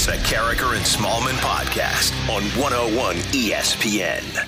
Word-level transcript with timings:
Is 0.00 0.08
a 0.08 0.12
Karraker 0.12 0.74
and 0.74 0.82
Smallman 0.86 1.36
podcast 1.42 2.14
on 2.34 2.42
101 2.58 3.16
ESPN. 3.16 4.46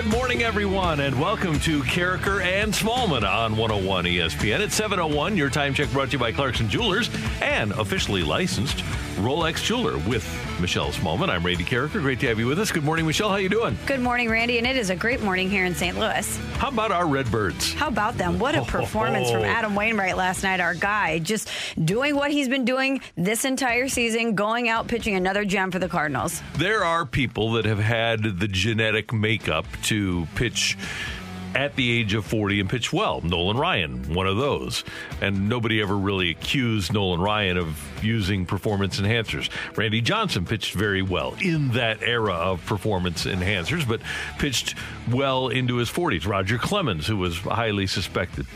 Good 0.00 0.12
morning, 0.12 0.42
everyone, 0.42 1.00
and 1.00 1.20
welcome 1.20 1.60
to 1.60 1.82
Karraker 1.82 2.42
and 2.42 2.72
Smallman 2.72 3.22
on 3.22 3.54
101 3.54 4.06
ESPN. 4.06 4.60
At 4.60 4.72
701, 4.72 5.36
your 5.36 5.50
time 5.50 5.74
check 5.74 5.90
brought 5.90 6.06
to 6.06 6.12
you 6.12 6.18
by 6.18 6.32
Clarkson 6.32 6.70
Jewelers 6.70 7.10
and 7.42 7.72
officially 7.72 8.22
licensed 8.22 8.82
Rolex 9.20 9.62
jeweler 9.62 9.98
with 10.08 10.24
Michelle 10.60 10.92
Smallman. 10.92 11.28
I'm 11.28 11.44
Randy 11.44 11.64
Karraker. 11.64 12.00
Great 12.00 12.20
to 12.20 12.28
have 12.28 12.38
you 12.38 12.46
with 12.46 12.58
us. 12.58 12.72
Good 12.72 12.84
morning, 12.84 13.06
Michelle. 13.06 13.28
How 13.28 13.36
you 13.36 13.50
doing? 13.50 13.76
Good 13.84 14.00
morning, 14.00 14.30
Randy, 14.30 14.56
and 14.56 14.66
it 14.66 14.76
is 14.76 14.88
a 14.88 14.96
great 14.96 15.20
morning 15.20 15.50
here 15.50 15.66
in 15.66 15.74
St. 15.74 15.98
Louis. 15.98 16.38
How 16.56 16.68
about 16.68 16.90
our 16.90 17.06
Redbirds? 17.06 17.74
How 17.74 17.88
about 17.88 18.16
them? 18.16 18.38
What 18.38 18.54
a 18.54 18.62
performance 18.64 19.30
from 19.30 19.42
oh. 19.42 19.44
Adam 19.44 19.74
Wainwright 19.74 20.16
last 20.16 20.42
night, 20.42 20.60
our 20.60 20.74
guy, 20.74 21.18
just 21.18 21.50
doing 21.82 22.16
what 22.16 22.30
he's 22.30 22.48
been 22.48 22.64
doing 22.64 23.02
this 23.16 23.44
entire 23.44 23.88
season, 23.88 24.34
going 24.34 24.70
out 24.70 24.88
pitching 24.88 25.16
another 25.16 25.44
gem 25.44 25.70
for 25.70 25.78
the 25.78 25.88
Cardinals. 25.88 26.40
There 26.56 26.84
are 26.84 27.04
people 27.04 27.52
that 27.52 27.66
have 27.66 27.78
had 27.78 28.38
the 28.38 28.48
genetic 28.48 29.12
makeup 29.12 29.66
to 29.90 30.26
pitch 30.36 30.78
at 31.54 31.74
the 31.74 31.90
age 31.90 32.14
of 32.14 32.24
40 32.24 32.60
and 32.60 32.70
pitch 32.70 32.92
well. 32.92 33.20
Nolan 33.22 33.56
Ryan, 33.56 34.14
one 34.14 34.28
of 34.28 34.36
those. 34.36 34.84
And 35.20 35.48
nobody 35.48 35.82
ever 35.82 35.96
really 35.96 36.30
accused 36.30 36.92
Nolan 36.92 37.20
Ryan 37.20 37.56
of 37.56 38.04
using 38.04 38.46
performance 38.46 39.00
enhancers. 39.00 39.50
Randy 39.76 40.00
Johnson 40.00 40.44
pitched 40.44 40.74
very 40.74 41.02
well 41.02 41.34
in 41.42 41.72
that 41.72 42.02
era 42.02 42.34
of 42.34 42.64
performance 42.66 43.24
enhancers, 43.24 43.86
but 43.86 44.00
pitched 44.38 44.76
well 45.10 45.48
into 45.48 45.76
his 45.76 45.90
40s. 45.90 46.24
Roger 46.24 46.56
Clemens, 46.56 47.08
who 47.08 47.16
was 47.16 47.38
highly 47.38 47.88
suspected. 47.88 48.46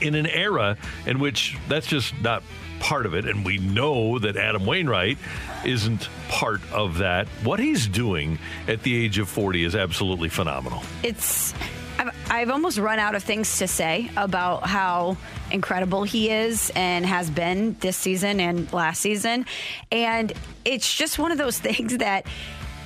In 0.00 0.14
an 0.14 0.26
era 0.26 0.76
in 1.06 1.18
which 1.18 1.58
that's 1.68 1.88
just 1.88 2.14
not 2.20 2.44
part 2.82 3.06
of 3.06 3.14
it, 3.14 3.26
and 3.26 3.44
we 3.44 3.58
know 3.58 4.18
that 4.18 4.36
Adam 4.36 4.66
Wainwright 4.66 5.16
isn't 5.64 6.08
part 6.28 6.60
of 6.72 6.98
that. 6.98 7.28
What 7.44 7.60
he's 7.60 7.86
doing 7.86 8.38
at 8.66 8.82
the 8.82 9.04
age 9.04 9.18
of 9.18 9.28
40 9.28 9.62
is 9.62 9.76
absolutely 9.76 10.28
phenomenal. 10.28 10.82
It's 11.04 11.54
I've, 11.98 12.10
I've 12.28 12.50
almost 12.50 12.78
run 12.78 12.98
out 12.98 13.14
of 13.14 13.22
things 13.22 13.58
to 13.58 13.68
say 13.68 14.10
about 14.16 14.66
how 14.66 15.16
incredible 15.52 16.02
he 16.02 16.30
is 16.30 16.72
and 16.74 17.06
has 17.06 17.30
been 17.30 17.76
this 17.80 17.96
season 17.96 18.40
and 18.40 18.70
last 18.72 19.00
season. 19.00 19.46
And 19.92 20.32
it's 20.64 20.92
just 20.92 21.18
one 21.18 21.30
of 21.30 21.38
those 21.38 21.58
things 21.68 21.98
that 21.98 22.26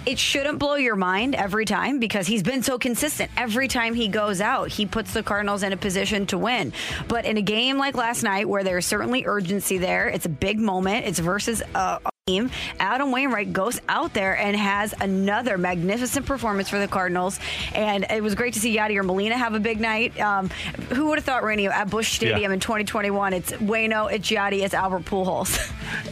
it 0.06 0.18
shouldn't 0.18 0.58
blow 0.58 0.76
your 0.76 0.96
mind 0.96 1.34
every 1.34 1.64
time 1.64 1.98
because 1.98 2.26
he's 2.26 2.42
been 2.42 2.62
so 2.62 2.78
consistent. 2.78 3.30
Every 3.36 3.68
time 3.68 3.92
he 3.94 4.08
goes 4.08 4.40
out, 4.40 4.68
he 4.68 4.86
puts 4.86 5.12
the 5.12 5.22
Cardinals 5.22 5.62
in 5.62 5.72
a 5.72 5.76
position 5.76 6.26
to 6.26 6.38
win. 6.38 6.72
But 7.08 7.24
in 7.24 7.36
a 7.36 7.42
game 7.42 7.76
like 7.78 7.96
last 7.96 8.22
night, 8.22 8.48
where 8.48 8.62
there's 8.64 8.86
certainly 8.86 9.24
urgency 9.26 9.78
there, 9.78 10.08
it's 10.08 10.26
a 10.26 10.30
big 10.30 10.58
moment. 10.58 11.06
It's 11.06 11.18
versus 11.18 11.62
a 11.74 12.00
team. 12.26 12.50
Adam 12.80 13.12
Wainwright 13.12 13.52
goes 13.52 13.80
out 13.88 14.12
there 14.14 14.36
and 14.36 14.56
has 14.56 14.94
another 15.00 15.58
magnificent 15.58 16.26
performance 16.26 16.68
for 16.68 16.78
the 16.78 16.88
Cardinals. 16.88 17.38
And 17.74 18.04
it 18.10 18.22
was 18.22 18.34
great 18.34 18.54
to 18.54 18.60
see 18.60 18.76
Yadier 18.76 19.04
Molina 19.04 19.36
have 19.36 19.54
a 19.54 19.60
big 19.60 19.80
night. 19.80 20.18
Um, 20.20 20.50
who 20.92 21.06
would 21.06 21.18
have 21.18 21.24
thought, 21.24 21.44
Randy, 21.44 21.66
at 21.66 21.90
Busch 21.90 22.12
Stadium 22.16 22.40
Yeah. 22.50 22.52
in 22.54 22.60
2021, 22.60 23.32
it's 23.32 23.52
Wayno, 23.52 24.12
it's 24.12 24.28
Yadi, 24.30 24.64
it's 24.64 24.74
Albert 24.74 25.04
Pujols. 25.04 25.56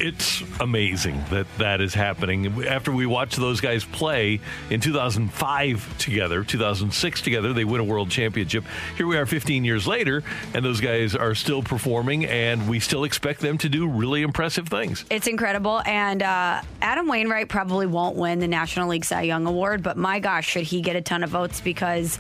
it's 0.02 0.44
amazing 0.60 1.24
that 1.30 1.46
that 1.60 1.80
is 1.80 1.94
happening. 1.94 2.66
After 2.66 2.92
we 2.92 3.06
watched 3.06 3.38
those 3.38 3.62
guys 3.62 3.86
play 3.86 4.42
in 4.72 4.82
2005 4.82 5.98
together, 6.00 6.44
2006 6.44 7.22
together, 7.22 7.54
they 7.54 7.64
win 7.64 7.82
a 7.82 7.84
world 7.84 8.10
championship. 8.10 8.64
Here 8.98 9.06
we 9.06 9.18
are 9.18 9.28
15 9.28 9.64
years 9.64 9.86
later, 9.88 10.24
and 10.56 10.66
those 10.66 10.82
guys 10.82 11.16
are 11.16 11.36
still 11.36 11.62
performing, 11.62 12.26
and 12.26 12.68
we 12.68 12.80
still 12.80 13.04
expect 13.04 13.42
them 13.42 13.60
to 13.60 13.70
do 13.70 13.88
really 13.88 14.24
impressive 14.24 14.68
things. 14.68 15.06
It's 15.12 15.28
incredible. 15.28 15.82
And 15.86 16.24
uh, 16.24 16.62
Adam 16.82 17.08
Wainwright 17.08 17.50
probably 17.50 17.86
won't 17.86 18.16
win 18.16 18.40
the 18.40 18.48
National 18.48 18.90
League 18.90 19.06
Cy 19.06 19.22
Young 19.22 19.46
Award, 19.46 19.84
but 19.84 19.98
my 19.98 20.20
gosh, 20.20 20.50
should 20.50 20.64
he 20.64 20.82
get 20.82 20.96
a 20.96 21.02
ton 21.02 21.24
of 21.24 21.30
votes 21.30 21.62
because. 21.62 22.18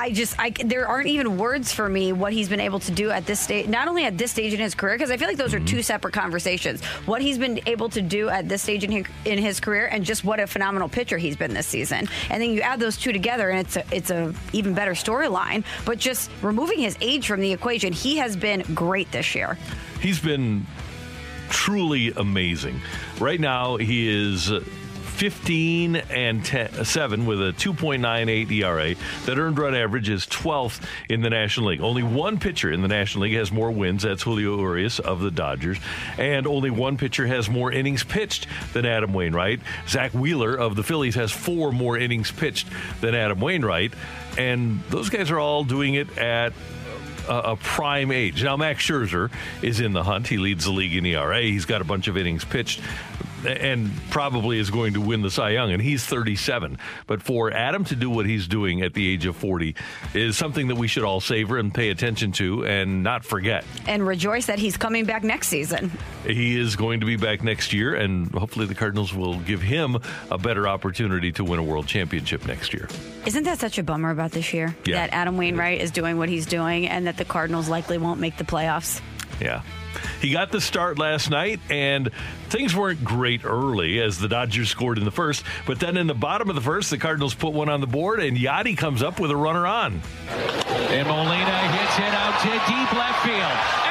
I 0.00 0.12
just, 0.12 0.38
I, 0.38 0.50
there 0.50 0.86
aren't 0.86 1.08
even 1.08 1.38
words 1.38 1.72
for 1.72 1.88
me 1.88 2.12
what 2.12 2.32
he's 2.32 2.48
been 2.48 2.60
able 2.60 2.78
to 2.80 2.92
do 2.92 3.10
at 3.10 3.26
this 3.26 3.40
stage, 3.40 3.66
not 3.66 3.88
only 3.88 4.04
at 4.04 4.16
this 4.16 4.30
stage 4.30 4.54
in 4.54 4.60
his 4.60 4.72
career, 4.76 4.94
because 4.94 5.10
I 5.10 5.16
feel 5.16 5.26
like 5.26 5.36
those 5.36 5.54
are 5.54 5.58
two 5.58 5.76
mm-hmm. 5.76 5.80
separate 5.80 6.14
conversations. 6.14 6.84
What 7.04 7.20
he's 7.20 7.36
been 7.36 7.58
able 7.66 7.88
to 7.88 8.00
do 8.00 8.28
at 8.28 8.48
this 8.48 8.62
stage 8.62 8.84
in 8.84 8.92
his, 8.92 9.06
in 9.24 9.38
his 9.38 9.58
career, 9.58 9.88
and 9.90 10.04
just 10.04 10.22
what 10.22 10.38
a 10.38 10.46
phenomenal 10.46 10.88
pitcher 10.88 11.18
he's 11.18 11.34
been 11.34 11.52
this 11.52 11.66
season. 11.66 12.08
And 12.30 12.40
then 12.40 12.50
you 12.50 12.60
add 12.60 12.78
those 12.78 12.96
two 12.96 13.12
together, 13.12 13.50
and 13.50 13.58
it's 13.58 13.76
a, 13.76 13.84
it's 13.90 14.10
a 14.10 14.32
even 14.52 14.72
better 14.72 14.92
storyline. 14.92 15.64
But 15.84 15.98
just 15.98 16.30
removing 16.42 16.78
his 16.78 16.96
age 17.00 17.26
from 17.26 17.40
the 17.40 17.52
equation, 17.52 17.92
he 17.92 18.18
has 18.18 18.36
been 18.36 18.62
great 18.74 19.10
this 19.10 19.34
year. 19.34 19.58
He's 20.00 20.20
been 20.20 20.64
truly 21.48 22.12
amazing. 22.12 22.80
Right 23.18 23.40
now, 23.40 23.78
he 23.78 24.08
is 24.08 24.52
15 25.18 25.96
and 25.96 26.44
10, 26.44 26.74
uh, 26.74 26.84
7 26.84 27.26
with 27.26 27.40
a 27.40 27.52
2.98 27.52 28.52
ERA. 28.52 28.94
That 29.26 29.36
earned 29.36 29.58
run 29.58 29.74
average 29.74 30.08
is 30.08 30.26
12th 30.26 30.80
in 31.08 31.22
the 31.22 31.30
National 31.30 31.70
League. 31.70 31.80
Only 31.80 32.04
one 32.04 32.38
pitcher 32.38 32.70
in 32.70 32.82
the 32.82 32.88
National 32.88 33.24
League 33.24 33.34
has 33.34 33.50
more 33.50 33.72
wins. 33.72 34.04
That's 34.04 34.22
Julio 34.22 34.56
Urias 34.60 35.00
of 35.00 35.20
the 35.20 35.32
Dodgers. 35.32 35.78
And 36.18 36.46
only 36.46 36.70
one 36.70 36.96
pitcher 36.96 37.26
has 37.26 37.50
more 37.50 37.72
innings 37.72 38.04
pitched 38.04 38.46
than 38.72 38.86
Adam 38.86 39.12
Wainwright. 39.12 39.58
Zack 39.88 40.14
Wheeler 40.14 40.54
of 40.54 40.76
the 40.76 40.84
Phillies 40.84 41.16
has 41.16 41.32
four 41.32 41.72
more 41.72 41.98
innings 41.98 42.30
pitched 42.30 42.68
than 43.00 43.16
Adam 43.16 43.40
Wainwright. 43.40 43.94
And 44.38 44.84
those 44.88 45.08
guys 45.08 45.32
are 45.32 45.40
all 45.40 45.64
doing 45.64 45.94
it 45.94 46.16
at 46.16 46.52
a, 47.28 47.52
a 47.52 47.56
prime 47.56 48.12
age. 48.12 48.44
Now, 48.44 48.56
Max 48.56 48.86
Scherzer 48.86 49.32
is 49.62 49.80
in 49.80 49.94
the 49.94 50.04
hunt. 50.04 50.28
He 50.28 50.38
leads 50.38 50.64
the 50.64 50.70
league 50.70 50.94
in 50.94 51.04
ERA. 51.04 51.42
He's 51.42 51.64
got 51.64 51.80
a 51.80 51.84
bunch 51.84 52.06
of 52.06 52.16
innings 52.16 52.44
pitched 52.44 52.80
and 53.46 53.90
probably 54.10 54.58
is 54.58 54.70
going 54.70 54.94
to 54.94 55.00
win 55.00 55.22
the 55.22 55.30
Cy 55.30 55.50
Young, 55.50 55.72
and 55.72 55.82
he's 55.82 56.04
37. 56.04 56.78
But 57.06 57.22
for 57.22 57.50
Adam 57.52 57.84
to 57.84 57.96
do 57.96 58.10
what 58.10 58.26
he's 58.26 58.46
doing 58.46 58.82
at 58.82 58.94
the 58.94 59.08
age 59.08 59.26
of 59.26 59.36
40 59.36 59.74
is 60.14 60.36
something 60.36 60.68
that 60.68 60.76
we 60.76 60.88
should 60.88 61.04
all 61.04 61.20
savor 61.20 61.58
and 61.58 61.72
pay 61.72 61.90
attention 61.90 62.32
to 62.32 62.66
and 62.66 63.02
not 63.02 63.24
forget. 63.24 63.64
And 63.86 64.06
rejoice 64.06 64.46
that 64.46 64.58
he's 64.58 64.76
coming 64.76 65.04
back 65.04 65.22
next 65.24 65.48
season. 65.48 65.90
He 66.24 66.58
is 66.58 66.76
going 66.76 67.00
to 67.00 67.06
be 67.06 67.16
back 67.16 67.42
next 67.42 67.72
year, 67.72 67.94
and 67.94 68.32
hopefully 68.34 68.66
the 68.66 68.74
Cardinals 68.74 69.14
will 69.14 69.38
give 69.40 69.62
him 69.62 69.98
a 70.30 70.38
better 70.38 70.68
opportunity 70.68 71.32
to 71.32 71.44
win 71.44 71.58
a 71.58 71.64
world 71.64 71.86
championship 71.86 72.46
next 72.46 72.72
year. 72.72 72.88
Isn't 73.26 73.44
that 73.44 73.58
such 73.58 73.78
a 73.78 73.82
bummer 73.82 74.10
about 74.10 74.32
this 74.32 74.52
year? 74.52 74.76
Yeah. 74.84 74.96
That 74.96 75.12
Adam 75.12 75.36
Wainwright 75.36 75.80
is 75.80 75.90
doing 75.90 76.18
what 76.18 76.28
he's 76.28 76.46
doing 76.46 76.88
and 76.88 77.06
that 77.06 77.16
the 77.16 77.24
Cardinals 77.24 77.68
likely 77.68 77.98
won't 77.98 78.20
make 78.20 78.36
the 78.36 78.44
playoffs. 78.44 79.00
Yeah. 79.40 79.62
He 80.20 80.30
got 80.30 80.52
the 80.52 80.60
start 80.60 80.98
last 80.98 81.30
night, 81.30 81.60
and 81.70 82.10
things 82.48 82.74
weren't 82.74 83.04
great 83.04 83.44
early 83.44 84.00
as 84.00 84.18
the 84.18 84.28
Dodgers 84.28 84.70
scored 84.70 84.98
in 84.98 85.04
the 85.04 85.10
first. 85.10 85.44
But 85.66 85.80
then 85.80 85.96
in 85.96 86.06
the 86.06 86.14
bottom 86.14 86.48
of 86.48 86.54
the 86.54 86.62
first, 86.62 86.90
the 86.90 86.98
Cardinals 86.98 87.34
put 87.34 87.52
one 87.52 87.68
on 87.68 87.80
the 87.80 87.86
board, 87.86 88.20
and 88.20 88.36
Yadi 88.36 88.76
comes 88.76 89.02
up 89.02 89.20
with 89.20 89.30
a 89.30 89.36
runner 89.36 89.66
on. 89.66 90.00
And 90.28 91.08
Molina 91.08 91.68
hits 91.68 91.98
it 91.98 92.14
out 92.14 92.40
to 92.42 92.50
deep 92.50 92.92
left 92.92 93.24
field. 93.24 93.87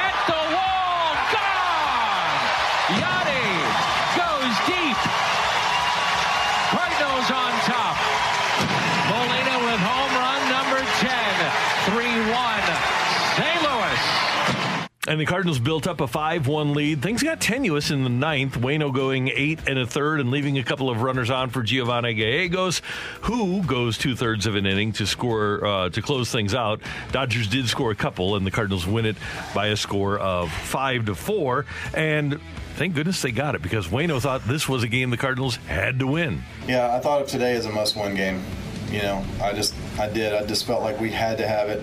And 15.08 15.18
the 15.18 15.24
Cardinals 15.24 15.58
built 15.58 15.86
up 15.86 16.02
a 16.02 16.06
5 16.06 16.46
1 16.46 16.74
lead. 16.74 17.00
Things 17.00 17.22
got 17.22 17.40
tenuous 17.40 17.90
in 17.90 18.04
the 18.04 18.10
ninth. 18.10 18.58
Wayno 18.58 18.94
going 18.94 19.30
eight 19.34 19.66
and 19.66 19.78
a 19.78 19.86
third 19.86 20.20
and 20.20 20.30
leaving 20.30 20.58
a 20.58 20.62
couple 20.62 20.90
of 20.90 21.00
runners 21.00 21.30
on 21.30 21.48
for 21.48 21.62
Giovanny 21.62 22.14
Gallegos, 22.14 22.82
who 23.22 23.62
goes 23.62 23.96
two 23.96 24.14
thirds 24.14 24.44
of 24.44 24.54
an 24.54 24.66
inning 24.66 24.92
to 24.92 25.06
score 25.06 25.64
uh, 25.64 25.88
to 25.88 26.02
close 26.02 26.30
things 26.30 26.54
out. 26.54 26.82
Dodgers 27.10 27.46
did 27.46 27.68
score 27.68 27.90
a 27.90 27.94
couple, 27.94 28.36
and 28.36 28.46
the 28.46 28.50
Cardinals 28.50 28.86
win 28.86 29.06
it 29.06 29.16
by 29.54 29.68
a 29.68 29.76
score 29.76 30.18
of 30.18 30.52
5 30.52 31.06
to 31.06 31.14
4. 31.14 31.64
And 31.94 32.38
thank 32.74 32.94
goodness 32.94 33.22
they 33.22 33.32
got 33.32 33.54
it 33.54 33.62
because 33.62 33.88
Wayno 33.88 34.20
thought 34.20 34.46
this 34.46 34.68
was 34.68 34.82
a 34.82 34.88
game 34.88 35.08
the 35.08 35.16
Cardinals 35.16 35.56
had 35.56 36.00
to 36.00 36.06
win. 36.06 36.42
Yeah, 36.66 36.94
I 36.94 37.00
thought 37.00 37.22
of 37.22 37.28
today 37.28 37.54
as 37.54 37.64
a 37.64 37.72
must-win 37.72 38.14
game. 38.14 38.42
You 38.90 39.00
know, 39.00 39.24
I 39.40 39.54
just, 39.54 39.74
I 39.98 40.10
did. 40.10 40.34
I 40.34 40.44
just 40.44 40.66
felt 40.66 40.82
like 40.82 41.00
we 41.00 41.10
had 41.10 41.38
to 41.38 41.48
have 41.48 41.70
it. 41.70 41.82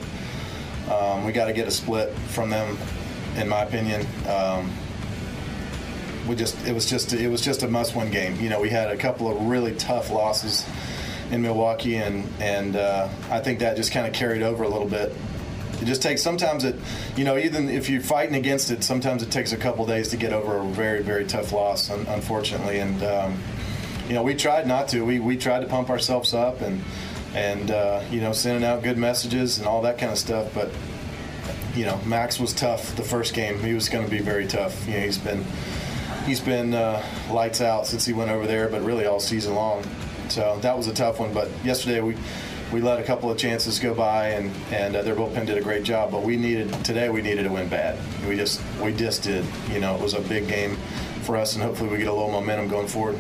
Um, 0.92 1.26
we 1.26 1.32
got 1.32 1.46
to 1.46 1.54
get 1.54 1.68
a 1.68 1.72
split 1.72 2.14
from 2.30 2.52
them, 2.52 2.78
in 3.36 3.48
my 3.48 3.64
opinion. 3.64 4.06
Um, 4.28 4.72
we 6.28 6.36
just, 6.36 6.66
it 6.66 6.74
was 6.74 6.90
just, 6.90 7.14
it 7.14 7.30
was 7.30 7.42
just 7.42 7.62
a 7.64 7.68
must-win 7.68 8.10
game. 8.12 8.40
You 8.40 8.50
know, 8.50 8.60
we 8.60 8.70
had 8.70 8.90
a 8.90 8.98
couple 8.98 9.30
of 9.30 9.48
really 9.48 9.76
tough 9.76 10.10
losses 10.10 10.66
in 11.32 11.42
Milwaukee, 11.42 11.98
and 11.98 12.28
and 12.40 12.76
uh, 12.76 13.10
I 13.30 13.40
think 13.40 13.60
that 13.60 13.76
just 13.78 13.92
kind 13.92 14.08
of 14.08 14.14
carried 14.14 14.42
over 14.42 14.64
a 14.64 14.70
little 14.70 14.88
bit. 14.88 15.16
It 15.82 15.86
just 15.86 16.02
takes 16.02 16.22
sometimes 16.22 16.64
it, 16.64 16.76
you 17.18 17.26
know, 17.26 17.38
even 17.38 17.70
if 17.70 17.90
you're 17.90 18.02
fighting 18.02 18.36
against 18.36 18.72
it, 18.72 18.84
sometimes 18.84 19.24
it 19.24 19.32
takes 19.32 19.52
a 19.52 19.58
couple 19.58 19.86
days 19.86 20.10
to 20.10 20.18
get 20.18 20.34
over 20.34 20.58
a 20.58 20.64
very 20.66 21.02
very 21.02 21.26
tough 21.26 21.52
loss, 21.52 21.90
un- 21.90 22.06
unfortunately. 22.10 22.80
And 22.80 23.04
um, 23.04 23.38
you 24.08 24.14
know, 24.14 24.24
we 24.24 24.36
tried 24.36 24.68
not 24.68 24.88
to. 24.90 25.02
We 25.04 25.20
we 25.20 25.38
tried 25.38 25.62
to 25.62 25.68
pump 25.68 25.90
ourselves 25.90 26.34
up 26.34 26.62
and 26.62 26.82
and 27.34 27.72
uh, 27.72 28.04
you 28.12 28.22
know 28.22 28.32
sending 28.32 28.64
out 28.64 28.84
good 28.84 28.98
messages 28.98 29.58
and 29.58 29.68
all 29.68 29.82
that 29.84 29.98
kind 29.98 30.12
of 30.12 30.18
stuff, 30.18 30.54
but. 30.54 30.70
You 31.76 31.86
know, 31.86 32.00
Max 32.06 32.40
was 32.40 32.54
tough 32.54 32.96
the 32.96 33.04
first 33.04 33.34
game. 33.34 33.60
He 33.60 33.74
was 33.74 33.90
going 33.90 34.06
to 34.06 34.12
be 34.12 34.20
very 34.20 34.48
tough. 34.48 34.88
You 34.88 34.94
know, 34.94 35.00
he's 35.02 35.18
been 35.18 35.44
he's 36.26 36.40
been 36.40 36.74
uh, 36.74 37.04
lights 37.30 37.62
out 37.62 37.86
since 37.86 38.06
he 38.06 38.14
went 38.14 38.32
over 38.32 38.48
there, 38.48 38.70
but 38.70 38.82
really 38.82 39.06
all 39.06 39.20
season 39.20 39.56
long. 39.56 39.84
So 40.30 40.58
that 40.62 40.78
was 40.78 40.88
a 40.88 40.94
tough 40.94 41.20
one. 41.20 41.34
But 41.34 41.50
yesterday 41.66 42.02
we 42.02 42.16
we 42.72 42.82
let 42.82 43.00
a 43.00 43.04
couple 43.04 43.30
of 43.30 43.38
chances 43.38 43.78
go 43.80 43.94
by, 43.94 44.30
and 44.30 44.52
and 44.72 44.96
uh, 44.96 45.02
their 45.02 45.16
bullpen 45.16 45.46
did 45.46 45.58
a 45.58 45.62
great 45.62 45.84
job. 45.84 46.12
But 46.12 46.24
we 46.24 46.38
needed 46.38 46.72
today 46.86 47.10
we 47.10 47.22
needed 47.22 47.44
to 47.44 47.52
win 47.52 47.68
bad. 47.68 48.00
We 48.28 48.38
just 48.38 48.62
we 48.82 48.94
just 48.94 49.24
did. 49.24 49.46
You 49.70 49.80
know, 49.80 49.96
it 49.96 50.02
was 50.02 50.14
a 50.14 50.22
big 50.22 50.48
game 50.48 50.78
for 51.24 51.36
us, 51.36 51.56
and 51.56 51.64
hopefully 51.64 51.90
we 51.90 51.98
get 51.98 52.08
a 52.08 52.14
little 52.14 52.32
momentum 52.32 52.70
going 52.70 52.88
forward 52.88 53.18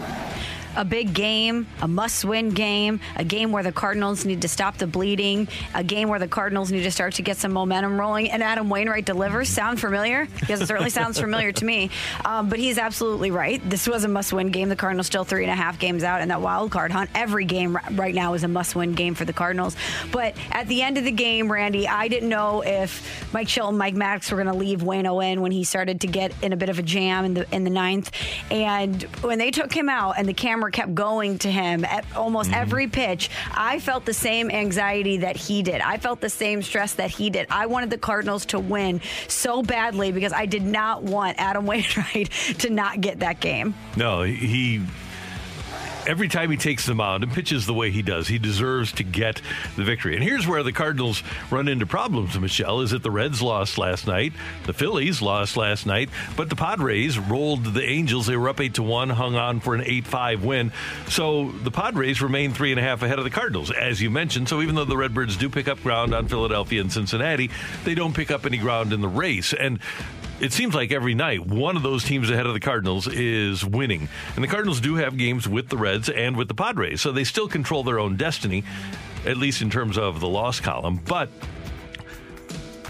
a 0.76 0.86
big 0.86 1.14
game, 1.14 1.68
a 1.82 1.88
must 1.88 2.26
win 2.26 2.50
game, 2.50 3.00
a 3.16 3.24
game 3.24 3.52
where 3.52 3.64
the 3.64 3.72
Cardinals 3.72 4.26
need 4.26 4.42
to 4.42 4.48
stop 4.48 4.78
the 4.78 4.88
bleeding, 4.88 5.48
a 5.74 5.84
game 5.84 6.10
where 6.10 6.20
the 6.20 6.28
Cardinals 6.28 6.72
need 6.72 6.84
to 6.84 6.92
start 6.92 7.16
to 7.16 7.22
get 7.22 7.38
some 7.38 7.54
momentum 7.54 8.00
rolling. 8.00 8.30
And 8.32 8.44
Adam 8.44 8.70
Wainwright 8.70 9.06
delivers. 9.06 9.50
Sound 9.50 9.80
familiar? 9.80 10.28
Because 10.40 10.62
it 10.62 10.68
certainly 10.68 10.90
sounds 10.90 11.20
familiar 11.20 11.52
to 11.52 11.66
me. 11.66 11.90
Um, 12.24 12.50
but 12.50 12.60
he's 12.60 12.78
absolutely 12.78 13.32
right. 13.32 13.62
This 13.70 13.88
was 13.88 14.04
a 14.04 14.08
must 14.08 14.34
win 14.34 14.50
game. 14.52 14.70
The 14.70 14.76
Cardinals 14.76 15.08
still 15.08 15.24
three 15.24 15.44
and 15.44 15.52
a 15.52 15.56
half 15.56 15.80
games 15.80 16.04
out 16.04 16.22
in 16.22 16.30
that 16.30 16.42
wild 16.42 16.72
card 16.72 16.92
hunt. 16.92 17.10
Every 17.16 17.46
game 17.46 17.78
right 17.92 18.14
now 18.14 18.34
is 18.34 18.44
a 18.44 18.48
must 18.48 18.76
win 18.76 18.94
game 18.94 19.16
for 19.16 19.26
the 19.26 19.34
Cardinals. 19.34 19.76
But 20.12 20.36
at 20.52 20.68
the 20.68 20.82
end 20.82 20.98
of 20.98 21.04
the 21.04 21.12
game, 21.12 21.52
Randy, 21.52 21.88
I 21.88 22.08
didn't 22.08 22.30
know 22.30 22.62
if 22.62 23.34
Mike 23.34 23.48
Shildt, 23.48 23.76
Mike 23.76 23.96
Maddux 23.96 24.32
were 24.32 24.38
going 24.38 24.48
to 24.48 24.54
leave 24.54 24.82
Wayno 24.82 25.24
in 25.26 25.42
when 25.42 25.52
he 25.52 25.64
started 25.64 26.02
to 26.02 26.08
get 26.08 26.34
in 26.42 26.54
a 26.54 26.58
bit 26.58 26.70
of 26.70 26.80
a 26.80 26.84
jam 26.84 27.26
in 27.26 27.34
the 27.34 27.56
in 27.56 27.64
the 27.64 27.70
ninth. 27.70 28.12
And 28.52 29.04
when 29.22 29.38
they 29.38 29.52
took 29.52 29.74
him 29.74 29.90
out 29.90 30.16
and 30.18 30.28
the 30.28 30.34
camera 30.34 30.65
kept 30.72 30.96
going 30.96 31.38
to 31.40 31.52
him 31.52 31.86
at 31.86 32.06
almost 32.16 32.50
mm-hmm. 32.50 32.62
every 32.62 32.88
pitch, 32.88 33.30
I 33.52 33.80
felt 33.80 34.06
the 34.06 34.14
same 34.14 34.50
anxiety 34.52 35.18
that 35.18 35.36
he 35.36 35.64
did. 35.64 35.82
I 35.82 35.98
felt 35.98 36.22
the 36.22 36.30
same 36.30 36.62
stress 36.62 36.94
that 36.94 37.12
he 37.12 37.30
did. 37.30 37.48
I 37.50 37.66
wanted 37.66 37.90
the 37.90 37.98
Cardinals 37.98 38.46
to 38.48 38.60
win 38.60 39.02
so 39.28 39.64
badly 39.64 40.12
because 40.12 40.34
I 40.34 40.46
did 40.46 40.64
not 40.64 41.04
want 41.04 41.38
Adam 41.40 41.66
Wainwright 41.68 42.32
to 42.60 42.70
not 42.70 43.02
get 43.02 43.20
that 43.20 43.40
game. 43.40 43.74
No, 43.96 44.24
he 44.24 44.82
every 46.08 46.28
time 46.28 46.52
he 46.52 46.58
takes 46.58 46.86
the 46.86 46.96
mound 46.96 47.24
and 47.24 47.32
pitches 47.32 47.66
the 47.66 47.74
way 47.74 47.92
he 47.92 48.02
does, 48.02 48.28
he 48.28 48.38
deserves 48.38 48.92
to 48.94 49.04
get 49.04 49.42
the 49.76 49.84
victory. 49.84 50.16
And 50.16 50.24
here's 50.24 50.48
where 50.48 50.64
the 50.64 50.72
Cardinals 50.72 51.24
run 51.50 51.68
into 51.68 51.86
problems, 51.86 52.40
Michelle, 52.40 52.82
is 52.82 52.92
that 52.92 53.04
the 53.04 53.12
Reds 53.12 53.42
lost 53.42 53.78
last 53.78 54.08
night, 54.08 54.34
the 54.66 54.74
Phillies 54.74 55.22
lost 55.22 55.58
last 55.58 55.86
night, 55.86 56.10
but 56.36 56.50
the 56.50 56.56
Padres 56.56 57.18
rolled 57.18 57.74
the 57.74 57.84
Angels. 57.84 58.28
They 58.28 58.38
were 58.38 58.50
up 58.50 58.60
8 58.60 58.76
to 58.76 58.84
1, 58.84 59.10
hung 59.10 59.36
on 59.36 59.60
for 59.60 59.76
an 59.76 59.82
8 59.84 60.06
5 60.06 60.44
win. 60.44 60.72
So 61.08 61.52
the 61.52 61.72
Padres 61.72 62.22
remain 62.22 62.54
three 62.54 62.72
and 62.72 62.80
a 62.80 62.84
half 62.84 63.02
ahead 63.02 63.20
of 63.20 63.26
the 63.26 63.32
Cardinals, 63.32 63.72
as 63.72 64.02
you 64.02 64.10
mentioned. 64.10 64.50
So 64.50 64.62
even 64.62 64.76
though 64.76 64.86
the 64.86 64.98
Redbirds 64.98 65.38
do 65.38 65.50
pick 65.50 65.68
up 65.68 65.82
ground 65.82 66.14
on 66.14 66.28
Philadelphia 66.28 66.82
and 66.82 66.92
Cincinnati, 66.92 67.50
they 67.84 67.96
don't 67.96 68.14
pick 68.14 68.32
up 68.32 68.46
any 68.46 68.58
ground 68.58 68.94
in 68.94 69.02
the 69.02 69.08
race. 69.08 69.54
And 69.54 69.80
it 70.40 70.52
seems 70.52 70.76
like 70.76 70.92
every 70.92 71.14
night 71.14 71.46
one 71.46 71.78
of 71.78 71.84
those 71.84 72.04
teams 72.04 72.30
ahead 72.30 72.46
of 72.46 72.54
the 72.54 72.60
Cardinals 72.60 73.08
is 73.08 73.64
winning. 73.64 74.10
And 74.36 74.44
the 74.44 74.48
Cardinals 74.48 74.82
do 74.82 74.96
have 74.96 75.18
games 75.18 75.48
with 75.48 75.70
the 75.70 75.78
Reds 75.78 76.10
and 76.10 76.36
with 76.36 76.48
the 76.48 76.54
Padres, 76.54 77.02
so 77.02 77.12
they 77.12 77.24
still 77.24 77.48
control 77.48 77.84
their 77.84 78.00
own 78.00 78.18
destiny, 78.18 78.64
at 79.26 79.38
least 79.38 79.62
in 79.62 79.70
terms 79.70 79.98
of 79.98 80.20
the 80.20 80.28
loss 80.28 80.60
column. 80.60 81.00
But 81.06 81.30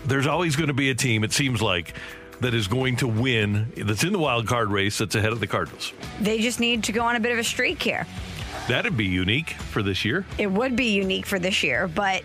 there's 0.05 0.27
always 0.27 0.55
going 0.55 0.67
to 0.67 0.73
be 0.73 0.89
a 0.89 0.95
team, 0.95 1.23
it 1.23 1.33
seems 1.33 1.61
like, 1.61 1.93
that 2.41 2.53
is 2.53 2.67
going 2.67 2.97
to 2.97 3.07
win, 3.07 3.71
that's 3.77 4.03
in 4.03 4.11
the 4.11 4.19
wild 4.19 4.45
card 4.47 4.69
race 4.69 4.97
that's 4.97 5.15
ahead 5.15 5.31
of 5.31 5.39
the 5.39 5.47
Cardinals. 5.47 5.93
They 6.19 6.41
just 6.41 6.59
need 6.59 6.83
to 6.85 6.91
go 6.91 7.03
on 7.03 7.15
a 7.15 7.19
bit 7.19 7.31
of 7.31 7.37
a 7.37 7.43
streak 7.43 7.81
here. 7.81 8.05
That'd 8.67 8.97
be 8.97 9.05
unique 9.05 9.51
for 9.51 9.83
this 9.83 10.03
year. 10.03 10.25
It 10.37 10.47
would 10.47 10.75
be 10.75 10.91
unique 10.93 11.25
for 11.25 11.39
this 11.39 11.63
year, 11.63 11.87
but 11.87 12.23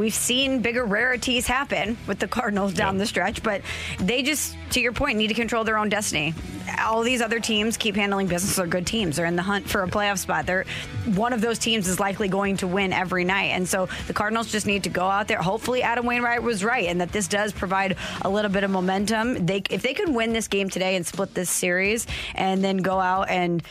We've 0.00 0.14
seen 0.14 0.62
bigger 0.62 0.86
rarities 0.86 1.46
happen 1.46 1.98
with 2.06 2.20
the 2.20 2.26
Cardinals 2.26 2.72
down 2.72 2.96
the 2.96 3.04
stretch, 3.04 3.42
but 3.42 3.60
they 3.98 4.22
just, 4.22 4.56
to 4.70 4.80
your 4.80 4.92
point, 4.92 5.18
need 5.18 5.26
to 5.26 5.34
control 5.34 5.62
their 5.62 5.76
own 5.76 5.90
destiny. 5.90 6.32
All 6.78 7.02
these 7.02 7.20
other 7.20 7.38
teams 7.38 7.76
keep 7.76 7.96
handling 7.96 8.26
business. 8.26 8.56
They're 8.56 8.66
good 8.66 8.86
teams. 8.86 9.16
They're 9.16 9.26
in 9.26 9.36
the 9.36 9.42
hunt 9.42 9.68
for 9.68 9.82
a 9.82 9.88
playoff 9.88 10.16
spot. 10.16 10.46
They're 10.46 10.64
one 11.04 11.34
of 11.34 11.42
those 11.42 11.58
teams 11.58 11.86
is 11.86 12.00
likely 12.00 12.28
going 12.28 12.56
to 12.58 12.66
win 12.66 12.94
every 12.94 13.24
night, 13.24 13.50
and 13.50 13.68
so 13.68 13.90
the 14.06 14.14
Cardinals 14.14 14.50
just 14.50 14.66
need 14.66 14.84
to 14.84 14.88
go 14.88 15.04
out 15.04 15.28
there. 15.28 15.36
Hopefully, 15.36 15.82
Adam 15.82 16.06
Wainwright 16.06 16.42
was 16.42 16.64
right, 16.64 16.88
and 16.88 17.02
that 17.02 17.12
this 17.12 17.28
does 17.28 17.52
provide 17.52 17.98
a 18.22 18.30
little 18.30 18.50
bit 18.50 18.64
of 18.64 18.70
momentum. 18.70 19.44
They, 19.44 19.62
if 19.68 19.82
they 19.82 19.92
could 19.92 20.08
win 20.08 20.32
this 20.32 20.48
game 20.48 20.70
today 20.70 20.96
and 20.96 21.06
split 21.06 21.34
this 21.34 21.50
series, 21.50 22.06
and 22.34 22.64
then 22.64 22.78
go 22.78 22.98
out 22.98 23.28
and 23.28 23.62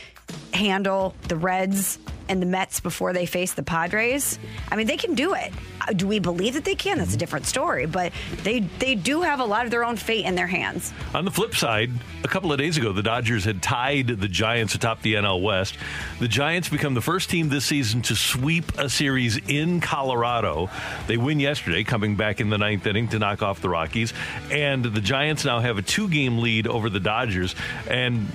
handle 0.54 1.16
the 1.26 1.34
Reds 1.34 1.98
and 2.30 2.40
the 2.40 2.46
Mets 2.46 2.78
before 2.80 3.12
they 3.12 3.26
face 3.26 3.54
the 3.54 3.62
Padres. 3.62 4.38
I 4.70 4.76
mean, 4.76 4.86
they 4.86 4.96
can 4.96 5.14
do 5.14 5.34
it. 5.34 5.52
Uh, 5.80 5.92
do 5.92 6.06
we 6.06 6.20
believe 6.20 6.54
that 6.54 6.64
they 6.64 6.76
can? 6.76 6.98
That's 6.98 7.12
a 7.12 7.16
different 7.16 7.46
story. 7.46 7.86
But 7.86 8.12
they 8.44 8.60
they 8.60 8.94
do 8.94 9.22
have 9.22 9.40
a 9.40 9.44
lot 9.44 9.64
of 9.64 9.70
their 9.70 9.84
own 9.84 9.96
fate 9.96 10.24
in 10.24 10.36
their 10.36 10.46
hands. 10.46 10.92
On 11.12 11.24
the 11.24 11.30
flip 11.30 11.56
side, 11.56 11.90
a 12.22 12.28
couple 12.28 12.52
of 12.52 12.58
days 12.58 12.76
ago, 12.76 12.92
the 12.92 13.02
Dodgers 13.02 13.44
had 13.44 13.62
tied 13.62 14.06
the 14.06 14.28
Giants 14.28 14.74
atop 14.76 15.02
the 15.02 15.14
NL 15.14 15.42
West. 15.42 15.76
The 16.20 16.28
Giants 16.28 16.68
become 16.68 16.94
the 16.94 17.00
first 17.00 17.30
team 17.30 17.48
this 17.48 17.64
season 17.64 18.02
to 18.02 18.14
sweep 18.14 18.78
a 18.78 18.88
series 18.88 19.36
in 19.36 19.80
Colorado. 19.80 20.70
They 21.08 21.16
win 21.16 21.40
yesterday, 21.40 21.82
coming 21.82 22.14
back 22.14 22.40
in 22.40 22.48
the 22.48 22.58
ninth 22.58 22.86
inning 22.86 23.08
to 23.08 23.18
knock 23.18 23.42
off 23.42 23.60
the 23.60 23.68
Rockies. 23.68 24.12
And 24.52 24.84
the 24.84 25.00
Giants 25.00 25.44
now 25.44 25.58
have 25.58 25.78
a 25.78 25.82
two 25.82 26.08
game 26.08 26.38
lead 26.38 26.68
over 26.68 26.88
the 26.88 27.00
Dodgers. 27.00 27.56
And 27.88 28.28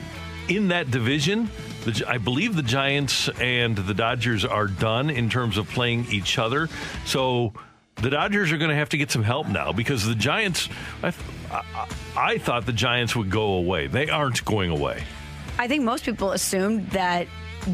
in 0.47 0.69
that 0.69 0.91
division, 0.91 1.49
the, 1.83 2.05
I 2.07 2.17
believe 2.17 2.55
the 2.55 2.63
Giants 2.63 3.29
and 3.39 3.75
the 3.75 3.93
Dodgers 3.93 4.45
are 4.45 4.67
done 4.67 5.09
in 5.09 5.29
terms 5.29 5.57
of 5.57 5.67
playing 5.69 6.07
each 6.11 6.37
other. 6.37 6.69
So 7.05 7.53
the 7.95 8.09
Dodgers 8.09 8.51
are 8.51 8.57
going 8.57 8.69
to 8.69 8.75
have 8.75 8.89
to 8.89 8.97
get 8.97 9.11
some 9.11 9.23
help 9.23 9.47
now 9.47 9.71
because 9.71 10.05
the 10.05 10.15
Giants, 10.15 10.69
I, 11.01 11.13
I, 11.51 11.87
I 12.15 12.37
thought 12.37 12.65
the 12.65 12.73
Giants 12.73 13.15
would 13.15 13.29
go 13.29 13.53
away. 13.53 13.87
They 13.87 14.09
aren't 14.09 14.43
going 14.45 14.71
away. 14.71 15.03
I 15.57 15.67
think 15.67 15.83
most 15.83 16.03
people 16.03 16.31
assumed 16.31 16.89
that 16.91 17.27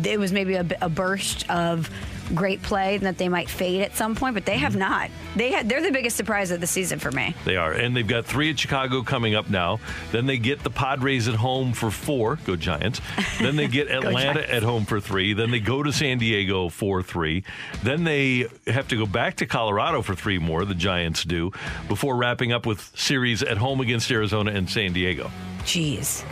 it 0.04 0.20
was 0.20 0.32
maybe 0.32 0.56
a, 0.56 0.66
a 0.82 0.90
burst 0.90 1.50
of 1.50 1.90
great 2.36 2.62
play 2.62 2.96
and 2.96 3.06
that 3.06 3.18
they 3.18 3.30
might 3.30 3.50
fade 3.50 3.82
at 3.82 3.96
some 3.96 4.16
point, 4.16 4.34
but 4.34 4.46
they 4.46 4.58
have 4.58 4.74
mm-hmm. 4.74 4.80
not. 4.80 5.12
They 5.36 5.52
had, 5.52 5.70
they're 5.70 5.82
the 5.82 5.92
biggest 5.92 6.18
surprise 6.18 6.52
of 6.52 6.62
the 6.62 6.68
season 6.68 7.00
for 7.00 7.12
me. 7.12 7.36
They 7.46 7.56
are, 7.56 7.72
and 7.72 7.96
they've 7.96 8.08
got 8.08 8.26
three 8.26 8.50
at 8.50 8.60
Chicago 8.60 9.04
coming 9.04 9.36
up 9.36 9.50
now. 9.50 9.80
Then 10.12 10.26
they 10.26 10.38
get 10.38 10.64
the 10.64 10.70
Padres 10.70 11.28
at 11.28 11.36
home 11.36 11.74
for 11.74 11.92
four. 11.92 12.38
Go 12.46 12.56
Giants. 12.56 13.02
Then 13.40 13.56
they 13.56 13.68
get 13.68 13.90
Atlanta 13.90 14.48
at 14.54 14.62
home 14.62 14.86
for 14.86 15.00
three. 15.00 15.34
Then 15.34 15.50
they 15.52 15.60
go 15.60 15.82
to 15.82 15.92
San 15.92 16.20
Diego 16.20 16.70
for 16.70 17.02
three. 17.02 17.44
Then 17.82 18.04
they 18.04 18.48
have 18.68 18.88
to 18.90 18.98
go 18.98 19.06
back 19.06 19.38
to 19.38 19.48
Colorado 19.48 20.02
for 20.02 20.14
three 20.14 20.38
more. 20.38 20.64
The 20.64 20.76
Giants 20.76 21.24
do 21.24 21.52
before 21.88 22.16
wrapping 22.16 22.52
up 22.52 22.66
with 22.66 22.92
series 22.96 23.42
at 23.42 23.58
home 23.58 23.82
against 23.82 24.12
Arizona 24.12 24.52
and 24.52 24.70
San 24.70 24.94
Diego. 24.94 25.32
Jeez. 25.64 26.24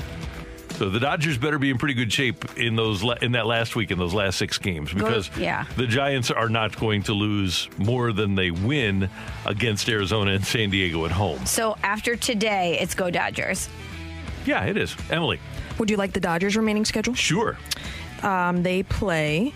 So 0.79 0.89
the 0.89 1.01
Dodgers 1.01 1.37
better 1.37 1.59
be 1.59 1.71
in 1.71 1.77
pretty 1.77 1.93
good 1.93 2.13
shape 2.13 2.57
in 2.57 2.77
those 2.77 3.03
in 3.21 3.33
that 3.33 3.45
last 3.45 3.75
week 3.75 3.91
in 3.91 3.99
those 3.99 4.13
last 4.13 4.37
six 4.37 4.57
games 4.57 4.93
because 4.93 5.27
Go, 5.27 5.41
yeah. 5.41 5.65
the 5.75 5.85
Giants 5.85 6.31
are 6.31 6.47
not 6.47 6.79
going 6.79 7.03
to 7.03 7.13
lose 7.13 7.67
more 7.77 8.13
than 8.13 8.35
they 8.35 8.49
win 8.49 9.09
against 9.45 9.89
Arizona 9.89 10.31
and 10.31 10.45
San 10.45 10.69
Diego 10.69 11.03
at 11.03 11.11
home. 11.11 11.45
So 11.45 11.75
after 11.83 12.15
today, 12.15 12.79
it's 12.79 12.95
go 12.95 13.09
Dodgers. 13.11 13.67
Yeah, 14.45 14.63
it 14.67 14.77
is. 14.77 14.95
Emily, 15.09 15.41
would 15.79 15.89
you 15.89 15.97
like 15.97 16.13
the 16.13 16.21
Dodgers' 16.21 16.55
remaining 16.55 16.85
schedule? 16.85 17.13
Sure. 17.13 17.57
Um, 18.23 18.63
they 18.63 18.83
play 18.83 19.53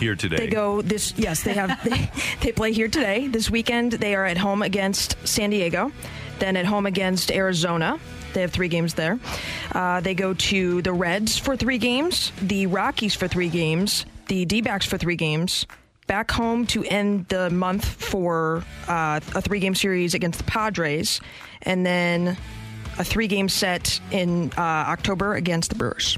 here 0.00 0.16
today. 0.16 0.38
They 0.38 0.46
go 0.46 0.80
this. 0.80 1.12
Yes, 1.18 1.42
they 1.42 1.52
have. 1.52 1.84
they, 1.84 2.10
they 2.40 2.52
play 2.52 2.72
here 2.72 2.88
today. 2.88 3.28
This 3.28 3.50
weekend, 3.50 3.92
they 3.92 4.14
are 4.14 4.24
at 4.24 4.38
home 4.38 4.62
against 4.62 5.18
San 5.28 5.50
Diego. 5.50 5.92
Then 6.38 6.56
at 6.56 6.64
home 6.64 6.86
against 6.86 7.30
Arizona, 7.30 8.00
they 8.32 8.40
have 8.42 8.50
three 8.50 8.68
games 8.68 8.94
there. 8.94 9.18
Uh, 9.72 10.00
they 10.00 10.14
go 10.14 10.34
to 10.34 10.82
the 10.82 10.92
Reds 10.92 11.38
for 11.38 11.56
three 11.56 11.78
games, 11.78 12.32
the 12.40 12.66
Rockies 12.66 13.14
for 13.14 13.28
three 13.28 13.48
games, 13.48 14.06
the 14.28 14.44
D 14.44 14.60
backs 14.60 14.86
for 14.86 14.98
three 14.98 15.16
games. 15.16 15.66
Back 16.06 16.30
home 16.30 16.66
to 16.68 16.84
end 16.84 17.26
the 17.28 17.50
month 17.50 17.84
for 17.84 18.64
uh, 18.86 19.20
a 19.34 19.42
three 19.42 19.60
game 19.60 19.74
series 19.74 20.14
against 20.14 20.38
the 20.38 20.44
Padres, 20.44 21.20
and 21.62 21.84
then 21.84 22.36
a 22.98 23.04
three 23.04 23.26
game 23.26 23.48
set 23.48 24.00
in 24.10 24.50
uh, 24.56 24.60
October 24.60 25.34
against 25.34 25.70
the 25.70 25.76
Brewers. 25.76 26.16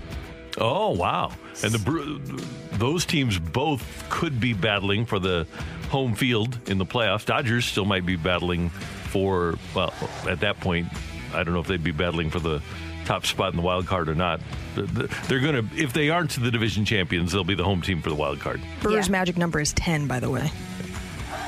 Oh 0.58 0.90
wow! 0.90 1.32
And 1.62 1.72
the 1.72 2.44
those 2.72 3.04
teams 3.04 3.38
both 3.38 4.06
could 4.10 4.40
be 4.40 4.52
battling 4.52 5.06
for 5.06 5.18
the 5.18 5.46
home 5.90 6.14
field 6.14 6.58
in 6.66 6.78
the 6.78 6.86
playoffs. 6.86 7.26
Dodgers 7.26 7.64
still 7.64 7.84
might 7.84 8.06
be 8.06 8.16
battling 8.16 8.70
for 8.70 9.56
well, 9.74 9.92
at 10.28 10.40
that 10.40 10.60
point, 10.60 10.88
I 11.34 11.42
don't 11.44 11.54
know 11.54 11.60
if 11.60 11.66
they'd 11.66 11.82
be 11.82 11.92
battling 11.92 12.30
for 12.30 12.40
the 12.40 12.60
top 13.04 13.25
spot 13.26 13.52
in 13.52 13.56
the 13.56 13.62
wild 13.62 13.87
card 13.87 14.08
or 14.08 14.14
not. 14.14 14.40
The- 14.75 14.82
the- 14.82 15.16
They're 15.28 15.40
going 15.40 15.68
to 15.68 15.76
if 15.82 15.92
they 15.92 16.10
aren't 16.10 16.30
the 16.30 16.50
division 16.50 16.84
champions, 16.84 17.32
they'll 17.32 17.44
be 17.44 17.54
the 17.54 17.64
home 17.64 17.82
team 17.82 18.02
for 18.02 18.08
the 18.10 18.14
wild 18.14 18.40
card. 18.40 18.60
Brewers' 18.82 19.06
Yeah. 19.06 19.12
magic 19.12 19.37
number 19.37 19.60
is 19.60 19.72
10, 19.72 20.06
by 20.06 20.20
the 20.20 20.30
way. 20.30 20.50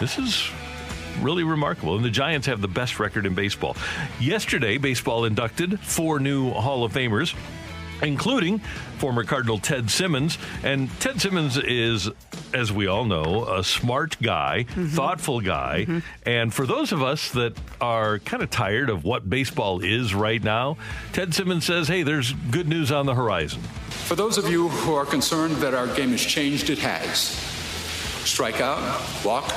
This 0.00 0.18
is 0.18 0.48
really 1.20 1.44
remarkable. 1.44 1.94
And 1.96 2.04
the 2.04 2.10
Giants 2.10 2.46
have 2.46 2.60
the 2.60 2.68
best 2.68 2.98
record 2.98 3.26
in 3.26 3.34
baseball. 3.34 3.76
Yesterday, 4.18 4.78
baseball 4.78 5.24
inducted 5.24 5.78
four 5.80 6.18
new 6.18 6.50
Hall 6.52 6.84
of 6.84 6.92
Famers, 6.92 7.34
including 8.02 8.58
former 8.98 9.24
Cardinal 9.24 9.58
Ted 9.58 9.90
Simmons. 9.90 10.38
And 10.62 10.90
Ted 11.00 11.20
Simmons 11.20 11.56
is, 11.56 12.10
as 12.52 12.72
we 12.72 12.86
all 12.86 13.04
know, 13.04 13.46
a 13.46 13.64
smart 13.64 14.16
guy, 14.20 14.66
mm-hmm. 14.68 14.88
thoughtful 14.88 15.40
guy. 15.40 15.86
Mm-hmm. 15.88 16.28
And 16.28 16.52
for 16.52 16.66
those 16.66 16.92
of 16.92 17.02
us 17.02 17.30
that 17.32 17.56
are 17.80 18.18
kind 18.20 18.42
of 18.42 18.50
tired 18.50 18.90
of 18.90 19.04
what 19.04 19.28
baseball 19.28 19.80
is 19.80 20.14
right 20.14 20.42
now, 20.42 20.76
Ted 21.12 21.34
Simmons 21.34 21.64
says, 21.64 21.88
hey, 21.88 22.02
there's 22.02 22.32
good 22.32 22.68
news 22.68 22.92
on 22.92 23.06
the 23.06 23.14
horizon. 23.14 23.62
For 23.62 24.14
those 24.14 24.36
of 24.38 24.50
you 24.50 24.68
who 24.68 24.94
are 24.94 25.06
concerned 25.06 25.56
that 25.56 25.74
our 25.74 25.86
game 25.86 26.10
has 26.10 26.22
changed, 26.22 26.70
it 26.70 26.78
has. 26.78 27.36
Strikeout, 28.24 29.24
walk, 29.24 29.50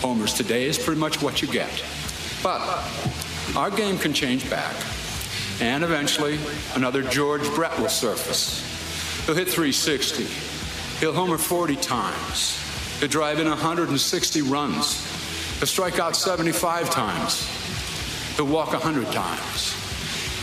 homers 0.00 0.34
today 0.34 0.64
is 0.64 0.78
pretty 0.78 1.00
much 1.00 1.22
what 1.22 1.42
you 1.42 1.48
get. 1.48 1.70
But 2.42 2.60
our 3.56 3.70
game 3.70 3.98
can 3.98 4.12
change 4.12 4.48
back. 4.50 4.74
And 5.60 5.84
eventually, 5.84 6.38
another 6.74 7.02
George 7.02 7.48
Brett 7.54 7.78
will 7.78 7.88
surface. 7.88 8.62
He'll 9.26 9.34
hit 9.34 9.48
360. 9.48 10.24
He'll 11.00 11.12
homer 11.12 11.38
40 11.38 11.76
times. 11.76 12.60
He'll 12.98 13.08
drive 13.08 13.38
in 13.38 13.48
160 13.48 14.42
runs. 14.42 15.58
He'll 15.58 15.66
strike 15.66 15.98
out 15.98 16.16
75 16.16 16.90
times. 16.90 17.48
He'll 18.36 18.46
walk 18.46 18.72
100 18.72 19.06
times. 19.12 19.72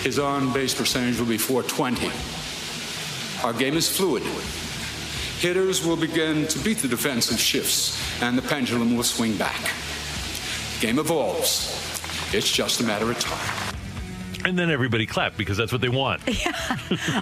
His 0.03 0.17
on 0.17 0.51
base 0.53 0.73
percentage 0.73 1.19
will 1.19 1.27
be 1.27 1.37
420. 1.37 2.11
Our 3.45 3.53
game 3.53 3.75
is 3.75 3.89
fluid. 3.89 4.23
Hitters 5.41 5.85
will 5.85 5.97
begin 5.97 6.47
to 6.47 6.59
beat 6.59 6.77
the 6.77 6.87
defensive 6.87 7.39
shifts, 7.39 7.99
and 8.21 8.37
the 8.37 8.41
pendulum 8.43 8.95
will 8.95 9.03
swing 9.03 9.35
back. 9.37 9.71
Game 10.79 10.99
evolves. 10.99 11.77
It's 12.33 12.51
just 12.51 12.79
a 12.79 12.83
matter 12.83 13.09
of 13.09 13.19
time. 13.19 13.70
And 14.45 14.57
then 14.57 14.69
everybody 14.71 15.05
clapped 15.05 15.37
because 15.37 15.57
that's 15.57 15.71
what 15.71 15.81
they 15.81 15.89
want. 15.89 16.21
Yeah. 16.41 16.51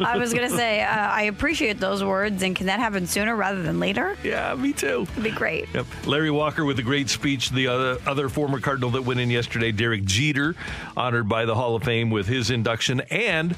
I 0.01 0.17
was 0.17 0.33
going 0.33 0.49
to 0.49 0.55
say, 0.55 0.81
uh, 0.81 0.88
I 0.88 1.23
appreciate 1.23 1.79
those 1.79 2.03
words, 2.03 2.41
and 2.41 2.55
can 2.55 2.67
that 2.67 2.79
happen 2.79 3.05
sooner 3.05 3.35
rather 3.35 3.61
than 3.61 3.79
later? 3.79 4.15
yeah, 4.23 4.53
me 4.55 4.71
too. 4.71 5.05
It'd 5.11 5.23
be 5.23 5.31
great. 5.31 5.67
Yep. 5.73 5.85
Larry 6.05 6.31
Walker 6.31 6.63
with 6.63 6.79
a 6.79 6.83
great 6.83 7.09
speech. 7.09 7.49
The 7.49 7.67
other, 7.67 7.97
other 8.07 8.29
former 8.29 8.59
Cardinal 8.59 8.91
that 8.91 9.01
went 9.03 9.19
in 9.19 9.29
yesterday, 9.29 9.71
Derek 9.71 10.05
Jeter, 10.05 10.55
honored 10.95 11.27
by 11.27 11.45
the 11.45 11.55
Hall 11.55 11.75
of 11.75 11.83
Fame 11.83 12.09
with 12.11 12.27
his 12.27 12.49
induction, 12.49 13.01
and 13.09 13.55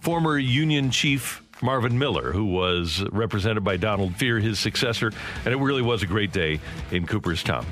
former 0.00 0.38
Union 0.38 0.90
Chief 0.90 1.42
Marvin 1.62 1.98
Miller, 1.98 2.32
who 2.32 2.44
was 2.44 3.02
represented 3.12 3.64
by 3.64 3.76
Donald 3.76 4.12
Fehr, 4.14 4.40
his 4.40 4.58
successor. 4.58 5.12
And 5.44 5.54
it 5.54 5.58
really 5.58 5.82
was 5.82 6.02
a 6.02 6.06
great 6.06 6.32
day 6.32 6.60
in 6.90 7.06
Cooperstown. 7.06 7.66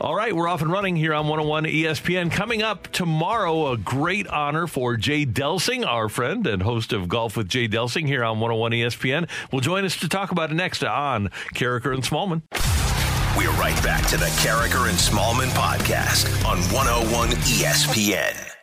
All 0.00 0.14
right, 0.14 0.34
we're 0.34 0.48
off 0.48 0.62
and 0.62 0.70
running 0.70 0.96
here 0.96 1.14
on 1.14 1.26
101 1.26 1.64
ESPN. 1.64 2.30
Coming 2.30 2.62
up 2.62 2.88
tomorrow, 2.88 3.72
a 3.72 3.76
great 3.76 4.26
honor 4.26 4.66
for 4.66 4.96
Jay 4.96 5.24
Delsing, 5.24 5.86
our 5.86 6.08
friend 6.08 6.46
and 6.46 6.62
host 6.62 6.92
of 6.92 7.08
Golf 7.08 7.36
with 7.36 7.48
Jay 7.48 7.68
Delsing 7.68 8.06
here 8.06 8.24
on 8.24 8.40
101 8.40 8.72
ESPN. 8.72 9.28
Will 9.52 9.60
join 9.60 9.84
us 9.84 9.96
to 10.00 10.08
talk 10.08 10.30
about 10.32 10.50
it 10.50 10.54
next 10.54 10.82
on 10.84 11.28
Karraker 11.54 11.94
and 11.94 12.02
Smallman. 12.02 12.42
We're 13.36 13.50
right 13.52 13.80
back 13.82 14.06
to 14.08 14.16
the 14.16 14.26
Karraker 14.26 14.88
and 14.88 14.98
Smallman 14.98 15.48
podcast 15.50 16.44
on 16.44 16.58
101 16.72 17.30
ESPN. 17.30 18.61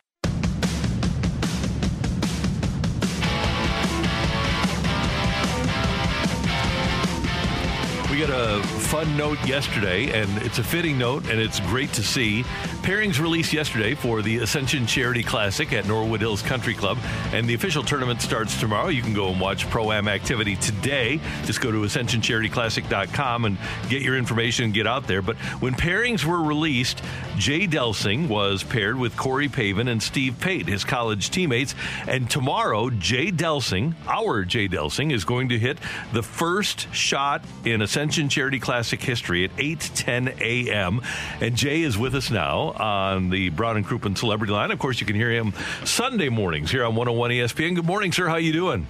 Got 8.19 8.31
a 8.31 8.78
fun 8.89 9.15
note 9.15 9.38
yesterday, 9.46 10.19
and 10.19 10.41
it's 10.41 10.58
a 10.58 10.63
fitting 10.63 10.98
note, 10.98 11.29
and 11.29 11.39
it's 11.39 11.60
great 11.60 11.93
to 11.93 12.01
see. 12.01 12.41
Pairings 12.81 13.19
released 13.19 13.53
yesterday 13.53 13.93
for 13.93 14.24
the 14.24 14.39
Ascension 14.39 14.88
Charity 14.88 15.22
Classic 15.22 15.72
at 15.74 15.86
Norwood 15.86 16.22
Hills 16.22 16.41
Country 16.41 16.74
Club, 16.74 16.98
and 17.31 17.48
the 17.48 17.53
official 17.53 17.84
tournament 17.84 18.19
starts 18.19 18.60
tomorrow. 18.60 18.88
You 18.88 19.03
can 19.03 19.13
go 19.13 19.27
and 19.27 19.39
watch 19.39 19.69
Pro 19.69 19.91
Am 19.91 20.08
activity 20.08 20.55
today. 20.55 21.22
Just 21.46 21.62
go 21.62 21.72
to 21.72 21.81
ascensioncharityclassic.com 21.81 23.46
and 23.46 23.60
get 23.89 24.01
your 24.01 24.17
information 24.17 24.65
and 24.65 24.74
get 24.74 24.88
out 24.88 25.05
there. 25.05 25.22
But 25.22 25.38
when 25.62 25.75
pairings 25.75 26.25
were 26.25 26.41
released, 26.41 27.03
Jay 27.38 27.67
Delsing 27.67 28.27
was 28.27 28.63
paired 28.63 28.98
with 28.98 29.15
Corey 29.15 29.50
Pavin 29.50 29.88
and 29.88 30.01
Steve 30.01 30.39
Pate, 30.39 30.67
his 30.67 30.84
college 30.84 31.29
teammates. 31.29 31.75
And 32.08 32.27
tomorrow, 32.27 32.89
Jay 32.89 33.31
Delsing, 33.31 33.93
our 34.08 34.43
Jay 34.46 34.67
Delsing, 34.67 35.13
is 35.13 35.25
going 35.25 35.50
to 35.50 35.60
hit 35.60 35.77
the 36.12 36.24
first 36.24 36.91
shot 36.91 37.43
in 37.65 37.84
Ascension 37.84 38.29
Charity 38.29 38.60
Classic 38.60 38.78
history 38.81 39.43
at 39.43 39.55
8:10 39.57 40.39
a.m. 40.41 41.01
And 41.41 41.55
Jay 41.55 41.81
is 41.81 41.98
with 41.98 42.15
us 42.15 42.31
now 42.31 42.71
on 42.71 43.29
the 43.29 43.50
Brown 43.50 43.77
and 43.77 43.86
Crouppen 43.86 44.17
Celebrity 44.17 44.53
Line. 44.53 44.71
Of 44.71 44.79
course, 44.79 45.00
you 45.00 45.05
can 45.05 45.15
hear 45.15 45.31
him 45.31 45.53
Sunday 45.83 46.29
mornings 46.29 46.71
here 46.71 46.83
on 46.83 46.95
101 46.95 47.31
ESPN. 47.31 47.75
Good 47.75 47.86
morning, 47.86 48.12
sir. 48.12 48.27
How 48.27 48.38
you 48.38 48.53
doing? 48.53 48.88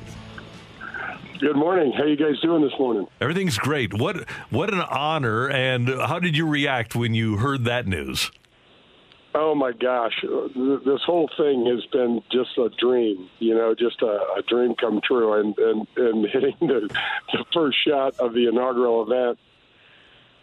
Good 1.39 1.55
morning. 1.55 1.93
How 1.97 2.03
you 2.03 2.17
guys 2.17 2.39
doing 2.41 2.61
this 2.61 2.77
morning? 2.77 3.07
Everything's 3.21 3.57
great. 3.57 3.93
What 3.93 4.27
what 4.49 4.73
an 4.73 4.81
honor! 4.81 5.49
And 5.49 5.87
how 5.87 6.19
did 6.19 6.35
you 6.35 6.45
react 6.45 6.95
when 6.95 7.13
you 7.13 7.37
heard 7.37 7.63
that 7.63 7.87
news? 7.87 8.29
Oh 9.35 9.53
my 9.53 9.71
gosh, 9.71 10.13
this 10.21 11.01
whole 11.05 11.29
thing 11.37 11.65
has 11.67 11.85
been 11.91 12.21
just 12.31 12.57
a 12.57 12.69
dream. 12.77 13.29
You 13.37 13.53
know, 13.53 13.75
just 13.75 14.01
a, 14.01 14.19
a 14.37 14.41
dream 14.47 14.75
come 14.75 14.99
true. 15.01 15.39
And 15.39 15.57
and 15.57 15.87
and 15.95 16.25
hitting 16.33 16.55
the 16.59 16.89
the 17.31 17.45
first 17.53 17.77
shot 17.87 18.19
of 18.19 18.33
the 18.33 18.47
inaugural 18.49 19.03
event. 19.03 19.39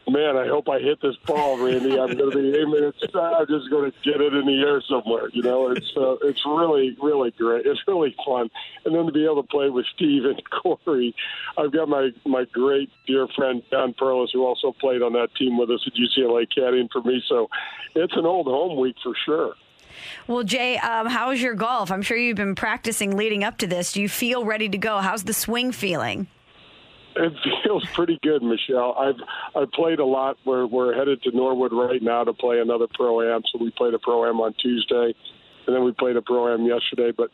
Man, 0.08 0.36
I 0.36 0.46
hope 0.46 0.68
I 0.68 0.78
hit 0.78 1.00
this 1.02 1.16
ball, 1.26 1.58
Randy. 1.58 1.98
I'm 1.98 2.16
going 2.16 2.30
to 2.30 2.36
be 2.36 2.56
aiming 2.56 2.84
it. 2.84 2.94
I'm 3.16 3.46
just 3.48 3.68
going 3.70 3.90
to 3.90 3.96
get 4.04 4.20
it 4.20 4.34
in 4.34 4.46
the 4.46 4.62
air 4.64 4.80
somewhere. 4.88 5.30
You 5.32 5.42
know, 5.42 5.70
it's 5.70 5.92
uh, 5.96 6.14
it's 6.22 6.46
really 6.46 6.96
really 7.02 7.32
great. 7.32 7.66
It's 7.66 7.80
really 7.88 8.14
fun, 8.24 8.48
and 8.84 8.94
then 8.94 9.06
to 9.06 9.12
be 9.12 9.24
able 9.24 9.42
to 9.42 9.48
play 9.48 9.68
with 9.68 9.84
Steve 9.96 10.24
and 10.24 10.40
Corey. 10.62 11.12
I've 11.58 11.72
got 11.72 11.88
my 11.88 12.10
my 12.24 12.44
great 12.52 12.88
dear 13.08 13.26
friend 13.34 13.62
Don 13.72 13.94
Perlis, 13.94 14.28
who 14.32 14.46
also 14.46 14.72
played 14.78 15.02
on 15.02 15.12
that 15.14 15.34
team 15.36 15.58
with 15.58 15.70
us 15.70 15.84
at 15.86 15.94
UCLA, 15.94 16.46
caddying 16.56 16.88
for 16.92 17.02
me. 17.02 17.20
So 17.28 17.48
it's 17.96 18.16
an 18.16 18.26
old 18.26 18.46
home 18.46 18.78
week 18.78 18.96
for 19.02 19.12
sure. 19.24 19.54
Well, 20.28 20.44
Jay, 20.44 20.76
um, 20.78 21.08
how's 21.08 21.40
your 21.40 21.54
golf? 21.54 21.90
I'm 21.90 22.02
sure 22.02 22.16
you've 22.16 22.36
been 22.36 22.54
practicing 22.54 23.16
leading 23.16 23.42
up 23.42 23.58
to 23.58 23.66
this. 23.66 23.92
Do 23.92 24.02
you 24.02 24.08
feel 24.08 24.44
ready 24.44 24.68
to 24.68 24.78
go? 24.78 24.98
How's 24.98 25.24
the 25.24 25.32
swing 25.32 25.72
feeling? 25.72 26.28
It 27.16 27.32
feels 27.64 27.84
pretty 27.94 28.18
good, 28.22 28.42
Michelle. 28.42 28.94
I've 28.98 29.20
I've 29.54 29.72
played 29.72 30.00
a 30.00 30.04
lot. 30.04 30.36
We're 30.44 30.66
we're 30.66 30.94
headed 30.94 31.22
to 31.22 31.30
Norwood 31.34 31.72
right 31.72 32.02
now 32.02 32.24
to 32.24 32.34
play 32.34 32.60
another 32.60 32.86
pro 32.92 33.22
am. 33.34 33.42
So 33.50 33.58
we 33.58 33.70
played 33.70 33.94
a 33.94 33.98
pro 33.98 34.28
am 34.28 34.40
on 34.40 34.54
Tuesday, 34.54 35.14
and 35.66 35.74
then 35.74 35.82
we 35.82 35.92
played 35.92 36.16
a 36.16 36.22
pro 36.22 36.52
am 36.52 36.66
yesterday. 36.66 37.12
But 37.16 37.30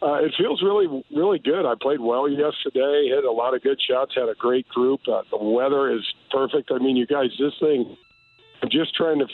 uh, 0.00 0.22
it 0.22 0.32
feels 0.38 0.62
really 0.62 0.86
really 1.14 1.40
good. 1.40 1.66
I 1.66 1.74
played 1.80 2.00
well 2.00 2.28
yesterday. 2.28 3.08
Hit 3.08 3.24
a 3.24 3.32
lot 3.32 3.54
of 3.54 3.62
good 3.62 3.80
shots. 3.80 4.14
Had 4.14 4.28
a 4.28 4.34
great 4.34 4.68
group. 4.68 5.00
Uh, 5.08 5.22
the 5.30 5.38
weather 5.38 5.92
is 5.92 6.04
perfect. 6.30 6.70
I 6.70 6.78
mean, 6.78 6.96
you 6.96 7.06
guys, 7.06 7.30
this 7.38 7.54
thing. 7.58 7.96
I'm 8.62 8.70
just 8.70 8.94
trying 8.94 9.18
to. 9.18 9.26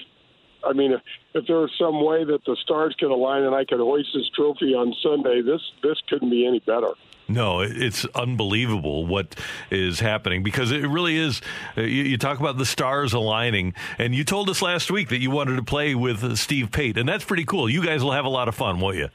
I 0.64 0.72
mean, 0.72 0.92
if, 0.92 1.00
if 1.34 1.46
there 1.48 1.56
was 1.56 1.72
some 1.76 2.04
way 2.04 2.24
that 2.24 2.44
the 2.46 2.56
stars 2.62 2.94
could 2.98 3.10
align 3.10 3.42
and 3.42 3.54
I 3.54 3.64
could 3.64 3.80
hoist 3.80 4.10
this 4.14 4.30
trophy 4.34 4.74
on 4.74 4.94
Sunday, 5.02 5.42
this 5.42 5.60
this 5.82 6.00
couldn't 6.08 6.30
be 6.30 6.46
any 6.46 6.60
better. 6.60 6.94
No, 7.28 7.60
it's 7.60 8.04
unbelievable 8.14 9.06
what 9.06 9.34
is 9.70 10.00
happening 10.00 10.42
because 10.42 10.70
it 10.70 10.86
really 10.86 11.16
is. 11.16 11.40
uh, 11.76 11.82
You, 11.82 12.18
talk 12.18 12.40
about 12.40 12.58
the 12.58 12.66
stars 12.66 13.12
aligning, 13.12 13.74
and 13.98 14.14
you 14.14 14.24
told 14.24 14.50
us 14.50 14.60
last 14.60 14.90
week 14.90 15.08
that 15.10 15.20
you 15.20 15.30
wanted 15.30 15.56
to 15.56 15.62
play 15.62 15.94
with 15.94 16.22
uh, 16.24 16.36
Steve 16.36 16.70
Pate, 16.70 16.98
and 16.98 17.08
that's 17.08 17.24
pretty 17.24 17.44
cool. 17.44 17.70
You 17.70 17.84
guys 17.84 18.02
will 18.02 18.12
have 18.12 18.24
a 18.24 18.30
lot 18.30 18.48
of 18.48 18.54
fun, 18.54 18.80
won't 18.80 18.96
you? 18.96 19.08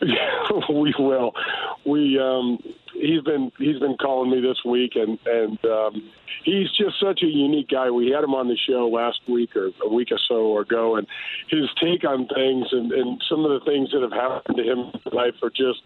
we 0.68 0.94
will. 0.98 1.32
We, 1.84 2.18
um, 2.18 2.58
he's 2.94 3.22
been 3.22 3.50
he's 3.58 3.78
been 3.78 3.96
calling 4.00 4.30
me 4.30 4.40
this 4.40 4.58
week, 4.64 4.92
and 4.94 5.18
and 5.26 5.64
um, 5.64 6.10
he's 6.44 6.68
just 6.76 6.98
such 7.00 7.22
a 7.22 7.26
unique 7.26 7.68
guy. 7.68 7.90
We 7.90 8.10
had 8.10 8.24
him 8.24 8.34
on 8.34 8.48
the 8.48 8.56
show 8.68 8.88
last 8.88 9.20
week 9.28 9.54
or 9.56 9.70
a 9.84 9.88
week 9.92 10.08
or 10.10 10.18
so 10.28 10.58
ago, 10.58 10.96
and 10.96 11.06
his 11.48 11.68
take 11.82 12.04
on 12.04 12.26
things 12.28 12.66
and, 12.72 12.92
and 12.92 13.22
some 13.28 13.44
of 13.44 13.50
the 13.50 13.64
things 13.64 13.90
that 13.92 14.02
have 14.02 14.12
happened 14.12 14.56
to 14.56 14.62
him 14.62 14.78
in 14.78 15.12
life 15.12 15.34
are 15.42 15.50
just 15.50 15.82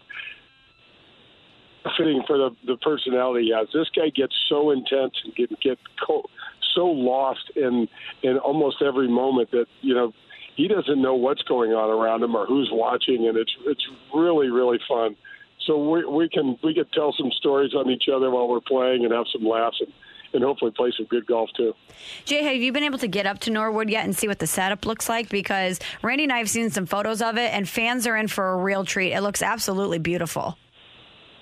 fitting 1.97 2.23
for 2.25 2.37
the 2.37 2.49
the 2.65 2.77
personality 2.77 3.45
he 3.45 3.53
has. 3.53 3.67
This 3.73 3.89
guy 3.95 4.09
gets 4.09 4.35
so 4.49 4.71
intense 4.71 5.13
and 5.23 5.35
get 5.35 5.59
get 5.61 5.77
co- 6.05 6.29
so 6.75 6.85
lost 6.85 7.51
in 7.55 7.87
in 8.23 8.37
almost 8.37 8.81
every 8.81 9.07
moment 9.07 9.51
that 9.51 9.65
you 9.81 9.93
know 9.93 10.13
he 10.55 10.67
doesn't 10.67 11.01
know 11.01 11.13
what's 11.13 11.43
going 11.43 11.71
on 11.71 11.89
around 11.89 12.23
him 12.23 12.35
or 12.35 12.45
who's 12.45 12.69
watching, 12.71 13.27
and 13.27 13.37
it's 13.37 13.55
it's 13.65 13.87
really 14.13 14.49
really 14.49 14.79
fun. 14.87 15.15
So 15.65 15.89
we 15.89 16.05
we 16.05 16.29
can 16.29 16.57
we 16.63 16.73
can 16.73 16.85
tell 16.93 17.13
some 17.17 17.31
stories 17.31 17.73
on 17.73 17.89
each 17.89 18.05
other 18.13 18.31
while 18.31 18.47
we're 18.47 18.61
playing 18.61 19.05
and 19.05 19.13
have 19.13 19.25
some 19.31 19.45
laughs 19.47 19.77
and. 19.79 19.93
And 20.33 20.43
hopefully 20.43 20.71
play 20.75 20.91
some 20.95 21.05
good 21.05 21.25
golf 21.25 21.49
too. 21.55 21.73
Jay, 22.25 22.43
have 22.43 22.61
you 22.61 22.73
been 22.73 22.83
able 22.83 22.97
to 22.97 23.07
get 23.07 23.25
up 23.25 23.39
to 23.39 23.49
Norwood 23.49 23.89
yet 23.89 24.03
and 24.03 24.15
see 24.15 24.27
what 24.27 24.39
the 24.39 24.45
setup 24.45 24.85
looks 24.85 25.07
like? 25.07 25.29
Because 25.29 25.79
Randy 26.03 26.25
and 26.25 26.33
I 26.33 26.39
have 26.39 26.49
seen 26.49 26.69
some 26.69 26.85
photos 26.85 27.21
of 27.21 27.37
it, 27.37 27.53
and 27.53 27.67
fans 27.67 28.05
are 28.05 28.17
in 28.17 28.27
for 28.27 28.51
a 28.51 28.57
real 28.57 28.83
treat. 28.83 29.13
It 29.13 29.21
looks 29.21 29.41
absolutely 29.41 29.99
beautiful. 29.99 30.57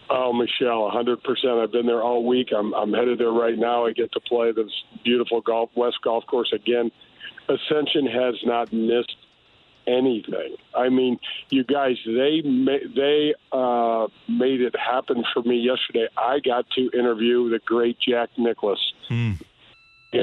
Oh, 0.09 0.33
Michelle, 0.33 0.91
100%. 0.91 1.63
I've 1.63 1.71
been 1.71 1.87
there 1.87 2.03
all 2.03 2.25
week. 2.25 2.49
I'm, 2.55 2.73
I'm 2.73 2.93
headed 2.93 3.19
there 3.19 3.31
right 3.31 3.57
now. 3.57 3.85
I 3.85 3.91
get 3.91 4.11
to 4.13 4.19
play 4.19 4.51
this 4.51 4.71
beautiful 5.03 5.41
golf 5.41 5.69
West 5.75 5.97
Golf 6.03 6.25
Course 6.27 6.53
again. 6.53 6.91
Ascension 7.49 8.05
has 8.07 8.35
not 8.43 8.71
missed 8.71 9.15
anything. 9.87 10.55
I 10.75 10.89
mean, 10.89 11.19
you 11.49 11.63
guys, 11.63 11.97
they 12.05 12.41
ma- 12.43 12.87
they 12.95 13.33
uh, 13.51 14.07
made 14.27 14.61
it 14.61 14.75
happen 14.75 15.23
for 15.33 15.43
me 15.43 15.57
yesterday. 15.57 16.07
I 16.17 16.39
got 16.39 16.65
to 16.71 16.89
interview 16.97 17.49
the 17.49 17.59
great 17.65 17.97
Jack 17.99 18.29
Nicklaus 18.37 18.93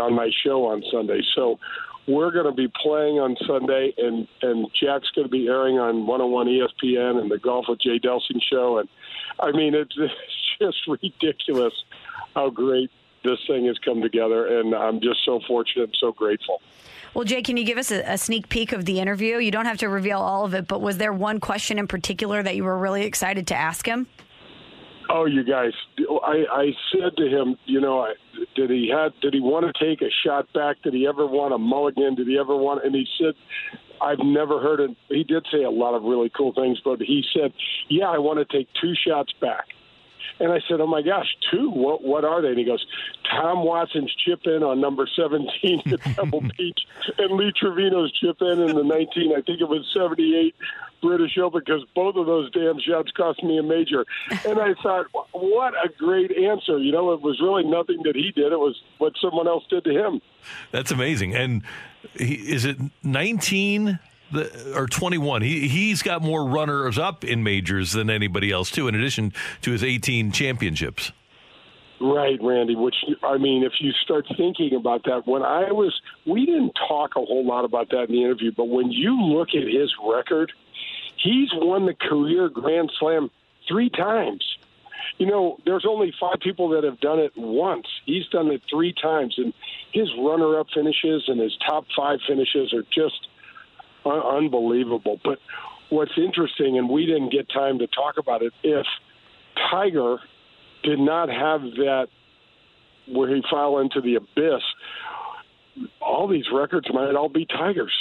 on 0.00 0.14
my 0.14 0.30
show 0.44 0.66
on 0.66 0.82
Sunday. 0.90 1.20
So 1.34 1.58
we're 2.06 2.30
going 2.32 2.46
to 2.46 2.52
be 2.52 2.68
playing 2.82 3.18
on 3.18 3.36
Sunday, 3.46 3.92
and 3.96 4.26
and 4.42 4.66
Jack's 4.74 5.10
going 5.10 5.26
to 5.26 5.30
be 5.30 5.46
airing 5.46 5.78
on 5.78 6.06
101 6.06 6.46
ESPN 6.46 7.20
and 7.20 7.30
the 7.30 7.38
Golf 7.38 7.66
with 7.68 7.80
Jay 7.80 7.98
Delsing 7.98 8.40
show. 8.42 8.78
And 8.78 8.88
I 9.38 9.52
mean, 9.52 9.74
it's, 9.74 9.94
it's 9.96 10.58
just 10.60 10.78
ridiculous 10.88 11.74
how 12.34 12.50
great 12.50 12.90
this 13.24 13.38
thing 13.46 13.66
has 13.66 13.78
come 13.78 14.02
together, 14.02 14.58
and 14.58 14.74
I'm 14.74 15.00
just 15.00 15.24
so 15.24 15.40
fortunate 15.46 15.84
and 15.84 15.96
so 16.00 16.12
grateful. 16.12 16.60
Well, 17.14 17.24
Jay, 17.24 17.42
can 17.42 17.56
you 17.56 17.64
give 17.64 17.78
us 17.78 17.92
a, 17.92 18.00
a 18.12 18.18
sneak 18.18 18.48
peek 18.48 18.72
of 18.72 18.84
the 18.84 18.98
interview? 18.98 19.36
You 19.36 19.50
don't 19.50 19.66
have 19.66 19.78
to 19.78 19.88
reveal 19.88 20.18
all 20.18 20.44
of 20.44 20.54
it, 20.54 20.66
but 20.66 20.80
was 20.80 20.98
there 20.98 21.12
one 21.12 21.40
question 21.40 21.78
in 21.78 21.86
particular 21.86 22.42
that 22.42 22.56
you 22.56 22.64
were 22.64 22.76
really 22.76 23.04
excited 23.04 23.46
to 23.48 23.54
ask 23.54 23.86
him? 23.86 24.06
Oh, 25.14 25.26
you 25.26 25.44
guys! 25.44 25.72
I, 26.24 26.44
I 26.50 26.72
said 26.90 27.18
to 27.18 27.28
him, 27.28 27.56
you 27.66 27.82
know, 27.82 28.00
I, 28.00 28.14
did 28.56 28.70
he 28.70 28.88
had 28.88 29.12
did 29.20 29.34
he 29.34 29.40
want 29.40 29.66
to 29.66 29.84
take 29.84 30.00
a 30.00 30.08
shot 30.24 30.50
back? 30.54 30.76
Did 30.82 30.94
he 30.94 31.06
ever 31.06 31.26
want 31.26 31.52
a 31.52 31.58
mulligan? 31.58 32.14
Did 32.14 32.28
he 32.28 32.38
ever 32.38 32.56
want? 32.56 32.82
And 32.82 32.94
he 32.94 33.06
said, 33.18 33.34
I've 34.00 34.24
never 34.24 34.58
heard 34.58 34.80
it. 34.80 34.96
He 35.08 35.22
did 35.22 35.46
say 35.52 35.64
a 35.64 35.70
lot 35.70 35.94
of 35.94 36.02
really 36.02 36.30
cool 36.34 36.54
things, 36.54 36.80
but 36.82 36.98
he 37.00 37.22
said, 37.34 37.52
yeah, 37.90 38.08
I 38.08 38.18
want 38.18 38.38
to 38.38 38.56
take 38.56 38.68
two 38.80 38.94
shots 39.06 39.32
back. 39.38 39.66
And 40.38 40.52
I 40.52 40.60
said, 40.68 40.80
"Oh 40.80 40.86
my 40.86 41.02
gosh, 41.02 41.36
two? 41.50 41.70
What 41.70 42.02
what 42.02 42.24
are 42.24 42.42
they?" 42.42 42.48
And 42.48 42.58
he 42.58 42.64
goes, 42.64 42.84
"Tom 43.30 43.64
Watson's 43.64 44.14
chip 44.14 44.40
in 44.44 44.62
on 44.62 44.80
number 44.80 45.08
17 45.14 45.82
at 45.92 46.00
Pebble 46.00 46.42
Beach, 46.58 46.80
and 47.18 47.36
Lee 47.36 47.52
Trevino's 47.52 48.12
chip 48.12 48.40
in 48.40 48.60
in 48.60 48.76
the 48.76 48.84
19, 48.84 49.32
I 49.32 49.42
think 49.42 49.60
it 49.60 49.68
was 49.68 49.88
78 49.92 50.54
British 51.00 51.38
Open, 51.38 51.62
because 51.64 51.84
both 51.94 52.16
of 52.16 52.26
those 52.26 52.50
damn 52.52 52.78
shots 52.80 53.10
cost 53.12 53.42
me 53.42 53.58
a 53.58 53.62
major." 53.62 54.04
And 54.46 54.58
I 54.58 54.74
thought, 54.82 55.06
what 55.32 55.74
a 55.74 55.88
great 55.98 56.30
answer. 56.36 56.78
You 56.78 56.92
know, 56.92 57.12
it 57.12 57.20
was 57.20 57.40
really 57.40 57.64
nothing 57.64 58.02
that 58.04 58.16
he 58.16 58.32
did; 58.32 58.52
it 58.52 58.58
was 58.58 58.80
what 58.98 59.14
someone 59.20 59.48
else 59.48 59.64
did 59.68 59.84
to 59.84 59.90
him. 59.90 60.20
That's 60.70 60.90
amazing. 60.90 61.34
And 61.34 61.62
he, 62.14 62.34
is 62.34 62.64
it 62.64 62.78
19 63.02 63.98
the, 64.32 64.74
or 64.76 64.86
21? 64.86 65.42
He, 65.42 65.68
he's 65.68 66.02
got 66.02 66.22
more 66.22 66.46
runners 66.46 66.98
up 66.98 67.24
in 67.24 67.42
majors 67.42 67.92
than 67.92 68.10
anybody 68.10 68.50
else, 68.50 68.70
too, 68.70 68.88
in 68.88 68.94
addition 68.94 69.32
to 69.62 69.72
his 69.72 69.84
18 69.84 70.32
championships. 70.32 71.12
Right, 72.02 72.38
Randy. 72.42 72.74
Which 72.74 72.96
I 73.22 73.38
mean, 73.38 73.62
if 73.62 73.74
you 73.78 73.92
start 74.02 74.26
thinking 74.36 74.74
about 74.74 75.04
that, 75.04 75.22
when 75.24 75.42
I 75.42 75.70
was, 75.70 75.94
we 76.26 76.46
didn't 76.46 76.72
talk 76.88 77.12
a 77.14 77.20
whole 77.20 77.46
lot 77.46 77.64
about 77.64 77.90
that 77.90 78.08
in 78.08 78.12
the 78.12 78.24
interview, 78.24 78.50
but 78.56 78.64
when 78.64 78.90
you 78.90 79.22
look 79.22 79.50
at 79.50 79.62
his 79.62 79.92
record, 80.04 80.50
he's 81.22 81.48
won 81.52 81.86
the 81.86 81.94
career 81.94 82.48
Grand 82.48 82.90
Slam 82.98 83.30
three 83.68 83.88
times. 83.88 84.44
You 85.18 85.26
know, 85.26 85.58
there's 85.64 85.86
only 85.88 86.12
five 86.18 86.40
people 86.40 86.70
that 86.70 86.82
have 86.82 86.98
done 86.98 87.20
it 87.20 87.32
once. 87.36 87.86
He's 88.04 88.26
done 88.28 88.50
it 88.50 88.62
three 88.68 88.94
times, 89.00 89.34
and 89.36 89.52
his 89.92 90.08
runner-up 90.18 90.68
finishes 90.74 91.24
and 91.28 91.40
his 91.40 91.56
top 91.64 91.84
five 91.96 92.18
finishes 92.26 92.72
are 92.72 92.82
just 92.92 93.28
un- 94.04 94.44
unbelievable. 94.44 95.20
But 95.24 95.38
what's 95.90 96.12
interesting, 96.16 96.78
and 96.78 96.88
we 96.88 97.06
didn't 97.06 97.30
get 97.30 97.48
time 97.50 97.78
to 97.78 97.86
talk 97.86 98.18
about 98.18 98.42
it, 98.42 98.52
if 98.62 98.86
Tiger 99.70 100.18
did 100.82 100.98
not 100.98 101.28
have 101.28 101.62
that 101.62 102.08
where 103.08 103.34
he 103.34 103.42
fell 103.50 103.78
into 103.78 104.00
the 104.00 104.16
abyss, 104.16 104.62
all 106.00 106.28
these 106.28 106.46
records 106.52 106.86
might 106.92 107.14
all 107.14 107.28
be 107.28 107.46
Tigers. 107.46 107.92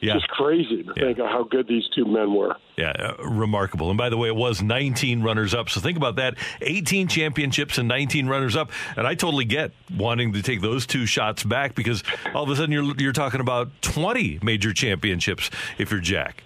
Yeah. 0.00 0.14
Just 0.14 0.28
crazy 0.28 0.84
to 0.84 0.94
think 0.94 1.18
of 1.18 1.26
how 1.26 1.44
good 1.44 1.66
these 1.66 1.88
two 1.94 2.04
men 2.04 2.32
were. 2.32 2.56
Yeah, 2.76 2.90
uh, 2.90 3.28
remarkable. 3.28 3.90
And 3.90 3.98
by 3.98 4.08
the 4.08 4.16
way, 4.16 4.28
it 4.28 4.36
was 4.36 4.62
19 4.62 5.22
runners 5.22 5.54
up. 5.54 5.68
So 5.68 5.80
think 5.80 5.96
about 5.96 6.16
that 6.16 6.36
18 6.60 7.08
championships 7.08 7.78
and 7.78 7.88
19 7.88 8.28
runners 8.28 8.54
up. 8.54 8.70
And 8.96 9.06
I 9.06 9.14
totally 9.14 9.44
get 9.44 9.72
wanting 9.96 10.32
to 10.34 10.42
take 10.42 10.60
those 10.60 10.86
two 10.86 11.06
shots 11.06 11.42
back 11.42 11.74
because 11.74 12.04
all 12.32 12.44
of 12.44 12.50
a 12.50 12.56
sudden 12.56 12.70
you're, 12.70 12.94
you're 12.98 13.12
talking 13.12 13.40
about 13.40 13.70
20 13.82 14.38
major 14.42 14.72
championships 14.72 15.50
if 15.78 15.90
you're 15.90 16.00
Jack. 16.00 16.44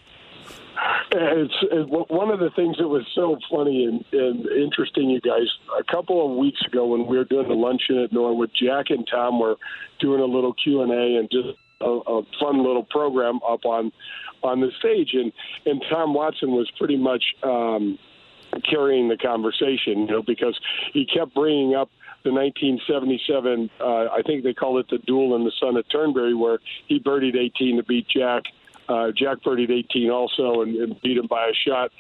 It's, 1.15 1.55
it, 1.71 1.89
one 1.89 2.31
of 2.31 2.41
the 2.41 2.51
things 2.57 2.79
that 2.79 2.89
was 2.89 3.07
so 3.15 3.39
funny 3.51 3.85
and, 3.85 4.05
and 4.13 4.47
interesting, 4.47 5.11
you 5.11 5.21
guys. 5.21 5.47
A 5.79 5.85
couple 5.85 6.25
of 6.25 6.39
weeks 6.39 6.61
ago, 6.67 6.87
when 6.87 7.07
we 7.07 7.19
were 7.19 7.25
doing 7.25 7.49
the 7.49 7.55
luncheon 7.55 7.99
at 7.99 8.13
Norwood, 8.13 8.51
Jack 8.59 8.87
and 8.89 9.07
Tom 9.11 9.39
were 9.39 9.57
doing 10.01 10.21
a 10.21 10.25
little 10.25 10.55
Q 10.55 10.83
and 10.83 10.91
A 10.91 11.19
and 11.19 11.31
just 11.31 11.59
a, 11.83 12.01
a 12.19 12.23
fun 12.41 12.59
little 12.59 12.85
program 12.85 13.41
up 13.49 13.65
on 13.65 13.93
on 14.43 14.61
the 14.61 14.71
stage, 14.79 15.15
and 15.15 15.33
and 15.67 15.85
Tom 15.91 16.15
Watson 16.15 16.51
was 16.53 16.71
pretty 16.79 16.97
much 16.97 17.25
um, 17.43 17.99
carrying 18.69 19.09
the 19.09 19.17
conversation, 19.17 20.01
you 20.01 20.07
know, 20.07 20.23
because 20.23 20.59
he 20.93 21.07
kept 21.07 21.35
bringing 21.35 21.75
up 21.75 21.91
the 22.25 22.33
1977. 22.33 23.71
Uh, 23.81 23.85
I 23.85 24.23
think 24.25 24.45
they 24.45 24.55
called 24.55 24.79
it 24.79 24.89
the 24.91 24.99
duel 24.99 25.35
in 25.37 25.45
the 25.45 25.53
sun 25.59 25.77
at 25.77 25.89
Turnberry, 25.91 26.35
where 26.35 26.59
he 26.87 27.01
birdied 27.01 27.37
18 27.37 27.79
to 27.79 27.83
beat 27.83 28.07
Jack. 28.09 28.45
Uh, 28.89 29.11
Jack 29.17 29.39
birdied 29.43 29.71
18 29.71 30.11
also 30.11 30.63
and, 30.63 30.77
and 30.77 31.01
beat 31.03 31.17
him 31.17 31.27
by 31.27 31.47
a 31.47 31.55
shot. 31.55 31.91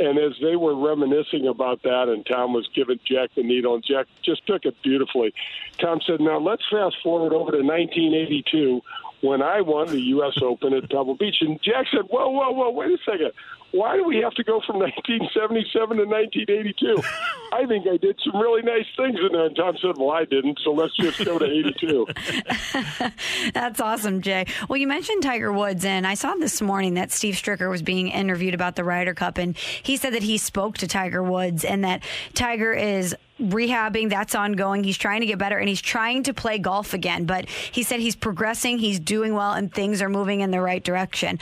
And 0.00 0.16
as 0.18 0.32
they 0.40 0.54
were 0.54 0.76
reminiscing 0.76 1.48
about 1.48 1.82
that, 1.82 2.08
and 2.08 2.24
Tom 2.24 2.52
was 2.52 2.68
giving 2.72 3.00
Jack 3.04 3.30
the 3.34 3.42
needle, 3.42 3.74
and 3.74 3.84
Jack 3.84 4.06
just 4.22 4.46
took 4.46 4.64
it 4.64 4.76
beautifully. 4.82 5.34
Tom 5.78 6.00
said, 6.06 6.20
"Now 6.20 6.38
let's 6.38 6.62
fast 6.70 6.96
forward 7.02 7.32
over 7.32 7.50
to 7.50 7.58
1982." 7.58 8.80
When 9.20 9.42
I 9.42 9.60
won 9.60 9.88
the 9.88 10.00
U.S. 10.00 10.38
Open 10.42 10.72
at 10.74 10.88
Pebble 10.90 11.16
Beach, 11.16 11.36
and 11.40 11.60
Jack 11.62 11.86
said, 11.90 12.04
"Whoa, 12.08 12.30
whoa, 12.30 12.50
whoa! 12.52 12.70
Wait 12.70 12.90
a 12.90 12.98
second! 13.04 13.32
Why 13.70 13.96
do 13.96 14.04
we 14.04 14.16
have 14.18 14.32
to 14.34 14.44
go 14.44 14.62
from 14.66 14.78
1977 14.80 15.98
to 15.98 16.04
1982? 16.04 17.02
I 17.52 17.66
think 17.66 17.86
I 17.86 17.96
did 17.96 18.18
some 18.24 18.40
really 18.40 18.62
nice 18.62 18.86
things 18.96 19.18
in 19.18 19.32
there." 19.32 19.46
And 19.46 19.56
Tom 19.56 19.76
said, 19.80 19.96
"Well, 19.96 20.10
I 20.10 20.24
didn't, 20.24 20.60
so 20.64 20.70
let's 20.72 20.96
just 20.96 21.24
go 21.24 21.38
to 21.38 21.44
82." 21.44 22.06
That's 23.52 23.80
awesome, 23.80 24.22
Jay. 24.22 24.46
Well, 24.68 24.76
you 24.76 24.86
mentioned 24.86 25.22
Tiger 25.22 25.52
Woods, 25.52 25.84
and 25.84 26.06
I 26.06 26.14
saw 26.14 26.34
this 26.34 26.60
morning 26.62 26.94
that 26.94 27.10
Steve 27.10 27.34
Stricker 27.34 27.68
was 27.68 27.82
being 27.82 28.08
interviewed 28.08 28.54
about 28.54 28.76
the 28.76 28.84
Ryder 28.84 29.14
Cup, 29.14 29.38
and 29.38 29.56
he 29.56 29.96
said 29.96 30.14
that 30.14 30.22
he 30.22 30.38
spoke 30.38 30.78
to 30.78 30.86
Tiger 30.86 31.22
Woods 31.22 31.64
and 31.64 31.84
that 31.84 32.02
Tiger 32.34 32.72
is 32.72 33.16
rehabbing 33.40 34.10
that's 34.10 34.34
ongoing 34.34 34.82
he's 34.82 34.98
trying 34.98 35.20
to 35.20 35.26
get 35.26 35.38
better 35.38 35.58
and 35.58 35.68
he's 35.68 35.80
trying 35.80 36.22
to 36.22 36.34
play 36.34 36.58
golf 36.58 36.92
again 36.92 37.24
but 37.24 37.48
he 37.48 37.82
said 37.82 38.00
he's 38.00 38.16
progressing 38.16 38.78
he's 38.78 38.98
doing 38.98 39.34
well 39.34 39.52
and 39.52 39.72
things 39.72 40.02
are 40.02 40.08
moving 40.08 40.40
in 40.40 40.50
the 40.50 40.60
right 40.60 40.82
direction 40.82 41.38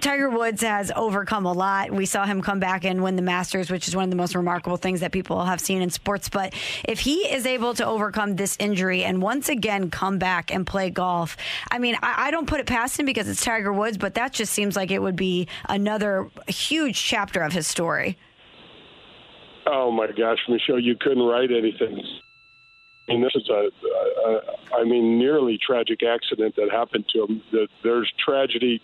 Tiger 0.00 0.28
Woods 0.28 0.62
has 0.62 0.92
overcome 0.94 1.46
a 1.46 1.52
lot. 1.52 1.90
We 1.90 2.06
saw 2.06 2.26
him 2.26 2.42
come 2.42 2.60
back 2.60 2.84
and 2.84 3.02
win 3.02 3.16
the 3.16 3.22
Masters, 3.22 3.70
which 3.70 3.88
is 3.88 3.96
one 3.96 4.04
of 4.04 4.10
the 4.10 4.16
most 4.16 4.34
remarkable 4.34 4.76
things 4.76 5.00
that 5.00 5.10
people 5.10 5.44
have 5.44 5.60
seen 5.60 5.82
in 5.82 5.90
sports. 5.90 6.28
But 6.28 6.54
if 6.84 7.00
he 7.00 7.20
is 7.20 7.46
able 7.46 7.74
to 7.74 7.86
overcome 7.86 8.36
this 8.36 8.56
injury 8.60 9.04
and 9.04 9.22
once 9.22 9.48
again 9.48 9.90
come 9.90 10.18
back 10.18 10.52
and 10.52 10.66
play 10.66 10.90
golf, 10.90 11.36
I 11.70 11.78
mean, 11.78 11.96
I, 12.02 12.28
I 12.28 12.30
don't 12.30 12.46
put 12.46 12.60
it 12.60 12.66
past 12.66 13.00
him 13.00 13.06
because 13.06 13.28
it's 13.28 13.44
Tiger 13.44 13.72
Woods, 13.72 13.96
but 13.96 14.14
that 14.14 14.32
just 14.32 14.52
seems 14.52 14.76
like 14.76 14.90
it 14.90 15.00
would 15.00 15.16
be 15.16 15.48
another 15.68 16.28
huge 16.46 17.02
chapter 17.02 17.40
of 17.40 17.52
his 17.52 17.66
story. 17.66 18.16
Oh 19.66 19.90
my 19.90 20.06
gosh, 20.08 20.38
Michelle, 20.48 20.78
you 20.78 20.96
couldn't 20.96 21.24
write 21.24 21.50
anything. 21.50 22.02
I 23.08 23.12
mean, 23.12 23.22
this 23.22 23.34
is 23.34 23.48
a, 23.48 23.70
a, 24.26 24.40
I 24.74 24.84
mean, 24.84 25.18
nearly 25.18 25.58
tragic 25.58 26.02
accident 26.02 26.56
that 26.56 26.70
happened 26.70 27.06
to 27.14 27.24
him. 27.24 27.42
That 27.52 27.68
there's 27.82 28.12
tragedy 28.18 28.82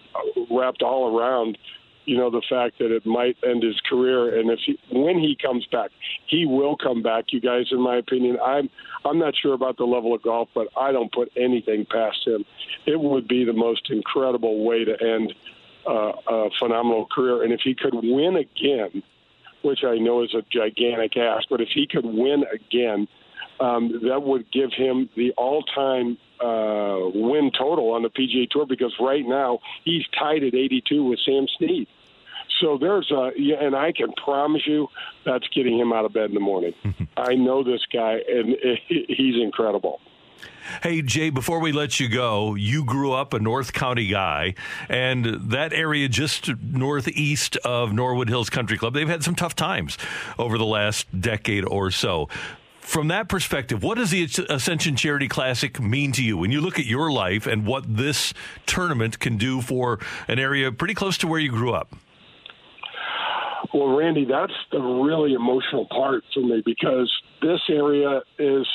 wrapped 0.50 0.82
all 0.82 1.16
around 1.16 1.58
you 2.04 2.16
know, 2.16 2.30
the 2.30 2.42
fact 2.48 2.78
that 2.78 2.90
it 2.90 3.06
might 3.06 3.36
end 3.44 3.62
his 3.62 3.80
career. 3.88 4.38
And 4.38 4.50
if 4.50 4.58
he, 4.64 4.78
when 4.90 5.18
he 5.18 5.36
comes 5.40 5.66
back, 5.66 5.90
he 6.26 6.46
will 6.46 6.76
come 6.76 7.02
back. 7.02 7.26
You 7.28 7.40
guys, 7.40 7.66
in 7.70 7.80
my 7.80 7.96
opinion, 7.96 8.38
I'm 8.44 8.68
I'm 9.04 9.18
not 9.18 9.34
sure 9.36 9.54
about 9.54 9.76
the 9.76 9.84
level 9.84 10.14
of 10.14 10.22
golf, 10.22 10.48
but 10.54 10.68
I 10.76 10.92
don't 10.92 11.12
put 11.12 11.30
anything 11.36 11.86
past 11.86 12.26
him. 12.26 12.44
It 12.86 13.00
would 13.00 13.28
be 13.28 13.44
the 13.44 13.52
most 13.52 13.90
incredible 13.90 14.64
way 14.64 14.84
to 14.84 15.00
end 15.00 15.34
uh, 15.88 16.12
a 16.28 16.50
phenomenal 16.58 17.06
career. 17.06 17.42
And 17.42 17.52
if 17.52 17.60
he 17.62 17.74
could 17.74 17.94
win 17.94 18.36
again, 18.36 19.02
which 19.62 19.80
I 19.84 19.96
know 19.96 20.22
is 20.22 20.34
a 20.34 20.42
gigantic 20.52 21.16
ask, 21.16 21.48
but 21.48 21.60
if 21.60 21.68
he 21.74 21.86
could 21.86 22.04
win 22.04 22.44
again, 22.52 23.08
um, 23.60 24.00
that 24.08 24.22
would 24.22 24.50
give 24.50 24.70
him 24.76 25.08
the 25.16 25.32
all-time 25.36 26.18
uh, 26.40 27.10
win 27.14 27.50
total 27.56 27.92
on 27.92 28.02
the 28.02 28.10
PGA 28.10 28.48
Tour 28.50 28.66
because 28.66 28.94
right 29.00 29.24
now 29.24 29.60
he's 29.84 30.02
tied 30.18 30.42
at 30.42 30.54
82 30.54 31.04
with 31.04 31.20
Sam 31.24 31.46
Snead. 31.58 31.86
So 32.60 32.78
there's 32.78 33.10
a, 33.10 33.30
and 33.60 33.74
I 33.74 33.92
can 33.92 34.12
promise 34.12 34.62
you 34.66 34.88
that's 35.24 35.46
getting 35.48 35.78
him 35.78 35.92
out 35.92 36.04
of 36.04 36.12
bed 36.12 36.26
in 36.26 36.34
the 36.34 36.40
morning. 36.40 36.72
I 37.16 37.34
know 37.34 37.62
this 37.62 37.80
guy, 37.92 38.18
and 38.28 38.56
he's 38.88 39.36
incredible. 39.42 40.00
Hey, 40.82 41.02
Jay, 41.02 41.30
before 41.30 41.60
we 41.60 41.72
let 41.72 42.00
you 42.00 42.08
go, 42.08 42.54
you 42.54 42.84
grew 42.84 43.12
up 43.12 43.34
a 43.34 43.38
North 43.38 43.72
County 43.72 44.06
guy, 44.06 44.54
and 44.88 45.24
that 45.50 45.72
area 45.72 46.08
just 46.08 46.56
northeast 46.60 47.56
of 47.58 47.92
Norwood 47.92 48.28
Hills 48.28 48.50
Country 48.50 48.78
Club, 48.78 48.94
they've 48.94 49.08
had 49.08 49.22
some 49.22 49.34
tough 49.34 49.54
times 49.54 49.98
over 50.38 50.58
the 50.58 50.64
last 50.64 51.06
decade 51.20 51.64
or 51.64 51.90
so. 51.90 52.28
From 52.80 53.08
that 53.08 53.28
perspective, 53.28 53.82
what 53.82 53.96
does 53.96 54.10
the 54.10 54.28
Ascension 54.48 54.96
Charity 54.96 55.28
Classic 55.28 55.80
mean 55.80 56.10
to 56.12 56.22
you 56.22 56.36
when 56.36 56.50
you 56.50 56.60
look 56.60 56.78
at 56.78 56.84
your 56.84 57.12
life 57.12 57.46
and 57.46 57.64
what 57.64 57.96
this 57.96 58.34
tournament 58.66 59.20
can 59.20 59.36
do 59.36 59.60
for 59.60 60.00
an 60.26 60.38
area 60.38 60.72
pretty 60.72 60.94
close 60.94 61.16
to 61.18 61.28
where 61.28 61.38
you 61.38 61.50
grew 61.50 61.72
up? 61.72 61.94
Well, 63.72 63.96
Randy, 63.96 64.24
that's 64.24 64.52
the 64.70 64.80
really 64.80 65.32
emotional 65.32 65.86
part 65.86 66.24
for 66.34 66.40
me 66.40 66.62
because 66.64 67.10
this 67.40 67.60
area 67.70 68.20
is 68.38 68.66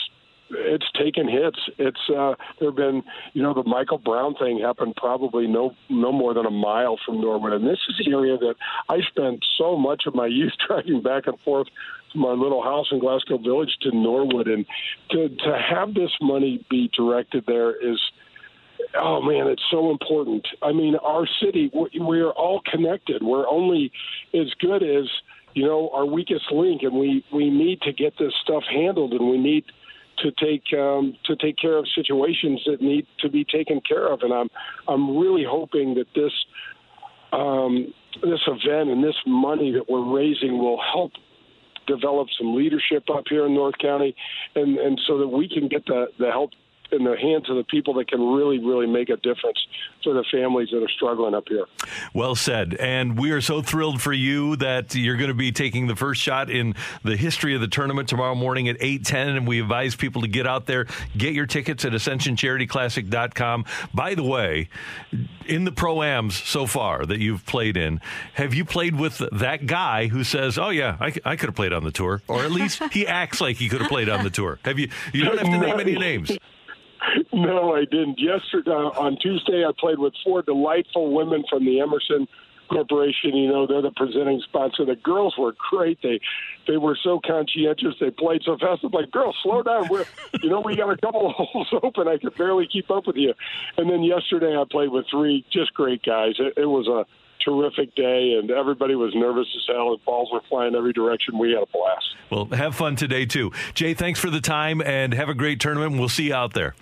it's 0.50 0.86
taken 0.94 1.28
hits. 1.28 1.60
It's 1.78 2.00
uh, 2.10 2.36
there 2.60 2.70
have 2.70 2.76
been, 2.76 3.04
you 3.34 3.44
know, 3.44 3.54
the 3.54 3.64
Michael 3.64 3.98
Brown 3.98 4.36
thing 4.36 4.60
happened 4.60 4.96
probably 4.96 5.48
no 5.48 5.76
no 5.90 6.12
more 6.12 6.34
than 6.34 6.46
a 6.46 6.52
mile 6.52 6.98
from 7.06 7.22
Norwood, 7.22 7.54
and 7.54 7.66
this 7.66 7.80
is 7.90 8.06
the 8.06 8.12
area 8.12 8.38
that 8.38 8.56
I 8.90 9.00
spent 9.10 9.46
so 9.58 9.78
much 9.78 10.04
of 10.08 10.16
my 10.16 10.28
youth 10.32 10.54
driving 10.68 11.02
back 11.02 11.28
and 11.28 11.40
forth 11.42 11.68
from 12.12 12.26
our 12.26 12.36
little 12.36 12.64
house 12.64 12.88
in 12.92 13.00
Glasgow 13.00 13.38
Village 13.38 13.76
to 13.82 13.92
Norwood, 13.96 14.48
and 14.48 14.66
to 15.12 15.30
to 15.30 15.60
have 15.70 15.94
this 15.94 16.12
money 16.22 16.66
be 16.70 16.90
directed 16.96 17.46
there 17.48 17.72
is. 17.72 18.00
Oh 18.96 19.22
man, 19.22 19.48
it's 19.48 19.64
so 19.70 19.92
important. 19.92 20.48
I 20.62 20.72
mean, 20.72 20.96
our 20.96 21.28
city, 21.44 21.72
we 21.74 22.20
are 22.22 22.32
all 22.32 22.62
connected. 22.72 23.22
We're 23.22 23.48
only 23.48 23.92
as 24.34 24.54
good 24.60 24.82
as 24.82 25.10
you 25.56 25.66
know 25.66 25.90
our 25.94 26.06
weakest 26.06 26.52
link, 26.52 26.84
and 26.84 26.94
we 26.94 27.26
we 27.34 27.50
need 27.50 27.82
to 27.82 27.92
get 27.92 28.14
this 28.18 28.34
stuff 28.44 28.64
handled, 28.72 29.14
and 29.14 29.30
we 29.30 29.38
need 29.38 29.66
to 30.20 30.32
take 30.32 30.64
um, 30.78 31.16
to 31.26 31.36
take 31.36 31.58
care 31.58 31.78
of 31.78 31.86
situations 31.96 32.62
that 32.66 32.82
need 32.82 33.06
to 33.20 33.30
be 33.30 33.44
taken 33.44 33.82
care 33.82 34.12
of. 34.12 34.22
And 34.22 34.34
I'm 34.34 34.50
I'm 34.88 35.18
really 35.18 35.46
hoping 35.48 35.96
that 35.96 36.08
this 36.16 36.32
um, 37.32 37.94
this 38.22 38.42
event 38.48 38.90
and 38.90 39.04
this 39.04 39.16
money 39.26 39.72
that 39.72 39.90
we're 39.90 40.16
raising 40.16 40.58
will 40.58 40.82
help 40.82 41.12
develop 41.88 42.28
some 42.38 42.56
leadership 42.56 43.04
up 43.10 43.24
here 43.30 43.46
in 43.46 43.54
North 43.54 43.78
County, 43.80 44.16
and 44.56 44.78
and 44.78 45.00
so 45.08 45.18
that 45.20 45.28
we 45.28 45.48
can 45.48 45.68
get 45.68 45.86
the 45.86 46.08
the 46.20 46.30
help 46.32 46.52
in 46.92 47.04
the 47.04 47.18
hands 47.18 47.50
of 47.50 47.58
the 47.58 47.64
people 47.64 47.94
that 47.96 48.08
can 48.10 48.22
really, 48.22 48.60
really 48.60 48.88
make 48.88 49.10
a 49.10 49.18
difference 49.18 49.58
for 50.04 50.14
the 50.14 50.24
families 50.32 50.70
that 50.72 50.82
are 50.82 50.90
struggling 50.90 51.34
up 51.34 51.46
here. 51.48 51.66
Well 52.14 52.36
said. 52.36 52.76
And 52.76 53.18
we 53.18 53.32
are 53.32 53.42
so 53.42 53.62
thrilled 53.62 54.02
for 54.02 54.14
you 54.14 54.56
that 54.58 54.96
you're 54.96 55.18
going 55.18 55.30
to 55.30 55.34
be 55.34 55.52
taking 55.52 55.88
the 55.88 55.96
first 55.96 56.22
shot 56.22 56.50
in 56.50 56.76
the 57.04 57.18
history 57.18 57.56
of 57.56 57.62
the 57.62 57.68
tournament 57.68 58.08
tomorrow 58.10 58.36
morning 58.36 58.70
at 58.70 58.78
8:10 58.80 59.38
and 59.38 59.48
we 59.48 59.60
advise 59.60 59.96
people 59.96 60.22
to 60.22 60.28
get 60.28 60.48
out 60.48 60.66
there, 60.66 60.88
get 61.16 61.34
your 61.34 61.46
tickets 61.46 61.86
at 61.86 61.92
ascensioncharityclassic.com. 61.92 63.66
By 63.94 64.16
the 64.16 64.24
way, 64.24 64.70
in 65.46 65.66
the 65.66 65.72
pro-ams 65.72 66.36
so 66.36 66.66
far 66.66 67.06
that 67.06 67.20
you've 67.20 67.46
played 67.46 67.78
in, 67.78 68.02
have 68.34 68.54
you 68.54 68.66
played 68.66 68.96
with 69.00 69.22
that 69.32 69.66
guy 69.66 70.08
who 70.08 70.24
says, 70.24 70.58
"Oh 70.58 70.70
yeah, 70.70 70.98
I, 71.00 71.14
I 71.26 71.36
could 71.36 71.50
have 71.50 71.56
played 71.56 71.74
on 71.74 71.84
the 71.84 71.92
tour," 71.92 72.22
or 72.28 72.44
at 72.44 72.52
least 72.52 72.82
he 72.92 73.08
acts 73.08 73.42
like 73.42 73.58
he 73.58 73.70
could 73.70 73.82
have 73.82 73.90
played 73.90 74.10
on 74.10 74.24
the 74.24 74.30
tour? 74.30 74.60
Have 74.64 74.80
you 74.80 74.90
you 75.14 75.24
don't 75.24 75.38
have 75.38 75.48
to 75.48 75.58
name 75.58 75.80
any 75.80 75.98
names. 75.98 76.38
No, 77.34 77.76
I 77.76 77.82
didn't. 77.82 78.20
Yesterday 78.20 78.72
uh, 78.72 79.00
on 79.00 79.18
Tuesday, 79.22 79.64
I 79.66 79.72
played 79.78 80.00
with 80.00 80.14
four 80.24 80.42
delightful 80.42 81.14
women 81.14 81.44
from 81.50 81.66
the 81.66 81.80
Emerson 81.80 82.28
Corporation. 82.70 83.36
You 83.36 83.48
know, 83.50 83.68
they're 83.68 83.82
the 83.82 83.92
presenting 83.92 84.42
sponsor. 84.42 84.86
The 84.86 84.96
girls 84.96 85.36
were 85.38 85.54
great. 85.70 86.00
They 86.02 86.20
they 86.68 86.78
were 86.78 86.98
so 87.02 87.20
conscientious. 87.26 87.96
They 88.00 88.12
played 88.12 88.42
so 88.44 88.58
fast. 88.58 88.84
I'm 88.84 88.92
like, 88.92 89.12
girls, 89.12 89.36
slow 89.44 89.64
down. 89.64 89.88
We're, 89.90 90.06
you 90.44 90.50
know, 90.50 90.62
we 90.62 90.76
got 90.76 90.90
a 90.90 90.98
couple 90.98 91.28
of 91.28 91.34
holes 91.34 91.68
open. 91.84 92.08
I 92.08 92.18
could 92.18 92.36
barely 92.36 92.68
keep 92.72 92.90
up 92.92 93.08
with 93.08 93.16
you. 93.16 93.34
And 93.78 93.90
then 93.90 94.04
yesterday, 94.04 94.58
I 94.58 94.64
played 94.70 94.90
with 94.90 95.06
three 95.10 95.46
just 95.52 95.74
great 95.74 96.04
guys. 96.04 96.34
It, 96.40 96.54
it 96.58 96.66
was 96.66 96.88
a 96.88 97.06
terrific 97.48 97.96
day, 97.96 98.34
and 98.38 98.52
everybody 98.52 98.96
was 98.96 99.14
nervous 99.16 99.48
as 99.56 99.64
hell, 99.74 99.94
and 99.94 100.04
balls 100.04 100.30
were 100.32 100.42
flying 100.50 100.76
every 100.76 100.92
direction. 100.92 101.38
We 101.38 101.52
had 101.52 101.64
a 101.64 101.68
blast. 101.68 102.06
Well, 102.30 102.46
have 102.46 102.76
fun 102.76 102.96
today, 102.96 103.26
too. 103.26 103.52
Jay, 103.74 103.94
thanks 103.94 104.20
for 104.20 104.30
the 104.30 104.42
time, 104.42 104.82
and 104.82 105.14
have 105.14 105.30
a 105.30 105.34
great 105.34 105.60
tournament. 105.62 105.98
We'll 105.98 106.10
see 106.10 106.28
you 106.28 106.34
out 106.34 106.54
there. 106.54 106.76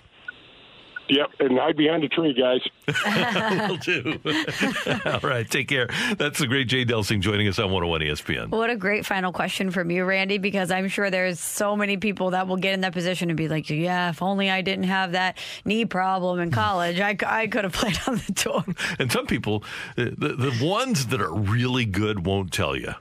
Yep, 1.08 1.30
and 1.40 1.58
hide 1.58 1.76
behind 1.76 2.02
a 2.02 2.08
tree, 2.08 2.34
guys. 2.34 2.60
Will 3.68 3.76
do. 3.76 4.18
All 5.06 5.20
right, 5.20 5.48
take 5.48 5.68
care. 5.68 5.88
That's 6.16 6.38
the 6.38 6.46
great 6.46 6.66
Jay 6.68 6.84
Delsing 6.84 7.20
joining 7.20 7.46
us 7.46 7.58
on 7.58 7.70
101 7.70 8.00
ESPN. 8.00 8.48
What 8.50 8.70
a 8.70 8.76
great 8.76 9.06
final 9.06 9.32
question 9.32 9.70
from 9.70 9.90
you, 9.90 10.04
Randy, 10.04 10.38
because 10.38 10.70
I'm 10.70 10.88
sure 10.88 11.10
there's 11.10 11.38
so 11.38 11.76
many 11.76 11.96
people 11.96 12.30
that 12.30 12.48
will 12.48 12.56
get 12.56 12.74
in 12.74 12.80
that 12.80 12.92
position 12.92 13.30
and 13.30 13.36
be 13.36 13.48
like, 13.48 13.70
yeah, 13.70 14.10
if 14.10 14.20
only 14.20 14.50
I 14.50 14.62
didn't 14.62 14.84
have 14.84 15.12
that 15.12 15.38
knee 15.64 15.84
problem 15.84 16.40
in 16.40 16.50
college, 16.50 16.98
I, 17.00 17.16
I 17.24 17.46
could 17.46 17.64
have 17.64 17.72
played 17.72 17.98
on 18.06 18.16
the 18.26 18.32
tour. 18.32 18.64
And 18.98 19.10
some 19.12 19.26
people, 19.26 19.62
uh, 19.96 20.06
the, 20.16 20.34
the 20.36 20.64
ones 20.64 21.06
that 21.06 21.20
are 21.20 21.32
really 21.32 21.84
good 21.84 22.26
won't 22.26 22.52
tell 22.52 22.76
you. 22.76 22.94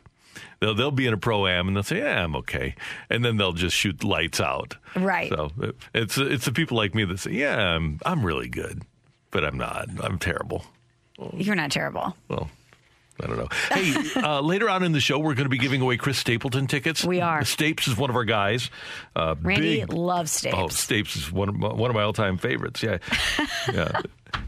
They'll 0.60 0.76
they'll 0.76 0.92
be 0.92 1.08
in 1.08 1.14
a 1.14 1.18
pro 1.18 1.48
am 1.48 1.68
and 1.68 1.76
they'll 1.76 1.84
say, 1.84 2.00
"Yeah, 2.00 2.24
I'm 2.24 2.36
okay," 2.38 2.76
and 3.10 3.24
then 3.24 3.38
they'll 3.38 3.54
just 3.54 3.76
shoot 3.76 4.04
lights 4.04 4.40
out. 4.40 4.78
Right. 4.96 5.30
So 5.30 5.52
it's 5.94 6.18
it's 6.18 6.46
the 6.46 6.52
people 6.52 6.78
like 6.78 6.96
me 6.96 7.06
that 7.06 7.20
say, 7.20 7.32
"Yeah, 7.32 7.58
I'm 7.58 8.00
I'm 8.06 8.26
really 8.26 8.50
good, 8.50 8.84
but 9.32 9.44
I'm 9.44 9.58
not. 9.58 9.90
I'm 10.02 10.18
terrible." 10.20 10.66
You're 11.34 11.56
not 11.56 11.72
terrible. 11.72 12.16
Well. 12.28 12.50
I 13.24 13.28
don't 13.28 13.38
know. 13.38 13.48
Hey, 13.72 13.94
uh, 14.18 14.42
later 14.42 14.70
on 14.70 14.84
in 14.84 14.92
the 14.92 15.00
show, 15.00 15.18
we're 15.18 15.36
going 15.36 15.46
to 15.46 15.50
be 15.50 15.58
giving 15.58 15.80
away 15.80 15.96
Chris 15.96 16.18
Stapleton 16.18 16.68
tickets. 16.68 17.06
We 17.06 17.22
are. 17.22 17.42
Stapes 17.44 17.88
is 17.88 17.96
one 17.96 18.10
of 18.10 18.16
our 18.18 18.26
guys. 18.26 18.70
Uh, 19.16 19.36
Randy 19.42 19.80
big, 19.80 19.94
loves 19.94 20.42
Stapes. 20.42 20.54
Oh, 20.54 20.68
Stapes 20.68 21.16
is 21.16 21.32
one 21.32 21.48
of 21.48 21.56
my, 21.56 21.74
one 21.74 21.90
of 21.90 21.96
my 21.96 22.04
all 22.04 22.12
time 22.12 22.38
favorites. 22.38 22.84
Yeah, 22.84 22.98
yeah. 23.74 24.02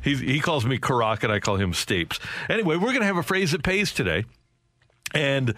He's, 0.04 0.20
he 0.20 0.42
calls 0.42 0.66
me 0.66 0.80
Karak, 0.80 1.24
and 1.24 1.32
I 1.32 1.40
call 1.40 1.56
him 1.56 1.72
Stapes. 1.72 2.20
Anyway, 2.50 2.76
we're 2.76 2.90
going 2.90 3.00
to 3.00 3.06
have 3.06 3.16
a 3.16 3.24
phrase 3.24 3.54
that 3.54 3.64
pays 3.64 3.94
today. 3.94 4.26
And 5.14 5.56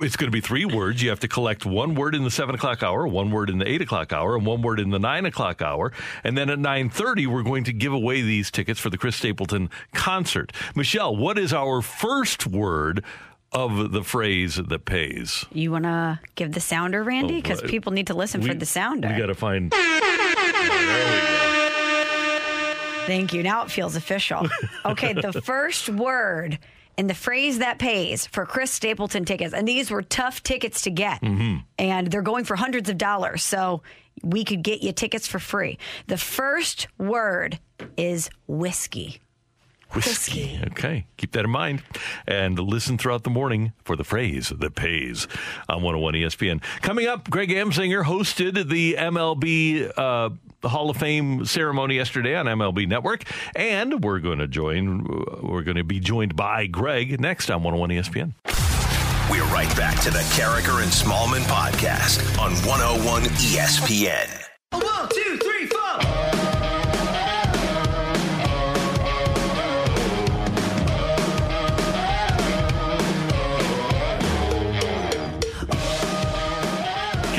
it's 0.00 0.16
going 0.16 0.28
to 0.28 0.32
be 0.32 0.40
three 0.40 0.64
words. 0.64 1.02
You 1.02 1.10
have 1.10 1.20
to 1.20 1.28
collect 1.28 1.64
one 1.64 1.94
word 1.94 2.14
in 2.14 2.24
the 2.24 2.30
seven 2.30 2.54
o'clock 2.54 2.82
hour, 2.82 3.06
one 3.06 3.30
word 3.30 3.50
in 3.50 3.58
the 3.58 3.68
eight 3.68 3.80
o'clock 3.82 4.12
hour, 4.12 4.36
and 4.36 4.44
one 4.44 4.62
word 4.62 4.80
in 4.80 4.90
the 4.90 4.98
nine 4.98 5.24
o'clock 5.24 5.62
hour. 5.62 5.92
And 6.24 6.36
then 6.36 6.50
at 6.50 6.58
nine 6.58 6.90
thirty, 6.90 7.26
we're 7.26 7.42
going 7.42 7.64
to 7.64 7.72
give 7.72 7.92
away 7.92 8.22
these 8.22 8.50
tickets 8.50 8.80
for 8.80 8.90
the 8.90 8.98
Chris 8.98 9.16
Stapleton 9.16 9.70
concert. 9.92 10.52
Michelle, 10.74 11.14
what 11.16 11.38
is 11.38 11.52
our 11.52 11.82
first 11.82 12.46
word? 12.46 13.04
Of 13.54 13.92
the 13.92 14.02
phrase 14.02 14.56
that 14.56 14.86
pays. 14.86 15.44
You 15.52 15.72
want 15.72 15.84
to 15.84 16.18
give 16.36 16.52
the 16.52 16.60
sounder, 16.60 17.04
Randy? 17.04 17.34
Because 17.34 17.62
oh, 17.62 17.66
people 17.66 17.92
need 17.92 18.06
to 18.06 18.14
listen 18.14 18.40
we, 18.40 18.48
for 18.48 18.54
the 18.54 18.64
sounder. 18.64 19.08
We 19.08 19.18
got 19.18 19.26
to 19.26 19.34
find. 19.34 19.70
Thank 23.04 23.34
you. 23.34 23.42
Now 23.42 23.62
it 23.64 23.70
feels 23.70 23.94
official. 23.94 24.48
Okay, 24.86 25.12
the 25.12 25.32
first 25.44 25.90
word 25.90 26.60
and 26.98 27.08
the 27.08 27.14
phrase 27.14 27.58
that 27.58 27.78
pays 27.78 28.26
for 28.26 28.46
Chris 28.46 28.70
Stapleton 28.70 29.24
tickets. 29.24 29.54
And 29.54 29.66
these 29.66 29.90
were 29.90 30.02
tough 30.02 30.42
tickets 30.42 30.82
to 30.82 30.90
get. 30.90 31.20
Mm-hmm. 31.22 31.58
And 31.78 32.08
they're 32.08 32.22
going 32.22 32.44
for 32.44 32.56
hundreds 32.56 32.88
of 32.88 32.98
dollars. 32.98 33.42
So 33.42 33.82
we 34.22 34.44
could 34.44 34.62
get 34.62 34.82
you 34.82 34.92
tickets 34.92 35.26
for 35.26 35.38
free. 35.38 35.78
The 36.06 36.18
first 36.18 36.88
word 36.98 37.58
is 37.96 38.30
whiskey. 38.46 39.20
Whiskey. 39.94 40.58
Okay. 40.68 41.06
Keep 41.16 41.32
that 41.32 41.44
in 41.44 41.50
mind. 41.50 41.82
And 42.26 42.58
listen 42.58 42.98
throughout 42.98 43.24
the 43.24 43.30
morning 43.30 43.72
for 43.84 43.96
the 43.96 44.04
phrase 44.04 44.52
that 44.56 44.74
pays 44.74 45.26
on 45.68 45.82
101 45.82 46.14
ESPN. 46.14 46.62
Coming 46.80 47.06
up, 47.06 47.30
Greg 47.30 47.50
Amsinger 47.50 48.04
hosted 48.04 48.68
the 48.68 48.94
MLB 48.94 49.90
uh, 49.96 50.30
Hall 50.68 50.90
of 50.90 50.96
Fame 50.96 51.44
ceremony 51.44 51.96
yesterday 51.96 52.34
on 52.36 52.46
MLB 52.46 52.88
Network. 52.88 53.24
And 53.54 54.02
we're 54.02 54.20
going 54.20 54.38
to 54.38 54.48
join, 54.48 55.04
we're 55.42 55.62
going 55.62 55.76
to 55.76 55.84
be 55.84 56.00
joined 56.00 56.36
by 56.36 56.66
Greg 56.66 57.20
next 57.20 57.50
on 57.50 57.62
101 57.62 57.90
ESPN. 57.90 58.34
We're 59.30 59.44
right 59.44 59.74
back 59.76 60.00
to 60.02 60.10
the 60.10 60.18
Karraker 60.34 60.82
and 60.82 60.90
Smallman 60.92 61.42
podcast 61.42 62.38
on 62.38 62.52
101 62.66 63.22
ESPN. 63.22 64.28
One, 64.72 65.08
two, 65.10 65.38
three, 65.38 65.66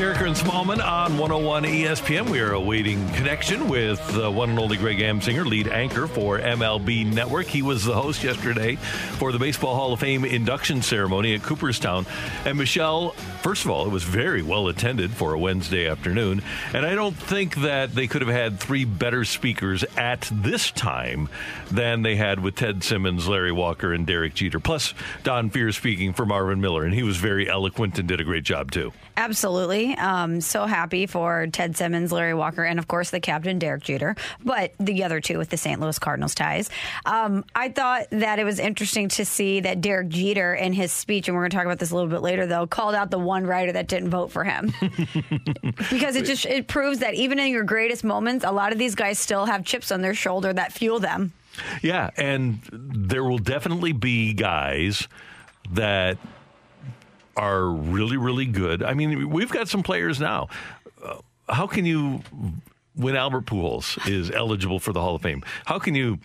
Derek 0.03 0.19
Smallman 0.33 0.83
on 0.83 1.17
101 1.17 1.63
ESPN. 1.63 2.29
We 2.29 2.39
are 2.39 2.53
awaiting 2.53 3.07
connection 3.09 3.67
with 3.67 3.99
the 4.13 4.31
one 4.31 4.49
and 4.49 4.57
only 4.57 4.77
Greg 4.77 4.97
Amsinger, 4.97 5.45
lead 5.45 5.67
anchor 5.67 6.07
for 6.07 6.39
MLB 6.39 7.05
Network. 7.05 7.45
He 7.45 7.61
was 7.61 7.83
the 7.85 7.93
host 7.93 8.23
yesterday 8.23 8.75
for 9.17 9.31
the 9.31 9.37
Baseball 9.37 9.75
Hall 9.75 9.93
of 9.93 9.99
Fame 9.99 10.23
induction 10.23 10.81
ceremony 10.81 11.35
at 11.35 11.43
Cooperstown. 11.43 12.05
And 12.45 12.57
Michelle, 12.57 13.11
first 13.41 13.65
of 13.65 13.71
all, 13.71 13.85
it 13.85 13.89
was 13.89 14.03
very 14.03 14.41
well 14.41 14.69
attended 14.69 15.11
for 15.11 15.33
a 15.33 15.39
Wednesday 15.39 15.87
afternoon. 15.87 16.41
And 16.73 16.85
I 16.85 16.95
don't 16.95 17.15
think 17.15 17.55
that 17.57 17.93
they 17.93 18.07
could 18.07 18.21
have 18.21 18.33
had 18.33 18.59
three 18.59 18.85
better 18.85 19.25
speakers 19.25 19.83
at 19.97 20.29
this 20.31 20.71
time 20.71 21.27
than 21.69 22.01
they 22.01 22.15
had 22.15 22.39
with 22.39 22.55
Ted 22.55 22.83
Simmons, 22.83 23.27
Larry 23.27 23.51
Walker, 23.51 23.93
and 23.93 24.07
Derek 24.07 24.33
Jeter. 24.35 24.59
Plus, 24.59 24.93
Don 25.23 25.51
Fehr 25.51 25.73
speaking 25.73 26.13
for 26.13 26.25
Marvin 26.25 26.61
Miller. 26.61 26.85
And 26.85 26.93
he 26.93 27.03
was 27.03 27.17
very 27.17 27.49
eloquent 27.49 27.99
and 27.99 28.07
did 28.07 28.21
a 28.21 28.23
great 28.23 28.43
job, 28.43 28.71
too. 28.71 28.93
Absolutely. 29.15 29.95
Um, 29.97 30.22
so 30.41 30.65
happy 30.65 31.05
for 31.05 31.47
Ted 31.47 31.75
Simmons, 31.75 32.11
Larry 32.11 32.33
Walker, 32.33 32.63
and 32.63 32.79
of 32.79 32.87
course 32.87 33.09
the 33.09 33.19
captain, 33.19 33.59
Derek 33.59 33.83
Jeter, 33.83 34.15
but 34.43 34.73
the 34.79 35.03
other 35.03 35.19
two 35.19 35.37
with 35.37 35.49
the 35.49 35.57
St. 35.57 35.79
Louis 35.79 35.97
Cardinals 35.99 36.35
ties. 36.35 36.69
Um, 37.05 37.45
I 37.55 37.69
thought 37.69 38.07
that 38.11 38.39
it 38.39 38.43
was 38.43 38.59
interesting 38.59 39.09
to 39.09 39.25
see 39.25 39.61
that 39.61 39.81
Derek 39.81 40.09
Jeter 40.09 40.53
in 40.53 40.73
his 40.73 40.91
speech, 40.91 41.27
and 41.27 41.35
we're 41.35 41.43
going 41.43 41.51
to 41.51 41.57
talk 41.57 41.65
about 41.65 41.79
this 41.79 41.91
a 41.91 41.95
little 41.95 42.09
bit 42.09 42.21
later, 42.21 42.45
though, 42.45 42.67
called 42.67 42.95
out 42.95 43.11
the 43.11 43.19
one 43.19 43.45
writer 43.45 43.71
that 43.71 43.87
didn't 43.87 44.09
vote 44.09 44.31
for 44.31 44.43
him. 44.43 44.73
because 45.89 46.15
it 46.15 46.25
just 46.25 46.45
it 46.45 46.67
proves 46.67 46.99
that 46.99 47.13
even 47.13 47.39
in 47.39 47.47
your 47.49 47.63
greatest 47.63 48.03
moments, 48.03 48.45
a 48.45 48.51
lot 48.51 48.71
of 48.71 48.77
these 48.77 48.95
guys 48.95 49.19
still 49.19 49.45
have 49.45 49.65
chips 49.65 49.91
on 49.91 50.01
their 50.01 50.13
shoulder 50.13 50.53
that 50.53 50.73
fuel 50.73 50.99
them. 50.99 51.33
Yeah, 51.81 52.09
and 52.17 52.59
there 52.71 53.23
will 53.23 53.37
definitely 53.37 53.91
be 53.91 54.33
guys 54.33 55.07
that 55.71 56.17
are 57.35 57.67
really, 57.67 58.17
really 58.17 58.45
good. 58.45 58.83
I 58.83 58.93
mean, 58.93 59.29
we've 59.29 59.51
got 59.51 59.67
some 59.67 59.83
players 59.83 60.19
now. 60.19 60.49
Uh, 61.03 61.17
how 61.49 61.67
can 61.67 61.85
you, 61.85 62.21
when 62.95 63.15
Albert 63.15 63.45
Pujols 63.45 64.07
is 64.09 64.31
eligible 64.31 64.79
for 64.79 64.93
the 64.93 65.01
Hall 65.01 65.15
of 65.15 65.21
Fame, 65.21 65.43
how 65.65 65.79
can 65.79 65.95
you 65.95 66.19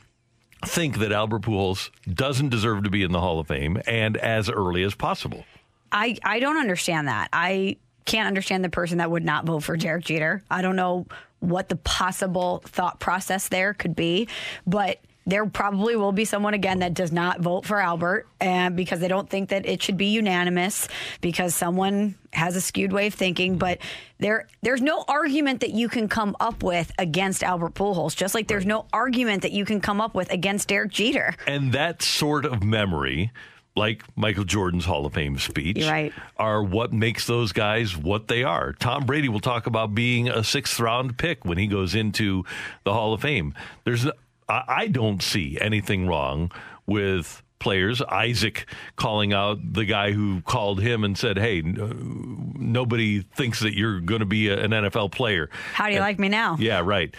think 0.65 0.99
that 0.99 1.13
Albert 1.13 1.43
Pujols 1.43 1.91
doesn't 2.13 2.49
deserve 2.49 2.85
to 2.85 2.91
be 2.91 3.03
in 3.03 3.13
the 3.13 3.21
Hall 3.21 3.39
of 3.41 3.49
Fame 3.49 3.81
and 3.87 4.17
as 4.17 4.51
early 4.51 4.83
as 4.83 4.95
possible? 4.95 5.45
I, 5.93 6.17
I 6.23 6.41
don't 6.41 6.59
understand 6.59 7.09
that. 7.09 7.29
I 7.33 7.77
can't 8.05 8.27
understand 8.27 8.65
the 8.65 8.71
person 8.71 8.99
that 8.99 9.11
would 9.11 9.25
not 9.25 9.45
vote 9.45 9.61
for 9.61 9.77
Derek 9.77 10.05
Jeter. 10.05 10.43
I 10.51 10.63
don't 10.63 10.77
know 10.77 11.07
what 11.41 11.69
the 11.69 11.77
possible 11.77 12.63
thought 12.67 12.99
process 13.01 13.49
there 13.49 13.75
could 13.75 13.95
be, 13.95 14.29
but 14.67 14.99
there 15.29 15.45
probably 15.45 15.95
will 15.95 16.13
be 16.13 16.25
someone 16.25 16.55
again 16.55 16.79
that 16.79 16.95
does 16.95 17.13
not 17.13 17.41
vote 17.41 17.67
for 17.67 17.81
Albert 17.81 18.27
and 18.41 18.75
because 18.75 18.99
they 19.01 19.09
don't 19.09 19.29
think 19.29 19.51
that 19.51 19.67
it 19.67 19.83
should 19.83 19.99
be 19.99 20.07
unanimous 20.07 20.89
because 21.21 21.55
someone 21.55 22.15
has 22.33 22.57
a 22.57 22.61
skewed 22.61 22.93
way 22.93 23.09
of 23.09 23.15
thinking 23.15 23.59
but 23.59 23.79
there 24.19 24.49
there's 24.63 24.81
no 24.81 25.05
argument 25.07 25.61
that 25.61 25.71
you 25.71 25.89
can 25.89 26.09
come 26.09 26.35
up 26.41 26.63
with 26.63 26.91
against 26.99 27.45
Albert 27.45 27.75
Pujols 27.75 28.17
just 28.17 28.35
like 28.35 28.49
there's 28.49 28.67
no 28.67 28.87
argument 28.93 29.43
that 29.43 29.53
you 29.53 29.65
can 29.65 29.81
come 29.81 30.01
up 30.01 30.15
with 30.15 30.33
against 30.33 30.69
Derek 30.69 30.91
Jeter 30.91 31.35
and 31.47 31.73
that 31.73 32.03
sort 32.03 32.47
of 32.47 32.65
memory 32.65 33.31
like 33.77 34.03
Michael 34.17 34.43
Jordan's 34.43 34.85
Hall 34.85 35.07
of 35.07 35.15
Fame 35.15 35.39
speech, 35.39 35.87
right. 35.87 36.13
are 36.37 36.63
what 36.65 36.93
makes 36.93 37.29
those 37.29 37.53
guys 37.53 37.97
what 37.97 38.27
they 38.27 38.43
are. 38.43 38.73
Tom 38.73 39.07
Brady 39.07 39.29
will 39.29 39.39
talk 39.39 39.69
about 39.69 39.95
being 39.95 40.29
a 40.29 40.43
sixth 40.43 40.81
round 40.81 41.17
pick 41.17 41.45
when 41.45 41.59
he 41.59 41.69
goes 41.69 41.95
into 41.95 42.45
the 42.83 42.93
Hall 42.93 43.15
of 43.15 43.23
Fame. 43.23 43.55
There's 43.85 44.05
I 44.49 44.89
don't 44.89 45.23
see 45.23 45.59
anything 45.61 46.07
wrong 46.07 46.51
with 46.87 47.43
players. 47.59 48.01
Isaac 48.03 48.67
calling 48.97 49.33
out 49.33 49.59
the 49.73 49.85
guy 49.85 50.13
who 50.13 50.41
called 50.43 50.81
him 50.81 51.05
and 51.05 51.19
said, 51.19 51.39
"Hey, 51.39 51.63
nobody 51.63 53.21
thinks 53.21 53.61
that 53.61 53.77
you're 53.77 54.01
going 54.01 54.21
to 54.21 54.27
be 54.27 54.49
an 54.49 54.71
NFL 54.71 55.13
player." 55.13 55.51
How 55.75 55.87
do 55.87 55.93
you 55.93 55.99
and, 55.99 56.05
like 56.05 56.19
me 56.19 56.29
now? 56.29 56.57
Yeah, 56.59 56.81
right. 56.85 57.15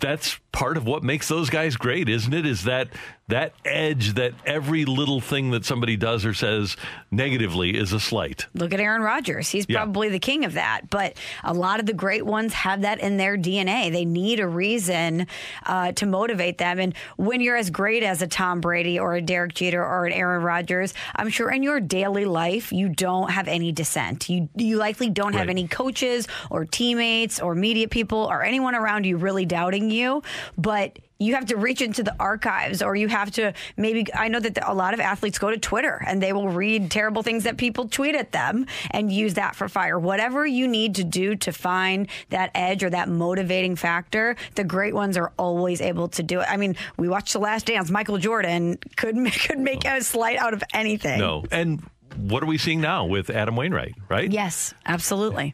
That's 0.00 0.38
part 0.52 0.76
of 0.76 0.86
what 0.86 1.02
makes 1.02 1.28
those 1.28 1.50
guys 1.50 1.76
great, 1.76 2.08
isn't 2.08 2.32
it? 2.32 2.46
Is 2.46 2.64
that 2.64 2.88
that 3.28 3.52
edge 3.66 4.14
that 4.14 4.32
every 4.46 4.86
little 4.86 5.20
thing 5.20 5.50
that 5.50 5.62
somebody 5.62 5.98
does 5.98 6.24
or 6.24 6.32
says 6.32 6.78
negatively 7.10 7.76
is 7.76 7.92
a 7.92 8.00
slight. 8.00 8.46
Look 8.54 8.72
at 8.72 8.80
Aaron 8.80 9.02
Rodgers. 9.02 9.50
He's 9.50 9.66
Yeah. 9.68 9.76
probably 9.80 10.08
the 10.08 10.18
king 10.18 10.46
of 10.46 10.54
that. 10.54 10.88
But 10.88 11.18
a 11.44 11.52
lot 11.52 11.78
of 11.78 11.84
the 11.84 11.92
great 11.92 12.24
ones 12.24 12.54
have 12.54 12.80
that 12.82 13.00
in 13.00 13.18
their 13.18 13.36
DNA. 13.36 13.90
They 13.90 14.06
need 14.06 14.40
a 14.40 14.48
reason 14.48 15.26
uh, 15.66 15.92
to 15.92 16.06
motivate 16.06 16.56
them. 16.56 16.78
And 16.78 16.94
when 17.18 17.42
you're 17.42 17.56
as 17.58 17.68
great 17.68 18.02
as 18.02 18.22
a 18.22 18.26
Tom 18.26 18.62
Brady 18.62 18.98
or 18.98 19.14
a 19.14 19.20
Derek 19.20 19.52
Jeter 19.52 19.84
or 19.84 20.06
an 20.06 20.12
Aaron 20.14 20.42
Rodgers, 20.42 20.94
I'm 21.14 21.28
sure 21.28 21.50
in 21.50 21.62
your 21.62 21.80
daily 21.80 22.24
life 22.24 22.72
you 22.72 22.88
don't 22.88 23.30
have 23.30 23.46
any 23.46 23.72
dissent. 23.72 24.30
You 24.30 24.48
you 24.56 24.78
likely 24.78 25.10
don't 25.10 25.34
have 25.34 25.50
any 25.50 25.68
coaches 25.68 26.26
or 26.50 26.64
teammates 26.64 27.40
or 27.40 27.54
media 27.54 27.88
people 27.88 28.20
or 28.20 28.42
anyone 28.42 28.74
around 28.74 29.04
you 29.04 29.18
really 29.18 29.44
doubting 29.58 29.90
you. 29.90 30.22
But 30.56 30.98
you 31.20 31.34
have 31.34 31.46
to 31.46 31.56
reach 31.56 31.82
into 31.82 32.04
the 32.04 32.14
archives 32.20 32.80
or 32.80 32.94
you 32.94 33.08
have 33.08 33.28
to 33.28 33.52
maybe 33.76 34.06
i 34.14 34.28
know 34.28 34.38
that 34.38 34.56
a 34.64 34.72
lot 34.72 34.94
of 34.94 35.00
athletes 35.00 35.36
go 35.36 35.50
to 35.50 35.58
twitter 35.58 36.00
and 36.06 36.22
they 36.22 36.32
will 36.32 36.48
read 36.48 36.92
terrible 36.92 37.24
things 37.24 37.42
that 37.42 37.56
people 37.56 37.88
tweet 37.88 38.14
at 38.14 38.30
them 38.30 38.64
and 38.92 39.10
use 39.10 39.34
that 39.34 39.56
for 39.56 39.68
fire 39.68 39.98
whatever 39.98 40.46
you 40.46 40.68
need 40.68 40.94
to 40.94 41.02
do 41.02 41.34
to 41.34 41.50
find 41.50 42.06
that 42.30 42.52
edge 42.54 42.84
or 42.84 42.90
that 42.90 43.08
motivating 43.08 43.74
factor 43.74 44.36
the 44.54 44.62
great 44.62 44.94
ones 44.94 45.16
are 45.16 45.32
always 45.36 45.80
able 45.80 46.06
to 46.06 46.22
do 46.22 46.38
it 46.38 46.46
i 46.48 46.56
mean 46.56 46.76
we 46.96 47.08
watched 47.08 47.32
the 47.32 47.40
last 47.40 47.66
dance 47.66 47.90
michael 47.90 48.18
jordan 48.18 48.78
could 48.94 49.16
could 49.44 49.58
make 49.58 49.84
a 49.84 50.00
slight 50.00 50.38
out 50.38 50.54
of 50.54 50.62
anything 50.72 51.18
No, 51.18 51.44
and 51.50 51.82
what 52.16 52.44
are 52.44 52.46
we 52.46 52.58
seeing 52.58 52.80
now 52.80 53.06
with 53.06 53.28
Adam 53.28 53.56
Wainwright? 53.56 53.96
Right? 54.08 54.30
yes 54.30 54.72
absolutely 54.86 55.52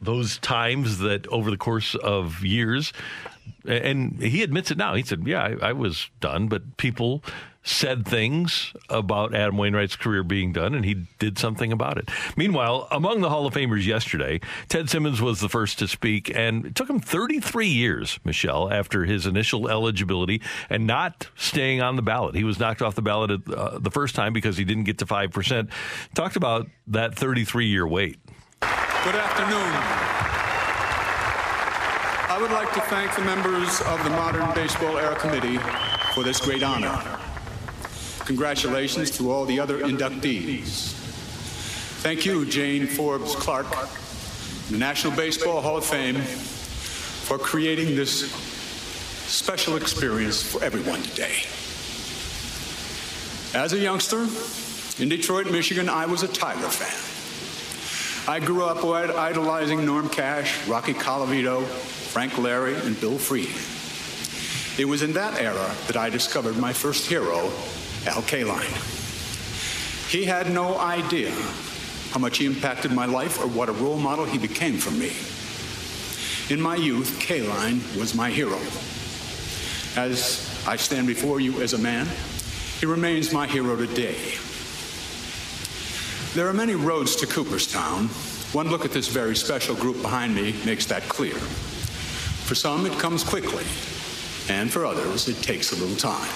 those 0.00 0.38
times 0.38 0.98
that 0.98 1.26
over 1.28 1.50
the 1.50 1.56
course 1.56 1.94
of 1.94 2.44
years, 2.44 2.92
and 3.64 4.20
he 4.22 4.42
admits 4.42 4.70
it 4.70 4.78
now. 4.78 4.94
He 4.94 5.02
said, 5.02 5.26
"Yeah, 5.26 5.42
I, 5.42 5.68
I 5.68 5.72
was 5.72 6.10
done," 6.20 6.48
but 6.48 6.76
people 6.76 7.22
said 7.68 8.06
things 8.06 8.72
about 8.88 9.34
Adam 9.34 9.56
Wainwright's 9.58 9.96
career 9.96 10.22
being 10.22 10.52
done, 10.52 10.74
and 10.74 10.84
he 10.84 11.06
did 11.18 11.38
something 11.38 11.70
about 11.70 11.98
it. 11.98 12.08
Meanwhile, 12.36 12.88
among 12.90 13.20
the 13.20 13.28
Hall 13.28 13.46
of 13.46 13.54
Famers 13.54 13.84
yesterday, 13.84 14.40
Ted 14.68 14.88
Simmons 14.88 15.20
was 15.20 15.40
the 15.40 15.48
first 15.48 15.78
to 15.80 15.88
speak, 15.88 16.34
and 16.34 16.66
it 16.66 16.74
took 16.74 16.88
him 16.88 17.00
33 17.00 17.66
years, 17.66 18.18
Michelle, 18.24 18.72
after 18.72 19.04
his 19.04 19.26
initial 19.26 19.68
eligibility 19.68 20.40
and 20.70 20.86
not 20.86 21.28
staying 21.36 21.82
on 21.82 21.96
the 21.96 22.02
ballot. 22.02 22.34
He 22.34 22.44
was 22.44 22.58
knocked 22.58 22.80
off 22.80 22.94
the 22.94 23.02
ballot 23.02 23.30
at, 23.30 23.54
uh, 23.54 23.78
the 23.78 23.90
first 23.90 24.14
time 24.14 24.32
because 24.32 24.56
he 24.56 24.64
didn't 24.64 24.84
get 24.84 24.98
to 24.98 25.06
five 25.06 25.30
percent. 25.30 25.70
Talked 26.14 26.36
about 26.36 26.68
that 26.86 27.14
33 27.14 27.66
year 27.66 27.86
wait. 27.86 28.18
Good 29.04 29.14
afternoon. 29.14 29.72
I 32.28 32.36
would 32.40 32.50
like 32.50 32.72
to 32.74 32.80
thank 32.80 33.14
the 33.14 33.22
members 33.22 33.80
of 33.82 34.02
the 34.02 34.10
Modern 34.10 34.52
Baseball 34.56 34.98
Era 34.98 35.14
Committee 35.14 35.58
for 36.14 36.24
this 36.24 36.40
great 36.40 36.64
honor. 36.64 37.00
Congratulations 38.26 39.12
to 39.12 39.30
all 39.30 39.44
the 39.46 39.60
other 39.60 39.78
inductees. 39.78 40.94
Thank 42.02 42.26
you, 42.26 42.44
Jane 42.44 42.88
Forbes 42.88 43.36
Clark, 43.36 43.70
the 44.68 44.78
National 44.78 45.14
Baseball 45.16 45.60
Hall 45.60 45.76
of 45.76 45.84
Fame, 45.84 46.16
for 46.16 47.38
creating 47.38 47.94
this 47.94 48.32
special 48.32 49.76
experience 49.76 50.42
for 50.42 50.62
everyone 50.64 51.02
today. 51.02 51.44
As 53.54 53.72
a 53.72 53.78
youngster 53.78 54.26
in 55.00 55.08
Detroit, 55.08 55.52
Michigan, 55.52 55.88
I 55.88 56.04
was 56.06 56.24
a 56.24 56.28
Tiger 56.28 56.68
fan. 56.68 57.17
I 58.28 58.40
grew 58.40 58.62
up 58.64 58.84
idolizing 58.84 59.86
Norm 59.86 60.10
Cash, 60.10 60.68
Rocky 60.68 60.92
Colavito, 60.92 61.64
Frank 61.64 62.36
Lary, 62.36 62.74
and 62.74 63.00
Bill 63.00 63.16
Freed. 63.16 63.48
It 64.78 64.84
was 64.84 65.00
in 65.00 65.14
that 65.14 65.40
era 65.40 65.74
that 65.86 65.96
I 65.96 66.10
discovered 66.10 66.58
my 66.58 66.74
first 66.74 67.08
hero, 67.08 67.50
Al 68.06 68.20
Kaline. 68.28 68.68
He 70.10 70.26
had 70.26 70.50
no 70.50 70.78
idea 70.78 71.30
how 72.10 72.20
much 72.20 72.36
he 72.36 72.44
impacted 72.44 72.92
my 72.92 73.06
life 73.06 73.42
or 73.42 73.48
what 73.48 73.70
a 73.70 73.72
role 73.72 73.98
model 73.98 74.26
he 74.26 74.36
became 74.36 74.76
for 74.76 74.90
me. 74.90 75.10
In 76.54 76.60
my 76.60 76.76
youth, 76.76 77.18
Kaline 77.20 77.80
was 77.98 78.14
my 78.14 78.28
hero. 78.28 78.58
As 79.96 80.46
I 80.68 80.76
stand 80.76 81.06
before 81.06 81.40
you 81.40 81.62
as 81.62 81.72
a 81.72 81.78
man, 81.78 82.06
he 82.78 82.84
remains 82.84 83.32
my 83.32 83.46
hero 83.46 83.74
today. 83.74 84.18
There 86.38 86.46
are 86.46 86.54
many 86.54 86.76
roads 86.76 87.16
to 87.16 87.26
Cooperstown. 87.26 88.06
One 88.52 88.70
look 88.70 88.84
at 88.84 88.92
this 88.92 89.08
very 89.08 89.34
special 89.34 89.74
group 89.74 90.00
behind 90.00 90.36
me 90.36 90.54
makes 90.64 90.86
that 90.86 91.02
clear. 91.08 91.34
For 91.34 92.54
some, 92.54 92.86
it 92.86 92.92
comes 92.92 93.24
quickly, 93.24 93.64
and 94.48 94.72
for 94.72 94.86
others, 94.86 95.26
it 95.26 95.42
takes 95.42 95.72
a 95.72 95.74
little 95.74 95.96
time. 95.96 96.28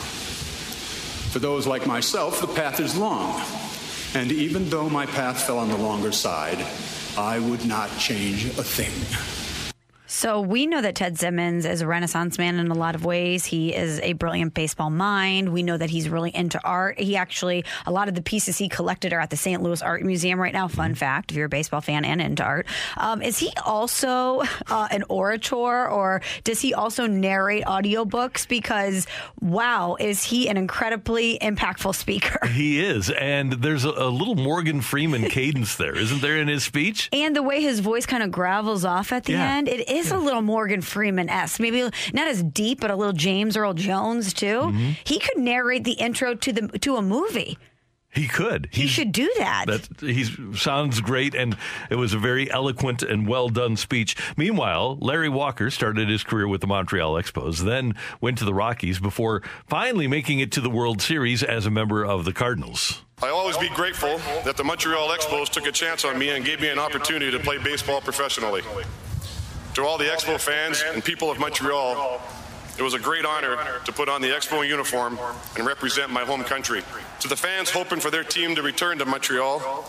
For 1.31 1.38
those 1.38 1.69
like 1.69 1.87
myself, 1.87 2.41
the 2.41 2.49
path 2.49 2.81
is 2.81 2.99
long, 2.99 3.41
and 4.17 4.33
even 4.33 4.69
though 4.69 4.88
my 4.91 5.07
path 5.07 5.45
fell 5.45 5.61
on 5.61 5.69
the 5.69 5.79
longer 5.79 6.11
side, 6.11 6.67
I 7.17 7.38
would 7.38 7.65
not 7.65 7.97
change 7.97 8.47
a 8.47 8.65
thing. 8.65 9.42
So 10.14 10.42
we 10.42 10.66
know 10.66 10.83
that 10.83 10.94
Ted 10.94 11.18
Simmons 11.18 11.64
is 11.64 11.81
a 11.81 11.87
renaissance 11.87 12.37
man 12.37 12.59
in 12.59 12.70
a 12.70 12.75
lot 12.75 12.94
of 12.94 13.03
ways. 13.03 13.46
He 13.46 13.75
is 13.75 13.98
a 14.01 14.12
brilliant 14.12 14.53
baseball 14.53 14.90
mind. 14.90 15.48
We 15.55 15.62
know 15.62 15.79
that 15.79 15.88
he's 15.88 16.07
really 16.11 16.31
into 16.37 16.61
art. 16.62 17.01
He 17.01 17.16
actually, 17.16 17.64
a 17.87 17.90
lot 17.90 18.09
of 18.09 18.14
the 18.14 18.20
pieces 18.20 18.59
he 18.59 18.68
collected 18.68 19.14
are 19.14 19.20
at 19.20 19.31
the 19.31 19.38
St. 19.38 19.62
Louis 19.62 19.81
Art 19.81 20.03
Museum 20.03 20.38
right 20.38 20.53
now. 20.53 20.68
Fun 20.68 20.94
fact, 20.94 21.31
if 21.31 21.37
you're 21.38 21.46
a 21.46 21.48
baseball 21.48 21.81
fan 21.81 22.05
and 22.05 22.20
into 22.20 22.44
art. 22.44 22.66
Um, 22.98 23.22
is 23.22 23.38
he 23.38 23.53
also 23.64 24.42
uh, 24.68 24.87
an 24.90 25.03
orator 25.09 25.88
or 25.88 26.20
does 26.44 26.61
he 26.61 26.75
also 26.75 27.07
narrate 27.07 27.64
audiobooks? 27.64 28.46
Because, 28.46 29.07
wow, 29.40 29.96
is 29.98 30.22
he 30.25 30.46
an 30.46 30.59
incredibly 30.59 31.38
impactful 31.38 31.94
speaker? 31.94 32.38
He 32.53 32.85
is. 32.85 33.09
And 33.11 33.55
there's 33.55 33.87
a, 33.87 33.90
a 33.90 34.11
little 34.11 34.35
Morgan 34.35 34.83
Freeman 34.83 35.25
cadence 35.31 35.77
there, 35.77 35.96
isn't 35.96 36.20
there, 36.20 36.37
in 36.37 36.48
his 36.48 36.62
speech? 36.64 37.09
And 37.12 37.35
the 37.35 37.42
way 37.42 37.62
his 37.62 37.81
voice 37.81 38.05
kind 38.05 38.22
of 38.22 38.31
gravels 38.31 38.85
off 38.85 39.11
at 39.11 39.25
the 39.25 39.33
Yeah. 39.33 39.55
end, 39.57 39.68
it 39.68 39.88
is 39.88 40.02
a 40.11 40.19
little 40.19 40.43
Morgan 40.43 40.81
Freeman 40.81 41.29
esque. 41.29 41.61
Maybe 41.61 41.83
not 42.12 42.29
as 42.29 42.43
deep, 42.43 42.81
but 42.81 42.91
a 42.91 42.97
little 42.97 43.12
James 43.12 43.57
Earl 43.57 43.75
Jones 43.75 44.33
too. 44.33 44.47
Mm-hmm. 44.47 44.91
He 45.05 45.19
could 45.19 45.38
narrate 45.38 45.85
the 45.85 45.93
intro 45.93 46.35
to 46.35 46.53
the 46.53 46.79
to 46.79 46.97
a 46.97 47.03
movie. 47.03 47.59
He 48.12 48.29
could. 48.29 48.69
He 48.71 48.88
should 48.88 49.11
do 49.11 49.33
that. 49.38 49.65
That 49.69 50.01
he 50.01 50.25
sounds 50.55 51.01
great, 51.01 51.35
and 51.35 51.57
it 51.88 51.95
was 51.95 52.12
a 52.12 52.19
very 52.19 52.51
eloquent 52.51 53.03
and 53.03 53.27
well 53.27 53.49
done 53.49 53.75
speech. 53.79 54.17
Meanwhile, 54.37 54.99
Larry 55.01 55.31
Walker 55.31 55.71
started 55.71 56.11
his 56.11 56.23
career 56.23 56.47
with 56.47 56.61
the 56.61 56.67
Montreal 56.67 57.15
Expos, 57.15 57.61
then 57.61 57.95
went 58.21 58.37
to 58.38 58.45
the 58.45 58.53
Rockies 58.53 58.99
before 58.99 59.43
finally 59.67 60.07
making 60.07 60.41
it 60.41 60.53
to 60.53 60.61
the 60.61 60.69
World 60.69 61.01
Series 61.01 61.43
as 61.43 61.65
a 61.65 61.71
member 61.71 62.05
of 62.05 62.27
the 62.27 62.35
Cardinals. 62.35 63.03
I'll 63.23 63.35
always 63.35 63.57
be 63.57 63.71
grateful 63.71 64.19
that 64.45 64.59
the 64.59 64.65
Montreal 64.65 65.09
Expos 65.09 65.49
took 65.49 65.67
a 65.67 65.73
chance 65.73 66.05
on 66.05 66.19
me 66.19 66.31
and 66.31 66.45
gave 66.45 66.61
me 66.61 66.69
an 66.69 66.79
opportunity 66.79 67.31
to 67.31 67.38
play 67.38 67.57
baseball 67.57 68.03
professionally. 68.03 68.61
To 69.75 69.87
all 69.87 69.97
the 69.97 70.05
Expo 70.05 70.39
fans 70.39 70.85
and 70.93 71.03
people 71.03 71.31
of 71.31 71.39
Montreal, 71.39 72.21
it 72.79 72.83
was 72.83 72.93
a 72.93 72.99
great 72.99 73.25
honor 73.25 73.57
to 73.87 73.93
put 73.93 74.07
on 74.07 74.21
the 74.21 74.29
Expo 74.29 74.67
uniform 74.69 75.19
and 75.57 75.67
represent 75.67 76.13
my 76.13 76.25
home 76.25 76.45
country. 76.45 76.83
To 77.21 77.29
the 77.29 77.37
fans 77.37 77.71
hoping 77.71 77.99
for 77.99 78.11
their 78.11 78.23
team 78.23 78.55
to 78.55 78.63
return 78.63 78.99
to 78.99 79.07
Montreal, 79.07 79.85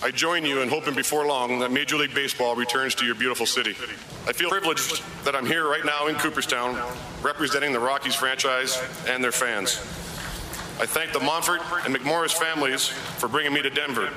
I 0.00 0.12
join 0.12 0.44
you 0.44 0.60
in 0.60 0.68
hoping 0.68 0.94
before 0.94 1.26
long 1.26 1.58
that 1.58 1.72
Major 1.72 1.96
League 1.96 2.14
Baseball 2.14 2.54
returns 2.54 2.94
to 2.96 3.04
your 3.04 3.16
beautiful 3.16 3.46
city. 3.46 3.72
I 4.28 4.32
feel 4.32 4.48
privileged 4.48 5.02
that 5.24 5.34
I'm 5.34 5.46
here 5.46 5.68
right 5.68 5.84
now 5.84 6.06
in 6.06 6.14
Cooperstown 6.16 6.80
representing 7.20 7.72
the 7.72 7.80
Rockies 7.80 8.14
franchise 8.14 8.80
and 9.08 9.24
their 9.24 9.32
fans. 9.32 9.78
I 10.78 10.86
thank 10.86 11.12
the 11.12 11.18
Monfort 11.18 11.62
and 11.84 11.92
McMorris 11.96 12.32
families 12.32 12.86
for 12.86 13.26
bringing 13.28 13.54
me 13.54 13.62
to 13.62 13.70
Denver, 13.70 14.10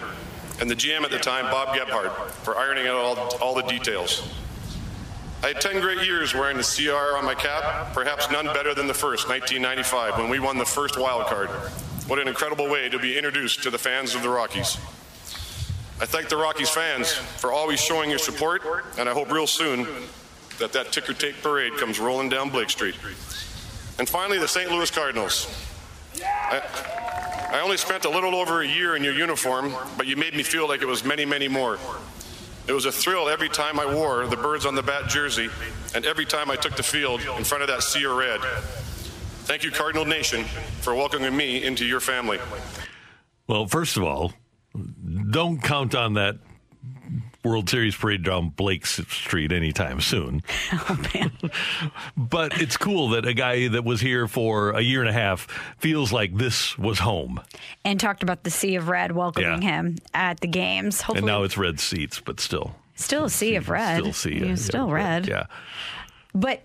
and 0.62 0.70
the 0.70 0.76
GM 0.76 1.02
at 1.02 1.10
the 1.10 1.18
time, 1.18 1.46
Bob 1.46 1.76
Gebhardt, 1.76 2.12
for 2.44 2.58
ironing 2.58 2.86
out 2.86 2.98
all, 2.98 3.38
all 3.42 3.56
the 3.56 3.64
details. 3.64 4.22
I 5.42 5.48
had 5.48 5.62
10 5.62 5.80
great 5.80 6.04
years 6.04 6.34
wearing 6.34 6.58
the 6.58 6.64
CR 6.64 7.18
on 7.18 7.24
my 7.24 7.34
cap, 7.34 7.94
perhaps 7.94 8.30
none 8.30 8.46
better 8.48 8.74
than 8.74 8.88
the 8.88 8.94
first, 8.94 9.30
1995, 9.30 10.18
when 10.18 10.30
we 10.30 10.38
won 10.38 10.58
the 10.58 10.66
first 10.66 11.00
wild 11.00 11.28
card. 11.28 11.50
What 12.08 12.20
an 12.20 12.28
incredible 12.28 12.70
way 12.70 12.90
to 12.90 13.00
be 13.00 13.18
introduced 13.18 13.64
to 13.64 13.70
the 13.70 13.78
fans 13.78 14.16
of 14.16 14.22
the 14.22 14.28
Rockies. 14.30 14.78
I 16.02 16.06
thank 16.06 16.28
the 16.28 16.36
Rockies 16.36 16.70
fans 16.70 17.14
for 17.14 17.54
always 17.54 17.80
showing 17.80 18.10
your 18.10 18.20
support, 18.20 18.64
and 18.98 19.08
I 19.08 19.14
hope 19.14 19.32
real 19.32 19.48
soon 19.48 19.88
that 20.58 20.74
that 20.74 20.92
ticker 20.92 21.14
tape 21.14 21.36
parade 21.42 21.78
comes 21.78 22.02
rolling 22.02 22.28
down 22.28 22.50
Blake 22.50 22.70
Street. 22.70 22.96
And 23.98 24.10
finally, 24.10 24.40
the 24.40 24.48
St. 24.48 24.70
Louis 24.70 24.92
Cardinals. 24.92 25.48
I, 26.22 26.62
I 27.54 27.62
only 27.62 27.78
spent 27.78 28.04
a 28.04 28.10
little 28.10 28.36
over 28.36 28.62
a 28.62 28.68
year 28.68 28.98
in 28.98 29.06
your 29.06 29.14
uniform, 29.14 29.74
but 29.96 30.06
you 30.06 30.18
made 30.18 30.34
me 30.36 30.44
feel 30.44 30.68
like 30.68 30.82
it 30.82 30.88
was 30.88 31.06
many, 31.06 31.24
many 31.24 31.48
more. 31.48 31.80
It 32.70 32.74
was 32.74 32.86
a 32.86 32.92
thrill 32.92 33.30
every 33.30 33.50
time 33.50 33.80
I 33.80 33.92
wore 33.92 34.28
the 34.28 34.38
birds 34.38 34.68
on 34.68 34.76
the 34.76 34.84
bat 34.84 35.10
jersey 35.10 35.50
and 35.96 36.06
every 36.06 36.26
time 36.26 36.52
I 36.52 36.56
took 36.56 36.76
the 36.76 36.84
field 36.84 37.20
in 37.36 37.44
front 37.44 37.64
of 37.64 37.68
that 37.68 37.82
sea 37.82 38.04
of 38.04 38.16
red. 38.16 38.42
Thank 39.46 39.64
you, 39.64 39.72
Cardinal 39.72 40.06
Nation, 40.06 40.44
for 40.82 40.94
welcoming 40.94 41.36
me 41.36 41.64
into 41.64 41.84
your 41.84 42.00
family. 42.00 42.38
Well, 43.48 43.66
first 43.66 43.98
of 43.98 44.04
all, 44.04 44.34
don't 45.32 45.60
count 45.64 45.96
on 45.96 46.14
that 46.14 46.38
World 47.44 47.70
Series 47.70 47.96
parade 47.96 48.24
down 48.24 48.50
Blake 48.50 48.86
Street 48.86 49.52
anytime 49.52 50.02
soon. 50.02 50.42
Oh, 50.72 50.98
but 52.18 52.62
it's 52.62 52.78
cool 52.78 53.10
that 53.10 53.26
a 53.26 53.34
guy 53.34 53.68
that 53.70 53.84
was 53.84 54.02
here 54.02 54.28
for 54.28 54.72
a 54.72 54.82
year 54.82 55.00
and 55.02 55.10
a 55.10 55.14
half 55.14 55.48
feels 55.80 56.12
like 56.12 56.36
this 56.38 56.78
was 56.78 57.00
home. 57.00 57.42
and 57.86 58.00
talked 58.00 58.24
about 58.24 58.44
the 58.44 58.50
sea 58.52 58.76
of 58.76 58.88
red 58.90 59.12
welcoming 59.12 59.62
Yeah. 59.62 59.70
him 59.78 59.96
at 60.14 60.40
the 60.42 60.48
games. 60.48 61.02
Hopefully, 61.02 61.20
and 61.20 61.28
now 61.28 61.44
it's 61.44 61.58
red 61.58 61.80
seats, 61.80 62.20
but 62.20 62.40
still. 62.40 62.76
still 62.96 63.26
a 63.26 63.30
sea 63.30 63.56
of 63.56 63.70
red. 63.70 64.00
Still 64.02 64.14
see 64.14 64.50
I 64.50 64.56
still 64.56 64.90
red. 64.90 65.28
Yeah. 65.28 65.46
But 66.34 66.64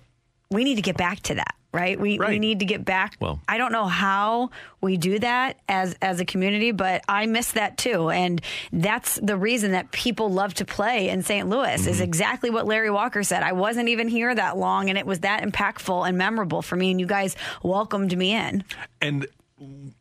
we 0.51 0.65
need 0.65 0.77
to 0.77 0.83
get 0.83 0.97
back 0.97 1.21
to 1.25 1.35
that, 1.37 1.55
right? 1.75 1.99
We 1.99 2.19
we 2.19 2.39
need 2.39 2.61
to 2.61 2.65
get 2.65 2.85
back. 2.85 3.17
Well- 3.21 3.41
I 3.49 3.59
don't 3.59 3.73
know 3.73 3.87
how 3.87 4.51
we 4.81 4.97
do 4.97 5.19
that 5.19 5.59
as 5.69 5.97
as 6.01 6.21
a 6.21 6.25
community, 6.25 6.73
but 6.73 7.03
I 7.09 7.27
miss 7.27 7.53
that 7.53 7.77
too, 7.77 8.11
and 8.11 8.41
that's 8.73 9.17
the 9.23 9.37
reason 9.37 9.73
that 9.73 9.91
people 9.91 10.31
love 10.31 10.55
to 10.55 10.65
play 10.65 11.09
in 11.09 11.23
St. 11.23 11.49
Louis. 11.49 11.81
Mm-hmm. 11.81 11.91
Is 11.91 12.01
exactly 12.01 12.51
what 12.51 12.67
Larry 12.67 12.91
Walker 12.91 13.23
said. 13.23 13.43
I 13.43 13.53
wasn't 13.53 13.89
even 13.89 14.09
here 14.09 14.35
that 14.35 14.57
long, 14.57 14.89
and 14.89 14.97
it 14.97 15.07
was 15.07 15.21
that 15.21 15.43
impactful 15.43 16.09
and 16.09 16.17
memorable 16.17 16.63
for 16.63 16.77
me. 16.77 16.91
And 16.91 17.01
you 17.01 17.07
guys 17.07 17.37
welcomed 17.63 18.17
me 18.17 18.33
in. 18.33 18.65
And 19.01 19.27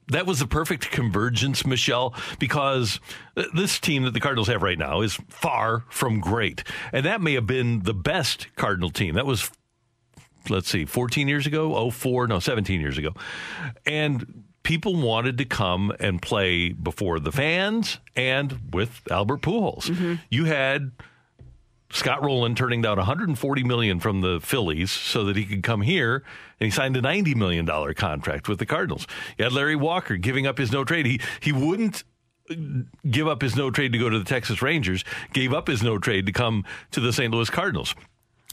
that 0.07 0.25
was 0.25 0.39
the 0.39 0.47
perfect 0.47 0.91
convergence, 0.91 1.65
Michelle, 1.65 2.13
because 2.39 2.99
this 3.53 3.79
team 3.79 4.03
that 4.03 4.12
the 4.12 4.19
Cardinals 4.19 4.47
have 4.47 4.62
right 4.62 4.77
now 4.77 5.01
is 5.01 5.13
far 5.29 5.83
from 5.89 6.19
great. 6.19 6.63
And 6.91 7.05
that 7.05 7.21
may 7.21 7.33
have 7.33 7.47
been 7.47 7.81
the 7.83 7.93
best 7.93 8.47
Cardinal 8.55 8.89
team. 8.89 9.15
That 9.15 9.25
was, 9.25 9.49
let's 10.49 10.69
see, 10.69 10.86
14 10.86 11.27
years 11.27 11.47
ago? 11.47 11.75
Oh, 11.75 11.91
four, 11.91 12.27
no, 12.27 12.39
17 12.39 12.79
years 12.79 12.97
ago. 12.97 13.13
And 13.86 14.43
people 14.63 14.95
wanted 14.95 15.38
to 15.38 15.45
come 15.45 15.93
and 15.99 16.21
play 16.21 16.69
before 16.69 17.19
the 17.19 17.32
fans 17.32 17.99
and 18.15 18.73
with 18.73 19.01
Albert 19.12 19.41
Pujols. 19.41 19.86
Mm-hmm. 19.86 20.15
You 20.29 20.45
had 20.45 20.91
Scott 21.91 22.23
Rolen 22.23 22.56
turning 22.56 22.82
down 22.82 22.97
140 22.97 23.63
million 23.63 23.99
from 23.99 24.21
the 24.21 24.39
Phillies 24.41 24.91
so 24.91 25.25
that 25.25 25.36
he 25.36 25.45
could 25.45 25.62
come 25.62 25.82
here, 25.82 26.23
and 26.60 26.65
he 26.65 26.71
signed 26.71 26.97
a 26.97 27.01
90 27.01 27.36
million 27.36 27.65
dollar 27.65 27.93
contract 27.93 28.49
with 28.49 28.58
the 28.58 28.65
Cardinals. 28.65 29.06
You 29.38 29.43
had 29.43 29.53
Larry 29.53 29.75
Walker 29.75 30.17
giving 30.17 30.47
up 30.47 30.58
his 30.58 30.71
no 30.71 30.84
trade. 30.84 31.06
He 31.06 31.21
he 31.39 31.51
wouldn't 31.51 32.03
give 33.10 33.27
up 33.27 33.41
his 33.41 33.56
no 33.56 33.69
trade 33.69 33.93
to 33.93 33.97
go 33.97 34.10
to 34.10 34.17
the 34.17 34.25
Texas 34.25 34.62
Rangers. 34.62 35.03
Gave 35.34 35.53
up 35.53 35.67
his 35.67 35.84
no 35.84 35.97
trade 35.97 36.25
to 36.25 36.32
come 36.32 36.65
to 36.91 36.99
the 36.99 37.13
St. 37.13 37.32
Louis 37.32 37.49
Cardinals. 37.49 37.95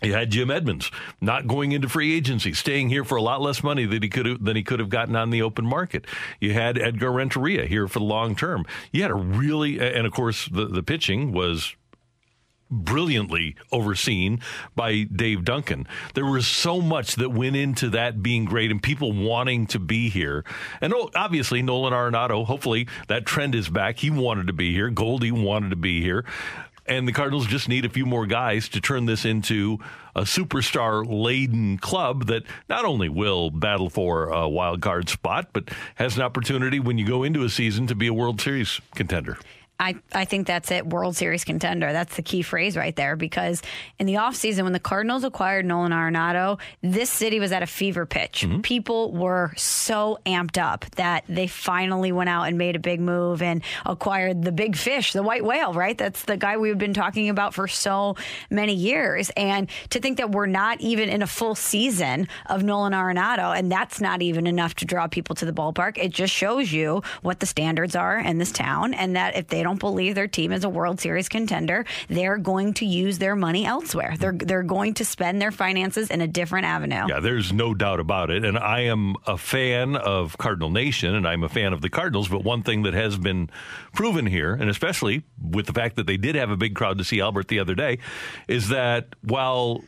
You 0.03 0.15
had 0.15 0.31
Jim 0.31 0.51
Edmonds 0.51 0.91
not 1.21 1.47
going 1.47 1.73
into 1.73 1.89
free 1.89 2.15
agency, 2.15 2.53
staying 2.53 2.89
here 2.89 3.05
for 3.05 3.17
a 3.17 3.23
lot 3.23 3.41
less 3.41 3.63
money 3.63 3.87
than 3.87 4.03
he 4.03 4.09
could 4.09 4.27
have, 4.27 4.45
than 4.45 4.57
he 4.57 4.63
could 4.63 4.81
have 4.81 4.89
gotten 4.89 5.17
on 5.17 5.31
the 5.31 5.43
open 5.43 5.67
market. 5.67 6.07
You 6.41 6.53
had 6.53 6.79
Edgar 6.79 7.13
Renteria 7.13 7.67
here 7.67 7.89
for 7.89 7.99
the 7.99 8.05
long 8.05 8.35
term. 8.35 8.65
You 8.93 9.03
had 9.03 9.11
a 9.11 9.15
really, 9.15 9.79
and 9.79 10.07
of 10.07 10.13
course 10.13 10.49
the 10.49 10.67
the 10.67 10.83
pitching 10.83 11.33
was 11.33 11.75
brilliantly 12.71 13.57
overseen 13.73 14.41
by 14.77 15.03
Dave 15.03 15.45
Duncan. 15.45 15.87
There 16.15 16.25
was 16.25 16.47
so 16.47 16.81
much 16.81 17.17
that 17.17 17.31
went 17.31 17.57
into 17.57 17.91
that 17.91 18.23
being 18.23 18.45
great 18.45 18.71
and 18.71 18.83
people 18.83 19.13
wanting 19.13 19.67
to 19.69 19.79
be 19.79 20.09
here. 20.09 20.45
And 20.81 20.95
oh, 20.95 21.11
obviously, 21.15 21.63
Nolan 21.63 21.93
Arenado, 21.93 22.47
hopefully 22.47 22.87
that 23.09 23.27
trend 23.27 23.55
is 23.55 23.69
back. 23.69 23.99
He 23.99 24.11
wanted 24.11 24.47
to 24.47 24.53
be 24.53 24.73
here. 24.73 24.89
Goldie 24.89 25.33
wanted 25.33 25.71
to 25.71 25.77
be 25.77 26.01
here. 26.01 26.25
And 26.91 27.07
the 27.07 27.13
Cardinals 27.13 27.47
just 27.47 27.69
need 27.69 27.85
a 27.85 27.89
few 27.89 28.05
more 28.05 28.27
guys 28.27 28.69
to 28.71 28.81
turn 28.81 29.07
this 29.07 29.25
into 29.25 29.79
a 30.17 30.23
superstar 30.23 31.07
laden 31.09 31.79
club 31.79 32.27
that 32.27 32.43
not 32.69 32.85
only 32.85 33.09
will 33.09 33.51
battle 33.51 33.89
for 33.89 34.25
a 34.25 34.49
wild 34.49 34.83
card 34.83 35.09
spot, 35.09 35.51
but 35.53 35.71
has 35.95 36.17
an 36.17 36.23
opportunity 36.23 36.81
when 36.81 36.99
you 36.99 37.07
go 37.07 37.23
into 37.23 37.45
a 37.45 37.49
season 37.49 37.87
to 37.87 37.95
be 37.95 38.09
a 38.09 38.13
World 38.13 38.41
Series 38.41 38.81
contender. 38.97 39.39
I, 39.81 39.97
I 40.13 40.27
think 40.27 40.47
that's 40.47 40.71
it. 40.71 40.87
World 40.87 41.17
Series 41.17 41.43
contender. 41.43 41.93
That's 41.93 42.15
the 42.17 42.23
key 42.23 42.43
phrase 42.43 42.77
right 42.77 42.95
there. 42.95 43.17
Because 43.17 43.63
in 43.99 44.07
the 44.07 44.15
offseason, 44.15 44.65
when 44.65 44.75
the 44.75 44.79
Cardinals 44.79 45.25
acquired 45.25 45.65
Nolan 45.65 45.91
Arenado, 45.91 46.61
this 46.83 47.09
city 47.11 47.41
was 47.41 47.51
at 47.51 47.63
a 47.63 47.67
fever 47.67 48.05
pitch. 48.05 48.43
Mm-hmm. 48.43 48.61
People 48.61 49.13
were 49.13 49.53
so 49.57 50.19
amped 50.27 50.59
up 50.59 50.85
that 50.97 51.25
they 51.29 51.47
finally 51.47 52.13
went 52.13 52.29
out 52.29 52.45
and 52.45 52.59
made 52.59 52.77
a 52.77 52.79
big 52.79 53.01
move 53.01 53.41
and 53.41 53.63
acquired 53.87 54.43
the 54.43 54.53
big 54.53 54.77
fish, 54.77 55.15
the 55.15 55.23
white 55.23 55.45
whale, 55.45 55.73
right? 55.73 55.97
That's 55.97 56.25
the 56.25 56.37
guy 56.37 56.59
we've 56.59 56.77
been 56.77 56.95
talking 56.95 57.31
about 57.31 57.55
for 57.55 57.67
so 57.67 58.17
many 58.51 58.75
years. 58.75 59.31
And 59.31 59.71
to 59.91 59.99
think 59.99 60.19
that 60.19 60.31
we're 60.31 60.47
not 60.47 60.81
even 60.83 61.09
in 61.09 61.23
a 61.23 61.27
full 61.27 61.55
season 61.55 62.29
of 62.47 62.63
Nolan 62.63 62.93
Arenado, 62.93 63.57
and 63.57 63.73
that's 63.73 63.99
not 63.99 64.21
even 64.21 64.47
enough 64.47 64.75
to 64.77 64.85
draw 64.85 65.07
people 65.07 65.35
to 65.37 65.47
the 65.47 65.53
ballpark, 65.53 65.97
it 65.97 66.11
just 66.11 66.35
shows 66.35 66.71
you 66.71 67.03
what 67.23 67.41
the 67.41 67.47
standards 67.47 67.97
are 67.97 68.19
in 68.19 68.37
this 68.37 68.53
town 68.53 68.93
and 68.93 69.17
that 69.17 69.37
if 69.37 69.49
they 69.49 69.63
don't 69.63 69.70
believe 69.79 70.15
their 70.15 70.29
team 70.29 70.53
is 70.53 70.65
a 70.65 70.69
World 70.69 71.01
Series 71.01 71.29
contender, 71.29 71.85
they're 72.09 72.39
going 72.39 72.75
to 72.75 72.87
use 72.87 73.19
their 73.19 73.37
money 73.37 73.65
elsewhere. 73.65 74.15
They're 74.19 74.33
they're 74.33 74.63
going 74.63 74.95
to 74.95 75.05
spend 75.05 75.41
their 75.41 75.53
finances 75.53 76.11
in 76.11 76.21
a 76.21 76.27
different 76.27 76.67
avenue. 76.67 77.07
Yeah, 77.09 77.21
there's 77.21 77.53
no 77.53 77.75
doubt 77.75 78.01
about 78.01 78.31
it. 78.31 78.45
And 78.45 78.59
I 78.59 78.81
am 78.81 79.17
a 79.27 79.37
fan 79.37 79.97
of 79.97 80.37
Cardinal 80.39 80.71
Nation 80.71 81.15
and 81.15 81.27
I'm 81.27 81.43
a 81.43 81.49
fan 81.49 81.73
of 81.73 81.81
the 81.81 81.91
Cardinals. 81.91 82.29
But 82.29 82.45
one 82.45 82.63
thing 82.63 82.83
that 82.83 82.95
has 82.95 83.19
been 83.19 83.51
proven 83.95 84.27
here, 84.27 84.55
and 84.55 84.69
especially 84.69 85.23
with 85.41 85.67
the 85.67 85.73
fact 85.73 85.97
that 85.97 86.07
they 86.07 86.17
did 86.17 86.35
have 86.35 86.51
a 86.51 86.57
big 86.57 86.75
crowd 86.75 86.99
to 86.99 87.05
see 87.05 87.21
Albert 87.21 87.49
the 87.49 87.59
other 87.59 87.75
day, 87.75 87.99
is 88.49 88.69
that 88.69 89.15
while 89.23 89.83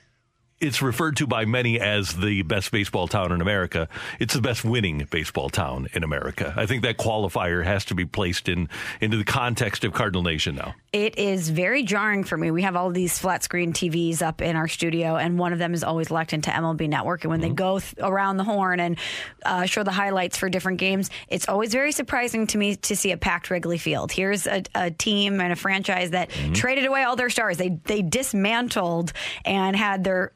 it's 0.62 0.80
referred 0.80 1.16
to 1.16 1.26
by 1.26 1.44
many 1.44 1.80
as 1.80 2.14
the 2.14 2.42
best 2.42 2.70
baseball 2.70 3.08
town 3.08 3.32
in 3.32 3.40
America. 3.40 3.88
It's 4.20 4.32
the 4.32 4.40
best 4.40 4.64
winning 4.64 5.06
baseball 5.10 5.50
town 5.50 5.88
in 5.92 6.04
America. 6.04 6.54
I 6.56 6.66
think 6.66 6.82
that 6.82 6.96
qualifier 6.96 7.64
has 7.64 7.84
to 7.86 7.96
be 7.96 8.04
placed 8.04 8.48
in 8.48 8.68
into 9.00 9.16
the 9.16 9.24
context 9.24 9.82
of 9.84 9.92
Cardinal 9.92 10.22
Nation 10.22 10.54
now. 10.54 10.74
It 10.92 11.18
is 11.18 11.48
very 11.48 11.82
jarring 11.82 12.22
for 12.22 12.36
me. 12.36 12.52
We 12.52 12.62
have 12.62 12.76
all 12.76 12.90
these 12.90 13.18
flat 13.18 13.42
screen 13.42 13.72
TVs 13.72 14.22
up 14.22 14.40
in 14.40 14.54
our 14.54 14.68
studio, 14.68 15.16
and 15.16 15.36
one 15.36 15.52
of 15.52 15.58
them 15.58 15.74
is 15.74 15.82
always 15.82 16.10
locked 16.10 16.32
into 16.32 16.50
MLB 16.50 16.88
Network. 16.88 17.24
And 17.24 17.30
when 17.30 17.40
they 17.40 17.50
go 17.50 17.80
th- 17.80 17.94
around 17.98 18.36
the 18.36 18.44
horn 18.44 18.78
and 18.78 18.96
uh, 19.44 19.64
show 19.64 19.82
the 19.82 19.90
highlights 19.90 20.36
for 20.36 20.48
different 20.48 20.78
games, 20.78 21.10
it's 21.28 21.48
always 21.48 21.72
very 21.72 21.90
surprising 21.90 22.46
to 22.48 22.58
me 22.58 22.76
to 22.76 22.94
see 22.94 23.10
a 23.10 23.16
packed 23.16 23.50
Wrigley 23.50 23.78
Field. 23.78 24.12
Here's 24.12 24.46
a, 24.46 24.62
a 24.76 24.90
team 24.92 25.40
and 25.40 25.52
a 25.52 25.56
franchise 25.56 26.10
that 26.10 26.30
traded 26.54 26.84
away 26.84 27.02
all 27.02 27.16
their 27.16 27.30
stars. 27.30 27.56
They 27.56 27.80
they 27.84 28.02
dismantled 28.02 29.12
and 29.44 29.74
had 29.74 30.04
their 30.04 30.30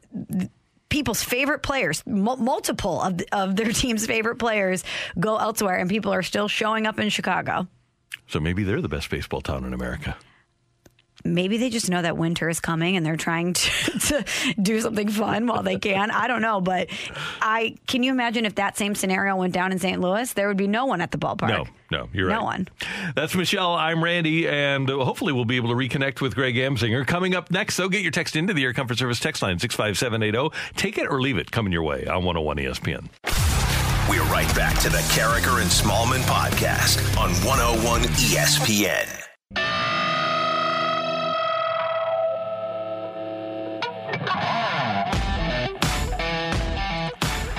people's 0.89 1.23
favorite 1.23 1.63
players, 1.63 2.03
mul- 2.05 2.37
multiple 2.37 3.01
of, 3.01 3.21
of 3.31 3.55
their 3.55 3.71
team's 3.73 4.05
favorite 4.05 4.37
players, 4.37 4.83
go 5.19 5.37
elsewhere, 5.37 5.75
and 5.77 5.89
people 5.89 6.13
are 6.13 6.23
still 6.23 6.47
showing 6.47 6.87
up 6.87 6.99
in 6.99 7.09
Chicago. 7.09 7.67
So 8.27 8.39
maybe 8.39 8.63
they're 8.63 8.81
the 8.81 8.89
best 8.89 9.09
baseball 9.09 9.41
town 9.41 9.63
in 9.63 9.73
America. 9.73 10.17
Maybe 11.23 11.57
they 11.57 11.69
just 11.69 11.89
know 11.89 12.01
that 12.01 12.17
winter 12.17 12.49
is 12.49 12.59
coming 12.59 12.95
and 12.95 13.05
they're 13.05 13.17
trying 13.17 13.53
to, 13.53 13.99
to 13.99 14.25
do 14.61 14.79
something 14.81 15.09
fun 15.09 15.47
while 15.47 15.63
they 15.63 15.77
can. 15.77 16.11
I 16.11 16.27
don't 16.27 16.41
know, 16.41 16.61
but 16.61 16.89
I 17.41 17.75
can 17.87 18.03
you 18.03 18.11
imagine 18.11 18.45
if 18.45 18.55
that 18.55 18.77
same 18.77 18.95
scenario 18.95 19.35
went 19.35 19.53
down 19.53 19.71
in 19.71 19.79
St. 19.79 19.99
Louis? 19.99 20.31
There 20.33 20.47
would 20.47 20.57
be 20.57 20.67
no 20.67 20.85
one 20.85 21.01
at 21.01 21.11
the 21.11 21.17
ballpark. 21.17 21.49
No, 21.49 21.65
no, 21.91 22.09
you're 22.13 22.29
No 22.29 22.35
right. 22.35 22.39
No 22.39 22.45
one. 22.45 22.67
That's 23.15 23.35
Michelle. 23.35 23.73
I'm 23.73 24.03
Randy, 24.03 24.47
and 24.47 24.89
uh, 24.89 25.03
hopefully 25.03 25.33
we'll 25.33 25.45
be 25.45 25.57
able 25.57 25.69
to 25.69 25.75
reconnect 25.75 26.21
with 26.21 26.35
Greg 26.35 26.55
Amsinger. 26.55 27.05
Coming 27.05 27.35
up 27.35 27.51
next, 27.51 27.75
so 27.75 27.89
get 27.89 28.01
your 28.01 28.11
text 28.11 28.35
into 28.35 28.53
the 28.53 28.63
Air 28.63 28.73
Comfort 28.73 28.97
Service 28.97 29.19
text 29.19 29.41
line 29.41 29.59
65780. 29.59 30.55
Take 30.75 30.97
it 30.97 31.07
or 31.07 31.21
leave 31.21 31.37
it 31.37 31.51
coming 31.51 31.71
your 31.73 31.83
way 31.83 32.05
on 32.05 32.23
101 32.23 32.57
ESPN. 32.57 33.09
We're 34.09 34.23
right 34.31 34.53
back 34.55 34.79
to 34.79 34.89
the 34.89 34.99
Karraker 35.09 35.61
and 35.61 35.69
Smallman 35.69 36.21
podcast 36.21 36.99
on 37.17 37.31
101 37.45 38.03
ESPN. 38.03 39.86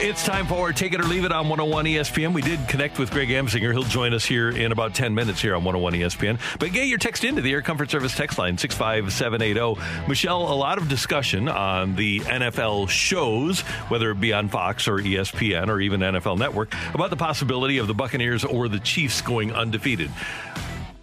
It's 0.09 0.24
time 0.24 0.46
for 0.46 0.72
Take 0.72 0.94
It 0.94 1.02
or 1.02 1.04
Leave 1.04 1.26
It 1.26 1.32
on 1.32 1.50
101 1.50 1.84
ESPN. 1.84 2.32
We 2.32 2.40
did 2.40 2.66
connect 2.66 2.98
with 2.98 3.11
Greg 3.11 3.28
Amsinger. 3.28 3.72
He'll 3.72 3.82
join 3.82 4.14
us 4.14 4.24
here 4.24 4.48
in 4.48 4.72
about 4.72 4.94
10 4.94 5.14
minutes 5.14 5.42
here 5.42 5.54
on 5.54 5.64
101 5.64 5.92
ESPN. 5.92 6.40
But 6.59 6.72
get 6.72 6.86
your 6.86 6.96
text 6.96 7.24
into 7.24 7.42
the 7.42 7.52
Air 7.52 7.61
Comfort 7.61 7.90
Service 7.90 8.16
text 8.16 8.38
line 8.38 8.56
65780. 8.56 10.09
Michelle, 10.09 10.50
a 10.50 10.54
lot 10.54 10.78
of 10.78 10.88
discussion 10.88 11.46
on 11.46 11.94
the 11.94 12.20
NFL 12.20 12.88
shows, 12.88 13.61
whether 13.90 14.11
it 14.11 14.18
be 14.18 14.32
on 14.32 14.48
Fox 14.48 14.88
or 14.88 14.96
ESPN 14.96 15.68
or 15.68 15.78
even 15.78 16.00
NFL 16.00 16.38
Network, 16.38 16.72
about 16.94 17.11
the 17.11 17.16
possibility 17.16 17.76
of 17.76 17.86
the 17.86 17.94
Buccaneers 17.94 18.46
or 18.46 18.66
the 18.66 18.80
Chiefs 18.80 19.20
going 19.20 19.52
undefeated. 19.52 20.11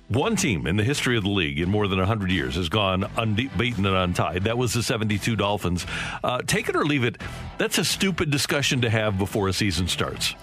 One 0.07 0.35
team 0.35 0.67
in 0.67 0.77
the 0.77 0.83
history 0.83 1.17
of 1.17 1.23
the 1.23 1.29
league 1.31 1.59
in 1.59 1.69
more 1.69 1.87
than 1.87 1.97
100 1.97 2.29
years 2.29 2.55
has 2.55 2.69
gone 2.69 3.09
unbeaten 3.17 3.85
and 3.87 3.95
untied. 3.95 4.43
That 4.43 4.55
was 4.55 4.71
the 4.73 4.83
72 4.83 5.35
Dolphins. 5.35 5.85
Uh, 6.23 6.41
take 6.45 6.69
it 6.69 6.75
or 6.75 6.85
leave 6.85 7.03
it. 7.03 7.19
That's 7.57 7.79
a 7.79 7.85
stupid 7.85 8.29
discussion 8.29 8.81
to 8.81 8.89
have 8.89 9.17
before 9.17 9.47
a 9.47 9.53
season 9.53 9.87
starts. 9.87 10.35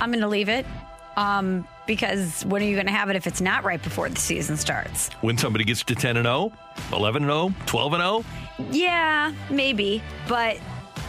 I'm 0.00 0.10
going 0.10 0.20
to 0.20 0.28
leave 0.28 0.50
it 0.50 0.66
um, 1.16 1.66
because 1.86 2.44
when 2.44 2.60
are 2.60 2.66
you 2.66 2.74
going 2.74 2.86
to 2.86 2.92
have 2.92 3.08
it 3.08 3.16
if 3.16 3.26
it's 3.26 3.40
not 3.40 3.64
right 3.64 3.82
before 3.82 4.10
the 4.10 4.20
season 4.20 4.58
starts? 4.58 5.08
When 5.22 5.38
somebody 5.38 5.64
gets 5.64 5.82
to 5.84 5.94
10 5.94 6.18
and 6.18 6.26
0, 6.26 6.52
11 6.92 7.22
and 7.22 7.32
0, 7.32 7.54
12 7.64 7.92
and 7.94 8.02
oh? 8.02 8.24
0, 8.58 8.70
Yeah, 8.70 9.32
maybe, 9.50 10.02
but. 10.28 10.58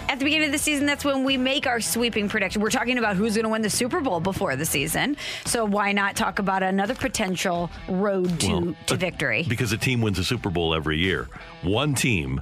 At 0.09 0.19
the 0.19 0.25
beginning 0.25 0.47
of 0.47 0.51
the 0.51 0.57
season, 0.57 0.85
that's 0.85 1.03
when 1.05 1.23
we 1.23 1.37
make 1.37 1.67
our 1.67 1.79
sweeping 1.81 2.29
prediction. 2.29 2.61
We're 2.61 2.69
talking 2.69 2.97
about 2.97 3.15
who's 3.15 3.35
going 3.35 3.43
to 3.43 3.49
win 3.49 3.61
the 3.61 3.69
Super 3.69 3.99
Bowl 4.01 4.19
before 4.19 4.55
the 4.55 4.65
season. 4.65 5.17
So 5.45 5.65
why 5.65 5.91
not 5.91 6.15
talk 6.15 6.39
about 6.39 6.63
another 6.63 6.95
potential 6.95 7.69
road 7.89 8.39
to, 8.41 8.51
Well, 8.51 8.75
to 8.87 8.95
victory? 8.95 9.45
because 9.47 9.71
a 9.73 9.77
team 9.77 10.01
wins 10.01 10.17
a 10.19 10.23
Super 10.23 10.49
Bowl 10.49 10.73
every 10.73 10.97
year. 10.97 11.27
One 11.61 11.93
team 11.93 12.39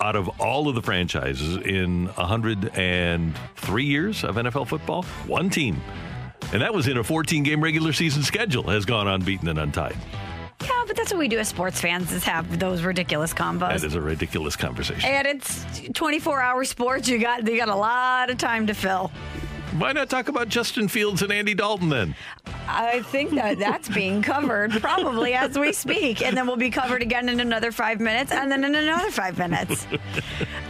out 0.00 0.16
of 0.16 0.28
all 0.40 0.68
of 0.68 0.74
the 0.74 0.82
franchises 0.82 1.56
in 1.56 2.06
103 2.06 3.84
years 3.84 4.24
of 4.24 4.36
NFL 4.36 4.68
football, 4.68 5.02
one 5.26 5.50
team. 5.50 5.80
And 6.52 6.62
that 6.62 6.72
was 6.72 6.86
in 6.88 6.96
a 6.98 7.04
14 7.04 7.42
game 7.42 7.62
regular 7.62 7.92
season 7.92 8.22
schedule, 8.22 8.62
has 8.64 8.84
gone 8.84 9.08
unbeaten 9.08 9.48
and 9.48 9.58
untied. 9.58 9.96
Yeah, 10.68 10.84
but 10.86 10.96
that's 10.96 11.10
what 11.12 11.18
we 11.18 11.28
do 11.28 11.38
as 11.38 11.48
sports 11.48 11.80
fans 11.80 12.12
is 12.12 12.24
have 12.24 12.58
those 12.58 12.82
ridiculous 12.82 13.32
combos. 13.32 13.80
That 13.80 13.84
is 13.84 13.94
a 13.94 14.00
ridiculous 14.00 14.56
conversation. 14.56 15.08
and 15.10 15.26
it's 15.26 15.64
24 15.94 16.40
hour 16.40 16.64
sports. 16.64 17.08
You 17.08 17.18
got 17.18 17.46
you 17.46 17.56
got 17.56 17.68
a 17.68 17.74
lot 17.74 18.30
of 18.30 18.38
time 18.38 18.66
to 18.66 18.74
fill. 18.74 19.10
Why 19.76 19.92
not 19.92 20.08
talk 20.08 20.28
about 20.28 20.48
Justin 20.48 20.88
Fields 20.88 21.20
and 21.20 21.30
Andy 21.30 21.54
Dalton 21.54 21.90
then? 21.90 22.14
I 22.66 23.02
think 23.02 23.32
that 23.32 23.58
that's 23.58 23.88
being 23.88 24.22
covered 24.22 24.72
probably 24.80 25.34
as 25.34 25.58
we 25.58 25.72
speak, 25.72 26.22
and 26.22 26.36
then 26.36 26.46
we'll 26.46 26.56
be 26.56 26.70
covered 26.70 27.02
again 27.02 27.28
in 27.28 27.38
another 27.38 27.70
five 27.70 28.00
minutes, 28.00 28.32
and 28.32 28.50
then 28.50 28.64
in 28.64 28.74
another 28.74 29.10
five 29.10 29.38
minutes. 29.38 29.86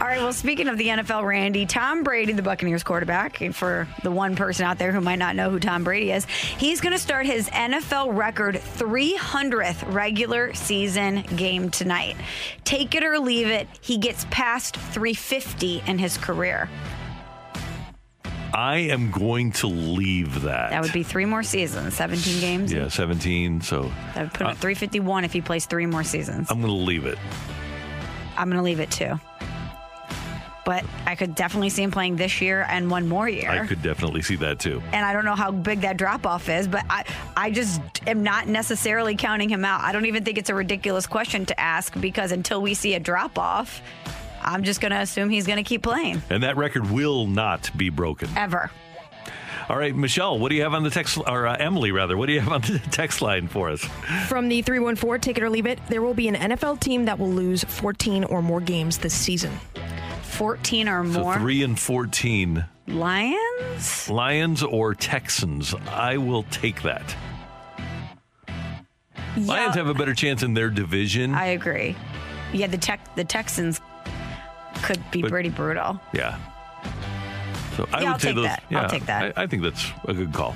All 0.01 0.07
right. 0.07 0.19
Well, 0.19 0.33
speaking 0.33 0.67
of 0.67 0.77
the 0.77 0.87
NFL, 0.87 1.25
Randy, 1.25 1.65
Tom 1.65 2.03
Brady, 2.03 2.33
the 2.33 2.41
Buccaneers 2.41 2.83
quarterback, 2.83 3.41
and 3.41 3.55
for 3.55 3.87
the 4.03 4.11
one 4.11 4.35
person 4.35 4.65
out 4.65 4.77
there 4.77 4.91
who 4.91 5.01
might 5.01 5.19
not 5.19 5.35
know 5.35 5.49
who 5.49 5.59
Tom 5.59 5.83
Brady 5.83 6.11
is, 6.11 6.25
he's 6.25 6.81
going 6.81 6.93
to 6.93 6.99
start 6.99 7.25
his 7.25 7.49
NFL 7.49 8.15
record 8.15 8.55
300th 8.55 9.93
regular 9.93 10.53
season 10.53 11.21
game 11.35 11.69
tonight. 11.69 12.17
Take 12.65 12.95
it 12.95 13.03
or 13.03 13.17
leave 13.19 13.47
it, 13.47 13.67
he 13.81 13.97
gets 13.97 14.25
past 14.29 14.75
350 14.75 15.83
in 15.87 15.97
his 15.97 16.17
career. 16.17 16.69
I 18.53 18.77
am 18.77 19.11
going 19.11 19.51
to 19.53 19.67
leave 19.67 20.41
that. 20.43 20.71
That 20.71 20.81
would 20.81 20.93
be 20.93 21.03
three 21.03 21.25
more 21.25 21.43
seasons, 21.43 21.93
17 21.95 22.39
games. 22.39 22.73
yeah, 22.73 22.87
17. 22.87 23.61
So 23.61 23.91
That 24.15 24.23
would 24.23 24.33
put 24.33 24.41
him 24.41 24.47
at 24.47 24.57
351 24.57 25.23
if 25.25 25.33
he 25.33 25.41
plays 25.41 25.65
three 25.65 25.85
more 25.85 26.03
seasons. 26.03 26.49
I'm 26.49 26.59
going 26.61 26.73
to 26.73 26.73
leave 26.85 27.05
it. 27.05 27.17
I'm 28.37 28.47
going 28.49 28.57
to 28.57 28.63
leave 28.63 28.79
it 28.79 28.89
too. 28.91 29.19
But 30.65 30.83
I 31.07 31.15
could 31.15 31.33
definitely 31.33 31.69
see 31.69 31.81
him 31.81 31.89
playing 31.89 32.15
this 32.17 32.41
year 32.41 32.65
and 32.69 32.91
one 32.91 33.07
more 33.07 33.27
year. 33.27 33.49
I 33.49 33.65
could 33.65 33.81
definitely 33.81 34.21
see 34.21 34.35
that 34.37 34.59
too. 34.59 34.83
and 34.91 35.03
I 35.03 35.13
don't 35.13 35.25
know 35.25 35.35
how 35.35 35.49
big 35.51 35.81
that 35.81 35.97
drop 35.97 36.27
off 36.27 36.47
is, 36.47 36.67
but 36.67 36.85
I, 36.89 37.05
I 37.35 37.49
just 37.49 37.81
am 38.07 38.21
not 38.21 38.47
necessarily 38.47 39.15
counting 39.15 39.49
him 39.49 39.65
out. 39.65 39.81
I 39.81 39.91
don't 39.91 40.05
even 40.05 40.23
think 40.23 40.37
it's 40.37 40.49
a 40.51 40.53
ridiculous 40.55 41.07
question 41.07 41.45
to 41.47 41.59
ask 41.59 41.99
because 41.99 42.31
until 42.31 42.61
we 42.61 42.75
see 42.75 42.93
a 42.93 42.99
drop 42.99 43.39
off, 43.39 43.81
I'm 44.49 44.63
just 44.63 44.81
going 44.81 44.91
to 44.91 44.97
assume 44.99 45.29
he's 45.29 45.45
going 45.47 45.57
to 45.57 45.63
keep 45.63 45.83
playing 45.83 46.21
And 46.29 46.43
that 46.43 46.57
record 46.57 46.89
will 46.89 47.27
not 47.27 47.69
be 47.77 47.89
broken. 47.89 48.29
ever. 48.35 48.71
All 49.69 49.77
right, 49.77 49.95
Michelle, 49.95 50.39
what 50.39 50.49
do 50.49 50.55
you 50.55 50.63
have 50.63 50.73
on 50.73 50.81
the 50.81 50.89
text, 50.89 51.19
or 51.27 51.45
uh, 51.45 51.55
Emily 51.55 51.91
rather, 51.91 52.17
what 52.17 52.25
do 52.25 52.33
you 52.33 52.39
have 52.41 52.51
on 52.51 52.61
the 52.61 52.79
text 52.91 53.21
line 53.21 53.47
for 53.47 53.69
us? 53.69 53.81
From 54.27 54.49
the 54.49 54.63
314, 54.63 55.21
take 55.21 55.37
it 55.37 55.43
or 55.43 55.49
leave 55.51 55.67
it, 55.67 55.79
there 55.89 56.01
will 56.01 56.15
be 56.15 56.27
an 56.27 56.33
NFL 56.33 56.79
team 56.79 57.05
that 57.05 57.19
will 57.19 57.29
lose 57.29 57.63
14 57.65 58.23
or 58.23 58.41
more 58.41 58.61
games 58.61 58.97
this 58.97 59.13
season. 59.13 59.51
14 60.23 60.89
or 60.89 61.05
So 61.13 61.19
more. 61.21 61.37
three 61.37 61.61
and 61.63 61.77
fourteen, 61.79 62.65
Lions? 62.87 64.09
Lions 64.09 64.63
or 64.63 64.95
Texans. 64.95 65.75
I 65.91 66.17
will 66.17 66.43
take 66.49 66.81
that. 66.83 67.15
Lions 69.37 69.75
have 69.75 69.87
a 69.87 69.93
better 69.93 70.13
chance 70.15 70.41
in 70.43 70.53
their 70.53 70.69
division. 70.69 71.33
I 71.35 71.47
agree. 71.47 71.95
Yeah, 72.53 72.67
the 72.67 72.77
tech 72.77 73.15
the 73.15 73.23
Texans 73.23 73.79
could 74.83 74.99
be 75.11 75.21
But- 75.21 75.31
pretty 75.31 75.49
brutal. 75.49 75.99
yeah. 76.13 76.37
So 77.75 77.87
I 77.93 78.01
Yeah, 78.01 78.05
would 78.05 78.07
I'll 78.13 78.19
say 78.19 78.27
take 78.29 78.35
those. 78.35 78.45
that. 78.45 78.63
I'll 78.71 78.89
take 78.89 79.05
that. 79.05 79.33
I, 79.37 79.43
I 79.43 79.47
think 79.47 79.63
that's 79.63 79.91
a 80.07 80.13
good 80.13 80.33
call. 80.33 80.55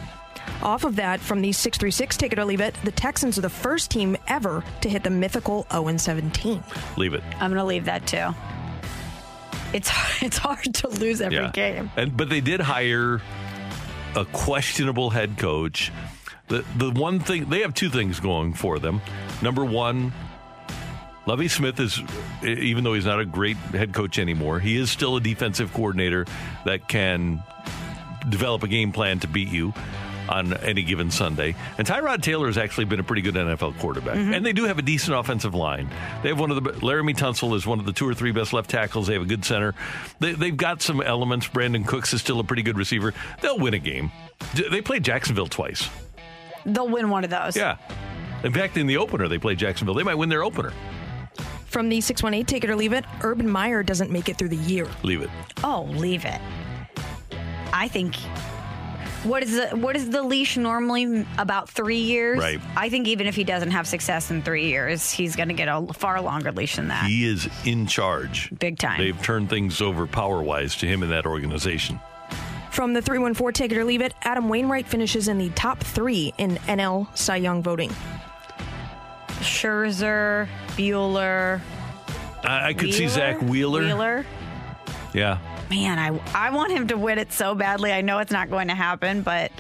Off 0.62 0.84
of 0.84 0.96
that, 0.98 1.20
from 1.20 1.42
the 1.42 1.52
636, 1.52 2.18
take 2.18 2.34
it 2.34 2.40
or 2.40 2.46
leave 2.46 2.60
it, 2.62 2.76
the 2.84 2.92
Texans 2.92 3.38
are 3.38 3.42
the 3.42 3.50
first 3.50 3.90
team 3.92 4.18
ever 4.28 4.64
to 4.82 4.90
hit 4.90 5.04
the 5.04 5.10
mythical 5.10 5.66
0 5.72 5.98
17. 5.98 6.64
Leave 6.98 7.14
it. 7.14 7.24
I'm 7.40 7.50
going 7.52 7.58
to 7.58 7.64
leave 7.64 7.86
that 7.86 8.06
too. 8.08 8.34
It's 9.74 9.92
it's 10.22 10.38
hard 10.38 10.74
to 10.76 10.88
lose 10.90 11.22
every 11.22 11.38
yeah. 11.38 11.52
game. 11.52 11.92
And 11.98 12.16
but 12.16 12.30
they 12.30 12.42
did 12.42 12.60
hire 12.62 13.22
a 14.16 14.26
questionable 14.26 15.10
head 15.10 15.38
coach. 15.38 15.92
The 16.50 16.64
the 16.78 16.92
one 16.92 17.20
thing 17.20 17.50
they 17.50 17.62
have 17.62 17.74
two 17.74 17.90
things 17.90 18.20
going 18.20 18.54
for 18.54 18.80
them. 18.80 19.02
Number 19.42 19.64
one, 19.66 20.12
Lovie 21.26 21.48
Smith 21.48 21.80
is 21.80 22.02
even 22.44 22.84
though 22.84 22.94
he's 22.94 23.06
not 23.06 23.20
a 23.20 23.26
great 23.26 23.58
head 23.58 23.94
coach 23.94 24.20
anymore, 24.20 24.60
he 24.60 24.78
is 24.78 24.92
still 24.92 25.16
a 25.16 25.22
defensive 25.22 25.74
coordinator 25.74 26.26
that 26.66 26.88
can 26.88 27.42
develop 28.30 28.64
a 28.64 28.68
game 28.68 28.92
plan 28.92 29.20
to 29.20 29.28
beat 29.28 29.50
you 29.50 29.74
on 30.30 30.54
any 30.58 30.84
given 30.84 31.12
Sunday. 31.12 31.56
And 31.78 31.86
Tyrod 31.88 32.22
Taylor 32.22 32.48
has 32.48 32.58
actually 32.58 32.86
been 32.86 33.00
a 33.00 33.04
pretty 33.04 33.22
good 33.22 33.36
NFL 33.36 33.78
quarterback. 33.80 34.16
Mm-hmm. 34.16 34.34
And 34.34 34.46
they 34.46 34.54
do 34.54 34.66
have 34.66 34.80
a 34.80 34.82
decent 34.82 35.18
offensive 35.18 35.54
line. 35.54 35.90
They 36.22 36.30
have 36.30 36.40
one 36.40 36.52
of 36.52 36.64
the 36.64 36.72
Laremy 36.72 37.16
Tunsil 37.16 37.56
is 37.56 37.66
one 37.66 37.80
of 37.80 37.86
the 37.86 37.94
two 37.94 38.08
or 38.08 38.14
three 38.14 38.32
best 38.32 38.54
left 38.54 38.70
tackles. 38.70 39.08
They 39.08 39.14
have 39.14 39.24
a 39.24 39.28
good 39.28 39.46
center. 39.46 39.74
They, 40.20 40.34
they've 40.34 40.56
got 40.56 40.82
some 40.82 41.02
elements. 41.02 41.48
Brandin 41.48 41.86
Cooks 41.86 42.14
is 42.14 42.22
still 42.22 42.40
a 42.40 42.44
pretty 42.44 42.64
good 42.64 42.78
receiver. 42.78 43.14
They'll 43.42 43.60
win 43.60 43.74
a 43.74 43.80
game. 43.80 44.12
They 44.72 44.82
played 44.82 45.04
Jacksonville 45.04 45.48
twice. 45.48 45.90
They'll 46.66 46.90
win 46.90 47.10
one 47.10 47.24
of 47.24 47.30
those. 47.30 47.56
Yeah. 47.56 47.78
In 48.44 48.54
fact, 48.54 48.78
in 48.78 48.88
the 48.88 48.98
opener, 48.98 49.28
they 49.28 49.38
played 49.38 49.58
Jacksonville. 49.58 49.94
They 49.94 50.04
might 50.04 50.16
win 50.16 50.30
their 50.30 50.44
opener. 50.44 50.74
From 51.74 51.90
the 51.90 52.02
618, 52.02 52.46
take 52.46 52.64
it 52.64 52.70
or 52.70 52.76
leave 52.76 52.94
it, 52.94 53.04
Urban 53.24 53.50
Meyer 53.50 53.82
doesn't 53.82 54.12
make 54.12 54.30
it 54.30 54.38
through 54.38 54.50
the 54.50 54.58
year. 54.58 54.88
Leave 55.02 55.24
it. 55.24 55.30
Oh, 55.64 55.90
leave 55.90 56.24
it. 56.24 56.40
I 57.74 57.88
think. 57.88 58.16
What 59.24 59.42
is 59.42 59.56
the 59.56 59.70
what 59.70 59.96
is 59.96 60.12
the 60.12 60.22
leash 60.22 60.56
normally 60.56 61.26
about 61.40 61.68
three 61.68 61.98
years? 61.98 62.38
Right. 62.38 62.60
I 62.78 62.90
think 62.90 63.08
even 63.08 63.26
if 63.26 63.34
he 63.34 63.44
doesn't 63.44 63.72
have 63.72 63.88
success 63.88 64.30
in 64.30 64.44
three 64.44 64.68
years, 64.68 65.10
he's 65.10 65.36
going 65.36 65.48
to 65.48 65.56
get 65.56 65.68
a 65.68 65.88
far 65.94 66.22
longer 66.22 66.52
leash 66.52 66.76
than 66.76 66.90
that. 66.90 67.08
He 67.08 67.26
is 67.26 67.50
in 67.66 67.88
charge. 67.88 68.52
Big 68.60 68.78
time. 68.78 69.00
They've 69.00 69.20
turned 69.24 69.50
things 69.50 69.82
over 69.82 70.06
power 70.06 70.44
wise 70.44 70.76
to 70.76 70.86
him 70.86 71.02
in 71.02 71.10
that 71.10 71.26
organization. 71.26 72.00
From 72.70 72.94
the 72.94 73.02
314, 73.02 73.54
take 73.54 73.72
it 73.72 73.80
or 73.80 73.84
leave 73.84 74.02
it, 74.02 74.14
Adam 74.22 74.48
Wainwright 74.48 74.86
finishes 74.86 75.28
in 75.28 75.40
the 75.40 75.50
top 75.50 75.80
three 75.80 76.36
in 76.38 76.58
NL 76.68 77.08
Cy 77.18 77.38
Young 77.38 77.64
voting. 77.64 77.92
Scherzer, 79.44 80.48
Buehler. 80.70 81.62
I, 82.44 82.70
I 82.70 82.74
could 82.74 82.94
see 82.94 83.08
Zack 83.08 83.42
Wheeler. 83.42 83.82
Wheeler. 83.82 84.26
Yeah. 85.14 85.38
Man, 85.70 85.98
I 86.00 86.20
I 86.34 86.50
want 86.50 86.72
him 86.72 86.88
to 86.88 86.98
win 86.98 87.20
it 87.20 87.32
so 87.32 87.56
badly. 87.56 87.92
I 87.92 88.02
know 88.02 88.20
it's 88.20 88.32
not 88.32 88.50
going 88.50 88.68
to 88.68 88.76
happen, 88.76 89.22
but 89.22 89.52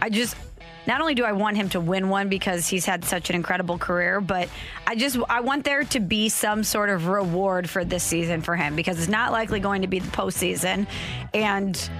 I 0.00 0.08
just 0.08 0.36
not 0.86 1.00
only 1.00 1.14
do 1.14 1.24
I 1.24 1.32
want 1.32 1.56
him 1.56 1.68
to 1.70 1.80
win 1.80 2.08
one 2.08 2.28
because 2.28 2.68
he's 2.68 2.84
had 2.84 3.04
such 3.04 3.30
an 3.30 3.36
incredible 3.36 3.78
career, 3.78 4.20
but 4.20 4.48
I 4.86 4.94
just 4.94 5.18
I 5.28 5.40
want 5.40 5.64
there 5.64 5.84
to 5.84 6.00
be 6.00 6.28
some 6.28 6.64
sort 6.64 6.90
of 6.90 7.06
reward 7.06 7.68
for 7.68 7.84
this 7.84 8.02
season 8.02 8.40
for 8.40 8.56
him 8.56 8.76
because 8.76 8.98
it's 8.98 9.08
not 9.08 9.32
likely 9.32 9.60
going 9.60 9.82
to 9.82 9.88
be 9.88 9.98
the 9.98 10.10
postseason, 10.10 10.86
and 11.34 11.90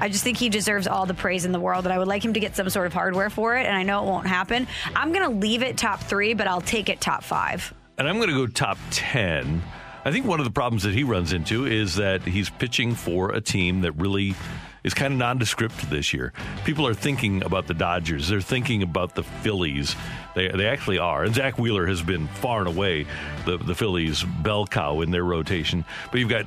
I 0.00 0.08
just 0.08 0.24
think 0.24 0.36
he 0.36 0.48
deserves 0.48 0.86
all 0.86 1.06
the 1.06 1.14
praise 1.14 1.44
in 1.44 1.52
the 1.52 1.60
world. 1.60 1.84
And 1.86 1.92
I 1.92 1.98
would 1.98 2.08
like 2.08 2.24
him 2.24 2.34
to 2.34 2.40
get 2.40 2.56
some 2.56 2.68
sort 2.70 2.86
of 2.86 2.92
hardware 2.92 3.30
for 3.30 3.56
it. 3.56 3.66
And 3.66 3.76
I 3.76 3.82
know 3.82 4.02
it 4.02 4.06
won't 4.06 4.26
happen. 4.26 4.66
I'm 4.94 5.12
going 5.12 5.30
to 5.30 5.36
leave 5.36 5.62
it 5.62 5.76
top 5.76 6.00
three, 6.00 6.34
but 6.34 6.46
I'll 6.46 6.60
take 6.60 6.88
it 6.88 7.00
top 7.00 7.22
five. 7.22 7.72
And 7.98 8.08
I'm 8.08 8.16
going 8.16 8.28
to 8.28 8.34
go 8.34 8.46
top 8.46 8.78
10. 8.90 9.62
I 10.04 10.12
think 10.12 10.24
one 10.24 10.38
of 10.38 10.44
the 10.44 10.52
problems 10.52 10.84
that 10.84 10.94
he 10.94 11.02
runs 11.02 11.32
into 11.32 11.66
is 11.66 11.96
that 11.96 12.22
he's 12.22 12.48
pitching 12.48 12.94
for 12.94 13.32
a 13.32 13.40
team 13.40 13.80
that 13.82 13.92
really 13.92 14.34
is 14.84 14.94
kind 14.94 15.12
of 15.12 15.18
nondescript 15.18 15.90
this 15.90 16.14
year. 16.14 16.32
People 16.64 16.86
are 16.86 16.94
thinking 16.94 17.42
about 17.42 17.66
the 17.66 17.74
Dodgers. 17.74 18.28
They're 18.28 18.40
thinking 18.40 18.82
about 18.82 19.14
the 19.14 19.22
Phillies. 19.22 19.96
They, 20.34 20.48
they 20.48 20.66
actually 20.66 20.98
are. 20.98 21.24
And 21.24 21.34
Zack 21.34 21.58
Wheeler 21.58 21.86
has 21.86 22.00
been 22.00 22.28
far 22.28 22.60
and 22.60 22.68
away 22.68 23.06
the, 23.44 23.58
the 23.58 23.74
Phillies' 23.74 24.22
bell 24.22 24.66
cow 24.66 25.00
in 25.00 25.10
their 25.10 25.24
rotation. 25.24 25.84
But 26.10 26.20
you've 26.20 26.30
got 26.30 26.46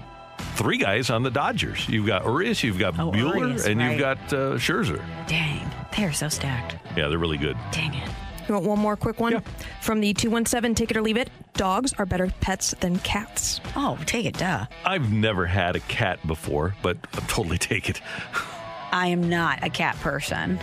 three 0.56 0.78
guys 0.78 1.10
on 1.10 1.24
the 1.24 1.32
Dodgers. 1.32 1.88
You've 1.90 2.08
got 2.08 2.24
Urias, 2.26 2.64
you've 2.64 2.80
got 2.80 3.00
Oh, 3.00 3.12
Buehler, 3.12 3.40
Urias, 3.40 3.66
and 3.66 3.80
right. 3.80 3.92
you've 3.92 4.00
got 4.00 4.18
uh, 4.34 4.56
Scherzer. 4.58 5.02
Dang, 5.28 5.70
they 5.96 6.04
are 6.04 6.12
so 6.12 6.30
stacked. 6.30 6.76
Yeah, 6.98 7.08
they're 7.08 7.18
really 7.20 7.38
good. 7.38 7.58
Dang 7.72 7.94
it. 7.94 8.10
You 8.48 8.56
want 8.56 8.66
one 8.66 8.80
more 8.80 8.96
quick 8.98 9.20
one? 9.20 9.42
From 9.82 10.02
the 10.02 10.14
217, 10.14 10.76
take 10.76 10.92
it 10.92 10.98
or 10.98 11.02
leave 11.02 11.16
it, 11.18 11.30
dogs 11.54 11.94
are 11.98 12.06
better 12.06 12.28
pets 12.42 12.74
than 12.80 12.98
cats. 13.00 13.62
Oh, 13.76 13.98
take 14.06 14.26
it, 14.26 14.38
duh. 14.38 14.66
I've 14.84 15.12
never 15.12 15.46
had 15.46 15.76
a 15.76 15.80
cat 15.82 16.26
before, 16.28 16.76
but 16.82 16.98
I'll 17.14 17.22
totally 17.28 17.58
take 17.58 17.90
it. 17.90 18.02
I 18.92 19.08
am 19.08 19.30
not 19.30 19.64
a 19.64 19.70
cat 19.70 19.96
person. 20.02 20.60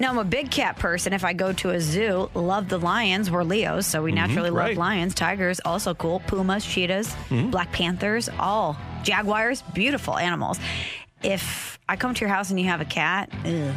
Now 0.00 0.10
I'm 0.10 0.18
a 0.18 0.24
big 0.24 0.50
cat 0.50 0.76
person. 0.78 1.12
If 1.12 1.24
I 1.24 1.32
go 1.32 1.52
to 1.54 1.70
a 1.70 1.80
zoo, 1.80 2.28
love 2.34 2.68
the 2.68 2.78
lions. 2.78 3.30
We're 3.30 3.44
Leos, 3.44 3.86
so 3.86 4.02
we 4.02 4.10
Mhm, 4.10 4.14
naturally 4.16 4.50
love 4.50 4.76
lions. 4.76 5.14
Tigers, 5.14 5.60
also 5.64 5.94
cool. 5.94 6.20
Pumas, 6.20 6.64
cheetahs, 6.64 7.14
Mhm. 7.30 7.50
black 7.50 7.70
panthers, 7.72 8.28
all 8.40 8.76
jaguars, 9.04 9.62
beautiful 9.74 10.16
animals. 10.16 10.58
If 11.22 11.78
I 11.88 11.96
come 11.96 12.14
to 12.14 12.20
your 12.20 12.34
house 12.34 12.50
and 12.50 12.58
you 12.58 12.66
have 12.66 12.80
a 12.80 12.84
cat, 12.86 13.30
ugh, 13.44 13.74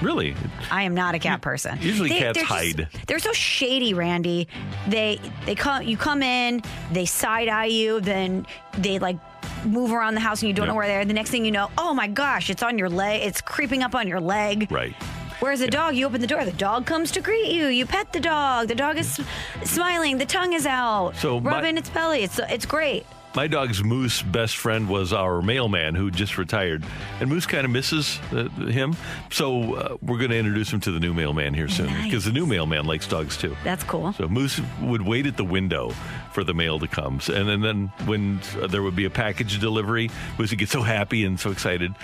Really? 0.00 0.34
I 0.70 0.84
am 0.84 0.94
not 0.94 1.14
a 1.14 1.18
cat 1.18 1.42
person. 1.42 1.78
Usually 1.82 2.08
cats 2.08 2.22
they're 2.22 2.32
just- 2.32 2.46
hide. 2.46 2.88
they're 3.06 3.18
so 3.18 3.34
shady, 3.34 3.92
Randy. 3.92 4.48
They 4.88 5.20
they 5.44 5.54
come 5.54 5.82
you 5.82 5.98
come 5.98 6.22
in, 6.22 6.62
they 6.90 7.04
side 7.04 7.48
eye 7.48 7.66
you, 7.66 8.00
then 8.00 8.46
they 8.78 8.98
like 8.98 9.18
move 9.64 9.92
around 9.92 10.14
the 10.14 10.20
house 10.20 10.42
and 10.42 10.48
you 10.48 10.54
don't 10.54 10.66
Yeah. 10.66 10.72
know 10.72 10.76
where 10.76 10.86
they 10.86 10.96
are. 10.96 11.04
The 11.04 11.12
next 11.12 11.30
thing 11.30 11.44
you 11.44 11.50
know, 11.50 11.70
oh 11.78 11.92
my 11.94 12.06
gosh, 12.08 12.50
it's 12.50 12.62
on 12.62 12.78
your 12.78 12.88
leg. 12.88 13.22
It's 13.22 13.40
creeping 13.40 13.82
up 13.82 13.94
on 13.94 14.08
your 14.08 14.20
leg. 14.20 14.68
Right. 14.70 14.94
Whereas 15.40 15.62
a 15.62 15.68
dog, 15.68 15.94
you 15.96 16.04
open 16.06 16.20
the 16.20 16.26
door, 16.26 16.44
the 16.44 16.52
dog 16.52 16.84
comes 16.84 17.10
to 17.12 17.20
greet 17.22 17.50
you. 17.50 17.66
You 17.68 17.86
pet 17.86 18.12
the 18.12 18.20
dog. 18.20 18.68
The 18.68 18.74
dog 18.74 18.98
is 18.98 19.16
mm. 19.18 19.66
smiling. 19.66 20.18
The 20.18 20.26
tongue 20.26 20.52
is 20.52 20.66
out, 20.66 21.12
So 21.16 21.40
my- 21.40 21.50
rubbing 21.52 21.78
its 21.78 21.88
belly. 21.88 22.22
It's 22.22 22.38
it's 22.38 22.66
great. 22.66 23.06
My 23.34 23.46
dog's 23.46 23.84
Moose 23.84 24.22
best 24.22 24.56
friend 24.56 24.88
was 24.88 25.12
our 25.12 25.40
mailman 25.40 25.94
who 25.94 26.10
just 26.10 26.36
retired, 26.36 26.84
and 27.20 27.30
Moose 27.30 27.46
kind 27.46 27.64
of 27.64 27.70
misses 27.70 28.18
uh, 28.32 28.48
him. 28.66 28.96
So 29.30 29.74
uh, 29.74 29.96
we're 30.02 30.18
going 30.18 30.30
to 30.30 30.38
introduce 30.38 30.72
him 30.72 30.80
to 30.80 30.90
the 30.90 30.98
new 30.98 31.14
mailman 31.14 31.54
here 31.54 31.68
soon 31.68 31.92
because 32.02 32.24
the 32.24 32.32
new 32.32 32.44
mailman 32.44 32.86
likes 32.86 33.06
dogs 33.06 33.36
too. 33.36 33.56
That's 33.62 33.84
cool. 33.84 34.12
So 34.14 34.26
Moose 34.26 34.60
would 34.80 35.02
wait 35.02 35.26
at 35.26 35.36
the 35.36 35.44
window 35.44 35.90
for 36.32 36.42
the 36.42 36.54
mail 36.54 36.80
to 36.80 36.88
come, 36.88 37.20
and 37.32 37.48
then, 37.48 37.60
then 37.60 37.92
when 38.04 38.40
uh, 38.60 38.66
there 38.66 38.82
would 38.82 38.96
be 38.96 39.04
a 39.04 39.10
package 39.10 39.60
delivery, 39.60 40.10
Moose 40.36 40.50
would 40.50 40.58
get 40.58 40.68
so 40.68 40.82
happy 40.82 41.24
and 41.24 41.38
so 41.38 41.52
excited 41.52 41.94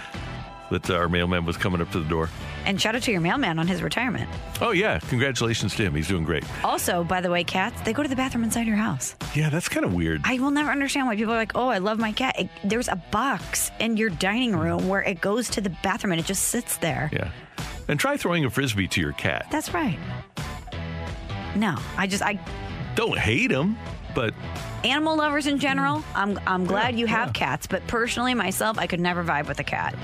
that 0.71 0.91
our 0.91 1.09
mailman 1.09 1.45
was 1.45 1.57
coming 1.57 1.81
up 1.81 1.91
to 1.93 2.01
the 2.01 2.09
door. 2.09 2.29
And 2.65 2.81
shout 2.81 2.97
out 2.97 3.03
to 3.03 3.13
your 3.13 3.21
mailman 3.21 3.59
on 3.59 3.67
his 3.69 3.83
retirement. 3.83 4.29
Oh 4.61 4.73
yeah, 4.73 4.99
congratulations 4.99 5.75
to 5.77 5.85
him. 5.85 5.95
He's 5.95 6.09
doing 6.09 6.25
great. 6.25 6.45
Also, 6.65 7.05
by 7.05 7.21
the 7.21 7.31
way, 7.31 7.45
cats, 7.45 7.81
they 7.83 7.93
go 7.93 8.03
to 8.03 8.09
the 8.09 8.17
bathroom 8.17 8.43
inside 8.45 8.67
your 8.67 8.77
house. 8.77 9.15
Yeah, 9.35 9.49
that's 9.49 9.69
kind 9.69 9.87
of 9.87 9.95
weird. 9.95 10.23
I 10.25 10.39
will 10.39 10.51
never 10.51 10.71
understand 10.71 11.07
why 11.07 11.17
people 11.17 11.33
are 11.33 11.37
like, 11.37 11.53
oh, 11.55 11.69
I 11.69 11.79
love 11.79 11.99
my 11.99 12.13
cat. 12.13 12.39
It, 12.39 12.49
there's 12.65 12.89
a 12.89 12.97
box 13.11 13.71
in 13.79 13.97
your 13.97 14.11
dining 14.11 14.57
room 14.57 14.89
where 14.89 15.03
it 15.03 15.21
goes 15.21 15.49
to 15.51 15.61
the 15.61 15.71
bathroom 15.83 16.13
and 16.13 16.21
it 16.21 16.27
just 16.27 16.45
sits 16.45 16.79
there. 16.79 17.11
Yeah, 17.13 17.31
and 17.89 18.01
try 18.01 18.17
throwing 18.17 18.45
a 18.45 18.51
frisbee 18.51 18.89
to 18.89 19.01
your 19.01 19.13
cat. 19.13 19.47
That's 19.51 19.73
right. 19.73 19.99
No, 21.55 21.77
I 21.97 22.07
just, 22.07 22.23
I, 22.23 22.39
Don't 22.97 23.19
hate 23.19 23.51
him, 23.51 23.77
but 24.15 24.35
animal 24.85 25.17
lovers 25.17 25.47
in 25.47 25.59
general, 25.59 26.05
I'm, 26.15 26.39
I'm 26.47 26.65
glad 26.67 26.99
you 26.99 27.07
have 27.07 27.33
cats, 27.33 27.67
but 27.67 27.87
personally, 27.87 28.35
myself, 28.35 28.79
I 28.79 28.87
could 28.87 29.01
never 29.01 29.25
vibe 29.25 29.49
with 29.49 29.59
a 29.61 29.65
cat. 29.65 29.95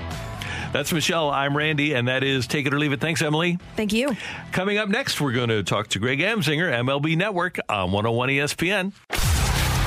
That's 0.73 0.91
Michelle. 0.91 1.29
I'm 1.29 1.55
Randy, 1.55 1.93
and 1.93 2.07
that 2.07 2.23
is 2.23 2.47
Take 2.47 2.65
It 2.65 2.73
or 2.73 2.79
Leave 2.79 2.93
It. 2.93 2.99
Thanks, 2.99 3.21
Emily. 3.21 3.59
Thank 3.75 3.93
you. 3.93 4.17
Coming 4.51 4.79
up 4.79 4.89
next, 4.89 5.21
we're 5.21 5.31
going 5.31 5.49
to 5.49 5.61
talk 5.61 5.89
to 5.89 5.99
Greg 5.99 6.17
Amsinger, 6.17 6.73
MLB 6.73 7.15
Network 7.15 7.59
on 7.69 7.91
101 7.91 8.29
ESPN. 8.29 8.91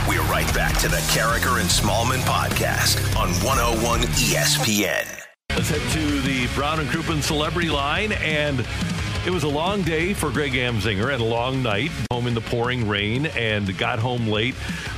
We're 0.09 0.22
right 0.30 0.47
back 0.55 0.78
to 0.78 0.89
the 0.89 0.99
Karraker 1.09 1.61
and 1.61 1.68
Smallman 1.68 2.20
podcast 2.20 2.99
on 3.16 3.30
101 3.45 4.03
ESPN. 4.03 5.22
Let's 5.51 5.70
head 5.70 5.80
to 5.93 6.20
the 6.20 6.47
Brown 6.55 6.78
and 6.78 6.89
Crouppen 6.89 7.20
Celebrity 7.20 7.68
Line, 7.68 8.12
and 8.12 8.64
it 9.26 9.30
was 9.30 9.43
a 9.43 9.49
long 9.49 9.82
day 9.82 10.14
for 10.14 10.30
Greg 10.30 10.53
Amsinger 10.53 11.12
and 11.12 11.20
a 11.20 11.26
long 11.26 11.64
night 11.64 11.91
home 12.12 12.28
in 12.28 12.34
the 12.34 12.41
pouring 12.43 12.87
rain 12.87 13.26
and 13.26 13.76
got 13.76 13.99
home 13.99 14.28
late, 14.28 14.55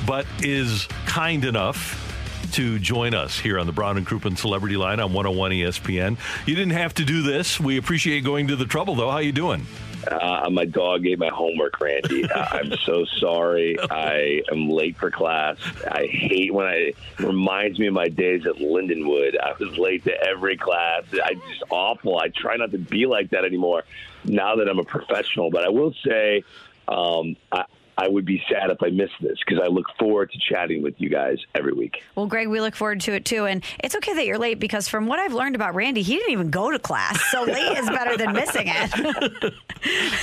but 0.07 0.26
is 0.43 0.86
kind 1.07 1.47
enough 1.47 2.07
to 2.53 2.78
join 2.78 3.14
us 3.14 3.38
here 3.38 3.59
on 3.59 3.66
the 3.66 3.72
Brown 3.72 3.96
and 3.96 4.07
Crouppen 4.07 4.36
Celebrity 4.36 4.76
Line 4.76 5.01
on 5.01 5.12
101 5.12 5.53
ESPN. 5.53 6.16
You 6.46 6.55
didn't 6.55 6.72
have 6.72 6.94
to 6.94 7.05
do 7.05 7.22
this. 7.22 7.59
We 7.61 7.76
appreciate 7.78 8.24
going 8.24 8.49
to 8.49 8.57
the 8.57 8.64
trouble, 8.64 8.94
though. 8.94 9.11
How 9.11 9.18
you 9.18 9.32
doing? 9.32 9.66
Uh, 10.07 10.49
my 10.51 10.64
dog 10.64 11.07
ate 11.07 11.18
my 11.18 11.28
homework, 11.28 11.80
Randy. 11.80 12.24
Uh, 12.24 12.46
I'm 12.51 12.72
so 12.84 13.05
sorry. 13.18 13.76
I 13.90 14.42
am 14.51 14.70
late 14.70 14.96
for 14.96 15.11
class. 15.11 15.57
I 15.90 16.07
hate 16.07 16.53
when 16.55 16.66
I 16.66 16.74
it 16.74 16.96
reminds 17.18 17.78
me 17.78 17.88
of 17.88 17.94
my 17.94 18.09
days 18.09 18.46
at 18.46 18.57
Lindenwood. 18.57 19.38
I 19.38 19.53
was 19.59 19.76
late 19.76 20.05
to 20.05 20.22
every 20.22 20.57
class. 20.57 21.03
I 21.12 21.34
just 21.34 21.64
awful. 21.70 22.18
I 22.18 22.28
try 22.28 22.57
not 22.57 22.70
to 22.72 22.78
be 22.78 23.07
like 23.07 23.30
that 23.30 23.44
anymore 23.44 23.84
now 24.24 24.57
that 24.57 24.68
I'm 24.68 24.78
a 24.78 24.84
professional. 24.84 25.51
But 25.51 25.64
I 25.64 25.68
will 25.68 25.94
say, 26.07 26.44
um, 26.86 27.36
I, 27.51 27.64
I 27.99 28.07
would 28.07 28.24
be 28.24 28.40
sad 28.49 28.70
if 28.70 28.80
I 28.80 28.90
missed 28.90 29.14
this 29.20 29.36
because 29.44 29.61
I 29.62 29.66
look 29.66 29.86
forward 29.99 30.30
to 30.30 30.38
chatting 30.38 30.84
with 30.84 30.94
you 30.99 31.11
guys 31.11 31.38
every 31.57 31.72
week. 31.72 32.01
Well, 32.14 32.26
Greg, 32.26 32.46
we 32.46 32.61
look 32.61 32.76
forward 32.76 33.01
to 33.03 33.12
it 33.12 33.24
too. 33.24 33.46
And 33.46 33.64
it's 33.80 33.96
okay 33.96 34.14
that 34.14 34.24
you're 34.24 34.38
late 34.38 34.61
because 34.61 34.86
from 34.86 35.07
what 35.07 35.18
I've 35.18 35.34
learned 35.34 35.57
about 35.57 35.74
Randy, 35.74 36.03
he 36.03 36.14
didn't 36.14 36.30
even 36.30 36.51
go 36.51 36.70
to 36.70 36.78
class. 36.78 37.20
So 37.32 37.42
late 37.42 37.76
is 37.76 37.88
better 37.90 38.16
than 38.16 38.32
missing 38.32 38.66
it. 38.68 39.55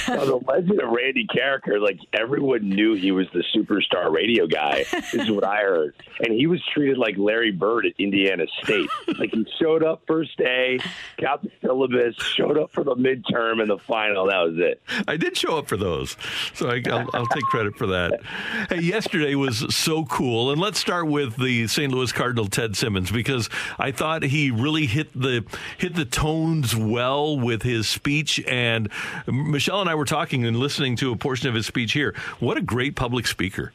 Now, 0.07 0.25
the 0.25 0.39
legend 0.47 0.81
of 0.81 0.89
Randy 0.89 1.25
Karraker, 1.25 1.81
like 1.81 1.99
everyone 2.13 2.69
knew 2.69 2.93
he 2.93 3.11
was 3.11 3.25
the 3.33 3.43
superstar 3.55 4.13
radio 4.13 4.47
guy. 4.47 4.83
This 4.91 5.13
is 5.13 5.31
what 5.31 5.45
I 5.45 5.61
heard. 5.61 5.95
And 6.19 6.33
he 6.33 6.45
was 6.45 6.61
treated 6.73 6.97
like 6.97 7.17
Larry 7.17 7.51
Bird 7.51 7.85
at 7.85 7.93
Indiana 7.97 8.45
State. 8.63 8.89
Like 9.17 9.31
he 9.31 9.45
showed 9.59 9.83
up 9.83 10.03
first 10.07 10.37
day, 10.37 10.79
got 11.19 11.41
the 11.41 11.51
syllabus, 11.61 12.15
showed 12.15 12.57
up 12.57 12.71
for 12.71 12.83
the 12.83 12.95
midterm 12.95 13.61
and 13.61 13.69
the 13.69 13.77
final. 13.77 14.27
That 14.27 14.41
was 14.41 14.55
it. 14.57 14.81
I 15.07 15.17
did 15.17 15.37
show 15.37 15.57
up 15.57 15.67
for 15.67 15.77
those, 15.77 16.17
so 16.53 16.69
I, 16.69 16.81
will 16.85 17.09
I'll 17.13 17.27
take 17.27 17.43
credit 17.45 17.64
for 17.71 17.87
that. 17.87 18.21
Hey, 18.69 18.81
yesterday 18.81 19.35
was 19.35 19.73
so 19.75 20.05
cool, 20.05 20.51
and 20.51 20.59
let's 20.59 20.79
start 20.79 21.07
with 21.07 21.37
the 21.37 21.67
St. 21.67 21.91
Louis 21.91 22.11
Cardinal 22.11 22.47
Ted 22.47 22.75
Simmons 22.75 23.11
because 23.11 23.49
I 23.79 23.91
thought 23.91 24.23
he 24.23 24.51
really 24.51 24.85
hit 24.85 25.11
the 25.13 25.45
hit 25.77 25.95
the 25.95 26.05
tones 26.05 26.75
well 26.75 27.39
with 27.39 27.63
his 27.63 27.87
speech. 27.87 28.43
And 28.45 28.89
Michelle 29.27 29.81
and 29.81 29.89
I 29.89 29.95
were 29.95 30.05
talking 30.05 30.45
and 30.45 30.57
listening 30.57 30.95
to 30.97 31.11
a 31.11 31.15
portion 31.15 31.49
of 31.49 31.55
his 31.55 31.65
speech 31.65 31.93
here. 31.93 32.13
What 32.39 32.57
a 32.57 32.61
great 32.61 32.95
public 32.95 33.27
speaker! 33.27 33.73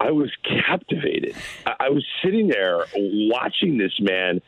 I, 0.00 0.10
was 0.10 0.30
captivated. 0.44 1.36
I, 1.66 1.74
I 1.80 1.88
was 1.90 2.04
sitting 2.24 2.48
there 2.48 2.84
watching 2.94 3.78
this 3.78 3.92
man 4.00 4.40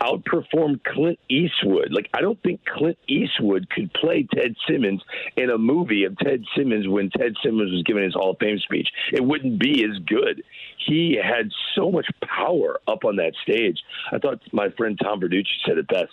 outperform 0.00 0.82
Clint 0.84 1.18
Eastwood. 1.28 1.92
Like 1.92 2.08
I 2.14 2.20
don't 2.20 2.40
think 2.42 2.64
Clint 2.64 2.98
Eastwood 3.08 3.68
could 3.70 3.92
play 3.92 4.26
Ted 4.34 4.54
Simmons 4.68 5.02
in 5.36 5.50
a 5.50 5.58
movie 5.58 6.04
of 6.04 6.16
Ted 6.18 6.42
Simmons 6.56 6.88
when 6.88 7.10
Ted 7.10 7.34
Simmons 7.42 7.72
was 7.72 7.82
giving 7.84 8.04
his 8.04 8.14
Hall 8.14 8.30
of 8.30 8.38
Fame 8.38 8.58
speech. 8.58 8.88
It 9.12 9.24
wouldn't 9.24 9.58
be 9.58 9.84
as 9.84 9.98
good. 10.06 10.42
He 10.86 11.18
had 11.22 11.50
so 11.74 11.90
much 11.90 12.06
power 12.24 12.80
up 12.88 13.04
on 13.04 13.16
that 13.16 13.34
stage. 13.42 13.78
I 14.12 14.18
thought 14.18 14.40
my 14.52 14.70
friend 14.70 14.98
Tom 15.02 15.20
Verducci 15.20 15.44
said 15.66 15.76
it 15.76 15.88
best. 15.88 16.12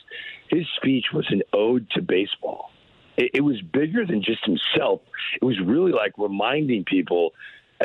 His 0.50 0.66
speech 0.76 1.06
was 1.14 1.26
an 1.30 1.44
ode 1.54 1.90
to 1.92 2.02
baseball. 2.02 2.72
It, 3.18 3.32
it 3.36 3.42
was 3.42 3.62
bigger 3.62 4.06
than 4.06 4.22
just 4.22 4.44
himself. 4.46 5.02
It 5.42 5.46
was 5.46 5.60
really 5.60 5.92
like 5.92 6.14
reminding 6.18 6.84
people 6.86 7.32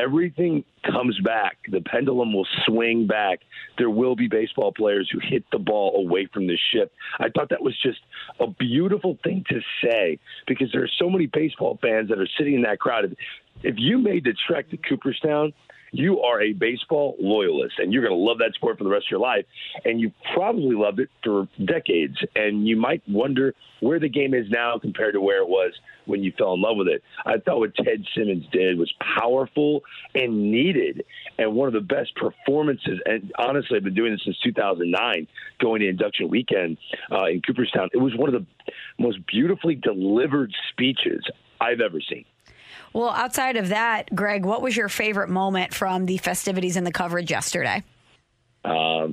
everything 0.00 0.64
comes 0.84 1.18
back. 1.20 1.58
The 1.70 1.80
pendulum 1.80 2.32
will 2.32 2.46
swing 2.66 3.06
back. 3.06 3.40
There 3.78 3.90
will 3.90 4.16
be 4.16 4.28
baseball 4.28 4.72
players 4.72 5.08
who 5.12 5.18
hit 5.22 5.44
the 5.52 5.58
ball 5.58 5.96
away 5.96 6.28
from 6.32 6.46
the 6.46 6.58
ship. 6.72 6.92
I 7.18 7.28
thought 7.28 7.50
that 7.50 7.62
was 7.62 7.78
just 7.82 8.00
a 8.40 8.46
beautiful 8.46 9.18
thing 9.22 9.44
to 9.48 9.60
say 9.82 10.18
because 10.46 10.70
there 10.72 10.82
are 10.82 10.90
so 10.98 11.08
many 11.08 11.26
baseball 11.26 11.78
fans 11.80 12.08
that 12.08 12.18
are 12.18 12.28
sitting 12.38 12.54
in 12.54 12.62
that 12.62 12.80
crowd. 12.80 13.16
If 13.62 13.74
you 13.78 13.98
made 13.98 14.24
the 14.24 14.34
trek 14.46 14.70
to 14.70 14.76
Cooperstown, 14.76 15.52
you 15.92 16.20
are 16.20 16.40
a 16.40 16.54
baseball 16.54 17.16
loyalist 17.20 17.74
and 17.78 17.92
you're 17.92 18.02
going 18.02 18.18
to 18.18 18.24
love 18.24 18.38
that 18.38 18.54
sport 18.54 18.78
for 18.78 18.84
the 18.84 18.90
rest 18.90 19.06
of 19.06 19.10
your 19.10 19.20
life. 19.20 19.44
And 19.84 20.00
you 20.00 20.10
probably 20.34 20.74
loved 20.74 21.00
it 21.00 21.10
for 21.22 21.46
decades. 21.64 22.16
And 22.34 22.66
you 22.66 22.76
might 22.76 23.02
wonder 23.06 23.54
where 23.80 24.00
the 24.00 24.08
game 24.08 24.32
is 24.32 24.46
now 24.48 24.78
compared 24.78 25.12
to 25.14 25.20
where 25.20 25.42
it 25.42 25.48
was 25.48 25.72
when 26.06 26.22
you 26.22 26.32
fell 26.36 26.54
in 26.54 26.62
love 26.62 26.78
with 26.78 26.88
it. 26.88 27.02
I 27.26 27.38
thought 27.38 27.58
what 27.58 27.74
Ted 27.74 28.04
Simmons 28.16 28.46
did 28.52 28.78
was 28.78 28.92
powerful 29.18 29.82
and 30.14 30.50
needed 30.50 31.04
and 31.38 31.54
one 31.54 31.68
of 31.68 31.74
the 31.74 31.80
best 31.80 32.14
performances. 32.16 32.98
And 33.04 33.30
honestly, 33.38 33.76
I've 33.76 33.84
been 33.84 33.94
doing 33.94 34.12
this 34.12 34.22
since 34.24 34.38
2009, 34.42 35.26
going 35.60 35.80
to 35.82 35.88
induction 35.88 36.28
weekend 36.28 36.78
uh, 37.10 37.26
in 37.26 37.42
Cooperstown. 37.42 37.90
It 37.92 37.98
was 37.98 38.16
one 38.16 38.34
of 38.34 38.40
the 38.40 38.46
most 38.98 39.18
beautifully 39.26 39.74
delivered 39.74 40.52
speeches 40.70 41.22
I've 41.60 41.80
ever 41.80 42.00
seen. 42.00 42.24
Well, 42.92 43.10
outside 43.10 43.56
of 43.56 43.68
that, 43.68 44.14
Greg, 44.14 44.44
what 44.44 44.62
was 44.62 44.76
your 44.76 44.88
favorite 44.88 45.28
moment 45.28 45.74
from 45.74 46.06
the 46.06 46.18
festivities 46.18 46.76
and 46.76 46.86
the 46.86 46.92
coverage 46.92 47.30
yesterday? 47.30 47.82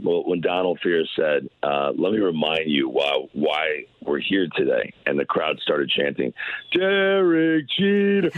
Well, 0.03 0.23
when 0.25 0.41
Donald 0.41 0.79
Fehr 0.83 1.03
said, 1.15 1.49
uh, 1.63 1.91
"Let 1.95 2.13
me 2.13 2.19
remind 2.19 2.69
you 2.69 2.89
why 2.89 3.27
why 3.33 3.85
we're 4.01 4.19
here 4.19 4.47
today," 4.55 4.93
and 5.05 5.19
the 5.19 5.25
crowd 5.25 5.59
started 5.59 5.89
chanting, 5.89 6.33
"Derek 6.71 7.65
Jeter." 7.77 8.29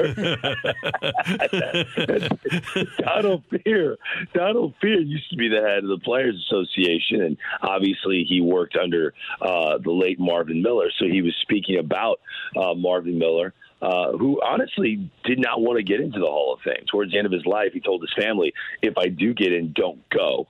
Donald 2.97 3.43
Fehr. 3.51 3.97
Donald 4.33 4.73
Fehr 4.81 5.05
used 5.05 5.29
to 5.29 5.35
be 5.35 5.49
the 5.49 5.61
head 5.61 5.83
of 5.83 5.89
the 5.89 5.99
Players 6.03 6.35
Association, 6.47 7.21
and 7.21 7.37
obviously 7.61 8.23
he 8.27 8.41
worked 8.41 8.75
under 8.75 9.13
uh, 9.41 9.77
the 9.77 9.91
late 9.91 10.19
Marvin 10.19 10.61
Miller. 10.61 10.89
So 10.97 11.05
he 11.05 11.21
was 11.21 11.35
speaking 11.41 11.77
about 11.77 12.19
uh, 12.55 12.73
Marvin 12.73 13.17
Miller 13.17 13.53
uh, 13.81 14.11
who 14.11 14.41
honestly 14.43 15.09
did 15.23 15.39
not 15.39 15.61
want 15.61 15.77
to 15.77 15.83
get 15.83 15.99
into 15.99 16.19
the 16.19 16.25
Hall 16.25 16.53
of 16.53 16.59
Fame. 16.61 16.85
Towards 16.89 17.11
the 17.11 17.17
end 17.17 17.25
of 17.25 17.31
his 17.31 17.45
life, 17.45 17.73
he 17.73 17.79
told 17.79 18.01
his 18.01 18.13
family, 18.17 18.53
if 18.81 18.97
I 18.97 19.07
do 19.07 19.33
get 19.33 19.51
in, 19.51 19.73
don't 19.73 20.07
go. 20.09 20.47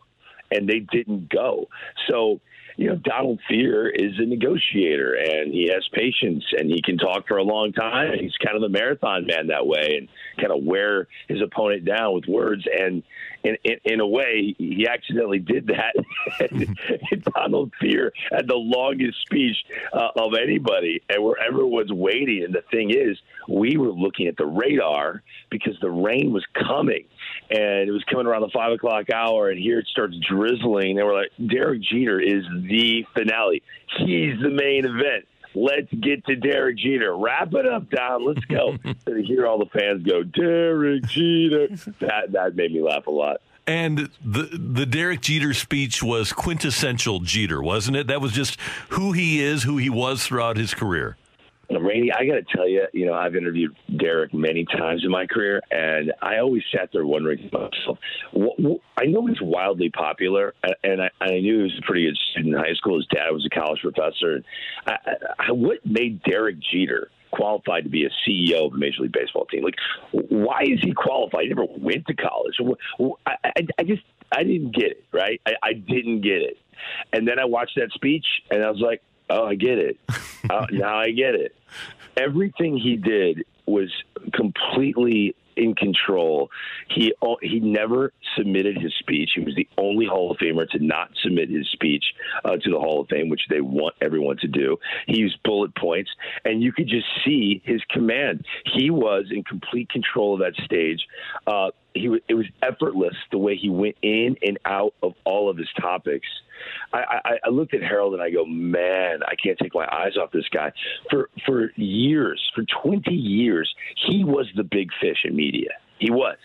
And 0.52 0.68
they 0.68 0.80
didn't 0.80 1.30
go. 1.30 1.70
So, 2.10 2.42
you 2.82 2.88
know, 2.88 2.96
Donald 2.96 3.40
Fehr 3.48 3.92
is 3.94 4.18
a 4.18 4.26
negotiator 4.26 5.14
and 5.14 5.54
he 5.54 5.70
has 5.72 5.88
patience 5.94 6.44
and 6.58 6.68
he 6.68 6.82
can 6.82 6.98
talk 6.98 7.28
for 7.28 7.38
a 7.38 7.44
long 7.44 7.74
time. 7.74 8.18
He's 8.20 8.36
kind 8.44 8.58
of 8.58 8.64
a 8.64 8.70
marathon 8.70 9.28
man 9.28 9.48
that 9.48 9.68
way 9.68 9.98
and 10.00 10.08
kind 10.40 10.52
of 10.52 10.64
wear 10.64 11.08
his 11.28 11.44
opponent 11.44 11.86
down 11.86 12.16
with 12.16 12.26
words. 12.26 12.64
And 12.66 13.04
in, 13.44 13.58
in, 13.64 13.76
in 13.84 14.00
a 14.00 14.08
way, 14.08 14.56
he 14.58 14.88
accidentally 14.88 15.38
did 15.38 15.68
that. 15.68 15.94
Donald 17.36 17.72
Fehr 17.80 18.10
had 18.32 18.48
the 18.48 18.56
longest 18.56 19.22
speech 19.22 19.58
uh, 19.94 20.10
of 20.16 20.34
anybody, 20.34 21.04
and 21.10 21.24
where 21.24 21.36
everyone's 21.40 21.92
waiting. 21.92 22.44
And 22.44 22.54
the 22.54 22.64
thing 22.72 22.90
is, 22.90 23.18
we 23.52 23.78
were 23.78 23.92
looking 23.92 24.28
at 24.28 24.38
the 24.38 24.46
radar 24.46 25.22
because 25.50 25.78
the 25.82 25.90
rain 25.90 26.32
was 26.32 26.46
coming, 26.54 27.06
and 27.50 27.88
it 27.88 27.92
was 27.92 28.04
coming 28.10 28.26
around 28.26 28.42
the 28.42 28.50
five 28.54 28.72
o'clock 28.72 29.10
hour, 29.10 29.50
and 29.50 29.60
here 29.60 29.80
it 29.80 29.88
starts 29.88 30.16
drizzling. 30.30 30.98
And 30.98 31.08
we're 31.08 31.16
like, 31.16 31.32
Derek 31.50 31.82
Jeter 31.82 32.20
is 32.20 32.44
the 32.70 33.06
finale. 33.14 33.62
He's 33.98 34.40
the 34.42 34.50
main 34.50 34.86
event. 34.86 35.28
Let's 35.54 35.92
get 35.92 36.26
to 36.28 36.36
Derek 36.38 36.78
Jeter. 36.78 37.16
Wrap 37.16 37.54
it 37.54 37.68
up, 37.68 37.90
Don. 37.90 38.26
Let's 38.26 38.46
go. 38.46 38.78
and 38.84 38.96
to 39.06 39.24
hear 39.24 39.46
all 39.46 39.60
the 39.60 39.66
fans 39.66 40.04
go, 40.04 40.24
Derek 40.24 41.04
Jeter, 41.08 41.68
that 42.00 42.32
that 42.32 42.56
made 42.56 42.72
me 42.72 42.82
laugh 42.82 43.08
a 43.08 43.12
lot. 43.12 43.42
And 43.68 44.10
the 44.24 44.44
the 44.54 44.86
Derek 44.86 45.22
Jeter 45.22 45.54
speech 45.54 46.02
was 46.02 46.32
quintessential 46.32 47.20
Jeter, 47.20 47.62
wasn't 47.62 47.98
it? 47.98 48.08
That 48.08 48.22
was 48.22 48.32
just 48.32 48.60
who 48.90 49.12
he 49.12 49.42
is, 49.42 49.64
who 49.64 49.78
he 49.78 49.90
was 49.90 50.26
throughout 50.26 50.58
his 50.58 50.74
career. 50.74 51.18
Rainey, 51.80 52.12
I 52.12 52.26
got 52.26 52.36
to 52.36 52.46
tell 52.56 52.68
you, 52.68 52.86
you 52.94 53.06
know, 53.06 53.14
I've 53.14 53.36
interviewed 53.36 53.76
Derek 53.98 54.34
many 54.34 54.66
times 54.66 55.04
in 55.04 55.12
my 55.12 55.26
career, 55.26 55.62
and 55.72 56.14
I 56.22 56.38
always 56.40 56.64
sat 56.76 56.90
there 56.92 57.06
wondering 57.06 57.50
myself, 57.52 57.98
I 58.98 59.06
know 59.06 59.26
he's 59.28 59.42
wildly 59.42 59.90
popular, 59.90 60.54
and 60.84 61.02
I, 61.02 61.10
knew 61.40 61.58
he 61.58 61.64
was 61.64 61.80
a 61.80 61.86
pretty 61.86 62.06
good 62.06 62.18
student 62.32 62.56
in 62.56 62.60
high 62.60 62.74
school. 62.74 62.98
His 62.98 63.08
dad 63.08 63.30
was 63.32 63.46
a 63.46 63.50
college 63.50 63.82
professor. 63.82 64.44
What 65.50 65.86
made 65.86 66.22
Derek 66.24 66.58
Jeter 66.60 67.10
qualified 67.32 67.84
to 67.86 67.90
be 67.90 68.06
a 68.06 68.10
CEO 68.28 68.68
of 68.68 68.74
a 68.74 68.78
Major 68.78 69.04
League 69.04 69.14
Baseball 69.14 69.46
team? 69.46 69.64
Like, 69.64 69.76
why 70.12 70.62
is 70.64 70.82
he 70.82 70.94
qualified? 70.94 71.44
He 71.44 71.50
never 71.50 71.66
went 71.78 72.06
to 72.08 72.14
college. 72.14 72.58
I, 73.26 73.84
just, 73.84 74.04
I 74.32 74.44
didn't 74.44 74.76
get 74.76 74.92
it, 74.92 75.06
right? 75.12 75.42
I 75.64 75.74
didn't 75.74 76.22
get 76.22 76.42
it. 76.42 76.58
And 77.14 77.28
then 77.28 77.40
I 77.40 77.46
watched 77.46 77.76
that 77.76 77.92
speech, 77.92 78.26
and 78.50 78.64
I 78.64 78.70
was 78.70 78.80
like, 78.80 79.02
oh, 79.32 79.46
I 79.46 79.56
get 79.56 79.78
it. 79.78 79.98
uh, 80.50 80.68
now 80.72 80.98
I 80.98 81.12
get 81.12 81.36
it. 81.36 81.56
Everything 82.18 82.78
he 82.78 82.98
did 82.98 83.44
was 83.66 83.90
completely 84.34 85.36
in 85.56 85.76
control. 85.76 86.50
He 86.90 87.14
he 87.42 87.60
never 87.60 88.12
submitted 88.36 88.78
his 88.78 88.94
speech. 89.00 89.32
He 89.36 89.42
was 89.42 89.56
the 89.56 89.68
only 89.78 90.06
Hall 90.06 90.32
of 90.32 90.38
Famer 90.38 90.68
to 90.70 90.80
not 90.80 91.12
submit 91.22 91.50
his 91.50 91.68
speech 91.70 92.04
uh, 92.46 92.58
to 92.58 92.70
the 92.70 92.80
Hall 92.80 93.02
of 93.02 93.08
Fame, 93.10 93.30
which 93.30 93.48
they 93.50 93.62
want 93.62 93.96
everyone 94.02 94.38
to 94.38 94.48
do. 94.48 94.78
He 95.08 95.18
used 95.20 95.42
bullet 95.44 95.76
points, 95.76 96.10
and 96.46 96.62
you 96.62 96.72
could 96.72 96.88
just 96.88 97.08
see 97.26 97.62
his 97.66 97.82
command. 97.90 98.46
He 98.74 98.90
was 98.90 99.26
in 99.32 99.44
complete 99.44 99.90
control 99.90 100.34
of 100.34 100.40
that 100.40 100.64
stage. 100.64 101.06
Uh, 101.46 101.72
he 101.94 102.10
it 102.28 102.34
was 102.34 102.46
effortless 102.62 103.16
the 103.32 103.38
way 103.38 103.56
he 103.56 103.70
went 103.70 103.98
in 104.02 104.38
and 104.42 104.58
out 104.66 104.94
of 105.04 105.14
all 105.26 105.50
of 105.50 105.58
his 105.58 105.70
topics. 105.80 106.28
I, 106.94 107.22
I, 107.26 107.32
I 107.46 107.50
looked 107.50 107.74
at 107.74 107.82
Harold 107.82 108.14
and 108.14 108.22
I 108.22 108.30
go, 108.30 108.46
man, 108.46 109.22
I 109.28 109.36
can't 109.36 109.58
take 109.58 109.74
my 109.74 109.88
eyes 109.92 110.18
off 110.18 110.32
this 110.32 110.48
guy. 110.50 110.72
For 111.10 111.30
for 111.46 111.72
years, 111.76 112.42
for 112.56 112.64
twenty 112.84 113.16
years, 113.16 113.74
he 114.08 114.24
was 114.24 114.48
the 114.56 114.64
big 114.64 114.90
fish 115.00 115.20
in 115.24 115.36
media. 115.36 115.70
He 116.00 116.10
was. 116.10 116.38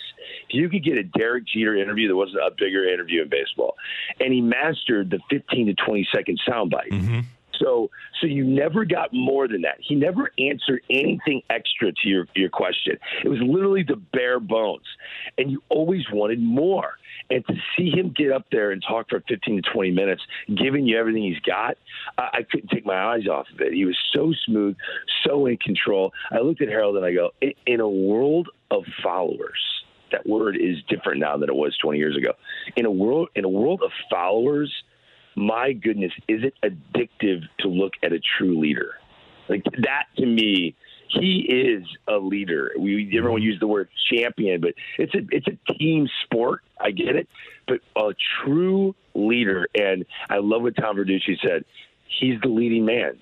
If 0.48 0.54
you 0.54 0.68
could 0.68 0.84
get 0.84 0.98
a 0.98 1.02
Derek 1.02 1.46
Jeter 1.46 1.76
interview, 1.76 2.08
there 2.08 2.16
wasn't 2.16 2.42
a 2.42 2.50
bigger 2.50 2.86
interview 2.86 3.22
in 3.22 3.28
baseball, 3.28 3.74
and 4.20 4.32
he 4.32 4.40
mastered 4.40 5.10
the 5.10 5.20
fifteen 5.30 5.66
to 5.66 5.74
twenty 5.74 6.06
second 6.14 6.40
soundbite. 6.46 6.90
Mm-hmm. 6.90 7.20
So 7.58 7.90
so 8.20 8.26
you 8.26 8.44
never 8.44 8.84
got 8.84 9.14
more 9.14 9.48
than 9.48 9.62
that. 9.62 9.78
He 9.80 9.94
never 9.94 10.30
answered 10.38 10.82
anything 10.90 11.42
extra 11.48 11.92
to 11.92 12.08
your, 12.08 12.26
your 12.34 12.50
question. 12.50 12.98
It 13.24 13.28
was 13.28 13.40
literally 13.40 13.82
the 13.82 13.96
bare 13.96 14.40
bones. 14.40 14.84
And 15.38 15.50
you 15.50 15.62
always 15.70 16.02
wanted 16.12 16.40
more. 16.40 16.94
And 17.30 17.44
to 17.46 17.54
see 17.76 17.90
him 17.90 18.14
get 18.16 18.30
up 18.30 18.46
there 18.52 18.70
and 18.70 18.82
talk 18.86 19.08
for 19.10 19.22
15 19.28 19.62
to 19.62 19.70
20 19.72 19.90
minutes, 19.90 20.22
giving 20.56 20.86
you 20.86 20.98
everything 20.98 21.22
he's 21.22 21.40
got, 21.40 21.76
I, 22.18 22.28
I 22.34 22.42
couldn't 22.50 22.68
take 22.68 22.86
my 22.86 23.14
eyes 23.14 23.26
off 23.26 23.46
of 23.52 23.60
it. 23.60 23.72
He 23.72 23.84
was 23.84 23.96
so 24.14 24.32
smooth, 24.44 24.76
so 25.24 25.46
in 25.46 25.56
control. 25.56 26.12
I 26.30 26.38
looked 26.38 26.62
at 26.62 26.68
Harold 26.68 26.96
and 26.96 27.04
I 27.04 27.12
go, 27.12 27.30
in, 27.40 27.52
in 27.66 27.80
a 27.80 27.88
world 27.88 28.48
of 28.70 28.84
followers, 29.02 29.60
that 30.12 30.26
word 30.26 30.56
is 30.56 30.76
different 30.88 31.20
now 31.20 31.36
than 31.36 31.48
it 31.48 31.54
was 31.54 31.76
20 31.82 31.98
years 31.98 32.16
ago. 32.16 32.32
In 32.76 32.86
a 32.86 32.90
world 32.90 33.28
in 33.34 33.44
a 33.44 33.48
world 33.48 33.82
of 33.84 33.90
followers, 34.10 34.72
my 35.34 35.72
goodness, 35.72 36.12
is 36.28 36.42
it 36.42 36.54
addictive 36.62 37.42
to 37.60 37.68
look 37.68 37.92
at 38.02 38.12
a 38.12 38.20
true 38.38 38.58
leader? 38.58 38.94
Like 39.48 39.64
that 39.82 40.04
to 40.18 40.26
me, 40.26 40.74
he 41.08 41.40
is 41.48 41.84
a 42.08 42.16
leader. 42.16 42.72
We 42.78 43.16
everyone 43.16 43.40
mm-hmm. 43.40 43.46
use 43.46 43.60
the 43.60 43.66
word 43.66 43.88
champion, 44.10 44.60
but 44.60 44.74
it's 44.98 45.14
a 45.14 45.26
it's 45.30 45.46
a 45.46 45.72
team 45.74 46.08
sport. 46.24 46.62
I 46.80 46.90
get 46.90 47.16
it, 47.16 47.28
but 47.66 47.80
a 47.96 48.14
true 48.44 48.94
leader, 49.14 49.68
and 49.74 50.04
I 50.28 50.38
love 50.38 50.62
what 50.62 50.76
Tom 50.76 50.96
Verducci 50.96 51.38
said. 51.40 51.64
He's 52.06 52.40
the 52.40 52.48
leading 52.48 52.84
man. 52.84 53.18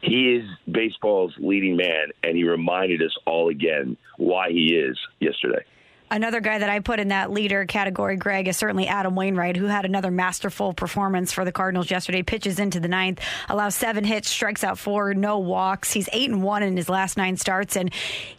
He 0.00 0.36
is 0.36 0.48
baseball's 0.70 1.34
leading 1.38 1.76
man, 1.76 2.08
and 2.22 2.36
he 2.36 2.44
reminded 2.44 3.02
us 3.02 3.16
all 3.26 3.48
again 3.48 3.96
why 4.16 4.50
he 4.50 4.74
is 4.74 4.98
yesterday. 5.20 5.64
Another 6.10 6.40
guy 6.40 6.58
that 6.58 6.70
I 6.70 6.80
put 6.80 7.00
in 7.00 7.08
that 7.08 7.30
leader 7.30 7.66
category, 7.66 8.16
Greg, 8.16 8.48
is 8.48 8.56
certainly 8.56 8.86
Adam 8.86 9.14
Wainwright, 9.14 9.56
who 9.56 9.66
had 9.66 9.84
another 9.84 10.10
masterful 10.10 10.72
performance 10.72 11.32
for 11.32 11.44
the 11.44 11.52
Cardinals 11.52 11.90
yesterday. 11.90 12.22
Pitches 12.22 12.58
into 12.58 12.80
the 12.80 12.88
ninth, 12.88 13.20
allows 13.48 13.74
seven 13.74 14.04
hits, 14.04 14.30
strikes 14.30 14.64
out 14.64 14.78
four, 14.78 15.12
no 15.14 15.38
walks. 15.38 15.92
He's 15.92 16.08
eight 16.12 16.30
and 16.30 16.42
one 16.42 16.62
in 16.62 16.76
his 16.76 16.88
last 16.88 17.16
nine 17.16 17.36
starts, 17.36 17.76
and 17.76 17.92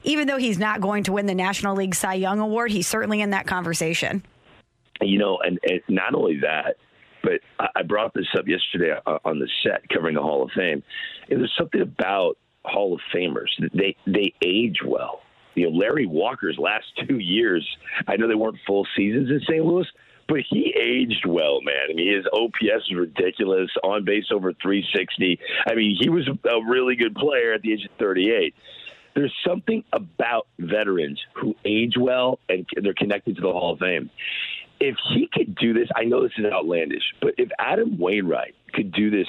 even 0.03 0.28
though 0.28 0.38
he's 0.38 0.57
not 0.57 0.82
going 0.82 1.03
to 1.03 1.11
win 1.11 1.28
the 1.28 1.36
National 1.36 1.76
League 1.76 1.95
Cy 1.95 2.15
Young 2.15 2.39
Award, 2.39 2.72
he's 2.72 2.88
certainly 2.88 3.22
in 3.22 3.30
that 3.30 3.45
conversation. 3.45 4.24
you 5.01 5.17
know, 5.17 5.39
and, 5.43 5.59
and 5.63 5.82
not 5.88 6.13
only 6.13 6.39
that, 6.41 6.76
but 7.22 7.41
I 7.76 7.84
brought 7.84 8.13
this 8.13 8.28
up 8.38 8.47
yesterday 8.47 8.95
on 9.05 9.39
the 9.39 9.49
set 9.63 9.88
covering 9.89 10.15
the 10.15 10.22
Hall 10.22 10.43
of 10.43 10.51
Fame. 10.55 10.84
And 11.30 11.39
there's 11.39 11.53
something 11.57 11.82
about 11.82 12.38
Hall 12.65 12.93
of 12.93 13.01
Famers 13.13 13.47
they 13.74 13.95
they 14.05 14.34
age 14.43 14.80
well. 14.86 15.22
You 15.60 15.70
know, 15.70 15.78
Larry 15.78 16.05
Walker's 16.05 16.57
last 16.57 16.86
two 17.07 17.20
years, 17.20 17.68
I 18.07 18.16
know 18.16 18.28
they 18.28 18.36
weren't 18.36 18.60
full 18.66 18.88
seasons 18.95 19.30
in 19.30 19.41
St. 19.41 19.64
Louis, 19.64 19.88
but 20.28 20.39
he 20.49 20.74
aged 20.80 21.26
well, 21.26 21.62
man. 21.62 21.88
I 21.89 21.93
mean, 21.93 22.16
his 22.16 22.26
OPS 22.32 22.86
is 22.89 22.95
ridiculous, 22.95 23.70
on 23.84 24.05
base 24.05 24.26
over 24.32 24.53
360. 24.53 25.39
I 25.68 25.76
mean, 25.76 25.97
he 25.99 26.10
was 26.10 26.28
a 26.28 26.62
really 26.70 26.95
good 26.95 27.16
player 27.16 27.53
at 27.53 27.62
the 27.62 27.74
age 27.74 27.86
of 27.86 27.91
38 27.97 28.53
there's 29.16 29.36
something 29.45 29.84
about 29.91 30.47
veterans 30.60 31.20
who 31.34 31.55
age 31.66 31.95
well 31.99 32.39
and 32.47 32.66
they're 32.82 32.93
connected 32.93 33.36
to 33.36 33.41
the 33.41 33.51
Hall 33.51 33.74
of 33.74 33.80
Fame. 33.80 34.10
If 34.80 34.95
he 35.14 35.28
could 35.32 35.55
do 35.55 35.74
this, 35.74 35.89
I 35.93 36.05
know 36.05 36.24
this 36.24 36.32
is 36.38 36.45
outlandish, 36.45 37.03
but 37.22 37.34
if 37.38 37.49
Adam 37.60 37.97
Wainwright 37.97 38.55
could 38.72 38.93
do 38.93 39.10
this 39.10 39.28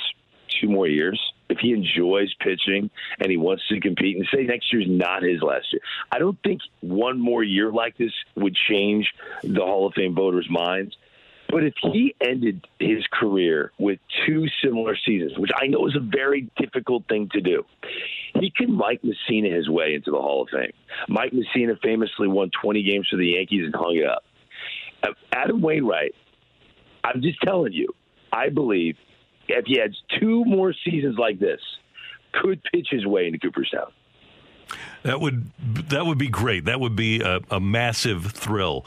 two 0.60 0.68
more 0.68 0.86
years, 0.86 1.20
if 1.50 1.58
he 1.58 1.72
enjoys 1.72 2.32
pitching 2.40 2.90
and 3.18 3.30
he 3.30 3.36
wants 3.36 3.66
to 3.68 3.80
compete 3.80 4.16
and 4.16 4.26
say 4.32 4.44
next 4.44 4.72
year's 4.72 4.86
not 4.88 5.22
his 5.22 5.42
last 5.42 5.66
year, 5.72 5.82
I 6.10 6.18
don't 6.18 6.38
think 6.42 6.60
one 6.80 7.20
more 7.20 7.42
year 7.42 7.70
like 7.70 7.96
this 7.98 8.12
would 8.36 8.54
change 8.54 9.12
the 9.42 9.60
Hall 9.60 9.86
of 9.86 9.94
Fame 9.94 10.14
voters' 10.14 10.48
minds. 10.48 10.96
But 11.48 11.64
if 11.64 11.74
he 11.82 12.14
ended 12.20 12.64
his 12.78 13.04
career 13.10 13.72
with 13.76 13.98
two 14.24 14.46
similar 14.62 14.96
seasons, 15.04 15.36
which 15.36 15.50
I 15.60 15.66
know 15.66 15.86
is 15.88 15.96
a 15.96 16.00
very 16.00 16.48
difficult 16.56 17.08
thing 17.08 17.28
to 17.32 17.40
do, 17.40 17.64
he 18.38 18.52
could 18.56 18.68
Mike 18.68 19.02
Mussina 19.02 19.52
his 19.52 19.68
way 19.68 19.94
into 19.94 20.12
the 20.12 20.18
Hall 20.18 20.42
of 20.42 20.48
Fame. 20.50 20.72
Mike 21.08 21.32
Mussina 21.32 21.76
famously 21.82 22.28
won 22.28 22.50
20 22.62 22.84
games 22.84 23.08
for 23.10 23.16
the 23.16 23.26
Yankees 23.26 23.64
and 23.64 23.74
hung 23.74 23.96
it 23.96 24.06
up. 24.06 24.24
Adam 25.32 25.60
Wainwright, 25.60 26.14
I'm 27.02 27.20
just 27.20 27.40
telling 27.40 27.72
you, 27.72 27.88
I 28.32 28.50
believe 28.50 28.96
if 29.58 29.66
he 29.66 29.78
had 29.78 29.94
two 30.18 30.44
more 30.44 30.74
seasons 30.84 31.16
like 31.18 31.38
this, 31.38 31.60
could 32.32 32.62
pitch 32.72 32.88
his 32.90 33.06
way 33.06 33.26
into 33.26 33.38
Cooperstown. 33.38 33.92
That 35.02 35.20
would 35.20 35.50
that 35.88 36.04
would 36.04 36.18
be 36.18 36.28
great. 36.28 36.66
That 36.66 36.78
would 36.78 36.94
be 36.94 37.22
a, 37.22 37.40
a, 37.50 37.58
massive 37.58 38.32
thrill. 38.32 38.84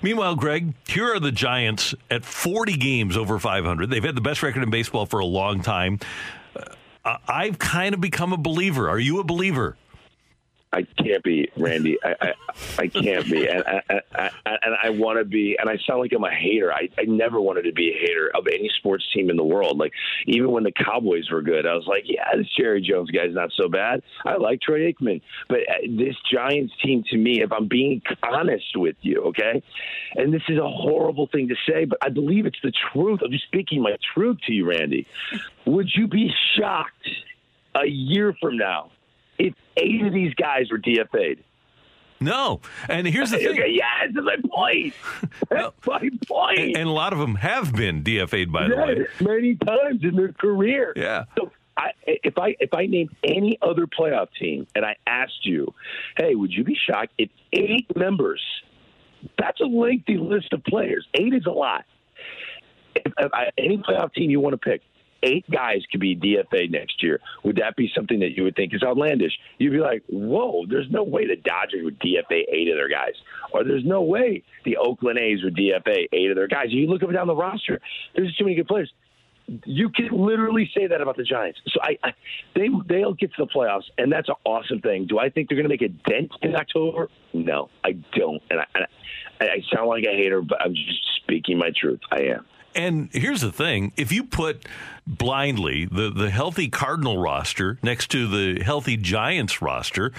Meanwhile, 0.00 0.36
Greg, 0.36 0.74
here 0.86 1.12
are 1.12 1.20
the 1.20 1.32
Giants 1.32 1.94
at 2.10 2.24
40 2.24 2.76
games 2.76 3.16
over 3.16 3.38
500. 3.38 3.90
They've 3.90 4.02
had 4.02 4.14
the 4.14 4.20
best 4.20 4.42
record 4.42 4.62
in 4.62 4.70
baseball 4.70 5.06
for 5.06 5.18
a 5.18 5.26
long 5.26 5.60
time. 5.60 5.98
Uh, 7.04 7.18
I've 7.28 7.58
kind 7.58 7.94
of 7.94 8.00
become 8.00 8.32
a 8.32 8.36
believer. 8.36 8.88
Are 8.88 8.98
you 8.98 9.18
a 9.18 9.24
believer? 9.24 9.76
I 10.76 10.82
can't 11.02 11.24
be, 11.24 11.50
Randy. 11.56 11.96
I 12.04 12.14
I, 12.20 12.34
I 12.78 12.88
can't 12.88 13.24
be, 13.30 13.48
and 13.48 13.64
I, 13.66 13.82
I, 13.88 14.00
I 14.14 14.30
and 14.44 14.76
I 14.82 14.90
want 14.90 15.18
to 15.18 15.24
be. 15.24 15.56
And 15.58 15.70
I 15.70 15.78
sound 15.86 16.00
like 16.00 16.12
I'm 16.12 16.22
a 16.22 16.30
hater. 16.30 16.70
I, 16.70 16.90
I 16.98 17.04
never 17.04 17.40
wanted 17.40 17.62
to 17.62 17.72
be 17.72 17.92
a 17.92 17.98
hater 17.98 18.30
of 18.34 18.46
any 18.46 18.70
sports 18.76 19.06
team 19.14 19.30
in 19.30 19.36
the 19.36 19.44
world. 19.44 19.78
Like 19.78 19.92
even 20.26 20.50
when 20.50 20.64
the 20.64 20.72
Cowboys 20.72 21.30
were 21.30 21.40
good, 21.40 21.66
I 21.66 21.72
was 21.72 21.86
like, 21.86 22.04
yeah, 22.04 22.36
this 22.36 22.46
Jerry 22.58 22.82
Jones 22.82 23.10
guy's 23.10 23.32
not 23.32 23.52
so 23.56 23.70
bad. 23.70 24.02
I 24.26 24.36
like 24.36 24.60
Troy 24.60 24.92
Aikman, 24.92 25.22
but 25.48 25.60
uh, 25.60 25.86
this 25.88 26.16
Giants 26.30 26.74
team, 26.82 27.04
to 27.10 27.16
me, 27.16 27.40
if 27.40 27.52
I'm 27.52 27.68
being 27.68 28.02
honest 28.22 28.76
with 28.76 28.96
you, 29.00 29.22
okay, 29.28 29.62
and 30.16 30.34
this 30.34 30.42
is 30.48 30.58
a 30.58 30.68
horrible 30.68 31.26
thing 31.26 31.48
to 31.48 31.56
say, 31.66 31.86
but 31.86 31.98
I 32.02 32.10
believe 32.10 32.44
it's 32.44 32.60
the 32.62 32.72
truth. 32.92 33.20
I'm 33.24 33.32
just 33.32 33.44
speaking 33.44 33.80
my 33.80 33.96
truth 34.14 34.36
to 34.46 34.52
you, 34.52 34.68
Randy. 34.68 35.06
Would 35.64 35.88
you 35.94 36.06
be 36.06 36.30
shocked 36.54 37.08
a 37.74 37.86
year 37.86 38.34
from 38.40 38.58
now? 38.58 38.90
If 39.38 39.54
eight 39.76 40.02
of 40.02 40.12
these 40.12 40.34
guys 40.34 40.70
were 40.70 40.78
DFA'd. 40.78 41.42
No, 42.20 42.60
and 42.88 43.06
here's 43.06 43.30
the 43.30 43.38
thing. 43.38 43.74
yeah, 43.74 44.06
that's 44.10 44.24
my 44.24 44.36
point. 44.50 44.94
That's 45.50 45.86
my 45.86 46.10
point. 46.26 46.58
And, 46.58 46.76
and, 46.76 46.88
a 46.88 46.92
lot 46.92 47.12
of 47.12 47.18
them 47.18 47.34
have 47.36 47.74
been 47.74 48.02
DFA'd, 48.02 48.50
by 48.50 48.66
yes, 48.66 48.70
the 48.70 48.76
way, 49.24 49.34
many 49.36 49.54
times 49.56 50.02
in 50.02 50.16
their 50.16 50.32
career. 50.32 50.92
Yeah. 50.96 51.24
So 51.36 51.52
I, 51.76 51.90
if 52.06 52.38
I 52.38 52.56
if 52.58 52.72
I 52.72 52.86
named 52.86 53.14
any 53.22 53.58
other 53.60 53.86
playoff 53.86 54.28
team 54.38 54.66
and 54.74 54.84
I 54.84 54.96
asked 55.06 55.44
you, 55.44 55.74
hey, 56.16 56.34
would 56.34 56.52
you 56.52 56.64
be 56.64 56.74
shocked 56.74 57.12
if 57.18 57.28
eight 57.52 57.94
members? 57.94 58.40
That's 59.38 59.60
a 59.60 59.64
lengthy 59.64 60.16
list 60.16 60.52
of 60.52 60.64
players. 60.64 61.06
Eight 61.14 61.34
is 61.34 61.46
a 61.46 61.50
lot. 61.50 61.84
If, 62.94 63.12
if 63.18 63.34
I, 63.34 63.50
any 63.58 63.78
playoff 63.78 64.14
team 64.14 64.30
you 64.30 64.40
want 64.40 64.54
to 64.54 64.58
pick, 64.58 64.82
eight 65.26 65.50
guys 65.50 65.82
could 65.90 66.00
be 66.00 66.16
DFA 66.16 66.70
next 66.70 67.02
year, 67.02 67.20
would 67.44 67.56
that 67.56 67.76
be 67.76 67.90
something 67.94 68.20
that 68.20 68.36
you 68.36 68.44
would 68.44 68.56
think 68.56 68.72
is 68.74 68.82
outlandish? 68.82 69.32
You'd 69.58 69.72
be 69.72 69.78
like, 69.78 70.02
whoa, 70.08 70.64
there's 70.68 70.90
no 70.90 71.02
way 71.02 71.26
the 71.26 71.36
Dodgers 71.36 71.82
would 71.82 71.98
DFA 71.98 72.42
eight 72.48 72.68
of 72.68 72.76
their 72.76 72.88
guys. 72.88 73.14
Or 73.52 73.64
there's 73.64 73.84
no 73.84 74.02
way 74.02 74.42
the 74.64 74.76
Oakland 74.76 75.18
A's 75.18 75.42
would 75.42 75.56
DFA 75.56 76.06
eight 76.12 76.30
of 76.30 76.36
their 76.36 76.48
guys. 76.48 76.66
You 76.68 76.86
look 76.86 77.02
up 77.02 77.08
and 77.08 77.16
down 77.16 77.26
the 77.26 77.34
roster, 77.34 77.80
there's 78.14 78.34
too 78.36 78.44
many 78.44 78.56
good 78.56 78.68
players. 78.68 78.92
You 79.64 79.90
can 79.90 80.08
literally 80.10 80.68
say 80.76 80.88
that 80.88 81.00
about 81.00 81.16
the 81.16 81.22
Giants. 81.22 81.60
So 81.68 81.78
I, 81.80 81.96
I 82.02 82.12
they 82.56 82.68
they'll 82.88 83.14
get 83.14 83.32
to 83.34 83.44
the 83.44 83.52
playoffs, 83.52 83.84
and 83.96 84.10
that's 84.10 84.28
an 84.28 84.34
awesome 84.44 84.80
thing. 84.80 85.06
Do 85.06 85.20
I 85.20 85.28
think 85.28 85.48
they're 85.48 85.56
going 85.56 85.68
to 85.68 85.72
make 85.72 85.82
a 85.82 86.10
dent 86.10 86.32
in 86.42 86.56
October? 86.56 87.10
No, 87.32 87.70
I 87.84 87.92
don't. 88.16 88.42
And 88.50 88.60
I, 88.60 88.66
I, 89.40 89.44
I 89.44 89.62
sound 89.72 89.88
like 89.88 90.02
a 90.02 90.16
hater, 90.16 90.42
but 90.42 90.60
I'm 90.60 90.74
just 90.74 91.00
speaking 91.22 91.58
my 91.58 91.70
truth. 91.80 92.00
I 92.10 92.22
am. 92.22 92.44
And 92.76 93.08
here's 93.12 93.40
the 93.40 93.50
thing 93.50 93.92
if 93.96 94.12
you 94.12 94.22
put 94.22 94.66
blindly 95.06 95.86
the, 95.86 96.10
the 96.10 96.30
healthy 96.30 96.68
Cardinal 96.68 97.16
roster 97.16 97.78
next 97.82 98.10
to 98.10 98.28
the 98.28 98.62
healthy 98.62 98.96
Giants 98.98 99.62
roster, 99.62 100.12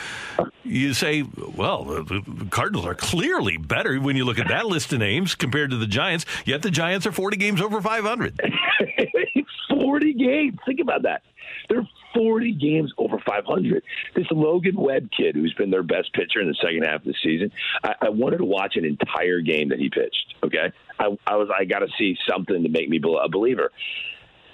you 0.63 0.93
say, 0.93 1.23
well, 1.55 1.83
the 1.83 2.47
Cardinals 2.49 2.85
are 2.85 2.95
clearly 2.95 3.57
better 3.57 3.99
when 3.99 4.15
you 4.15 4.25
look 4.25 4.39
at 4.39 4.47
that 4.47 4.65
list 4.65 4.91
of 4.91 4.99
names 4.99 5.35
compared 5.35 5.69
to 5.69 5.77
the 5.77 5.87
Giants, 5.87 6.25
yet 6.45 6.63
the 6.63 6.71
Giants 6.71 7.05
are 7.05 7.11
40 7.11 7.37
games 7.37 7.61
over 7.61 7.79
500. 7.79 8.41
40 9.69 10.13
games. 10.13 10.57
Think 10.65 10.79
about 10.79 11.03
that. 11.03 11.21
They're 11.69 11.87
40 12.17 12.53
games 12.53 12.93
over 12.97 13.19
500. 13.19 13.83
This 14.15 14.25
Logan 14.31 14.75
Webb 14.75 15.09
kid, 15.15 15.35
who's 15.35 15.53
been 15.53 15.69
their 15.69 15.83
best 15.83 16.11
pitcher 16.13 16.41
in 16.41 16.47
the 16.47 16.55
second 16.55 16.83
half 16.83 17.01
of 17.01 17.05
the 17.05 17.15
season, 17.23 17.51
I, 17.83 17.95
I 18.01 18.09
wanted 18.09 18.37
to 18.37 18.45
watch 18.45 18.75
an 18.75 18.85
entire 18.85 19.39
game 19.41 19.69
that 19.69 19.79
he 19.79 19.89
pitched. 19.89 20.35
Okay, 20.43 20.71
I, 20.99 21.17
I 21.27 21.35
was 21.35 21.49
I 21.55 21.65
got 21.65 21.79
to 21.79 21.87
see 21.97 22.17
something 22.27 22.63
to 22.63 22.69
make 22.69 22.89
me 22.89 22.97
a 22.97 23.29
believer. 23.29 23.71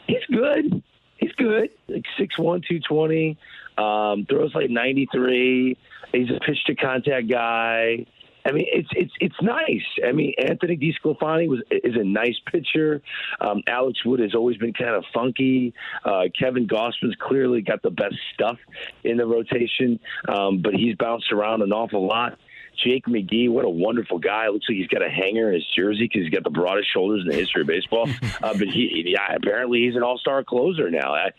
He's 0.08 0.26
good. 0.30 0.84
He's 1.18 1.32
good. 1.34 1.70
Like 1.88 2.06
six 2.18 2.38
one, 2.38 2.62
two 2.68 2.80
twenty. 2.82 3.38
Um, 3.78 4.26
throws 4.30 4.54
like 4.54 4.70
93. 4.70 5.78
He's 6.12 6.30
a 6.30 6.40
pitch 6.46 6.64
to 6.66 6.76
contact 6.76 7.28
guy. 7.28 8.06
I 8.46 8.52
mean, 8.52 8.66
it's 8.72 8.90
it's 8.92 9.14
it's 9.20 9.42
nice. 9.42 9.86
I 10.06 10.12
mean, 10.12 10.34
Anthony 10.38 10.78
DeSclafani 10.78 11.48
was 11.48 11.62
is 11.72 11.96
a 11.96 12.04
nice 12.04 12.40
pitcher. 12.52 13.02
Um, 13.40 13.62
Alex 13.68 14.04
Wood 14.06 14.20
has 14.20 14.36
always 14.36 14.58
been 14.58 14.74
kind 14.74 14.96
of 14.96 15.06
funky. 15.14 15.74
Uh, 16.04 16.24
Kevin 16.38 16.68
Gausman's 16.68 17.16
clearly 17.20 17.62
got 17.62 17.82
the 17.82 17.92
best 17.92 18.16
stuff 18.34 18.58
in 19.04 19.18
the 19.18 19.26
rotation, 19.26 20.00
um, 20.28 20.62
but 20.62 20.74
he's 20.74 20.96
bounced 20.96 21.32
around 21.32 21.62
an 21.62 21.72
awful 21.72 22.06
lot. 22.06 22.38
Jake 22.84 23.06
McGee, 23.06 23.50
what 23.50 23.66
a 23.66 23.70
wonderful 23.70 24.20
guy. 24.20 24.48
Looks 24.48 24.66
like 24.68 24.78
he's 24.78 24.88
got 24.88 25.04
a 25.04 25.10
hanger 25.10 25.50
in 25.50 25.56
his 25.56 25.68
jersey 25.76 26.06
because 26.06 26.24
he's 26.24 26.34
got 26.34 26.44
the 26.44 26.50
broadest 26.50 26.92
shoulders 26.92 27.22
in 27.22 27.30
the 27.30 27.36
history 27.36 27.62
of 27.62 27.68
baseball. 27.68 28.10
uh, 28.44 28.54
but 28.58 28.68
he, 28.68 29.04
yeah, 29.06 29.36
apparently 29.36 29.84
he's 29.86 29.96
an 29.96 30.04
all-star 30.04 30.44
closer 30.44 30.90
now. 30.90 31.14
I, 31.14 31.32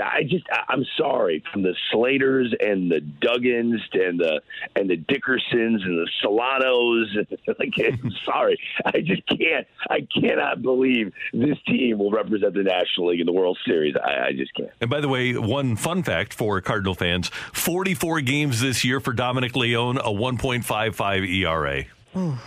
I 0.00 0.22
just, 0.22 0.44
I'm 0.68 0.84
sorry 0.96 1.42
from 1.52 1.62
the 1.62 1.74
Slaters 1.90 2.54
and 2.60 2.90
the 2.90 3.00
Duggars 3.00 3.80
and 3.92 4.18
the 4.20 4.40
and 4.76 4.88
the 4.88 4.96
Dickersons 4.96 5.82
and 5.84 5.98
the 5.98 6.08
Solanos. 6.22 7.26
like, 7.58 7.74
I'm 7.78 8.12
sorry, 8.24 8.58
I 8.86 9.00
just 9.00 9.26
can't. 9.26 9.66
I 9.90 10.06
cannot 10.14 10.62
believe 10.62 11.12
this 11.32 11.58
team 11.66 11.98
will 11.98 12.10
represent 12.10 12.54
the 12.54 12.62
National 12.62 13.08
League 13.08 13.20
in 13.20 13.26
the 13.26 13.32
World 13.32 13.58
Series. 13.66 13.94
I, 13.96 14.28
I 14.28 14.32
just 14.32 14.54
can't. 14.54 14.70
And 14.80 14.88
by 14.90 15.00
the 15.00 15.08
way, 15.08 15.34
one 15.36 15.76
fun 15.76 16.02
fact 16.02 16.32
for 16.34 16.60
Cardinal 16.60 16.94
fans: 16.94 17.28
44 17.52 18.20
games 18.22 18.60
this 18.60 18.84
year 18.84 19.00
for 19.00 19.12
Dominic 19.12 19.56
Leone, 19.56 19.98
a 19.98 20.02
1.55 20.04 21.28
ERA. 21.28 21.84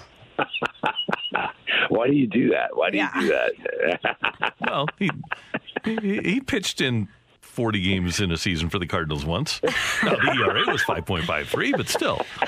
Why 1.89 2.07
do 2.07 2.13
you 2.13 2.27
do 2.27 2.49
that? 2.49 2.75
Why 2.75 2.89
do 2.89 2.97
Yeah. 2.97 3.09
you 3.15 3.21
do 3.21 3.27
that? 3.29 4.53
well, 4.67 4.87
he, 4.99 5.09
he 5.83 6.19
he 6.21 6.39
pitched 6.41 6.81
in 6.81 7.07
40 7.55 7.81
games 7.81 8.19
in 8.19 8.31
a 8.31 8.37
season 8.37 8.69
for 8.69 8.79
the 8.79 8.85
Cardinals 8.85 9.25
once. 9.25 9.61
Now, 10.03 10.15
the 10.15 10.43
ERA 10.45 10.71
was 10.71 10.83
5.53, 10.83 11.71
but 11.77 11.87
still. 11.87 12.17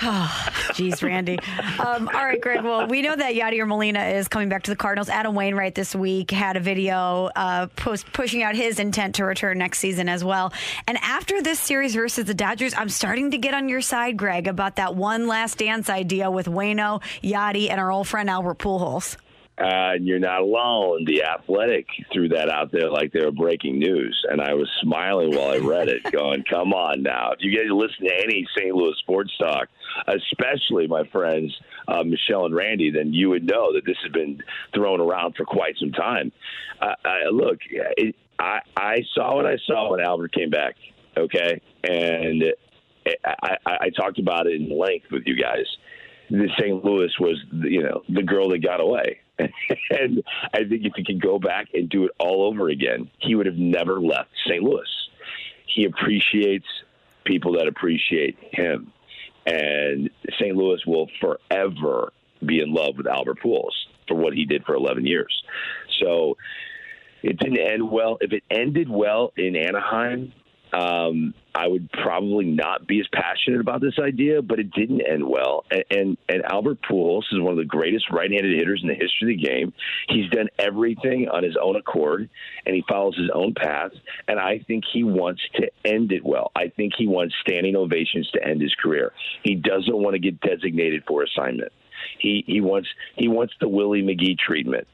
Jeez, 0.74 1.02
Randy. 1.02 1.40
Um, 1.80 2.10
all 2.10 2.26
right, 2.26 2.40
Greg. 2.42 2.62
Well, 2.62 2.88
we 2.88 3.02
know 3.02 3.16
that 3.16 3.34
Yadier 3.34 3.66
Molina 3.66 4.04
is 4.04 4.28
coming 4.28 4.50
back 4.50 4.64
to 4.64 4.72
the 4.72 4.76
Cardinals. 4.76 5.08
Adam 5.08 5.34
Wainwright 5.34 5.76
this 5.76 5.96
week 5.96 6.32
had 6.32 6.58
a 6.58 6.60
video 6.60 7.30
uh, 7.38 7.68
post 7.78 8.12
pushing 8.12 8.44
out 8.44 8.56
his 8.56 8.80
intent 8.80 9.16
to 9.16 9.24
return 9.24 9.58
next 9.58 9.80
season 9.80 10.10
as 10.10 10.26
well. 10.26 10.52
And 10.88 10.98
after 10.98 11.42
this 11.42 11.60
series 11.60 11.96
versus 11.96 12.26
the 12.26 12.34
Dodgers, 12.34 12.74
I'm 12.76 12.90
starting 12.90 13.32
to 13.32 13.38
get 13.38 13.54
on 13.54 13.70
your 13.70 13.82
side, 13.82 14.18
Greg, 14.18 14.48
about 14.48 14.76
that 14.76 14.94
one 14.94 15.28
last 15.28 15.58
dance 15.60 15.90
idea 15.90 16.30
with 16.30 16.48
Wayno, 16.48 17.02
Yadi, 17.24 17.70
and 17.70 17.80
our 17.80 17.92
old 17.92 18.10
friend 18.10 18.30
Albert 18.30 18.60
Pujols. 18.60 19.16
Uh, 19.60 19.98
and 19.98 20.06
you're 20.06 20.20
not 20.20 20.42
alone. 20.42 21.04
The 21.06 21.24
Athletic 21.24 21.88
threw 22.14 22.30
that 22.30 22.48
out 22.48 22.72
there 22.72 22.92
like 22.92 23.12
they 23.12 23.26
were 23.26 23.32
breaking 23.32 23.80
news, 23.80 24.24
and 24.30 24.40
I 24.40 24.54
was 24.54 24.70
smiling 24.82 25.36
while 25.36 25.50
I 25.50 25.58
read 25.58 25.88
it, 25.88 26.04
going, 26.12 26.44
"Come 26.48 26.74
on 26.74 27.02
now! 27.02 27.32
If 27.32 27.40
you 27.42 27.58
guys 27.58 27.66
listen 27.72 28.06
to 28.06 28.24
any 28.24 28.46
St. 28.56 28.76
Louis 28.76 28.94
sports 29.00 29.36
talk, 29.40 29.68
especially 30.08 30.86
my 30.86 31.08
friends 31.12 31.56
uh, 31.88 32.04
Michelle 32.04 32.46
and 32.46 32.54
Randy, 32.54 32.92
then 32.92 33.14
you 33.14 33.30
would 33.30 33.46
know 33.46 33.74
that 33.74 33.82
this 33.84 33.98
has 34.04 34.12
been 34.12 34.44
thrown 34.76 35.02
around 35.02 35.36
for 35.36 35.44
quite 35.44 35.76
some 35.80 35.92
time." 35.92 36.32
Uh, 36.80 36.94
I, 37.04 37.30
look, 37.32 37.58
it, 37.72 38.16
I, 38.38 38.60
I 38.76 38.98
saw 39.16 39.38
what 39.38 39.48
I 39.48 39.58
saw 39.66 39.90
when 39.90 40.02
Albert 40.02 40.34
came 40.34 40.52
back. 40.52 40.76
Okay, 41.18 41.60
and 41.84 42.44
I, 43.26 43.58
I, 43.66 43.78
I 43.82 43.90
talked 43.90 44.20
about 44.20 44.46
it 44.46 44.62
in 44.62 44.70
length 44.70 45.08
with 45.12 45.24
you 45.26 45.36
guys. 45.36 45.66
The 46.30 46.48
St. 46.60 46.86
Louis 46.86 47.10
was, 47.20 47.44
you 47.54 47.82
know, 47.82 48.04
the 48.08 48.22
girl 48.22 48.50
that 48.50 48.60
got 48.60 48.82
away 48.82 49.22
and 49.40 50.24
I 50.54 50.60
think 50.60 50.86
if 50.86 50.94
he 50.96 51.04
could 51.04 51.22
go 51.22 51.40
back 51.40 51.68
and 51.74 51.90
do 51.90 52.06
it 52.06 52.12
all 52.20 52.44
over 52.48 52.70
again, 52.70 53.10
he 53.20 53.36
would 53.36 53.46
have 53.46 53.58
never 53.58 54.00
left 54.02 54.30
St. 54.48 54.64
Louis. 54.64 54.88
He 55.68 55.86
appreciates 55.86 56.66
people 57.26 57.54
that 57.54 57.68
appreciate 57.68 58.38
him. 58.52 58.92
And 59.46 60.10
St. 60.40 60.56
Louis 60.56 60.82
will 60.86 61.08
forever 61.22 62.12
be 62.46 62.62
in 62.62 62.74
love 62.74 62.98
with 62.98 63.08
Albert 63.08 63.40
Pujols 63.44 63.74
for 64.08 64.16
what 64.16 64.34
he 64.34 64.46
did 64.46 64.64
for 64.66 64.76
11 64.76 65.06
years. 65.06 65.44
So 66.02 66.38
it 67.24 67.38
didn't 67.38 67.60
end 67.60 67.90
well. 67.90 68.18
If 68.22 68.34
it 68.34 68.44
ended 68.50 68.90
well 68.90 69.34
in 69.38 69.56
Anaheim, 69.56 70.34
um, 70.74 71.34
I 71.58 71.68
would 71.68 71.92
probably 71.92 72.46
not 72.46 72.86
be 72.86 73.00
as 73.00 73.08
passionate 73.12 73.62
about 73.62 73.82
this 73.82 73.98
idea, 74.00 74.44
but 74.44 74.60
it 74.60 74.72
didn't 74.72 75.02
end 75.02 75.28
well. 75.28 75.66
And, 75.72 75.84
and, 75.90 76.18
and 76.30 76.44
Albert 76.52 76.80
Pujols 76.88 77.24
is 77.32 77.42
one 77.42 77.52
of 77.52 77.58
the 77.58 77.66
greatest 77.66 78.12
right-handed 78.12 78.56
hitters 78.56 78.82
in 78.84 78.90
the 78.90 78.94
history 78.94 79.34
of 79.34 79.40
the 79.40 79.44
game. 79.44 79.74
He's 80.08 80.30
done 80.30 80.50
everything 80.60 81.30
on 81.30 81.44
his 81.44 81.58
own 81.60 81.76
accord, 81.76 82.30
and 82.66 82.76
he 82.76 82.84
follows 82.88 83.18
his 83.18 83.32
own 83.34 83.56
path. 83.56 83.92
And 84.28 84.40
I 84.40 84.60
think 84.68 84.84
he 84.94 85.04
wants 85.04 85.42
to 85.56 85.72
end 85.84 86.12
it 86.12 86.24
well. 86.24 86.52
I 86.56 86.68
think 86.68 86.94
he 86.96 87.08
wants 87.08 87.34
standing 87.42 87.76
ovations 87.76 88.30
to 88.36 88.48
end 88.48 88.62
his 88.62 88.76
career. 88.76 89.12
He 89.42 89.56
doesn't 89.56 89.98
want 89.98 90.14
to 90.14 90.20
get 90.20 90.40
designated 90.42 91.06
for 91.08 91.24
assignment. 91.24 91.72
He 92.20 92.44
he 92.46 92.62
wants 92.62 92.88
he 93.16 93.28
wants 93.28 93.54
the 93.60 93.68
Willie 93.68 94.04
McGee 94.04 94.38
treatment 94.38 94.88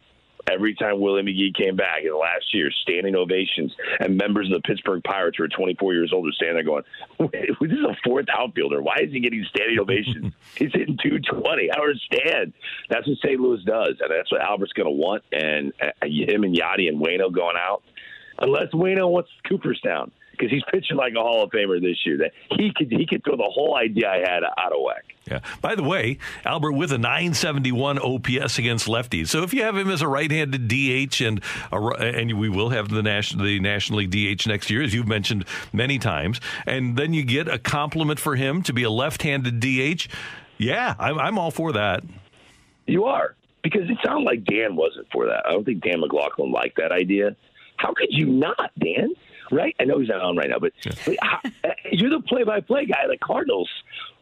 every 0.51 0.75
time 0.75 0.99
Willie 0.99 1.21
McGee 1.21 1.53
came 1.53 1.75
back 1.75 2.01
in 2.01 2.09
the 2.09 2.17
last 2.17 2.53
year, 2.53 2.69
standing 2.81 3.15
ovations, 3.15 3.73
and 3.99 4.17
members 4.17 4.47
of 4.47 4.61
the 4.61 4.67
Pittsburgh 4.67 5.03
Pirates 5.03 5.37
who 5.37 5.43
are 5.43 5.47
24 5.47 5.93
years 5.93 6.11
old 6.13 6.27
are 6.27 6.31
standing 6.33 6.55
there 6.55 6.63
going, 6.63 6.83
"This 7.61 7.71
is 7.71 7.85
a 7.85 7.95
fourth 8.03 8.25
outfielder. 8.35 8.81
Why 8.81 8.97
is 9.01 9.11
he 9.11 9.19
getting 9.19 9.45
standing 9.49 9.79
ovations? 9.79 10.33
He's 10.55 10.71
hitting 10.73 10.97
220. 11.01 11.71
I 11.71 11.75
don't 11.75 11.89
understand." 11.89 12.53
That's 12.89 13.07
what 13.07 13.17
St. 13.19 13.39
Louis 13.39 13.63
does, 13.63 13.95
and 13.99 14.11
that's 14.11 14.31
what 14.31 14.41
Albert's 14.41 14.73
going 14.73 14.87
to 14.87 14.91
want. 14.91 15.23
And 15.31 15.73
uh, 15.81 16.05
him 16.05 16.43
and 16.43 16.55
Yadi 16.55 16.87
and 16.87 17.01
Wayno 17.01 17.33
going 17.33 17.57
out, 17.57 17.83
unless 18.39 18.71
Wayno 18.73 19.09
wants 19.09 19.29
Cooperstown 19.47 20.11
because 20.37 20.49
he's 20.49 20.63
pitching 20.71 20.97
like 20.97 21.13
a 21.13 21.21
Hall 21.21 21.43
of 21.43 21.51
Famer 21.51 21.79
this 21.79 21.97
year. 22.05 22.17
That 22.17 22.31
he 22.49 22.73
could 22.75 22.91
he 22.91 23.05
could 23.05 23.23
throw 23.23 23.37
the 23.37 23.49
whole 23.49 23.75
idea 23.75 24.09
I 24.09 24.17
had 24.17 24.43
out 24.43 24.73
of 24.73 24.81
whack. 24.81 25.05
Yeah. 25.29 25.39
By 25.61 25.75
the 25.75 25.83
way, 25.83 26.17
Albert 26.43 26.73
with 26.73 26.91
a 26.91 26.97
971 26.97 27.99
OPS 27.99 28.59
against 28.59 28.87
lefties. 28.87 29.27
So 29.27 29.43
if 29.43 29.53
you 29.53 29.63
have 29.63 29.77
him 29.77 29.89
as 29.89 30.01
a 30.01 30.07
right-handed 30.07 30.67
DH 30.67 31.21
and 31.21 31.41
a, 31.71 31.77
and 31.77 32.37
we 32.37 32.49
will 32.49 32.69
have 32.69 32.89
the 32.89 33.03
national 33.03 33.45
the 33.45 33.59
National 33.59 33.99
League 33.99 34.11
DH 34.11 34.47
next 34.47 34.69
year, 34.69 34.81
as 34.81 34.93
you've 34.93 35.07
mentioned 35.07 35.45
many 35.71 35.99
times, 35.99 36.41
and 36.65 36.97
then 36.97 37.13
you 37.13 37.23
get 37.23 37.47
a 37.47 37.59
complement 37.59 38.19
for 38.19 38.35
him 38.35 38.63
to 38.63 38.73
be 38.73 38.83
a 38.83 38.89
left-handed 38.89 39.59
DH. 39.59 40.07
Yeah, 40.57 40.95
I'm, 40.99 41.17
I'm 41.19 41.37
all 41.37 41.51
for 41.51 41.73
that. 41.73 42.03
You 42.85 43.05
are 43.05 43.35
because 43.61 43.89
it 43.89 43.97
sounded 44.03 44.25
like 44.25 44.43
Dan 44.43 44.75
wasn't 44.75 45.07
for 45.11 45.27
that. 45.27 45.43
I 45.47 45.51
don't 45.51 45.63
think 45.63 45.83
Dan 45.83 46.01
McLaughlin 46.01 46.51
liked 46.51 46.77
that 46.77 46.91
idea. 46.91 47.35
How 47.77 47.93
could 47.93 48.09
you 48.09 48.27
not, 48.27 48.71
Dan? 48.79 49.13
Right? 49.53 49.75
I 49.79 49.85
know 49.85 49.99
he's 49.99 50.09
not 50.09 50.21
on 50.21 50.35
right 50.37 50.49
now, 50.49 50.59
but, 50.59 50.73
but 51.05 51.15
how, 51.21 51.39
uh, 51.63 51.69
you're 51.91 52.09
the 52.09 52.21
play-by-play 52.27 52.85
guy. 52.85 53.07
The 53.07 53.17
Cardinals, 53.17 53.69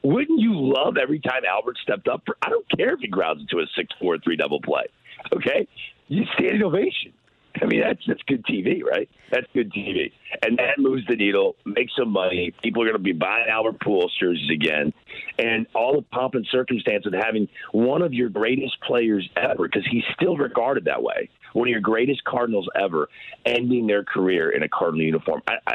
wouldn't 0.03 0.39
you 0.39 0.53
love 0.53 0.97
every 0.97 1.19
time 1.19 1.43
Albert 1.47 1.77
stepped 1.81 2.07
up? 2.07 2.23
For, 2.25 2.37
I 2.41 2.49
don't 2.49 2.65
care 2.77 2.93
if 2.93 2.99
he 2.99 3.07
grounds 3.07 3.41
into 3.41 3.59
a 3.63 3.67
six-four-three 3.75 4.35
double 4.35 4.61
play. 4.61 4.85
Okay, 5.33 5.67
you 6.07 6.23
standing 6.33 6.63
ovation. 6.63 7.13
I 7.61 7.65
mean, 7.65 7.81
that's 7.81 7.99
that's 8.07 8.21
good 8.27 8.45
TV, 8.45 8.81
right? 8.81 9.09
That's 9.29 9.45
good 9.53 9.71
TV, 9.73 10.11
and 10.41 10.57
that 10.57 10.79
moves 10.79 11.05
the 11.07 11.17
needle, 11.17 11.57
makes 11.65 11.91
some 11.97 12.09
money. 12.09 12.53
People 12.63 12.81
are 12.81 12.85
going 12.85 12.97
to 12.97 13.03
be 13.03 13.11
buying 13.11 13.45
Albert 13.49 13.79
Pujols 13.79 14.09
jerseys 14.19 14.49
again, 14.49 14.93
and 15.37 15.67
all 15.75 15.95
the 15.95 16.01
pomp 16.01 16.35
and 16.35 16.47
circumstance 16.49 17.05
of 17.05 17.13
having 17.13 17.49
one 17.73 18.01
of 18.01 18.13
your 18.13 18.29
greatest 18.29 18.79
players 18.81 19.29
ever, 19.35 19.67
because 19.67 19.85
he's 19.91 20.05
still 20.15 20.37
regarded 20.37 20.85
that 20.85 21.03
way, 21.03 21.29
one 21.53 21.67
of 21.67 21.71
your 21.71 21.81
greatest 21.81 22.23
Cardinals 22.23 22.67
ever, 22.79 23.09
ending 23.45 23.87
their 23.87 24.03
career 24.03 24.49
in 24.49 24.63
a 24.63 24.69
Cardinal 24.69 25.05
uniform. 25.05 25.41
I, 25.47 25.55
I, 25.67 25.73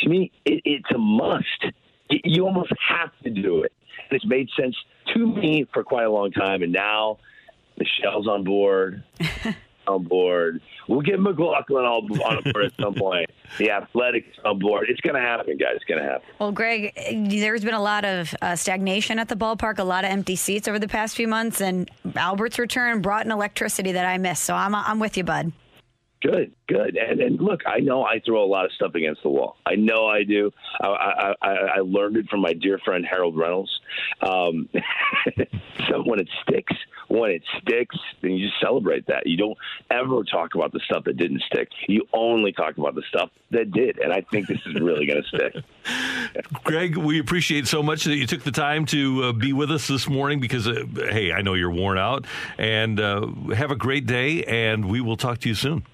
to 0.00 0.08
me, 0.08 0.30
it, 0.44 0.62
it's 0.64 0.90
a 0.94 0.98
must. 0.98 1.66
You 2.10 2.46
almost 2.46 2.72
have 2.88 3.10
to 3.24 3.30
do 3.30 3.62
it, 3.62 3.72
and 4.10 4.16
it's 4.16 4.26
made 4.26 4.48
sense 4.58 4.76
to 5.14 5.26
me 5.26 5.66
for 5.72 5.82
quite 5.84 6.04
a 6.04 6.10
long 6.10 6.30
time, 6.30 6.62
and 6.62 6.72
now 6.72 7.18
Michelle's 7.78 8.28
on 8.28 8.44
board. 8.44 9.02
on 9.86 10.04
board. 10.04 10.60
We'll 10.88 11.00
get 11.00 11.20
McLaughlin 11.20 11.84
on 11.84 12.06
board 12.06 12.64
at 12.64 12.72
some 12.80 12.94
point. 12.94 13.30
The 13.58 13.70
Athletics 13.70 14.38
on 14.44 14.58
board. 14.58 14.86
It's 14.88 15.00
going 15.00 15.14
to 15.14 15.20
happen, 15.20 15.56
guys. 15.56 15.72
It's 15.76 15.84
going 15.84 16.02
to 16.02 16.08
happen. 16.08 16.26
Well, 16.38 16.52
Greg, 16.52 16.92
there's 17.28 17.64
been 17.64 17.74
a 17.74 17.82
lot 17.82 18.04
of 18.04 18.34
uh, 18.42 18.56
stagnation 18.56 19.18
at 19.18 19.28
the 19.28 19.36
ballpark, 19.36 19.78
a 19.78 19.84
lot 19.84 20.04
of 20.04 20.10
empty 20.10 20.36
seats 20.36 20.68
over 20.68 20.78
the 20.78 20.88
past 20.88 21.16
few 21.16 21.28
months, 21.28 21.60
and 21.60 21.90
Albert's 22.16 22.58
return 22.58 23.00
brought 23.02 23.26
an 23.26 23.32
electricity 23.32 23.92
that 23.92 24.06
I 24.06 24.18
missed. 24.18 24.44
So 24.44 24.54
I'm 24.54 24.74
I'm 24.74 24.98
with 24.98 25.16
you, 25.16 25.24
bud. 25.24 25.52
Good, 26.22 26.52
good. 26.68 26.96
And, 26.96 27.20
and 27.20 27.40
look, 27.40 27.62
I 27.66 27.80
know 27.80 28.04
I 28.04 28.20
throw 28.24 28.44
a 28.44 28.46
lot 28.46 28.64
of 28.64 28.70
stuff 28.72 28.94
against 28.94 29.24
the 29.24 29.28
wall. 29.28 29.56
I 29.66 29.74
know 29.74 30.06
I 30.06 30.22
do. 30.22 30.52
I, 30.80 31.34
I, 31.42 31.48
I 31.48 31.78
learned 31.80 32.16
it 32.16 32.28
from 32.28 32.40
my 32.40 32.52
dear 32.52 32.78
friend 32.84 33.04
Harold 33.04 33.36
Reynolds. 33.36 33.80
Um, 34.20 34.68
so 35.88 36.02
when 36.04 36.20
it 36.20 36.28
sticks, 36.42 36.74
when 37.08 37.32
it 37.32 37.42
sticks, 37.60 37.96
then 38.20 38.32
you 38.32 38.46
just 38.46 38.60
celebrate 38.60 39.08
that. 39.08 39.26
You 39.26 39.36
don't 39.36 39.58
ever 39.90 40.22
talk 40.22 40.54
about 40.54 40.72
the 40.72 40.78
stuff 40.84 41.02
that 41.04 41.16
didn't 41.16 41.42
stick. 41.52 41.68
You 41.88 42.06
only 42.12 42.52
talk 42.52 42.78
about 42.78 42.94
the 42.94 43.02
stuff 43.08 43.30
that 43.50 43.72
did. 43.72 43.98
And 43.98 44.12
I 44.12 44.20
think 44.20 44.46
this 44.46 44.60
is 44.64 44.74
really 44.80 45.06
going 45.06 45.22
to 45.22 45.28
stick. 45.28 46.44
Greg, 46.62 46.96
we 46.96 47.18
appreciate 47.18 47.66
so 47.66 47.82
much 47.82 48.04
that 48.04 48.14
you 48.14 48.28
took 48.28 48.44
the 48.44 48.52
time 48.52 48.86
to 48.86 49.24
uh, 49.24 49.32
be 49.32 49.52
with 49.52 49.72
us 49.72 49.88
this 49.88 50.08
morning 50.08 50.38
because, 50.38 50.68
uh, 50.68 50.84
hey, 51.10 51.32
I 51.32 51.42
know 51.42 51.54
you're 51.54 51.72
worn 51.72 51.98
out. 51.98 52.26
And 52.58 53.00
uh, 53.00 53.26
have 53.56 53.72
a 53.72 53.76
great 53.76 54.06
day, 54.06 54.44
and 54.44 54.84
we 54.84 55.00
will 55.00 55.16
talk 55.16 55.38
to 55.40 55.48
you 55.48 55.56
soon. 55.56 55.84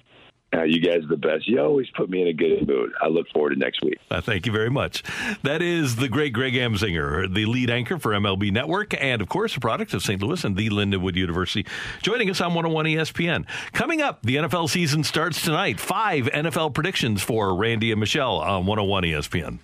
Uh, 0.51 0.63
you 0.63 0.79
guys 0.79 1.03
are 1.03 1.07
the 1.07 1.17
best. 1.17 1.47
You 1.47 1.61
always 1.61 1.87
put 1.95 2.09
me 2.09 2.21
in 2.23 2.27
a 2.27 2.33
good 2.33 2.67
mood. 2.67 2.91
I 3.01 3.07
look 3.07 3.27
forward 3.29 3.51
to 3.51 3.55
next 3.55 3.83
week. 3.83 3.99
Uh, 4.09 4.19
thank 4.19 4.47
you 4.47 4.51
very 4.51 4.69
much. 4.69 5.03
That 5.43 5.61
is 5.61 5.97
the 5.97 6.09
great 6.09 6.33
Greg 6.33 6.53
Amsinger, 6.53 7.31
the 7.31 7.45
lead 7.45 7.69
anchor 7.69 7.99
for 7.99 8.11
MLB 8.13 8.51
Network, 8.51 8.99
and 8.99 9.21
of 9.21 9.29
course, 9.29 9.55
a 9.55 9.59
product 9.59 9.93
of 9.93 10.01
St. 10.01 10.21
Louis 10.21 10.43
and 10.43 10.55
the 10.57 10.69
Lindenwood 10.69 11.15
University, 11.15 11.67
joining 12.01 12.29
us 12.29 12.41
on 12.41 12.55
101 12.55 12.85
ESPN. 12.85 13.45
Coming 13.73 14.01
up, 14.01 14.23
the 14.23 14.37
NFL 14.37 14.69
season 14.69 15.03
starts 15.03 15.43
tonight. 15.43 15.79
Five 15.79 16.25
NFL 16.25 16.73
predictions 16.73 17.21
for 17.21 17.55
Randy 17.55 17.91
and 17.91 17.99
Michelle 17.99 18.37
on 18.39 18.65
101 18.65 19.03
ESPN. 19.03 19.59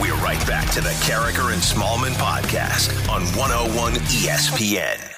We're 0.00 0.14
right 0.16 0.44
back 0.46 0.70
to 0.72 0.80
the 0.80 0.90
Karraker 1.04 1.52
and 1.52 1.62
Smallman 1.62 2.14
podcast 2.14 3.08
on 3.08 3.22
101 3.36 3.92
ESPN. 3.94 5.10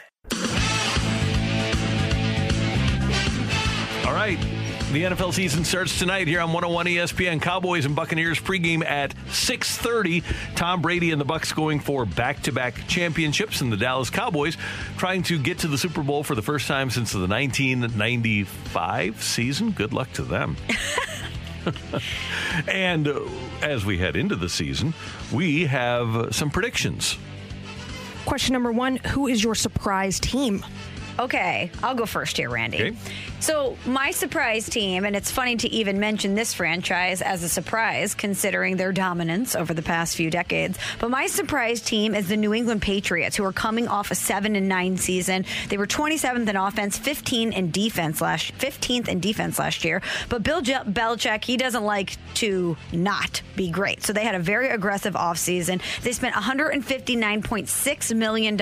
All 4.07 4.13
right. 4.13 4.39
The 4.93 5.03
NFL 5.03 5.35
season 5.35 5.65
starts 5.65 5.99
tonight 5.99 6.29
here 6.29 6.41
on 6.41 6.53
101 6.53 6.87
ESPN. 6.87 7.43
Cowboys 7.43 7.85
and 7.87 7.97
Buccaneers 7.97 8.39
pregame 8.39 8.85
at 8.85 9.15
6:30. 9.31 10.23
Tom 10.55 10.81
Brady 10.81 11.11
and 11.11 11.21
the 11.21 11.25
Bucs 11.25 11.53
going 11.53 11.81
for 11.81 12.07
back-to-back 12.07 12.87
championships, 12.87 13.61
and 13.61 13.73
the 13.73 13.77
Dallas 13.77 14.11
Cowboys 14.11 14.57
trying 14.97 15.25
to 15.25 15.41
get 15.41 15.59
to 15.59 15.69
the 15.69 15.77
Super 15.77 16.05
Bowl 16.05 16.23
for 16.23 16.37
the 16.37 16.43
first 16.43 16.69
time 16.69 16.91
since 16.91 17.11
the 17.11 17.27
1995 17.27 19.23
season. 19.23 19.73
Good 19.73 19.93
luck 19.93 20.13
to 20.13 20.23
them. 20.23 20.57
and 22.69 23.09
uh, 23.09 23.23
as 23.63 23.85
we 23.85 23.99
head 23.99 24.15
into 24.15 24.37
the 24.37 24.49
season, 24.49 24.95
we 25.33 25.67
have 25.67 26.33
some 26.33 26.49
predictions. 26.49 27.19
Question 28.25 28.53
number 28.53 28.71
one 28.71 28.97
Who 29.09 29.27
is 29.27 29.43
your 29.43 29.57
surprise 29.57 30.21
team? 30.21 30.65
Okay, 31.19 31.71
I'll 31.83 31.95
go 31.95 32.05
first 32.05 32.37
here, 32.37 32.51
Randy. 32.51 32.83
Okay. 32.83 32.97
So, 33.41 33.77
my 33.87 34.11
surprise 34.13 34.69
team, 34.69 35.05
and 35.05 35.15
it's 35.15 35.31
funny 35.31 35.57
to 35.57 35.69
even 35.69 36.01
mention 36.01 36.35
this 36.35 36.55
franchise 36.55 37.21
as 37.23 37.43
a 37.43 37.49
surprise 37.49 38.15
considering 38.15 38.77
their 38.77 38.93
dominance 38.93 39.55
over 39.55 39.75
the 39.75 39.83
past 39.83 40.17
few 40.17 40.31
decades. 40.31 40.79
But 40.99 41.11
my 41.11 41.27
surprise 41.27 41.81
team 41.83 42.15
is 42.15 42.29
the 42.29 42.37
New 42.37 42.55
England 42.55 42.83
Patriots, 42.83 43.37
who 43.37 43.45
are 43.45 43.53
coming 43.53 43.89
off 43.89 44.11
a 44.11 44.15
7 44.15 44.57
and 44.57 44.69
9 44.69 44.97
season. 44.97 45.45
They 45.69 45.77
were 45.77 45.87
27th 45.87 46.49
in 46.49 46.57
offense, 46.57 46.99
15 46.99 47.53
in 47.53 47.71
defense 47.71 48.21
last 48.21 48.57
15th 48.59 49.09
in 49.09 49.21
defense 49.21 49.59
last 49.59 49.85
year. 49.85 50.03
But 50.29 50.43
Bill 50.43 50.63
Belichick, 50.63 51.45
he 51.45 51.57
doesn't 51.57 51.85
like 51.85 52.17
to 52.35 52.77
not 52.93 53.43
be 53.55 53.71
great. 53.71 54.03
So, 54.03 54.13
they 54.13 54.25
had 54.25 54.35
a 54.35 54.41
very 54.41 54.69
aggressive 54.71 55.15
offseason. 55.15 55.83
They 56.03 56.13
spent 56.13 56.35
$159.6 56.35 58.17
million 58.17 58.61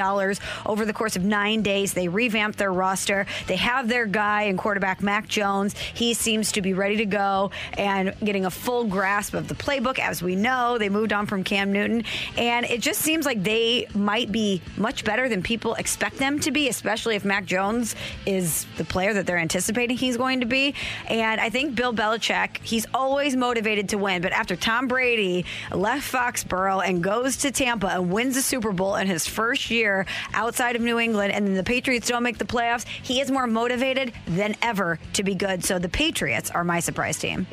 over 0.67 0.85
the 0.85 0.93
course 0.93 1.17
of 1.17 1.25
9 1.25 1.63
days. 1.63 1.95
They 1.95 2.09
revamped 2.09 2.44
revamp 2.45 2.57
their 2.57 2.73
roster. 2.73 3.27
They 3.47 3.57
have 3.57 3.89
their 3.89 4.07
guy 4.07 4.43
and 4.43 4.59
quarterback 4.59 5.03
Mac 5.03 5.29
Jones. 5.29 5.75
He 5.79 6.15
seems 6.15 6.53
to 6.53 6.63
be 6.63 6.75
ready 6.75 6.97
to 6.99 7.07
go 7.07 7.51
and 7.79 8.15
getting 8.23 8.45
a 8.45 8.51
full 8.51 8.85
grasp 8.85 9.35
of 9.35 9.49
the 9.49 9.55
playbook. 9.55 9.99
As 9.99 10.23
we 10.23 10.37
know, 10.37 10.77
they 10.79 10.89
moved 10.89 11.13
on 11.13 11.27
from 11.27 11.43
Cam 11.43 11.73
Newton, 11.73 12.05
and 12.37 12.67
it 12.67 12.81
just 12.81 13.01
seems 13.01 13.25
like 13.25 13.43
they 13.43 13.87
might 13.95 14.31
be 14.31 14.61
much 14.77 15.05
better 15.05 15.29
than 15.29 15.43
people 15.43 15.75
expect 15.75 16.19
them 16.19 16.39
to 16.41 16.51
be, 16.51 16.69
especially 16.69 17.17
if 17.17 17.25
Mac 17.25 17.47
Jones 17.47 17.95
is 18.27 18.67
the 18.77 18.85
player 18.85 19.15
that 19.15 19.27
they're 19.27 19.39
anticipating 19.39 19.97
he's 19.97 20.17
going 20.17 20.41
to 20.41 20.47
be. 20.47 20.75
And 21.09 21.41
I 21.41 21.49
think 21.51 21.75
Bill 21.75 21.95
Belichick, 21.95 22.59
he's 22.63 22.87
always 22.93 23.37
motivated 23.37 23.89
to 23.91 23.99
win, 23.99 24.21
but 24.21 24.33
after 24.33 24.57
Tom 24.57 24.89
Brady 24.89 25.47
left 25.73 26.13
Foxborough 26.13 26.87
and 26.87 27.03
goes 27.03 27.39
to 27.39 27.51
Tampa 27.51 27.89
and 27.89 28.11
wins 28.11 28.35
the 28.35 28.43
Super 28.43 28.73
Bowl 28.73 28.97
in 28.97 29.07
his 29.07 29.27
first 29.27 29.71
year 29.71 30.07
outside 30.35 30.77
of 30.77 30.83
New 30.83 30.99
England, 30.99 31.33
and 31.33 31.47
then 31.47 31.55
the 31.55 31.63
Patriots 31.63 32.09
don't 32.09 32.23
make 32.23 32.34
the 32.39 32.45
playoffs, 32.45 32.87
he 32.87 33.21
is 33.21 33.31
more 33.31 33.47
motivated 33.47 34.13
than 34.27 34.57
ever 34.63 34.99
to 35.15 35.23
be 35.23 35.35
good. 35.35 35.65
So 35.65 35.79
the 35.79 35.89
Patriots 35.89 36.51
are 36.51 36.65
my 36.65 36.81
surprise 36.81 37.19
team. 37.19 37.47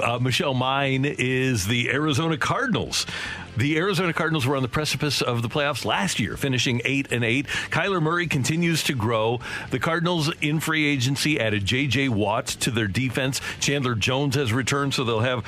Uh, 0.00 0.18
Michelle, 0.18 0.54
mine 0.54 1.04
is 1.04 1.66
the 1.66 1.90
Arizona 1.90 2.38
Cardinals. 2.38 3.06
The 3.56 3.76
Arizona 3.76 4.12
Cardinals 4.12 4.46
were 4.46 4.56
on 4.56 4.62
the 4.62 4.68
precipice 4.68 5.20
of 5.20 5.42
the 5.42 5.48
playoffs 5.48 5.84
last 5.84 6.20
year, 6.20 6.36
finishing 6.36 6.80
eight 6.84 7.10
and 7.10 7.24
eight. 7.24 7.46
Kyler 7.70 8.00
Murray 8.00 8.26
continues 8.26 8.84
to 8.84 8.94
grow. 8.94 9.40
The 9.70 9.78
Cardinals 9.78 10.32
in 10.40 10.60
free 10.60 10.86
agency 10.86 11.40
added 11.40 11.66
J.J. 11.66 12.10
Watt 12.10 12.46
to 12.46 12.70
their 12.70 12.86
defense. 12.86 13.40
Chandler 13.58 13.94
Jones 13.94 14.36
has 14.36 14.52
returned, 14.52 14.94
so 14.94 15.04
they'll 15.04 15.20
have 15.20 15.44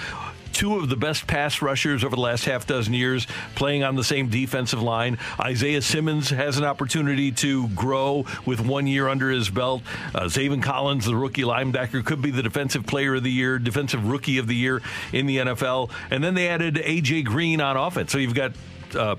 two 0.52 0.76
of 0.76 0.88
the 0.88 0.96
best 0.96 1.26
pass 1.26 1.62
rushers 1.62 2.04
over 2.04 2.14
the 2.14 2.22
last 2.22 2.44
half 2.44 2.66
dozen 2.66 2.94
years 2.94 3.26
playing 3.54 3.82
on 3.82 3.96
the 3.96 4.04
same 4.04 4.28
defensive 4.28 4.82
line. 4.82 5.18
Isaiah 5.40 5.82
Simmons 5.82 6.30
has 6.30 6.58
an 6.58 6.64
opportunity 6.64 7.32
to 7.32 7.68
grow 7.68 8.24
with 8.46 8.60
one 8.60 8.86
year 8.86 9.08
under 9.08 9.30
his 9.30 9.50
belt. 9.50 9.82
Uh, 10.14 10.22
Zaven 10.22 10.62
Collins, 10.62 11.06
the 11.06 11.16
rookie 11.16 11.42
linebacker, 11.42 12.04
could 12.04 12.22
be 12.22 12.30
the 12.30 12.42
defensive 12.42 12.86
player 12.86 13.14
of 13.14 13.22
the 13.22 13.30
year, 13.30 13.58
defensive 13.58 14.06
rookie 14.06 14.38
of 14.38 14.46
the 14.46 14.56
year 14.56 14.82
in 15.12 15.26
the 15.26 15.38
NFL. 15.38 15.90
And 16.10 16.22
then 16.22 16.34
they 16.34 16.48
added 16.48 16.78
A.J. 16.78 17.22
Green 17.22 17.60
on 17.60 17.76
offense. 17.76 18.12
So 18.12 18.18
you've 18.18 18.34
got. 18.34 18.52
Uh, 18.94 19.16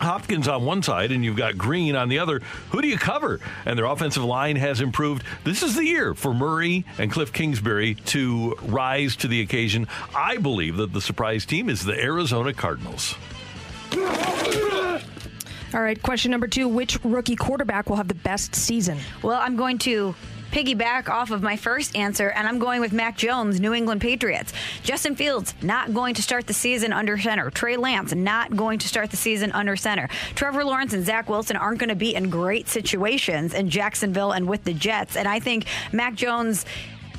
Hopkins 0.00 0.48
on 0.48 0.64
one 0.64 0.82
side 0.82 1.12
and 1.12 1.24
you've 1.24 1.36
got 1.36 1.56
Green 1.56 1.96
on 1.96 2.08
the 2.08 2.18
other. 2.18 2.40
Who 2.70 2.82
do 2.82 2.88
you 2.88 2.98
cover? 2.98 3.40
And 3.64 3.78
their 3.78 3.86
offensive 3.86 4.24
line 4.24 4.56
has 4.56 4.80
improved. 4.80 5.24
This 5.44 5.62
is 5.62 5.74
the 5.74 5.84
year 5.84 6.14
for 6.14 6.34
Murray 6.34 6.84
and 6.98 7.10
Cliff 7.10 7.32
Kingsbury 7.32 7.94
to 8.06 8.56
rise 8.62 9.16
to 9.16 9.28
the 9.28 9.40
occasion. 9.40 9.86
I 10.14 10.36
believe 10.38 10.76
that 10.76 10.92
the 10.92 11.00
surprise 11.00 11.46
team 11.46 11.68
is 11.68 11.84
the 11.84 11.98
Arizona 12.00 12.52
Cardinals. 12.52 13.14
All 15.74 15.82
right, 15.82 16.00
question 16.02 16.30
number 16.30 16.46
two 16.46 16.68
Which 16.68 17.02
rookie 17.04 17.36
quarterback 17.36 17.88
will 17.88 17.96
have 17.96 18.08
the 18.08 18.14
best 18.14 18.54
season? 18.54 18.98
Well, 19.22 19.38
I'm 19.40 19.56
going 19.56 19.78
to 19.78 20.14
piggyback 20.52 21.08
off 21.08 21.30
of 21.30 21.42
my 21.42 21.56
first 21.56 21.96
answer, 21.96 22.28
and 22.30 22.46
I'm 22.46 22.58
going 22.58 22.80
with 22.80 22.92
Mac 22.92 23.16
Jones, 23.16 23.60
New 23.60 23.74
England 23.74 24.00
Patriots. 24.00 24.52
Justin 24.82 25.16
Fields 25.16 25.54
not 25.62 25.92
going 25.92 26.14
to 26.14 26.22
start 26.22 26.46
the 26.46 26.52
season 26.52 26.92
under 26.92 27.18
center. 27.18 27.50
Trey 27.50 27.76
Lance 27.76 28.14
not 28.14 28.56
going 28.56 28.78
to 28.78 28.88
start 28.88 29.10
the 29.10 29.16
season 29.16 29.52
under 29.52 29.76
center. 29.76 30.08
Trevor 30.34 30.64
Lawrence 30.64 30.92
and 30.92 31.04
Zach 31.04 31.28
Wilson 31.28 31.56
aren't 31.56 31.78
going 31.78 31.88
to 31.88 31.96
be 31.96 32.14
in 32.14 32.30
great 32.30 32.68
situations 32.68 33.54
in 33.54 33.68
Jacksonville 33.68 34.32
and 34.32 34.48
with 34.48 34.64
the 34.64 34.74
Jets. 34.74 35.16
And 35.16 35.28
I 35.28 35.40
think 35.40 35.66
Mac 35.92 36.14
Jones 36.14 36.64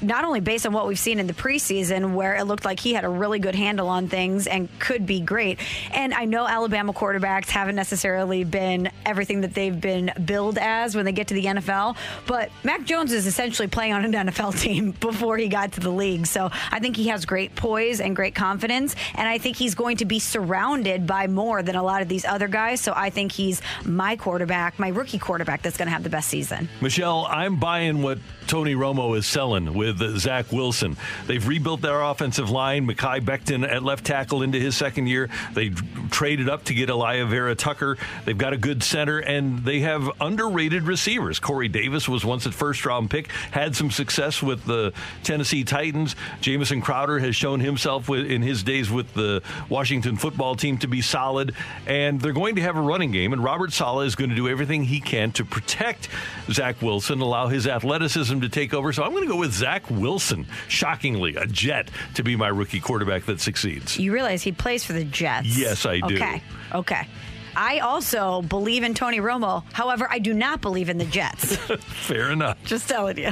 not 0.02 0.26
only 0.26 0.40
based 0.40 0.66
on 0.66 0.74
what 0.74 0.88
we've 0.88 1.00
seen 1.00 1.20
in 1.20 1.28
the 1.28 1.34
preseason, 1.34 2.14
where 2.14 2.36
it 2.36 2.44
looked 2.46 2.66
like 2.66 2.80
he 2.80 2.94
had 2.94 3.04
a 3.04 3.10
really 3.10 3.40
good 3.40 3.56
handle 3.56 3.88
on 3.88 4.08
things 4.08 4.48
and 4.48 4.68
could 4.80 5.06
be 5.06 5.20
great. 5.20 5.60
And 5.92 6.14
I 6.14 6.26
know 6.26 6.48
Alabama 6.48 6.94
quarterbacks 6.94 7.50
haven't 7.50 7.76
necessarily 7.76 8.44
been 8.44 8.90
everything 9.06 9.42
that 9.42 9.54
they've 9.54 9.80
been 9.80 10.12
billed 10.26 10.58
as 10.58 10.96
when 10.96 11.06
they 11.06 11.12
get 11.12 11.28
to 11.28 11.34
the 11.34 11.46
NFL, 11.46 11.98
but 12.26 12.50
Mac 12.64 12.86
Jones 12.86 13.12
is 13.12 13.28
essentially 13.28 13.68
playing 13.68 13.94
on 13.94 14.06
an 14.06 14.28
NFL 14.28 14.60
team 14.62 14.92
before 14.92 15.38
he 15.38 15.48
got 15.48 15.74
to 15.74 15.80
the 15.80 15.92
league. 15.92 16.26
So 16.28 16.50
I 16.72 16.80
think 16.80 16.96
he 16.96 17.08
has 17.08 17.26
great 17.26 17.56
poise 17.56 18.00
and 18.00 18.16
great 18.16 18.36
confidence, 18.36 18.96
and 19.16 19.28
I 19.28 19.38
think 19.38 19.58
he's 19.58 19.76
going 19.76 19.98
to 19.98 20.06
be 20.06 20.20
surrounded 20.20 21.08
by 21.08 21.28
more 21.28 21.64
than 21.64 21.76
a 21.76 21.84
lot 21.84 22.02
of 22.02 22.08
these 22.08 22.26
other 22.26 22.48
guys. 22.48 22.82
So 22.82 22.94
I 22.96 23.10
think 23.10 23.32
he's 23.32 23.62
my 23.86 24.16
quarterback, 24.16 24.80
my 24.80 24.90
rookie 24.90 25.20
quarterback 25.20 25.62
that's 25.62 25.78
going 25.78 25.88
to 25.88 25.92
have 25.94 26.04
the 26.04 26.10
best 26.10 26.30
season. 26.30 26.70
Michelle, 26.82 27.26
I'm 27.30 27.60
buying 27.60 28.02
what 28.02 28.20
Tony 28.48 28.76
Romo 28.76 29.18
is 29.18 29.26
selling 29.26 29.74
with 29.74 30.00
Zach 30.20 30.52
Wilson. 30.52 30.96
They've 31.26 31.46
rebuilt 31.46 31.82
their 31.82 32.02
offensive 32.02 32.50
line. 32.50 32.88
Mekhi 32.88 33.20
Becton 33.20 33.70
at 33.70 33.84
left 33.84 34.06
tackle 34.06 34.42
into 34.42 34.60
his 34.60 34.76
second 34.78 35.08
year. 35.08 35.30
They 35.54 35.70
traded 36.12 36.48
up 36.48 36.64
to 36.66 36.74
get 36.74 36.90
Alijah 36.90 37.28
Vera 37.28 37.56
Tucker. 37.56 37.98
They've 38.26 38.38
got 38.38 38.54
a 38.54 38.58
good 38.58 38.84
center, 38.84 39.20
and 39.20 39.60
they 39.66 39.82
have 39.82 40.10
underrated 40.22 40.84
receivers. 40.84 41.40
Corey 41.40 41.68
Davis 41.68 42.08
was 42.08 42.24
once 42.24 42.46
a 42.46 42.52
first 42.52 42.86
round 42.86 43.10
pick, 43.10 43.30
had 43.52 43.76
some 43.76 43.92
success 43.92 44.42
with 44.42 44.64
the 44.66 44.94
Tennessee 45.24 45.64
Titans. 45.64 46.16
Jamison 46.40 46.82
Crowder 46.82 47.20
has 47.20 47.36
shown 47.36 47.60
himself 47.60 48.10
in 48.10 48.42
his 48.42 48.64
days 48.64 48.90
with 48.90 49.14
the 49.14 49.42
Washington 49.70 50.16
football 50.16 50.56
team 50.56 50.78
to 50.78 50.88
be 50.88 51.02
solid, 51.02 51.54
and 51.86 52.22
they're 52.22 52.32
going 52.34 52.56
to 52.56 52.62
have 52.62 52.78
a 52.78 52.82
running 52.82 53.12
game, 53.12 53.34
and 53.34 53.44
Robert 53.44 53.74
Saleh 53.74 54.08
is 54.08 54.16
going 54.16 54.30
to 54.30 54.36
do 54.36 54.48
everything 54.48 54.86
he 54.86 55.00
can 55.02 55.32
to 55.34 55.44
protect 55.44 56.08
Zach 56.50 56.82
Wilson, 56.82 57.20
allow 57.20 57.48
his 57.48 57.68
athleticism 57.68 58.37
to 58.42 58.50
take 58.50 58.74
over. 58.74 58.94
So 58.94 59.04
I'm 59.04 59.12
going 59.12 59.24
to 59.24 59.30
go 59.30 59.38
with 59.38 59.54
Zach 59.54 59.90
Wilson, 59.90 60.46
shockingly, 60.68 61.36
a 61.36 61.46
Jet, 61.46 61.90
to 62.16 62.24
be 62.24 62.36
my 62.36 62.48
rookie 62.48 62.80
quarterback 62.80 63.26
that 63.26 63.40
succeeds. 63.42 63.98
You 63.98 64.14
realize 64.14 64.44
he 64.44 64.52
plays 64.52 64.84
for 64.84 64.94
the 64.94 65.04
Jets. 65.04 65.58
Yes, 65.58 65.86
I 65.86 66.00
do. 66.00 66.16
Okay. 66.16 66.42
Okay. 66.74 67.08
I 67.56 67.80
also 67.80 68.44
believe 68.44 68.84
in 68.84 68.94
Tony 68.94 69.20
Romo. 69.20 69.64
However, 69.74 70.08
I 70.10 70.20
do 70.20 70.34
not 70.34 70.62
believe 70.62 70.90
in 70.90 71.00
the 71.00 71.06
Jets. 71.06 71.56
Fair 71.80 72.32
enough. 72.32 72.64
Just 72.66 72.88
telling 72.88 73.18
you. 73.18 73.32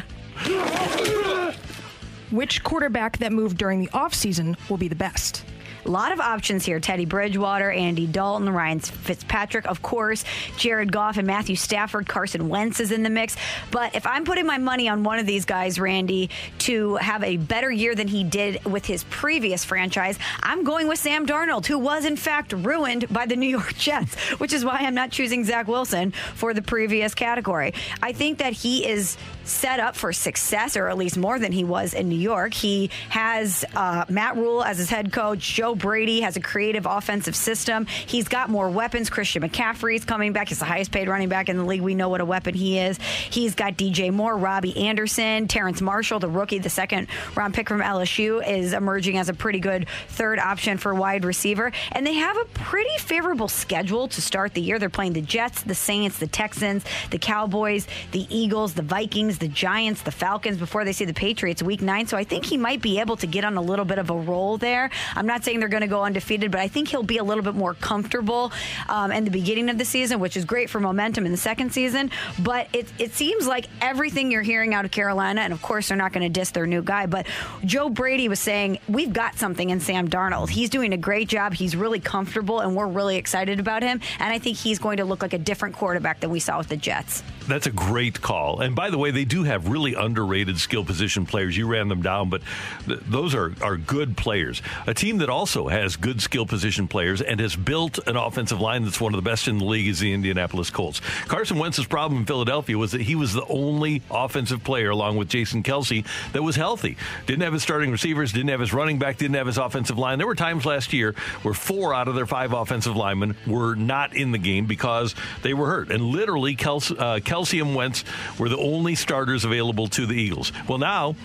Which 2.32 2.64
quarterback 2.64 3.20
that 3.20 3.32
moved 3.32 3.58
during 3.58 3.80
the 3.80 3.88
offseason 3.90 4.58
will 4.70 4.78
be 4.78 4.88
the 4.88 4.96
best? 4.96 5.46
A 5.86 5.90
lot 5.90 6.12
of 6.12 6.20
options 6.20 6.66
here. 6.66 6.80
Teddy 6.80 7.06
Bridgewater, 7.06 7.70
Andy 7.70 8.08
Dalton, 8.08 8.50
Ryan 8.50 8.80
Fitzpatrick, 8.80 9.68
of 9.68 9.84
course, 9.84 10.26
Jared 10.58 10.92
Goff 10.92 11.18
and 11.18 11.28
Matthew 11.28 11.56
Stafford. 11.56 12.08
Carson 12.08 12.50
Wentz 12.50 12.80
is 12.80 12.92
in 12.92 13.04
the 13.04 13.10
mix. 13.10 13.36
But 13.70 13.96
if 13.96 14.08
I'm 14.08 14.26
putting 14.26 14.48
my 14.48 14.58
money 14.58 14.90
on 14.90 15.04
one 15.04 15.20
of 15.20 15.28
these 15.28 15.46
guys, 15.46 15.80
Randy, 15.80 16.32
to 16.60 16.96
have 16.96 17.24
a 17.24 17.38
better 17.38 17.72
year 17.72 17.94
than 17.94 18.08
he 18.08 18.24
did 18.24 18.66
with 18.66 18.86
his 18.86 19.04
previous 19.06 19.64
franchise, 19.64 20.18
I'm 20.42 20.64
going 20.64 20.88
with 20.88 20.98
Sam 20.98 21.28
Darnold, 21.28 21.68
who 21.68 21.78
was 21.78 22.06
in 22.06 22.16
fact 22.16 22.52
ruined 22.54 23.08
by 23.10 23.28
the 23.28 23.36
New 23.36 23.48
York 23.50 23.74
Jets, 23.78 24.16
which 24.40 24.54
is 24.54 24.66
why 24.66 24.78
I'm 24.80 24.96
not 24.96 25.12
choosing 25.12 25.44
Zach 25.44 25.68
Wilson 25.68 26.12
for 26.34 26.56
the 26.56 26.64
previous 26.64 27.14
category. 27.14 27.74
I 28.02 28.12
think 28.12 28.40
that 28.40 28.54
he 28.54 28.88
is 28.88 29.18
set 29.44 29.80
up 29.80 29.96
for 29.96 30.12
success, 30.12 30.76
or 30.76 30.90
at 30.90 30.98
least 30.98 31.18
more 31.18 31.38
than 31.38 31.52
he 31.52 31.64
was 31.64 31.94
in 31.94 32.10
New 32.10 32.18
York. 32.18 32.54
He 32.54 32.90
has 33.10 33.64
uh, 33.76 34.06
Matt 34.10 34.36
Rhule 34.36 34.64
as 34.64 34.80
his 34.80 34.90
head 34.90 35.14
coach. 35.14 35.54
Joe 35.54 35.75
Brady 35.78 36.22
has 36.22 36.38
a 36.38 36.42
creative 36.42 36.86
offensive 36.86 37.36
system. 37.36 37.86
He's 37.86 38.28
got 38.28 38.50
more 38.50 38.70
weapons. 38.70 39.10
Christian 39.10 39.44
McCaffrey's 39.44 40.06
coming 40.06 40.34
back. 40.34 40.50
He's 40.50 40.60
the 40.60 40.66
highest 40.66 40.92
paid 40.92 41.08
running 41.08 41.30
back 41.30 41.50
in 41.50 41.58
the 41.58 41.64
league. 41.64 41.82
We 41.82 41.96
know 41.96 42.10
what 42.10 42.22
a 42.22 42.26
weapon 42.26 42.54
he 42.54 42.80
is. 42.80 42.98
He's 43.30 43.56
got 43.56 43.78
DJ 43.78 44.12
Moore, 44.12 44.38
Robbie 44.38 44.88
Anderson, 44.88 45.48
Terrace 45.48 45.82
Marshall, 45.82 46.20
the 46.20 46.30
rookie, 46.30 46.60
the 46.60 46.70
second 46.70 47.08
round 47.36 47.54
pick 47.54 47.68
from 47.68 47.82
LSU, 47.82 48.48
is 48.48 48.74
emerging 48.74 49.18
as 49.18 49.30
a 49.30 49.34
pretty 49.34 49.60
good 49.60 49.88
third 50.10 50.40
option 50.40 50.78
for 50.78 50.94
wide 50.94 51.26
receiver. 51.26 51.72
And 51.92 52.06
they 52.06 52.14
have 52.14 52.38
a 52.38 52.46
pretty 52.54 52.98
favorable 53.00 53.48
schedule 53.48 54.08
to 54.08 54.22
start 54.22 54.54
the 54.54 54.62
year. 54.62 54.80
They're 54.80 54.90
playing 54.90 55.14
the 55.14 55.22
Jets, 55.22 55.64
the 55.64 55.76
Saints, 55.76 56.20
the 56.20 56.28
Texans, 56.28 56.84
the 57.12 57.20
Cowboys, 57.20 57.88
the 58.12 58.28
Eagles, 58.36 58.74
the 58.74 58.82
Vikings, 58.82 59.38
the 59.40 59.48
Giants, 59.48 60.02
the 60.04 60.12
Falcons 60.12 60.58
before 60.58 60.86
they 60.86 60.94
see 60.94 61.06
the 61.06 61.14
Patriots 61.14 61.62
week 61.62 61.82
nine. 61.82 62.08
So 62.08 62.18
I 62.18 62.24
think 62.24 62.46
he 62.46 62.58
might 62.58 62.82
be 62.82 63.00
able 63.00 63.18
to 63.18 63.28
get 63.28 63.44
on 63.44 63.58
a 63.58 63.62
little 63.62 63.86
bit 63.86 64.00
of 64.00 64.10
a 64.10 64.16
roll 64.16 64.58
there. 64.58 64.90
I'm 65.16 65.26
not 65.26 65.44
saying 65.44 65.60
they're 65.66 65.80
going 65.80 65.82
to 65.82 65.88
go 65.88 66.04
undefeated, 66.04 66.52
but 66.52 66.60
I 66.60 66.68
think 66.68 66.90
he'll 66.90 67.02
be 67.02 67.18
a 67.18 67.24
little 67.24 67.44
bit 67.44 67.56
more 67.56 67.74
comfortable 67.74 68.52
um, 68.88 69.12
in 69.12 69.26
the 69.26 69.32
beginning 69.32 69.68
of 69.70 69.80
the 69.80 69.86
season, 69.86 70.20
which 70.20 70.38
is 70.38 70.46
great 70.46 70.70
for 70.70 70.80
momentum 70.80 71.26
in 71.26 71.32
the 71.32 71.40
second 71.40 71.74
season. 71.74 72.12
But 72.38 72.68
it, 72.72 72.88
it 73.00 73.14
seems 73.14 73.48
like 73.48 73.66
everything 73.82 74.30
you're 74.30 74.44
hearing 74.44 74.76
out 74.76 74.86
of 74.86 74.92
Carolina, 74.92 75.42
and 75.42 75.52
of 75.52 75.64
course 75.64 75.88
they're 75.88 75.98
not 75.98 76.14
going 76.14 76.22
to 76.22 76.30
diss 76.30 76.52
their 76.52 76.68
new 76.68 76.84
guy, 76.84 77.08
but 77.08 77.26
Joe 77.64 77.90
Brady 77.90 78.30
was 78.30 78.40
saying, 78.40 78.78
We've 78.88 79.12
got 79.12 79.40
something 79.40 79.72
in 79.72 79.80
Sam 79.80 80.08
Darnold. 80.08 80.50
He's 80.50 80.70
doing 80.70 80.94
a 80.94 80.98
great 80.98 81.30
job. 81.30 81.56
He's 81.56 81.76
really 81.76 82.00
comfortable, 82.00 82.60
and 82.60 82.76
we're 82.76 82.86
really 82.86 83.16
excited 83.16 83.60
about 83.60 83.82
him. 83.82 84.02
And 84.20 84.32
I 84.32 84.38
think 84.38 84.58
he's 84.58 84.78
going 84.78 84.98
to 84.98 85.06
look 85.06 85.24
like 85.24 85.34
a 85.34 85.40
different 85.40 85.74
quarterback 85.74 86.20
than 86.20 86.30
we 86.30 86.40
saw 86.40 86.60
with 86.60 86.68
the 86.68 86.78
Jets. 86.78 87.24
That's 87.48 87.68
a 87.68 87.72
great 87.72 88.22
call. 88.22 88.62
And 88.62 88.76
by 88.76 88.90
the 88.90 88.98
way, 88.98 89.12
they 89.12 89.26
do 89.26 89.44
have 89.44 89.68
really 89.68 89.94
underrated 89.94 90.60
skill 90.60 90.84
position 90.84 91.26
players. 91.26 91.56
You 91.56 91.68
ran 91.68 91.88
them 91.88 92.02
down, 92.02 92.30
but 92.30 92.42
th- 92.86 93.00
those 93.08 93.36
are, 93.36 93.54
are 93.62 93.78
good 93.78 94.18
players. 94.18 94.62
A 94.88 94.94
team 94.94 95.20
that 95.20 95.30
also 95.30 95.68
has 95.68 95.96
good 95.96 96.22
skill 96.22 96.46
position 96.46 96.88
players 96.88 97.22
and 97.22 97.40
has 97.40 97.56
built 97.56 98.00
an 98.08 98.16
offensive 98.16 98.60
line 98.60 98.84
that's 98.84 99.00
one 99.00 99.14
of 99.14 99.24
the 99.24 99.30
best 99.30 99.48
in 99.48 99.60
the 99.60 99.66
league 99.66 99.88
is 99.88 100.00
the 100.00 100.14
Indianapolis 100.14 100.70
Colts. 100.70 101.02
Carson 101.28 101.58
Wentz's 101.58 101.86
problem 101.86 102.22
in 102.22 102.26
Philadelphia 102.26 102.78
was 102.78 102.92
that 102.94 103.02
he 103.02 103.16
was 103.16 103.34
the 103.34 103.46
only 103.46 104.02
offensive 104.10 104.64
player, 104.64 104.90
along 104.90 105.18
with 105.18 105.30
Jason 105.30 105.62
Kelce, 105.62 106.06
that 106.34 106.42
was 106.42 106.56
healthy. 106.56 106.98
Didn't 107.28 107.44
have 107.44 107.54
his 107.54 107.64
starting 107.64 107.92
receivers, 107.92 108.34
didn't 108.34 108.50
have 108.50 108.60
his 108.60 108.74
running 108.74 108.98
back, 108.98 109.18
didn't 109.18 109.36
have 109.36 109.48
his 109.48 109.58
offensive 109.58 109.98
line. 109.98 110.18
There 110.18 110.28
were 110.28 110.36
times 110.36 110.66
last 110.66 110.94
year 110.94 111.14
where 111.44 111.54
four 111.54 111.94
out 111.94 112.08
of 112.08 112.16
their 112.16 112.26
five 112.26 112.54
offensive 112.54 112.96
linemen 112.96 113.36
were 113.46 113.76
not 113.76 114.16
in 114.16 114.32
the 114.32 114.38
game 114.38 114.66
because 114.66 115.14
they 115.44 115.54
were 115.54 115.68
hurt. 115.68 115.92
And 115.92 116.04
literally, 116.04 116.56
Kelce, 116.56 116.98
uh, 116.98 117.20
Kelce 117.20 117.35
and 117.36 117.76
Wentz 117.76 118.04
were 118.40 118.50
the 118.50 118.58
only 118.58 118.96
starters 118.96 119.46
available 119.46 119.88
to 119.90 120.06
the 120.06 120.14
Eagles. 120.14 120.52
Well, 120.68 120.78
now 120.78 121.16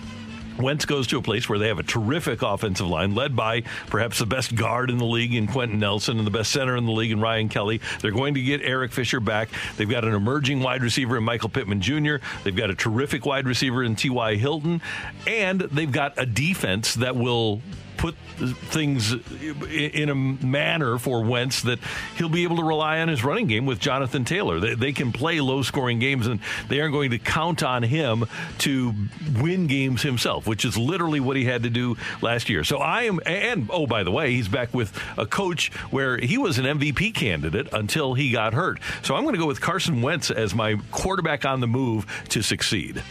Wentz 0.57 0.85
goes 0.85 1.07
to 1.07 1.17
a 1.17 1.21
place 1.21 1.49
where 1.49 1.57
they 1.57 1.67
have 1.67 1.79
a 1.79 1.83
terrific 1.83 2.41
offensive 2.41 2.87
line 2.87 3.15
led 3.15 3.35
by 3.35 3.61
perhaps 3.87 4.19
the 4.19 4.25
best 4.25 4.55
guard 4.55 4.89
in 4.89 4.97
the 4.97 5.05
league 5.05 5.33
in 5.33 5.47
Quenton 5.47 5.79
Nelson 5.79 6.17
and 6.17 6.27
the 6.27 6.31
best 6.31 6.51
center 6.51 6.75
in 6.75 6.85
the 6.85 6.91
league 6.91 7.11
in 7.11 7.19
Ryan 7.19 7.49
Kelly. 7.49 7.81
They're 8.01 8.11
going 8.11 8.33
to 8.35 8.41
get 8.41 8.61
Eric 8.61 8.91
Fisher 8.91 9.19
back. 9.19 9.49
They've 9.77 9.89
got 9.89 10.03
an 10.03 10.13
emerging 10.13 10.61
wide 10.61 10.83
receiver 10.83 11.17
in 11.17 11.23
Michael 11.23 11.49
Pittman 11.49 11.81
Jr. 11.81 12.17
They've 12.43 12.55
got 12.55 12.69
a 12.69 12.75
terrific 12.75 13.25
wide 13.25 13.47
receiver 13.47 13.83
in 13.83 13.95
T.Y. 13.95 14.35
Hilton. 14.35 14.81
And 15.25 15.61
they've 15.61 15.91
got 15.91 16.13
a 16.17 16.25
defense 16.25 16.95
that 16.95 17.15
will 17.15 17.61
put 18.01 18.15
things 18.15 19.13
in 19.13 20.09
a 20.09 20.15
manner 20.15 20.97
for 20.97 21.23
Wentz 21.23 21.61
that 21.61 21.77
he'll 22.17 22.29
be 22.29 22.41
able 22.41 22.55
to 22.55 22.63
rely 22.63 22.99
on 22.99 23.09
his 23.09 23.23
running 23.23 23.45
game 23.45 23.67
with 23.67 23.79
Jonathan 23.79 24.25
Taylor. 24.25 24.59
They, 24.59 24.73
they, 24.73 24.91
can 24.91 25.11
play 25.11 25.39
low 25.39 25.61
scoring 25.61 25.99
games 25.99 26.25
and 26.25 26.39
they 26.67 26.81
aren't 26.81 26.93
going 26.93 27.11
to 27.11 27.19
count 27.19 27.61
on 27.61 27.83
him 27.83 28.25
to 28.59 28.95
win 29.39 29.67
games 29.67 30.01
himself, 30.01 30.47
which 30.47 30.65
is 30.65 30.79
literally 30.79 31.19
what 31.19 31.37
he 31.37 31.45
had 31.45 31.61
to 31.61 31.69
do 31.69 31.95
last 32.23 32.49
year. 32.49 32.63
So 32.63 32.79
I 32.79 33.03
am, 33.03 33.19
and 33.27 33.69
oh, 33.71 33.85
by 33.85 34.01
the 34.01 34.11
way, 34.11 34.31
he's 34.33 34.47
back 34.47 34.73
with 34.73 34.99
a 35.15 35.27
coach 35.27 35.71
where 35.91 36.17
he 36.17 36.39
was 36.39 36.57
an 36.57 36.65
MVP 36.65 37.13
candidate 37.13 37.69
until 37.71 38.15
he 38.15 38.31
got 38.31 38.55
hurt. 38.55 38.79
So 39.03 39.13
I'm 39.13 39.21
going 39.21 39.35
to 39.35 39.39
go 39.39 39.45
with 39.45 39.61
Carson 39.61 40.01
Wentz 40.01 40.31
as 40.31 40.55
my 40.55 40.77
quarterback 40.89 41.45
on 41.45 41.59
the 41.59 41.67
move 41.67 42.07
to 42.29 42.41
succeed. 42.41 43.03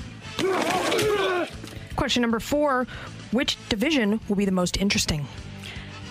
Question 1.95 2.23
number 2.23 2.41
four 2.41 2.87
Which 3.33 3.57
division 3.69 4.19
will 4.29 4.35
be 4.35 4.45
the 4.45 4.51
most 4.51 4.77
interesting? 4.77 5.27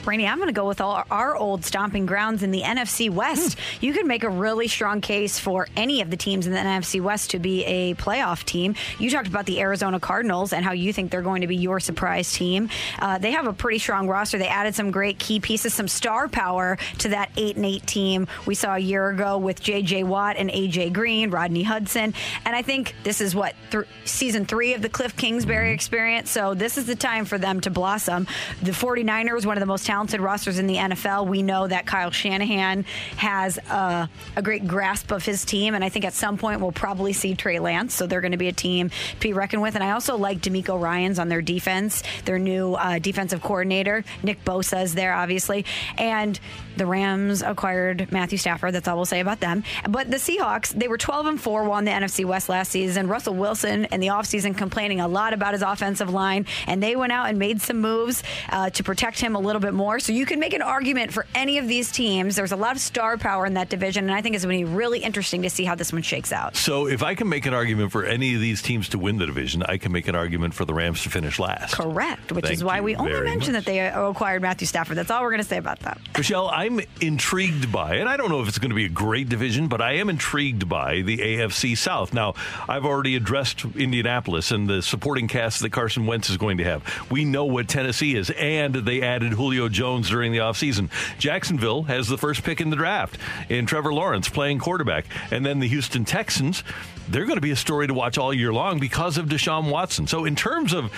Rainey, 0.10 0.28
I'm 0.28 0.38
going 0.38 0.48
to 0.48 0.54
go 0.54 0.68
with 0.68 0.82
all 0.82 1.04
our 1.12 1.36
old 1.36 1.64
stomping 1.64 2.06
grounds 2.06 2.42
in 2.42 2.52
the 2.52 2.64
NFC 2.64 3.10
West. 3.10 3.58
Hmm. 3.58 3.86
You 3.86 3.94
could 3.94 4.08
make 4.08 4.24
a 4.24 4.30
really 4.30 4.68
strong 4.68 5.02
case 5.02 5.38
for 5.38 5.68
any 5.78 6.02
of 6.02 6.10
the 6.10 6.18
teams 6.18 6.48
in 6.48 6.54
the 6.54 6.60
NFC 6.60 7.00
West 7.00 7.32
to 7.32 7.40
be 7.40 7.64
a 7.66 7.94
playoff 7.94 8.44
team. 8.44 8.76
You 8.98 9.12
talked 9.12 9.28
about 9.28 9.46
the 9.46 9.60
Arizona 9.62 10.00
Cardinals 10.00 10.52
and 10.52 10.66
how 10.66 10.72
you 10.72 10.92
think 10.92 11.12
they're 11.12 11.22
going 11.22 11.42
to 11.42 11.48
be 11.48 11.56
your 11.56 11.80
surprise 11.80 12.34
team. 12.34 12.70
Uh, 12.98 13.20
they 13.20 13.32
have 13.32 13.46
a 13.46 13.54
pretty 13.54 13.78
strong 13.78 14.08
roster. 14.08 14.40
They 14.40 14.48
added 14.48 14.74
some 14.74 14.90
great 14.90 15.20
key 15.20 15.40
pieces, 15.40 15.74
some 15.74 15.88
star 15.88 16.28
power 16.28 16.78
to 17.00 17.10
that 17.10 17.30
eight 17.38 17.56
and 17.56 17.66
eight 17.66 17.86
team 17.86 18.28
we 18.48 18.56
saw 18.56 18.76
a 18.76 18.80
year 18.80 19.10
ago 19.10 19.38
with 19.38 19.62
J.J. 19.62 20.06
Watt 20.06 20.38
and 20.38 20.50
A.J. 20.50 20.90
Green, 20.90 21.30
Rodney 21.30 21.64
Hudson, 21.64 22.16
and 22.46 22.56
I 22.56 22.64
think 22.64 22.96
this 23.04 23.22
is 23.22 23.36
what 23.36 23.54
th- 23.70 23.86
season 24.06 24.46
three 24.46 24.74
of 24.74 24.82
the 24.82 24.90
Cliff 24.90 25.16
Kingsbury 25.16 25.72
experience. 25.72 26.32
So 26.32 26.56
this 26.56 26.78
is 26.78 26.86
the 26.86 26.96
time 26.96 27.26
for 27.26 27.38
them 27.38 27.62
to 27.62 27.70
blossom. 27.70 28.26
The 28.64 28.72
49ers, 28.72 29.46
one 29.46 29.56
of 29.56 29.62
the 29.62 29.68
most 29.68 29.86
talented 29.86 29.99
rosters 30.08 30.60
in 30.60 30.68
the 30.68 30.76
NFL. 30.76 31.28
We 31.28 31.42
know 31.42 31.68
that 31.68 31.86
Kyle 31.86 32.12
Shanahan 32.12 32.86
has 33.18 33.58
a, 33.58 34.10
a, 34.36 34.42
great 34.42 34.68
grasp 34.68 35.12
of 35.12 35.26
his 35.26 35.46
team, 35.46 35.76
and 35.76 35.84
I 35.84 35.90
think 35.90 36.06
at 36.06 36.14
some 36.14 36.38
point 36.38 36.62
we'll 36.62 36.72
probably 36.72 37.14
see 37.14 37.36
Trey 37.36 37.60
Lance. 37.60 37.94
So 37.94 38.08
they're 38.08 38.22
going 38.22 38.32
to 38.32 38.38
be 38.38 38.48
a 38.48 38.54
team 38.54 38.90
to 38.90 39.20
be 39.20 39.34
reckoned 39.34 39.62
with. 39.62 39.76
And 39.76 39.84
I 39.84 39.92
also 39.92 40.18
like 40.18 40.40
DeMeco 40.40 40.80
Ryans 40.80 41.20
on 41.20 41.30
their 41.30 41.42
defense, 41.42 42.04
their 42.26 42.40
new 42.40 42.76
uh, 42.76 43.00
defensive 43.00 43.42
coordinator. 43.42 44.04
Nick 44.24 44.44
Bosa 44.46 44.84
is 44.84 44.96
there, 44.96 45.14
obviously, 45.14 45.66
and 45.98 46.40
the 46.78 46.86
Rams 46.86 47.42
acquired 47.42 48.12
Matthew 48.12 48.38
Stafford. 48.38 48.74
That's 48.74 48.88
all 48.88 48.96
we'll 48.96 49.06
say 49.06 49.20
about 49.20 49.40
them. 49.40 49.64
But 49.90 50.10
the 50.10 50.18
Seahawks, 50.18 50.70
they 50.70 50.88
were 50.88 50.98
12 50.98 51.26
and 51.26 51.42
4, 51.42 51.66
won 51.66 51.86
the 51.86 51.92
NFC 51.92 52.26
West 52.26 52.48
last 52.48 52.72
season. 52.72 53.08
Russell 53.08 53.36
Wilson 53.36 53.86
in 53.86 54.00
the 54.00 54.08
offseason 54.08 54.58
complaining 54.58 55.02
a 55.02 55.08
lot 55.08 55.34
about 55.34 55.54
his 55.54 55.62
offensive 55.62 56.10
line, 56.10 56.46
and 56.68 56.82
they 56.82 56.96
went 56.96 57.12
out 57.12 57.30
and 57.30 57.38
made 57.38 57.62
some 57.62 57.82
moves 57.82 58.24
uh, 58.50 58.70
to 58.70 58.84
protect 58.84 59.20
him 59.20 59.36
a 59.36 59.40
little 59.40 59.60
bit 59.60 59.74
more. 59.74 59.79
So 59.80 60.12
you 60.12 60.26
can 60.26 60.40
make 60.40 60.54
an 60.54 60.62
argument 60.62 61.14
for 61.14 61.26
any 61.34 61.58
of 61.58 61.68
these 61.68 61.90
teams. 61.90 62.36
There's 62.36 62.52
a 62.52 62.58
lot 62.58 62.76
of 62.76 62.82
star 62.82 63.18
power 63.18 63.46
in 63.46 63.54
that 63.54 63.70
division, 63.70 64.06
and 64.06 64.14
I 64.14 64.22
think 64.22 64.36
it's 64.36 64.44
going 64.44 64.60
to 64.60 64.66
be 64.66 64.76
really 64.76 65.00
interesting 65.00 65.44
to 65.44 65.50
see 65.50 65.64
how 65.64 65.76
this 65.76 65.94
one 65.94 66.02
shakes 66.02 66.34
out. 66.34 66.58
So 66.58 66.88
if 66.88 67.02
I 67.02 67.16
can 67.16 67.30
make 67.30 67.46
an 67.46 67.54
argument 67.54 67.94
for 67.94 68.04
any 68.04 68.36
of 68.36 68.42
these 68.42 68.62
teams 68.62 68.90
to 68.90 69.00
win 69.00 69.18
the 69.18 69.26
division, 69.26 69.64
I 69.64 69.78
can 69.78 69.94
make 69.94 70.10
an 70.10 70.16
argument 70.16 70.54
for 70.54 70.66
the 70.66 70.74
Rams 70.74 71.04
to 71.04 71.10
finish 71.10 71.40
last. 71.40 71.76
Correct, 71.76 72.34
which 72.34 72.46
Thank 72.46 72.56
is 72.56 72.64
why 72.64 72.82
we 72.82 72.98
only 72.98 73.22
mentioned 73.22 73.54
much. 73.54 73.66
that 73.66 73.72
they 73.72 73.80
acquired 73.88 74.42
Matthew 74.42 74.68
Stafford. 74.68 74.98
That's 74.98 75.10
all 75.10 75.22
we're 75.22 75.30
going 75.30 75.42
to 75.42 75.48
say 75.48 75.58
about 75.58 75.80
that. 75.80 75.98
Michelle, 76.18 76.50
I'm 76.50 76.82
intrigued 77.00 77.72
by, 77.72 77.96
and 77.96 78.10
I 78.10 78.18
don't 78.18 78.30
know 78.30 78.42
if 78.42 78.50
it's 78.50 78.58
going 78.58 78.72
to 78.72 78.76
be 78.76 78.86
a 78.86 78.90
great 78.90 79.30
division, 79.30 79.70
but 79.70 79.82
I 79.82 79.94
am 79.94 80.10
intrigued 80.10 80.68
by 80.68 81.04
the 81.04 81.18
AFC 81.18 81.78
South. 81.78 82.14
Now, 82.14 82.34
I've 82.68 82.86
already 82.86 83.16
addressed 83.16 83.64
Indianapolis 83.64 84.52
and 84.52 84.70
the 84.70 84.82
supporting 84.82 85.30
cast 85.30 85.62
that 85.62 85.72
Carson 85.72 86.06
Wentz 86.06 86.30
is 86.30 86.36
going 86.36 86.58
to 86.58 86.66
have. 86.66 86.84
We 87.10 87.24
know 87.24 87.46
what 87.46 87.70
Tennessee 87.70 88.16
is, 88.18 88.30
and 88.32 88.76
they 88.76 89.02
added 89.02 89.32
Julio 89.32 89.69
Jones 89.72 90.10
during 90.10 90.32
the 90.32 90.40
offseason. 90.40 90.90
Jacksonville 91.18 91.84
has 91.84 92.08
the 92.08 92.18
first 92.18 92.44
pick 92.44 92.62
in 92.62 92.70
the 92.70 92.76
draft 92.76 93.18
in 93.50 93.66
Trevor 93.66 93.94
Lawrence 93.94 94.30
playing 94.30 94.60
quarterback. 94.60 95.06
And 95.32 95.46
then 95.46 95.60
the 95.60 95.68
Houston 95.68 96.06
Texans, 96.06 96.64
they're 97.08 97.26
going 97.26 97.38
to 97.38 97.42
be 97.42 97.52
a 97.52 97.56
story 97.56 97.88
to 97.88 97.94
watch 97.94 98.18
all 98.18 98.34
year 98.34 98.54
long 98.54 98.80
because 98.80 99.18
of 99.18 99.28
Deshaun 99.28 99.70
Watson. 99.70 100.08
So, 100.08 100.26
in 100.26 100.36
terms 100.36 100.74
of 100.74 100.92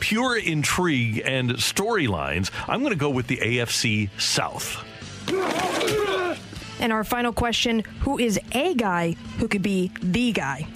pure 0.00 0.36
intrigue 0.36 1.22
and 1.24 1.50
storylines, 1.50 2.50
I'm 2.68 2.80
going 2.80 2.92
to 2.92 2.98
go 2.98 3.10
with 3.10 3.26
the 3.26 3.38
AFC 3.38 4.10
South. 4.20 4.84
And 6.80 6.92
our 6.92 7.04
final 7.04 7.32
question 7.32 7.80
Who 8.00 8.18
is 8.18 8.40
a 8.52 8.74
guy 8.74 9.16
who 9.38 9.48
could 9.48 9.62
be 9.62 9.92
the 10.02 10.32
guy? 10.32 10.66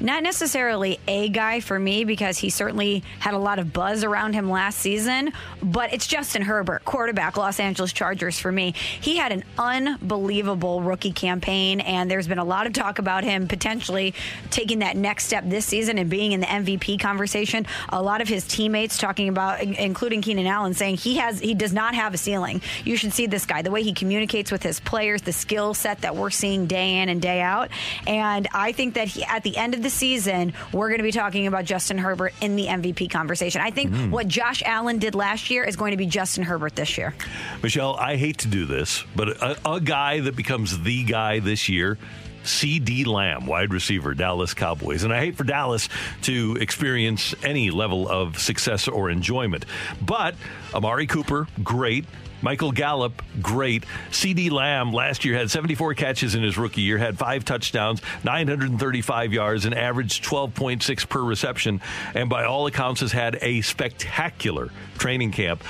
Not 0.00 0.22
necessarily 0.22 0.98
a 1.06 1.28
guy 1.28 1.60
for 1.60 1.78
me 1.78 2.04
because 2.04 2.38
he 2.38 2.48
certainly 2.48 3.04
had 3.18 3.34
a 3.34 3.38
lot 3.38 3.58
of 3.58 3.70
buzz 3.70 4.02
around 4.02 4.32
him 4.32 4.50
last 4.50 4.78
season, 4.78 5.32
but 5.62 5.92
it's 5.92 6.06
Justin 6.06 6.40
Herbert, 6.40 6.86
quarterback, 6.86 7.36
Los 7.36 7.60
Angeles 7.60 7.92
Chargers 7.92 8.38
for 8.38 8.50
me. 8.50 8.72
He 9.00 9.18
had 9.18 9.30
an 9.30 9.44
unbelievable 9.58 10.80
rookie 10.80 11.12
campaign, 11.12 11.80
and 11.80 12.10
there's 12.10 12.26
been 12.26 12.38
a 12.38 12.44
lot 12.44 12.66
of 12.66 12.72
talk 12.72 12.98
about 12.98 13.24
him 13.24 13.46
potentially 13.46 14.14
taking 14.50 14.78
that 14.78 14.96
next 14.96 15.26
step 15.26 15.44
this 15.46 15.66
season 15.66 15.98
and 15.98 16.08
being 16.08 16.32
in 16.32 16.40
the 16.40 16.46
MVP 16.46 16.98
conversation. 16.98 17.66
A 17.90 18.02
lot 18.02 18.22
of 18.22 18.28
his 18.28 18.46
teammates 18.46 18.96
talking 18.96 19.28
about, 19.28 19.60
including 19.62 20.22
Keenan 20.22 20.46
Allen, 20.46 20.72
saying 20.72 20.96
he 20.96 21.18
has 21.18 21.40
he 21.40 21.54
does 21.54 21.74
not 21.74 21.94
have 21.94 22.14
a 22.14 22.18
ceiling. 22.18 22.62
You 22.84 22.96
should 22.96 23.12
see 23.12 23.26
this 23.26 23.44
guy, 23.44 23.60
the 23.60 23.70
way 23.70 23.82
he 23.82 23.92
communicates 23.92 24.50
with 24.50 24.62
his 24.62 24.80
players, 24.80 25.20
the 25.20 25.32
skill 25.32 25.74
set 25.74 26.00
that 26.00 26.16
we're 26.16 26.30
seeing 26.30 26.66
day 26.66 27.00
in 27.00 27.10
and 27.10 27.20
day 27.20 27.42
out. 27.42 27.68
And 28.06 28.48
I 28.54 28.72
think 28.72 28.94
that 28.94 29.08
he, 29.08 29.24
at 29.24 29.42
the 29.42 29.58
end 29.58 29.74
of 29.74 29.82
the 29.82 29.89
season, 29.90 30.52
we're 30.72 30.88
going 30.88 30.98
to 30.98 31.04
be 31.04 31.12
talking 31.12 31.46
about 31.46 31.64
Justin 31.64 31.98
Herbert 31.98 32.32
in 32.40 32.56
the 32.56 32.66
MVP 32.66 33.10
conversation. 33.10 33.60
I 33.60 33.70
think 33.70 33.90
Mm. 33.92 34.10
what 34.10 34.28
Josh 34.28 34.62
Allen 34.64 34.98
did 34.98 35.14
last 35.14 35.50
year 35.50 35.64
is 35.64 35.76
going 35.76 35.90
to 35.90 35.96
be 35.96 36.06
Justin 36.06 36.44
Herbert 36.44 36.76
this 36.76 36.96
year. 36.96 37.14
Michelle, 37.62 37.94
I 37.96 38.16
hate 38.16 38.38
to 38.38 38.48
do 38.48 38.64
this, 38.66 39.04
but 39.16 39.28
a, 39.42 39.58
a 39.68 39.80
guy 39.80 40.20
that 40.20 40.36
becomes 40.36 40.78
the 40.82 41.04
guy 41.04 41.38
this 41.40 41.68
year. 41.68 41.98
CeeDee 42.42 43.06
Lamb, 43.06 43.44
wide 43.44 43.70
receiver, 43.70 44.14
Dallas 44.14 44.54
Cowboys. 44.54 45.02
And 45.04 45.12
I 45.12 45.18
hate 45.20 45.36
for 45.36 45.44
Dallas 45.44 45.90
to 46.22 46.56
experience 46.58 47.34
any 47.42 47.70
level 47.70 48.08
of 48.08 48.38
success 48.38 48.88
or 48.88 49.10
enjoyment. 49.10 49.66
But 50.00 50.36
Amari 50.72 51.06
Cooper, 51.06 51.48
great. 51.62 52.06
Michael 52.42 52.72
Gallup, 52.72 53.22
great. 53.42 53.84
CeeDee 54.10 54.50
Lamb 54.50 54.92
last 54.92 55.24
year 55.24 55.36
had 55.36 55.50
74 55.50 55.94
catches 55.94 56.34
in 56.34 56.42
his 56.42 56.56
rookie 56.56 56.82
year, 56.82 56.98
had 56.98 57.18
five 57.18 57.44
touchdowns, 57.44 58.00
935 58.24 59.32
yards, 59.32 59.64
and 59.64 59.74
averaged 59.74 60.24
12.6 60.24 61.08
per 61.08 61.22
reception, 61.22 61.80
and 62.14 62.28
by 62.28 62.44
all 62.44 62.66
accounts 62.66 63.00
has 63.00 63.12
had 63.12 63.38
a 63.42 63.60
spectacular 63.60 64.70
training 64.98 65.32
camp. 65.32 65.62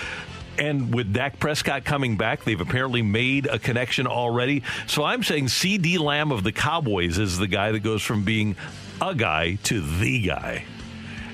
And 0.59 0.95
with 0.95 1.13
Dak 1.13 1.39
Prescott 1.39 1.85
coming 1.85 2.17
back, 2.17 2.45
they've 2.45 2.61
apparently 2.61 3.03
made 3.03 3.47
a 3.47 3.59
connection 3.59 4.07
already. 4.07 4.63
So 4.87 5.05
I'm 5.05 5.23
saying 5.23 5.47
CeeDee 5.47 5.99
Lamb 5.99 6.33
of 6.33 6.45
the 6.45 6.53
Cowboys 6.53 7.19
is 7.19 7.39
the 7.39 7.47
guy 7.47 7.73
that 7.73 7.81
goes 7.81 8.03
from 8.03 8.25
being 8.25 8.57
a 9.01 9.15
guy 9.15 9.55
to 9.65 9.81
the 9.81 10.21
guy. 10.21 10.65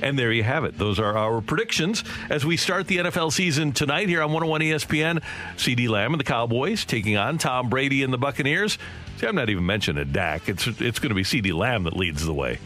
And 0.03 0.19
there 0.19 0.33
you 0.33 0.43
have 0.43 0.65
it. 0.65 0.79
Those 0.79 0.99
are 0.99 1.17
our 1.17 1.41
predictions 1.41 2.05
as 2.31 2.45
we 2.45 2.57
start 2.57 2.87
the 2.87 2.99
NFL 2.99 3.33
season 3.33 3.73
tonight 3.73 4.09
here 4.09 4.23
on 4.23 4.33
101 4.33 4.61
ESPN. 4.61 5.23
CeeDee 5.57 5.89
Lamb 5.89 6.13
and 6.13 6.21
the 6.21 6.25
Cowboys 6.25 6.85
taking 6.85 7.17
on 7.17 7.39
Tom 7.39 7.69
Brady 7.69 8.03
and 8.03 8.13
the 8.13 8.19
Buccaneers. 8.19 8.79
See, 9.19 9.27
I'm 9.27 9.35
not 9.35 9.49
even 9.49 9.65
mentioning 9.65 10.13
Dak. 10.13 10.49
It's 10.49 10.67
it's 10.67 10.99
going 10.99 11.09
to 11.09 11.15
be 11.15 11.23
CeeDee 11.23 11.55
Lamb 11.55 11.85
that 11.85 11.97
leads 11.97 12.25
the 12.25 12.35
way, 12.35 12.59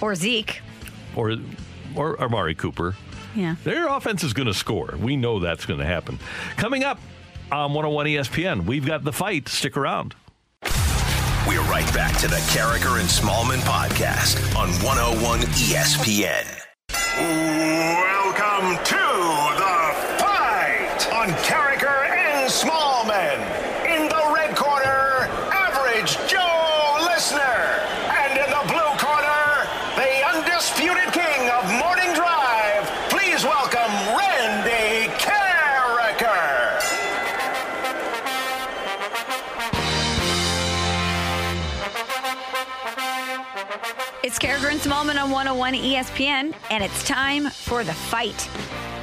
Or 0.00 0.14
Zeke. 0.14 0.60
or 1.16 1.36
or 1.96 2.20
Amari 2.22 2.54
Cooper. 2.54 2.94
Yeah. 3.34 3.56
Their 3.64 3.88
offense 3.88 4.22
is 4.24 4.32
going 4.32 4.46
to 4.48 4.54
score. 4.54 4.94
We 5.00 5.16
know 5.16 5.38
that's 5.40 5.66
going 5.66 5.80
to 5.80 5.86
happen. 5.86 6.18
Coming 6.56 6.84
up 6.84 6.98
on 7.50 7.72
101 7.74 8.06
ESPN, 8.06 8.64
we've 8.66 8.86
got 8.86 9.02
the 9.04 9.12
fight. 9.12 9.48
Stick 9.48 9.76
around. 9.76 10.14
We're 11.48 11.62
right 11.62 11.90
back 11.94 12.18
to 12.18 12.28
the 12.28 12.36
Karraker 12.52 13.00
and 13.00 13.08
Smallmon 13.08 13.60
podcast 13.60 14.36
on 14.54 14.68
101 14.84 15.40
ESPN. 15.40 16.44
Welcome 17.18 18.76
to 18.84 18.94
the 19.56 20.22
fight 20.22 21.08
on 21.12 21.28
Karraker 21.42 22.08
and 22.10 22.50
Smallmon. 22.50 22.89
And 44.70 44.78
Smallmon 44.78 45.20
on 45.20 45.32
101 45.32 45.74
ESPN, 45.74 46.54
and 46.70 46.84
it's 46.84 47.02
time 47.02 47.50
for 47.50 47.82
the 47.82 47.92
fight. 47.92 48.48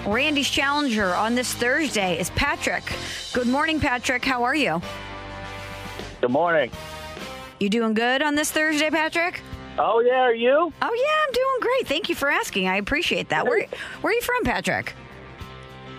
Randy's 0.05 0.49
challenger 0.49 1.13
on 1.13 1.35
this 1.35 1.53
Thursday 1.53 2.17
is 2.17 2.29
Patrick. 2.29 2.89
Good 3.33 3.47
morning, 3.47 3.81
Patrick. 3.81 4.23
How 4.23 4.43
are 4.43 4.55
you? 4.55 4.81
Good 6.21 6.31
morning. 6.31 6.71
You 7.59 7.67
doing 7.69 7.95
good 7.95 8.21
on 8.21 8.35
this 8.35 8.49
Thursday, 8.49 8.89
Patrick? 8.89 9.41
Oh 9.77 9.99
yeah, 9.99 10.21
are 10.21 10.33
you? 10.33 10.71
Oh 10.81 11.05
yeah, 11.05 11.25
I'm 11.27 11.33
doing 11.33 11.59
great. 11.59 11.85
Thank 11.85 12.07
you 12.07 12.15
for 12.15 12.29
asking. 12.29 12.69
I 12.69 12.77
appreciate 12.77 13.27
that. 13.27 13.45
Where 13.45 13.67
Where 13.99 14.11
are 14.11 14.15
you 14.15 14.21
from, 14.21 14.45
Patrick? 14.45 14.93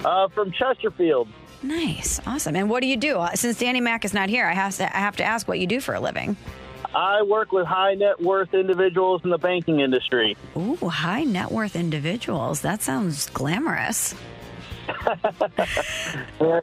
Uh, 0.03 0.29
from 0.29 0.51
Chesterfield. 0.51 1.29
Nice, 1.63 2.23
awesome. 2.27 2.57
And 2.57 2.71
what 2.71 2.81
do 2.81 2.87
you 2.87 2.97
do? 2.97 3.19
Uh, 3.19 3.35
Since 3.35 3.59
Danny 3.59 3.83
Mack 3.83 4.07
is 4.07 4.15
not 4.15 4.31
here, 4.31 4.47
I 4.47 4.55
have 4.55 4.77
to 4.77 4.97
I 4.97 5.01
have 5.01 5.17
to 5.17 5.25
ask 5.25 5.47
what 5.47 5.59
you 5.59 5.67
do 5.67 5.79
for 5.79 5.93
a 5.95 6.01
living. 6.01 6.39
I 6.95 7.23
work 7.23 7.53
with 7.53 7.67
high 7.67 7.95
net 7.95 8.21
worth 8.21 8.55
individuals 8.55 9.23
in 9.25 9.31
the 9.31 9.39
banking 9.39 9.81
industry. 9.81 10.37
Ooh, 10.57 10.77
high 10.77 11.25
net 11.25 11.51
worth 11.51 11.77
individuals. 11.77 12.63
That 12.63 12.83
sounds 12.83 13.29
glamorous. 13.31 14.15
I 14.89 16.61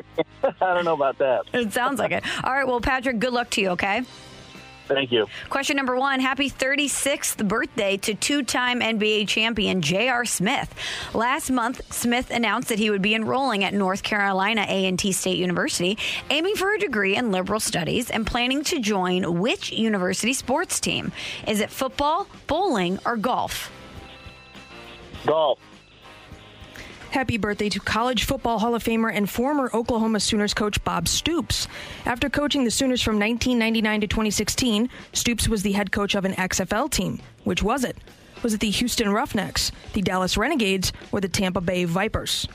don't 0.59 0.85
know 0.85 0.93
about 0.93 1.17
that. 1.19 1.43
It 1.53 1.73
sounds 1.73 1.99
like 1.99 2.11
it. 2.11 2.23
All 2.43 2.53
right, 2.53 2.67
well, 2.67 2.81
Patrick, 2.81 3.19
good 3.19 3.33
luck 3.33 3.49
to 3.51 3.61
you, 3.61 3.69
okay? 3.69 4.03
Thank 4.87 5.11
you. 5.11 5.27
Question 5.49 5.77
number 5.77 5.95
one 5.95 6.19
Happy 6.19 6.49
36th 6.49 7.47
birthday 7.47 7.97
to 7.97 8.13
two 8.13 8.43
time 8.43 8.81
NBA 8.81 9.27
champion 9.27 9.81
J.R. 9.81 10.25
Smith. 10.25 10.73
Last 11.13 11.49
month, 11.49 11.91
Smith 11.93 12.29
announced 12.29 12.69
that 12.69 12.79
he 12.79 12.89
would 12.89 13.01
be 13.01 13.15
enrolling 13.15 13.63
at 13.63 13.73
North 13.73 14.03
Carolina 14.03 14.65
A&T 14.67 15.11
State 15.11 15.37
University, 15.37 15.97
aiming 16.29 16.55
for 16.55 16.73
a 16.73 16.79
degree 16.79 17.15
in 17.15 17.31
liberal 17.31 17.59
studies 17.59 18.11
and 18.11 18.27
planning 18.27 18.63
to 18.65 18.79
join 18.79 19.39
which 19.39 19.71
university 19.71 20.33
sports 20.33 20.79
team? 20.79 21.11
Is 21.47 21.59
it 21.61 21.69
football, 21.69 22.27
bowling, 22.47 22.99
or 23.05 23.17
golf? 23.17 23.71
Golf. 25.25 25.59
Happy 27.15 27.37
birthday 27.37 27.69
to 27.69 27.79
College 27.79 28.25
Football 28.25 28.59
Hall 28.59 28.75
of 28.75 28.83
Famer 28.83 29.09
and 29.09 29.29
former 29.29 29.69
Oklahoma 29.73 30.19
Sooners 30.19 30.53
coach 30.53 30.83
Bob 30.83 31.07
Stoops. 31.07 31.65
After 32.05 32.29
coaching 32.29 32.65
the 32.65 32.71
Sooners 32.71 33.01
from 33.01 33.17
1999 33.17 34.01
to 34.01 34.07
2016, 34.07 34.89
Stoops 35.13 35.47
was 35.47 35.63
the 35.63 35.71
head 35.71 35.93
coach 35.93 36.13
of 36.13 36.25
an 36.25 36.33
XFL 36.33 36.91
team. 36.91 37.21
Which 37.45 37.63
was 37.63 37.85
it? 37.85 37.95
Was 38.43 38.53
it 38.53 38.59
the 38.59 38.69
Houston 38.69 39.13
Roughnecks, 39.13 39.71
the 39.93 40.01
Dallas 40.01 40.35
Renegades, 40.35 40.91
or 41.13 41.21
the 41.21 41.29
Tampa 41.29 41.61
Bay 41.61 41.85
Vipers? 41.85 42.49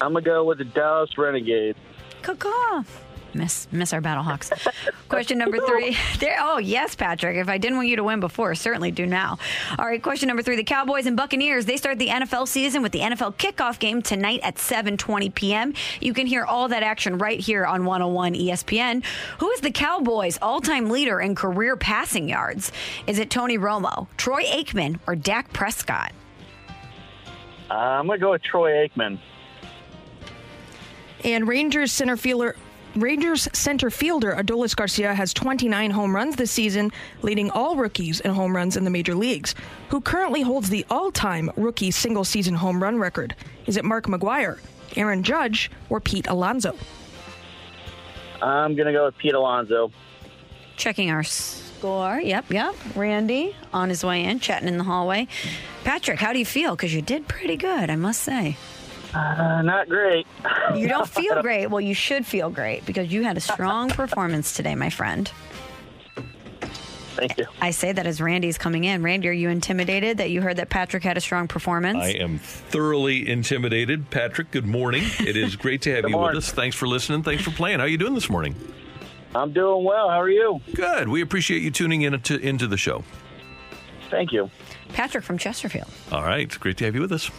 I'm 0.00 0.14
gonna 0.14 0.22
go 0.24 0.42
with 0.42 0.58
the 0.58 0.64
Dallas 0.64 1.16
Renegades. 1.16 1.78
Caw 2.24 2.82
Miss 3.34 3.68
miss 3.72 3.92
our 3.92 4.00
Battlehawks. 4.00 4.52
question 5.08 5.38
number 5.38 5.58
three. 5.66 5.96
There. 6.18 6.36
Oh 6.40 6.58
yes, 6.58 6.94
Patrick. 6.94 7.36
If 7.36 7.48
I 7.48 7.58
didn't 7.58 7.76
want 7.76 7.88
you 7.88 7.96
to 7.96 8.04
win 8.04 8.20
before, 8.20 8.54
certainly 8.54 8.90
do 8.90 9.06
now. 9.06 9.38
All 9.78 9.86
right. 9.86 10.02
Question 10.02 10.28
number 10.28 10.42
three. 10.42 10.56
The 10.56 10.64
Cowboys 10.64 11.06
and 11.06 11.16
Buccaneers 11.16 11.64
they 11.64 11.76
start 11.76 11.98
the 11.98 12.08
NFL 12.08 12.46
season 12.46 12.82
with 12.82 12.92
the 12.92 13.00
NFL 13.00 13.34
kickoff 13.36 13.78
game 13.78 14.02
tonight 14.02 14.40
at 14.42 14.56
7:20 14.56 15.34
p.m. 15.34 15.74
You 16.00 16.14
can 16.14 16.26
hear 16.26 16.44
all 16.44 16.68
that 16.68 16.82
action 16.82 17.18
right 17.18 17.40
here 17.40 17.64
on 17.64 17.84
101 17.84 18.34
ESPN. 18.34 19.04
Who 19.38 19.50
is 19.50 19.60
the 19.60 19.70
Cowboys' 19.70 20.38
all-time 20.40 20.90
leader 20.90 21.20
in 21.20 21.34
career 21.34 21.76
passing 21.76 22.28
yards? 22.28 22.70
Is 23.06 23.18
it 23.18 23.30
Tony 23.30 23.58
Romo, 23.58 24.06
Troy 24.16 24.44
Aikman, 24.44 24.98
or 25.06 25.16
Dak 25.16 25.52
Prescott? 25.52 26.12
Uh, 27.70 27.74
I'm 27.74 28.06
gonna 28.06 28.18
go 28.18 28.32
with 28.32 28.42
Troy 28.42 28.86
Aikman. 28.86 29.18
And 31.24 31.46
Rangers 31.46 31.92
center 31.92 32.16
fielder 32.16 32.56
Rangers 32.96 33.48
center 33.54 33.88
fielder 33.88 34.34
Adolis 34.34 34.76
Garcia 34.76 35.14
has 35.14 35.32
29 35.32 35.90
home 35.90 36.14
runs 36.14 36.36
this 36.36 36.50
season, 36.50 36.90
leading 37.22 37.50
all 37.50 37.74
rookies 37.76 38.20
in 38.20 38.30
home 38.32 38.54
runs 38.54 38.76
in 38.76 38.84
the 38.84 38.90
major 38.90 39.14
leagues. 39.14 39.54
Who 39.88 40.02
currently 40.02 40.42
holds 40.42 40.68
the 40.68 40.84
all-time 40.90 41.50
rookie 41.56 41.90
single-season 41.90 42.54
home 42.54 42.82
run 42.82 42.98
record? 42.98 43.34
Is 43.66 43.78
it 43.78 43.84
Mark 43.84 44.06
McGwire, 44.06 44.60
Aaron 44.94 45.22
Judge, 45.22 45.70
or 45.88 46.00
Pete 46.00 46.26
Alonso? 46.26 46.76
I'm 48.42 48.74
gonna 48.76 48.92
go 48.92 49.06
with 49.06 49.16
Pete 49.16 49.34
Alonso. 49.34 49.90
Checking 50.76 51.10
our 51.10 51.22
score. 51.22 52.20
Yep, 52.20 52.52
yep. 52.52 52.74
Randy 52.94 53.56
on 53.72 53.88
his 53.88 54.04
way 54.04 54.24
in, 54.24 54.38
chatting 54.38 54.68
in 54.68 54.76
the 54.76 54.84
hallway. 54.84 55.28
Patrick, 55.84 56.18
how 56.18 56.34
do 56.34 56.38
you 56.38 56.44
feel? 56.44 56.76
Because 56.76 56.94
you 56.94 57.00
did 57.00 57.26
pretty 57.26 57.56
good, 57.56 57.88
I 57.88 57.96
must 57.96 58.22
say. 58.22 58.56
Uh, 59.14 59.62
not 59.62 59.88
great. 59.88 60.26
You 60.74 60.88
don't 60.88 61.08
feel 61.20 61.42
great. 61.42 61.66
Well, 61.66 61.80
you 61.80 61.94
should 61.94 62.26
feel 62.26 62.50
great 62.50 62.86
because 62.86 63.12
you 63.12 63.22
had 63.24 63.36
a 63.36 63.40
strong 63.40 63.90
performance 63.90 64.54
today, 64.54 64.74
my 64.74 64.90
friend. 64.90 65.30
Thank 67.14 67.36
you. 67.36 67.44
I 67.60 67.72
say 67.72 67.92
that 67.92 68.06
as 68.06 68.22
Randy's 68.22 68.56
coming 68.56 68.84
in. 68.84 69.02
Randy, 69.02 69.28
are 69.28 69.32
you 69.32 69.50
intimidated 69.50 70.16
that 70.16 70.30
you 70.30 70.40
heard 70.40 70.56
that 70.56 70.70
Patrick 70.70 71.02
had 71.02 71.18
a 71.18 71.20
strong 71.20 71.46
performance? 71.46 71.98
I 71.98 72.10
am 72.10 72.38
thoroughly 72.38 73.28
intimidated. 73.28 74.08
Patrick, 74.10 74.50
good 74.50 74.64
morning. 74.64 75.04
It 75.20 75.36
is 75.36 75.54
great 75.54 75.82
to 75.82 75.94
have 75.94 76.04
Good 76.04 76.10
you 76.12 76.18
with 76.18 76.36
us. 76.36 76.50
Thanks 76.50 76.74
for 76.74 76.88
listening. 76.88 77.22
Thanks 77.22 77.44
for 77.44 77.50
playing. 77.50 77.80
How 77.80 77.84
are 77.84 77.88
you 77.88 77.98
doing 77.98 78.14
this 78.14 78.30
morning? 78.30 78.54
I'm 79.34 79.52
doing 79.52 79.84
well. 79.84 80.08
How 80.08 80.20
are 80.20 80.30
you? 80.30 80.60
Good. 80.74 81.08
We 81.08 81.20
appreciate 81.20 81.62
you 81.62 81.70
tuning 81.70 82.02
in 82.02 82.18
to, 82.18 82.38
into 82.38 82.66
the 82.66 82.78
show. 82.78 83.04
Thank 84.10 84.32
you. 84.32 84.50
Patrick 84.94 85.24
from 85.24 85.36
Chesterfield. 85.38 85.88
All 86.10 86.22
right. 86.22 86.48
Great 86.60 86.78
to 86.78 86.84
have 86.86 86.94
you 86.94 87.00
with 87.02 87.12
us. 87.12 87.30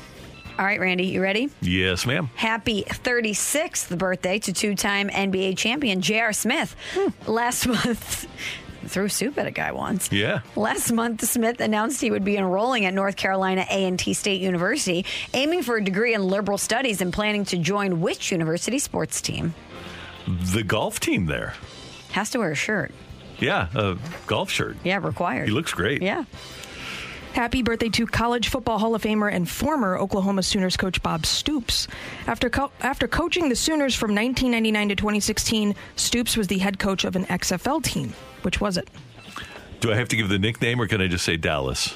All 0.60 0.66
right, 0.66 0.80
Randy, 0.80 1.06
you 1.06 1.22
ready? 1.22 1.50
Yes, 1.62 2.06
ma'am. 2.06 2.30
Happy 2.36 2.84
36th 2.84 3.98
birthday 3.98 4.38
to 4.40 4.54
two 4.54 4.76
time 4.76 5.10
NBA 5.10 5.58
champion 5.58 6.00
J.R. 6.02 6.32
Smith. 6.32 6.76
Hmm. 6.94 7.32
Last 7.32 7.68
month, 7.68 8.28
threw 8.86 9.10
soup 9.10 9.38
at 9.40 9.48
a 9.48 9.52
guy 9.52 9.72
once. 9.72 10.12
Yeah. 10.12 10.42
Last 10.56 10.92
month, 10.92 11.24
Smith 11.28 11.60
announced 11.60 12.02
he 12.02 12.12
would 12.12 12.24
be 12.24 12.38
enrolling 12.38 12.86
at 12.86 12.94
North 12.94 13.16
Carolina 13.16 13.66
A&T 13.70 14.14
State 14.14 14.42
University, 14.42 15.06
aiming 15.34 15.64
for 15.64 15.78
a 15.78 15.84
degree 15.84 16.14
in 16.14 16.24
liberal 16.24 16.60
studies 16.60 17.02
and 17.02 17.12
planning 17.12 17.46
to 17.46 17.58
join 17.58 18.00
which 18.02 18.32
university 18.32 18.78
sports 18.78 19.22
team? 19.22 19.56
The 20.28 20.64
golf 20.64 21.00
team 21.00 21.26
there. 21.26 21.56
Has 22.12 22.30
to 22.32 22.38
wear 22.40 22.52
a 22.52 22.56
shirt. 22.56 22.92
Yeah, 23.40 23.70
a 23.74 23.98
golf 24.28 24.52
shirt. 24.52 24.78
Yeah, 24.84 25.00
required. 25.04 25.48
He 25.48 25.54
looks 25.54 25.74
great. 25.74 26.02
Yeah. 26.04 26.26
Happy 27.34 27.64
birthday 27.64 27.90
to 27.90 28.06
College 28.06 28.50
Football 28.50 28.78
Hall 28.78 28.94
of 28.94 29.02
Famer 29.02 29.32
and 29.34 29.50
former 29.50 29.98
Oklahoma 29.98 30.44
Sooners 30.44 30.78
coach 30.78 31.02
Bob 31.02 31.26
Stoops. 31.26 31.88
After 32.28 32.48
co- 32.48 32.72
after 32.82 33.08
coaching 33.08 33.50
the 33.50 33.56
Sooners 33.56 33.96
from 33.96 34.12
1999 34.12 34.90
to 34.90 34.96
2016, 34.96 35.76
Stoops 35.96 36.38
was 36.38 36.48
the 36.48 36.60
head 36.60 36.78
coach 36.78 37.04
of 37.06 37.16
an 37.16 37.26
XFL 37.26 37.84
team. 37.84 38.14
Which 38.44 38.62
was 38.62 38.78
it? 38.78 38.88
Do 39.80 39.92
I 39.92 39.96
have 39.96 40.08
to 40.10 40.16
give 40.16 40.30
the 40.30 40.38
nickname 40.38 40.80
or 40.80 40.86
can 40.88 41.02
I 41.02 41.08
just 41.08 41.26
say 41.26 41.36
Dallas? 41.36 41.96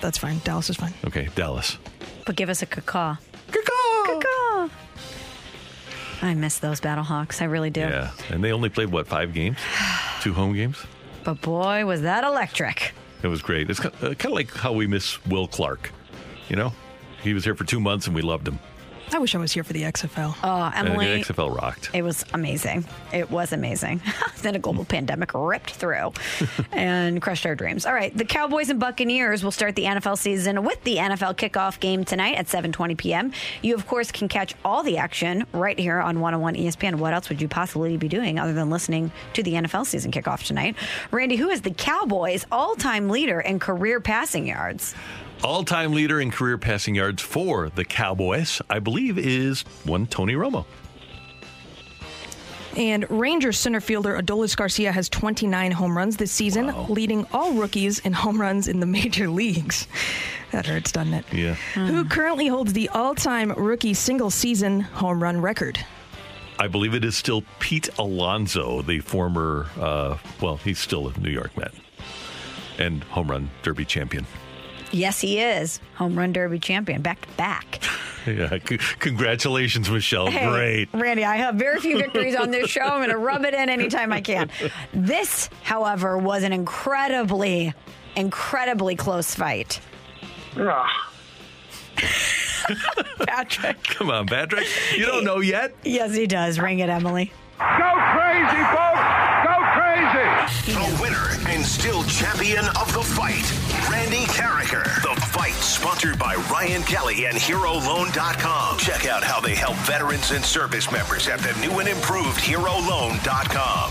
That's 0.00 0.16
fine. 0.16 0.38
Dallas 0.44 0.70
is 0.70 0.76
fine. 0.76 0.94
Okay, 1.04 1.28
Dallas. 1.34 1.76
But 2.24 2.36
give 2.36 2.48
us 2.48 2.62
a 2.62 2.66
caw. 2.66 3.16
Caw. 3.50 4.68
I 6.22 6.34
miss 6.34 6.58
those 6.58 6.80
Battlehawks. 6.80 7.42
I 7.42 7.46
really 7.46 7.70
do. 7.70 7.80
Yeah. 7.80 8.10
And 8.30 8.42
they 8.44 8.52
only 8.52 8.68
played, 8.68 8.90
what, 8.90 9.08
five 9.08 9.34
games? 9.34 9.56
Two 10.20 10.34
home 10.34 10.52
games? 10.54 10.78
But 11.24 11.40
boy, 11.42 11.84
was 11.84 12.02
that 12.02 12.22
electric. 12.24 12.92
It 13.22 13.28
was 13.28 13.42
great. 13.42 13.68
It's 13.68 13.80
uh, 13.80 13.90
kind 13.90 14.26
of 14.26 14.32
like 14.32 14.52
how 14.54 14.72
we 14.72 14.86
miss 14.86 15.24
Will 15.26 15.48
Clark. 15.48 15.92
You 16.48 16.56
know, 16.56 16.72
he 17.22 17.34
was 17.34 17.44
here 17.44 17.54
for 17.54 17.64
two 17.64 17.80
months 17.80 18.06
and 18.06 18.14
we 18.14 18.22
loved 18.22 18.46
him. 18.46 18.58
I 19.12 19.18
wish 19.18 19.34
I 19.34 19.38
was 19.38 19.52
here 19.52 19.64
for 19.64 19.72
the 19.72 19.82
XFL. 19.82 20.36
Oh, 20.44 20.72
And 20.74 20.88
Emily. 20.88 21.06
the 21.06 21.24
XFL 21.24 21.54
rocked. 21.56 21.90
It 21.94 22.02
was 22.02 22.24
amazing. 22.34 22.84
It 23.12 23.30
was 23.30 23.52
amazing. 23.52 24.00
then 24.42 24.54
a 24.54 24.58
global 24.58 24.84
pandemic 24.96 25.30
ripped 25.34 25.70
through 25.72 26.12
and 26.72 27.20
crushed 27.20 27.46
our 27.46 27.54
dreams. 27.54 27.86
All 27.86 27.94
right, 27.94 28.16
the 28.16 28.24
Cowboys 28.24 28.68
and 28.70 28.78
Buccaneers 28.78 29.42
will 29.42 29.50
start 29.50 29.74
the 29.76 29.84
NFL 29.84 30.18
season 30.18 30.62
with 30.64 30.82
the 30.84 30.96
NFL 30.96 31.36
kickoff 31.36 31.80
game 31.80 32.04
tonight 32.04 32.36
at 32.36 32.46
7:20 32.46 32.96
p.m. 32.96 33.32
You 33.62 33.74
of 33.74 33.86
course 33.86 34.12
can 34.12 34.28
catch 34.28 34.54
all 34.64 34.82
the 34.82 34.98
action 34.98 35.46
right 35.52 35.78
here 35.78 36.00
on 36.00 36.20
101 36.20 36.54
ESPN. 36.54 36.96
What 36.96 37.14
else 37.14 37.28
would 37.28 37.40
you 37.40 37.48
possibly 37.48 37.96
be 37.96 38.08
doing 38.08 38.38
other 38.38 38.52
than 38.52 38.70
listening 38.70 39.10
to 39.32 39.42
the 39.42 39.54
NFL 39.54 39.86
season 39.86 40.12
kickoff 40.12 40.46
tonight? 40.46 40.76
Randy, 41.10 41.36
who 41.36 41.48
is 41.48 41.62
the 41.62 41.70
Cowboys' 41.72 42.46
all-time 42.52 43.08
leader 43.08 43.40
in 43.40 43.58
career 43.58 44.00
passing 44.00 44.46
yards? 44.46 44.94
All 45.44 45.62
time 45.64 45.92
leader 45.92 46.20
in 46.20 46.30
career 46.30 46.58
passing 46.58 46.94
yards 46.96 47.22
for 47.22 47.68
the 47.70 47.84
Cowboys, 47.84 48.60
I 48.68 48.80
believe, 48.80 49.18
is 49.18 49.62
one 49.84 50.06
Tony 50.06 50.34
Romo. 50.34 50.64
And 52.76 53.08
Rangers 53.10 53.58
center 53.58 53.80
fielder 53.80 54.20
Adolis 54.20 54.56
Garcia 54.56 54.92
has 54.92 55.08
29 55.08 55.72
home 55.72 55.96
runs 55.96 56.16
this 56.16 56.30
season, 56.30 56.72
leading 56.88 57.26
all 57.32 57.52
rookies 57.52 57.98
in 58.00 58.12
home 58.12 58.40
runs 58.40 58.68
in 58.68 58.80
the 58.80 58.86
major 58.86 59.28
leagues. 59.30 59.86
That 60.52 60.66
hurts, 60.66 60.92
doesn't 60.92 61.14
it? 61.14 61.24
Yeah. 61.32 61.54
Who 61.74 62.04
currently 62.04 62.48
holds 62.48 62.72
the 62.72 62.88
all 62.90 63.14
time 63.14 63.52
rookie 63.52 63.94
single 63.94 64.30
season 64.30 64.80
home 64.80 65.22
run 65.22 65.40
record? 65.40 65.78
I 66.58 66.66
believe 66.66 66.94
it 66.94 67.04
is 67.04 67.16
still 67.16 67.44
Pete 67.60 67.88
Alonso, 67.98 68.82
the 68.82 68.98
former, 68.98 69.66
uh, 69.78 70.18
well, 70.40 70.56
he's 70.56 70.80
still 70.80 71.08
a 71.08 71.18
New 71.18 71.30
York 71.30 71.56
Met 71.56 71.72
and 72.78 73.04
home 73.04 73.30
run 73.30 73.50
derby 73.62 73.84
champion. 73.84 74.26
Yes, 74.90 75.20
he 75.20 75.38
is. 75.40 75.80
Home 75.96 76.18
run 76.18 76.32
derby 76.32 76.58
champion, 76.58 77.02
back 77.02 77.20
to 77.22 77.28
back. 77.36 77.80
Yeah, 78.26 78.58
c- 78.62 78.76
congratulations, 78.98 79.88
Michelle. 79.88 80.26
Hey, 80.30 80.46
Great. 80.50 80.88
Randy, 80.92 81.24
I 81.24 81.36
have 81.36 81.54
very 81.54 81.80
few 81.80 81.96
victories 81.96 82.34
on 82.36 82.50
this 82.50 82.68
show. 82.68 82.82
I'm 82.82 82.98
going 82.98 83.08
to 83.12 83.16
rub 83.16 83.42
it 83.46 83.54
in 83.54 83.70
anytime 83.70 84.12
I 84.12 84.20
can. 84.20 84.50
This, 84.92 85.48
however, 85.62 86.18
was 86.18 86.42
an 86.42 86.52
incredibly, 86.52 87.72
incredibly 88.16 88.96
close 88.96 89.34
fight. 89.34 89.80
Patrick. 93.26 93.82
Come 93.84 94.10
on, 94.10 94.26
Patrick. 94.26 94.66
You 94.94 95.06
don't 95.06 95.24
know 95.24 95.40
yet? 95.40 95.74
Yes, 95.84 96.14
he 96.14 96.26
does. 96.26 96.58
Ring 96.58 96.80
it, 96.80 96.90
Emily. 96.90 97.32
Go 97.58 97.64
crazy, 97.64 98.62
folks! 98.74 99.00
Go 99.44 99.56
crazy! 99.72 100.74
The 100.74 101.02
winner 101.02 101.37
and 101.58 101.66
still 101.66 102.04
champion 102.04 102.64
of 102.80 102.92
the 102.94 103.02
fight, 103.02 103.52
Randy 103.90 104.24
Karraker. 104.26 104.84
The 105.02 105.20
fight 105.26 105.54
sponsored 105.54 106.16
by 106.16 106.36
Ryan 106.52 106.82
Kelly 106.82 107.26
and 107.26 107.36
HeroLoan.com. 107.36 108.78
Check 108.78 109.06
out 109.06 109.24
how 109.24 109.40
they 109.40 109.56
help 109.56 109.74
veterans 109.78 110.30
and 110.30 110.44
service 110.44 110.92
members 110.92 111.26
at 111.26 111.40
the 111.40 111.52
new 111.60 111.80
and 111.80 111.88
improved 111.88 112.38
HeroLoan.com. 112.38 113.90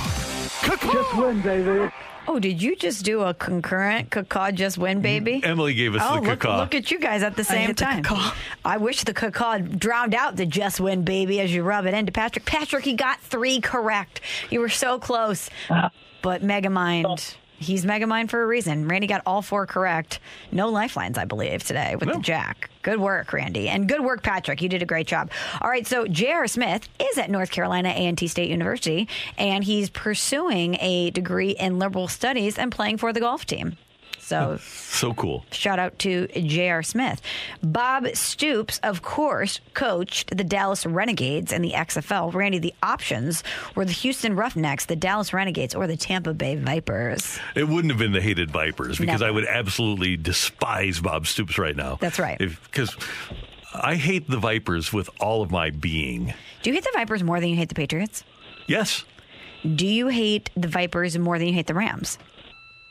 Just 0.93 1.17
win, 1.17 1.41
baby. 1.41 1.91
Oh, 2.29 2.39
did 2.39 2.61
you 2.61 2.77
just 2.77 3.03
do 3.03 3.21
a 3.21 3.33
concurrent 3.33 4.11
cacaw 4.11 4.51
just 4.51 4.77
win, 4.77 5.01
baby? 5.01 5.41
Mm, 5.41 5.47
Emily 5.47 5.73
gave 5.73 5.93
us 5.95 6.01
oh, 6.05 6.15
the 6.15 6.21
look, 6.21 6.39
cacaw. 6.39 6.57
look 6.59 6.73
at 6.73 6.89
you 6.89 6.99
guys 6.99 7.21
at 7.21 7.35
the 7.35 7.43
same 7.43 7.67
hit 7.67 7.77
the 7.77 7.83
time. 7.83 8.01
cacaw. 8.01 8.33
I 8.63 8.77
wish 8.77 9.03
the 9.03 9.13
cacaw 9.13 9.57
drowned 9.57 10.15
out 10.15 10.37
the 10.37 10.45
just 10.45 10.79
win, 10.79 11.03
baby, 11.03 11.41
as 11.41 11.53
you 11.53 11.63
rub 11.63 11.85
it 11.85 11.93
into 11.93 12.13
Patrick. 12.13 12.45
Patrick, 12.45 12.85
he 12.85 12.93
got 12.93 13.19
three 13.19 13.59
correct. 13.59 14.21
You 14.49 14.61
were 14.61 14.69
so 14.69 14.99
close. 14.99 15.49
Uh, 15.69 15.89
but 16.21 16.41
Megamind, 16.41 17.35
he's 17.57 17.85
Megamind 17.85 18.29
for 18.29 18.41
a 18.41 18.47
reason. 18.47 18.87
Randy 18.87 19.07
got 19.07 19.21
all 19.25 19.41
four 19.41 19.65
correct. 19.65 20.19
No 20.51 20.69
lifelines, 20.69 21.17
I 21.17 21.25
believe, 21.25 21.63
today 21.63 21.95
with 21.95 22.11
the 22.11 22.19
Jack. 22.19 22.69
Good 22.81 22.99
work, 22.99 23.33
Randy. 23.33 23.69
And 23.69 23.87
good 23.87 24.01
work, 24.01 24.23
Patrick. 24.23 24.61
You 24.61 24.69
did 24.69 24.81
a 24.81 24.85
great 24.85 25.07
job. 25.07 25.31
All 25.61 25.69
right, 25.69 25.85
so 25.85 26.07
J.R. 26.07 26.47
Smith 26.47 26.87
is 26.99 27.17
at 27.17 27.29
North 27.29 27.51
Carolina 27.51 27.89
A&T 27.89 28.27
State 28.27 28.49
University, 28.49 29.07
and 29.37 29.63
he's 29.63 29.89
pursuing 29.89 30.75
a 30.79 31.11
degree 31.11 31.51
in 31.51 31.79
liberal 31.79 32.07
studies 32.07 32.57
and 32.57 32.71
playing 32.71 32.97
for 32.97 33.11
the 33.11 33.19
golf 33.19 33.45
team. 33.45 33.77
So 34.27 34.57
So 34.97 35.13
cool. 35.13 35.45
Shout 35.51 35.79
out 35.79 35.97
to 35.99 36.27
J.R. 36.27 36.83
Smith. 36.83 37.21
Bob 37.61 38.07
Stoops, 38.15 38.79
of 38.83 39.01
course, 39.01 39.59
coached 39.73 40.35
the 40.35 40.43
Dallas 40.43 40.85
Renegades 40.85 41.53
in 41.53 41.61
the 41.61 41.71
XFL. 41.71 42.33
Randy, 42.33 42.59
the 42.59 42.73
options 42.81 43.43
were 43.75 43.85
the 43.85 43.91
Houston 43.91 44.35
Roughnecks, 44.35 44.85
the 44.85 44.95
Dallas 44.95 45.33
Renegades, 45.33 45.75
or 45.75 45.87
the 45.87 45.95
Tampa 45.95 46.33
Bay 46.33 46.55
Vipers. 46.55 47.39
It 47.55 47.67
wouldn't 47.67 47.91
have 47.91 47.99
been 47.99 48.11
the 48.11 48.21
hated 48.21 48.51
Vipers 48.51 48.97
because 48.97 49.21
Never. 49.21 49.25
I 49.25 49.31
would 49.31 49.45
absolutely 49.45 50.17
despise 50.17 50.99
Bob 50.99 51.27
Stoops 51.27 51.57
right 51.57 51.75
now. 51.75 51.97
That's 52.01 52.19
right. 52.19 52.37
Because 52.37 52.95
I 53.73 53.95
hate 53.95 54.27
the 54.29 54.37
Vipers 54.39 54.91
with 54.91 55.09
all 55.19 55.41
of 55.41 55.51
my 55.51 55.69
being. 55.69 56.33
Do 56.63 56.69
you 56.69 56.73
hate 56.73 56.83
the 56.83 56.91
Vipers 56.95 57.23
more 57.23 57.39
than 57.39 57.49
you 57.49 57.55
hate 57.55 57.69
the 57.69 57.75
Patriots? 57.75 58.23
Yes. 58.67 59.05
Do 59.63 59.85
you 59.85 60.07
hate 60.07 60.49
the 60.55 60.67
Vipers 60.67 61.17
more 61.17 61.37
than 61.37 61.47
you 61.47 61.53
hate 61.53 61.67
the 61.67 61.73
Rams? 61.73 62.17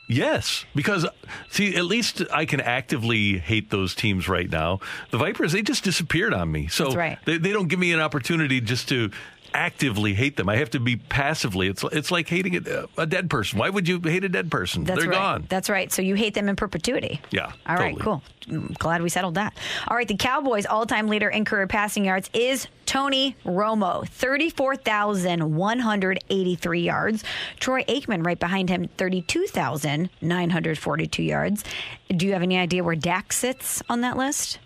Yes, 0.07 0.65
because 0.73 1.05
see, 1.49 1.75
at 1.75 1.83
least 1.83 2.21
I 2.31 2.45
can 2.45 2.61
actively 2.61 3.39
hate 3.39 3.71
those 3.71 3.93
teams 3.93 4.29
right 4.29 4.49
now. 4.49 4.79
The 5.11 5.17
Vipers, 5.17 5.51
they 5.51 5.61
just 5.61 5.83
disappeared 5.83 6.33
on 6.33 6.49
me. 6.49 6.67
So 6.67 6.85
That's 6.85 6.95
right. 6.95 7.19
they, 7.25 7.37
they 7.37 7.51
don't 7.51 7.67
give 7.67 7.79
me 7.79 7.91
an 7.91 7.99
opportunity 7.99 8.61
just 8.61 8.87
to 8.89 9.11
actively 9.53 10.13
hate 10.13 10.35
them. 10.37 10.49
I 10.49 10.57
have 10.57 10.69
to 10.71 10.79
be 10.79 10.95
passively. 10.97 11.67
It's 11.67 11.83
it's 11.91 12.11
like 12.11 12.27
hating 12.29 12.55
a, 12.67 12.85
a 12.97 13.05
dead 13.05 13.29
person. 13.29 13.59
Why 13.59 13.69
would 13.69 13.87
you 13.87 13.99
hate 14.01 14.23
a 14.23 14.29
dead 14.29 14.49
person? 14.51 14.83
That's 14.83 14.99
They're 15.01 15.09
right. 15.09 15.17
gone. 15.17 15.45
That's 15.49 15.69
right. 15.69 15.91
So 15.91 16.01
you 16.01 16.15
hate 16.15 16.33
them 16.33 16.49
in 16.49 16.55
perpetuity. 16.55 17.21
Yeah. 17.31 17.51
All 17.67 17.75
right, 17.75 17.95
totally. 17.97 18.01
cool. 18.03 18.23
Mm, 18.47 18.77
Glad 18.77 19.01
we 19.01 19.09
settled 19.09 19.35
that. 19.35 19.53
All 19.87 19.97
right, 19.97 20.07
the 20.07 20.15
Cowboys' 20.15 20.65
all-time 20.65 21.07
leader 21.07 21.29
in 21.29 21.43
career 21.45 21.67
passing 21.67 22.05
yards 22.05 22.29
is 22.33 22.67
Tony 22.85 23.35
Romo, 23.45 24.07
34,183 24.07 26.81
yards. 26.81 27.23
Troy 27.59 27.83
Aikman 27.83 28.25
right 28.25 28.39
behind 28.39 28.69
him, 28.69 28.87
32,942 28.97 31.23
yards. 31.23 31.63
Do 32.09 32.25
you 32.25 32.33
have 32.33 32.41
any 32.41 32.57
idea 32.57 32.83
where 32.83 32.95
Dak 32.95 33.31
sits 33.33 33.83
on 33.89 34.01
that 34.01 34.17
list? 34.17 34.59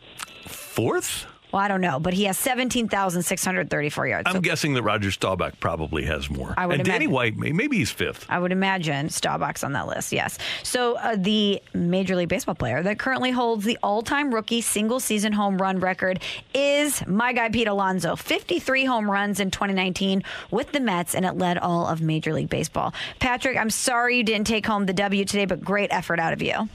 Fourth? 0.47 1.25
Well, 1.51 1.61
I 1.61 1.67
don't 1.67 1.81
know, 1.81 1.99
but 1.99 2.13
he 2.13 2.23
has 2.25 2.37
17,634 2.37 4.07
yards. 4.07 4.27
I'm 4.27 4.35
So 4.35 4.41
guessing 4.41 4.73
that 4.75 4.83
Roger 4.83 5.11
Staubach 5.11 5.59
probably 5.59 6.05
has 6.05 6.29
more. 6.29 6.53
I 6.57 6.65
would 6.65 6.77
and 6.77 6.85
Danny 6.85 7.05
imagine. 7.05 7.11
White, 7.11 7.37
maybe 7.37 7.77
he's 7.77 7.91
fifth. 7.91 8.25
I 8.29 8.39
would 8.39 8.51
imagine 8.51 9.09
Staubach's 9.09 9.63
on 9.63 9.73
that 9.73 9.87
list, 9.87 10.11
yes. 10.11 10.37
So 10.63 10.95
uh, 10.97 11.15
the 11.17 11.61
Major 11.73 12.15
League 12.15 12.29
Baseball 12.29 12.55
player 12.55 12.81
that 12.83 12.99
currently 12.99 13.31
holds 13.31 13.65
the 13.65 13.77
all-time 13.83 14.33
rookie 14.33 14.61
single-season 14.61 15.33
home 15.33 15.57
run 15.61 15.79
record 15.79 16.19
is 16.53 17.05
my 17.05 17.33
guy 17.33 17.49
Pete 17.49 17.67
Alonso. 17.67 18.15
53 18.15 18.85
home 18.85 19.09
runs 19.09 19.39
in 19.39 19.51
2019 19.51 20.23
with 20.51 20.71
the 20.71 20.79
Mets, 20.79 21.15
and 21.15 21.25
it 21.25 21.37
led 21.37 21.57
all 21.57 21.87
of 21.87 22.01
Major 22.01 22.33
League 22.33 22.49
Baseball. 22.49 22.93
Patrick, 23.19 23.57
I'm 23.57 23.69
sorry 23.69 24.17
you 24.17 24.23
didn't 24.23 24.47
take 24.47 24.65
home 24.65 24.85
the 24.85 24.93
W 24.93 25.25
today, 25.25 25.45
but 25.45 25.61
great 25.61 25.89
effort 25.91 26.19
out 26.19 26.33
of 26.33 26.41
you. 26.41 26.69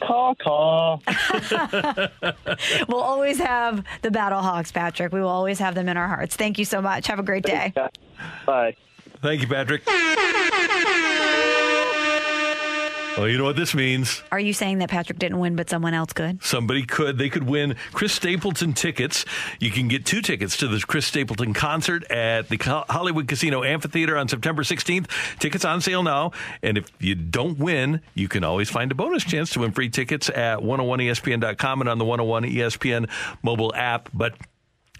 Caw, 0.00 0.34
caw. 0.34 0.98
We'll 2.88 3.00
always 3.00 3.38
have 3.38 3.84
the 4.02 4.10
Battle 4.10 4.40
Hawks, 4.40 4.72
Patrick. 4.72 5.12
We 5.12 5.20
will 5.20 5.28
always 5.28 5.58
have 5.58 5.74
them 5.74 5.88
in 5.88 5.96
our 5.96 6.08
hearts. 6.08 6.36
Thank 6.36 6.58
you 6.58 6.64
so 6.64 6.80
much. 6.80 7.06
Have 7.06 7.18
a 7.18 7.22
great 7.22 7.44
day. 7.44 7.72
Bye. 8.46 8.76
Thank 9.22 9.42
you, 9.42 9.48
Patrick. 9.48 9.82
Well, 13.18 13.26
you 13.26 13.36
know 13.36 13.42
what 13.42 13.56
this 13.56 13.74
means. 13.74 14.22
Are 14.30 14.38
you 14.38 14.52
saying 14.52 14.78
that 14.78 14.90
Patrick 14.90 15.18
didn't 15.18 15.40
win, 15.40 15.56
but 15.56 15.68
someone 15.68 15.92
else 15.92 16.12
could? 16.12 16.40
Somebody 16.40 16.84
could. 16.86 17.18
They 17.18 17.28
could 17.28 17.48
win 17.48 17.74
Chris 17.92 18.12
Stapleton 18.12 18.74
tickets. 18.74 19.24
You 19.58 19.72
can 19.72 19.88
get 19.88 20.06
two 20.06 20.22
tickets 20.22 20.56
to 20.58 20.68
the 20.68 20.78
Chris 20.78 21.06
Stapleton 21.06 21.52
concert 21.52 22.08
at 22.12 22.48
the 22.48 22.56
Hollywood 22.88 23.26
Casino 23.26 23.64
Amphitheater 23.64 24.16
on 24.16 24.28
September 24.28 24.62
16th. 24.62 25.08
Tickets 25.40 25.64
on 25.64 25.80
sale 25.80 26.04
now. 26.04 26.30
And 26.62 26.78
if 26.78 26.92
you 27.00 27.16
don't 27.16 27.58
win, 27.58 28.02
you 28.14 28.28
can 28.28 28.44
always 28.44 28.70
find 28.70 28.92
a 28.92 28.94
bonus 28.94 29.24
chance 29.24 29.50
to 29.50 29.60
win 29.60 29.72
free 29.72 29.88
tickets 29.88 30.28
at 30.28 30.60
101ESPN.com 30.60 31.80
and 31.80 31.90
on 31.90 31.98
the 31.98 32.04
101 32.04 32.44
ESPN 32.44 33.10
mobile 33.42 33.74
app. 33.74 34.10
But 34.14 34.34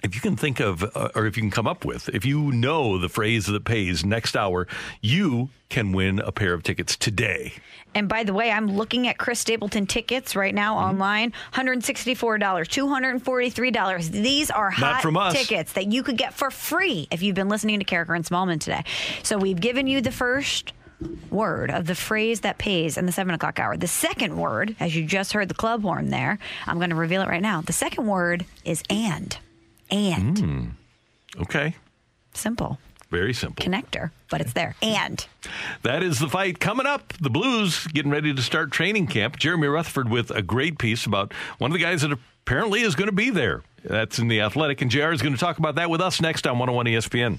if 0.02 0.14
you 0.14 0.20
can 0.20 0.36
think 0.36 0.60
of, 0.60 0.82
uh, 0.82 1.10
or 1.14 1.26
if 1.26 1.36
you 1.36 1.42
can 1.42 1.50
come 1.50 1.66
up 1.66 1.84
with, 1.84 2.08
if 2.08 2.24
you 2.24 2.52
know 2.52 2.98
the 2.98 3.08
phrase 3.08 3.46
that 3.46 3.64
pays 3.64 4.04
next 4.04 4.36
hour, 4.36 4.66
you 5.00 5.50
can 5.68 5.92
win 5.92 6.18
a 6.20 6.32
pair 6.32 6.54
of 6.54 6.62
tickets 6.62 6.96
today. 6.96 7.52
And 7.94 8.08
by 8.08 8.22
the 8.24 8.32
way, 8.34 8.50
I'm 8.50 8.68
looking 8.76 9.08
at 9.08 9.18
Chris 9.18 9.40
Stapleton 9.40 9.86
tickets 9.86 10.36
right 10.36 10.54
now 10.54 10.76
Mm-hmm. 10.76 10.88
online. 10.90 11.32
$164, 11.52 12.38
$243. 12.38 14.10
These 14.10 14.50
are 14.50 14.70
hot 14.70 15.32
tickets 15.34 15.72
that 15.72 15.86
you 15.90 16.02
could 16.02 16.16
get 16.16 16.34
for 16.34 16.50
free 16.50 17.08
if 17.10 17.22
you've 17.22 17.34
been 17.34 17.48
listening 17.48 17.78
to 17.80 17.84
Karraker 17.84 18.14
and 18.14 18.24
Smallmon 18.24 18.60
today. 18.60 18.84
So 19.22 19.38
we've 19.38 19.60
given 19.60 19.86
you 19.86 20.00
the 20.00 20.12
first 20.12 20.72
word 21.30 21.70
of 21.70 21.86
the 21.86 21.94
phrase 21.94 22.40
that 22.40 22.58
pays 22.58 22.96
in 22.98 23.06
the 23.06 23.12
seven 23.12 23.34
o'clock 23.34 23.58
hour. 23.60 23.76
The 23.76 23.86
second 23.86 24.36
word, 24.36 24.74
as 24.80 24.94
you 24.96 25.04
just 25.06 25.32
heard 25.32 25.48
the 25.48 25.54
club 25.54 25.82
horn 25.82 26.10
there, 26.10 26.38
I'm 26.66 26.78
going 26.78 26.90
to 26.90 26.96
reveal 26.96 27.22
it 27.22 27.28
right 27.28 27.42
now. 27.42 27.60
The 27.62 27.72
second 27.72 28.06
word 28.06 28.44
is 28.64 28.82
and. 28.90 29.36
And. 29.90 30.38
Hmm. 30.38 30.64
Okay. 31.42 31.74
Simple. 32.34 32.78
Very 33.10 33.32
simple. 33.32 33.64
Connector, 33.64 34.10
but 34.30 34.40
it's 34.40 34.52
there. 34.52 34.74
And. 34.82 35.24
That 35.82 36.02
is 36.02 36.18
the 36.18 36.28
fight 36.28 36.60
coming 36.60 36.86
up. 36.86 37.14
The 37.20 37.30
Blues 37.30 37.86
getting 37.86 38.10
ready 38.10 38.34
to 38.34 38.42
start 38.42 38.70
training 38.70 39.06
camp. 39.06 39.38
Jeremy 39.38 39.68
Rutherford 39.68 40.10
with 40.10 40.30
a 40.30 40.42
great 40.42 40.78
piece 40.78 41.06
about 41.06 41.32
one 41.58 41.70
of 41.70 41.72
the 41.72 41.82
guys 41.82 42.02
that 42.02 42.12
apparently 42.12 42.82
is 42.82 42.94
going 42.94 43.08
to 43.08 43.14
be 43.14 43.30
there. 43.30 43.62
That's 43.84 44.18
in 44.18 44.28
the 44.28 44.40
Athletic, 44.40 44.82
and 44.82 44.90
JR 44.90 45.12
is 45.12 45.22
going 45.22 45.34
to 45.34 45.40
talk 45.40 45.58
about 45.58 45.76
that 45.76 45.88
with 45.88 46.00
us 46.00 46.20
next 46.20 46.46
on 46.46 46.58
101 46.58 46.86
ESPN. 46.86 47.38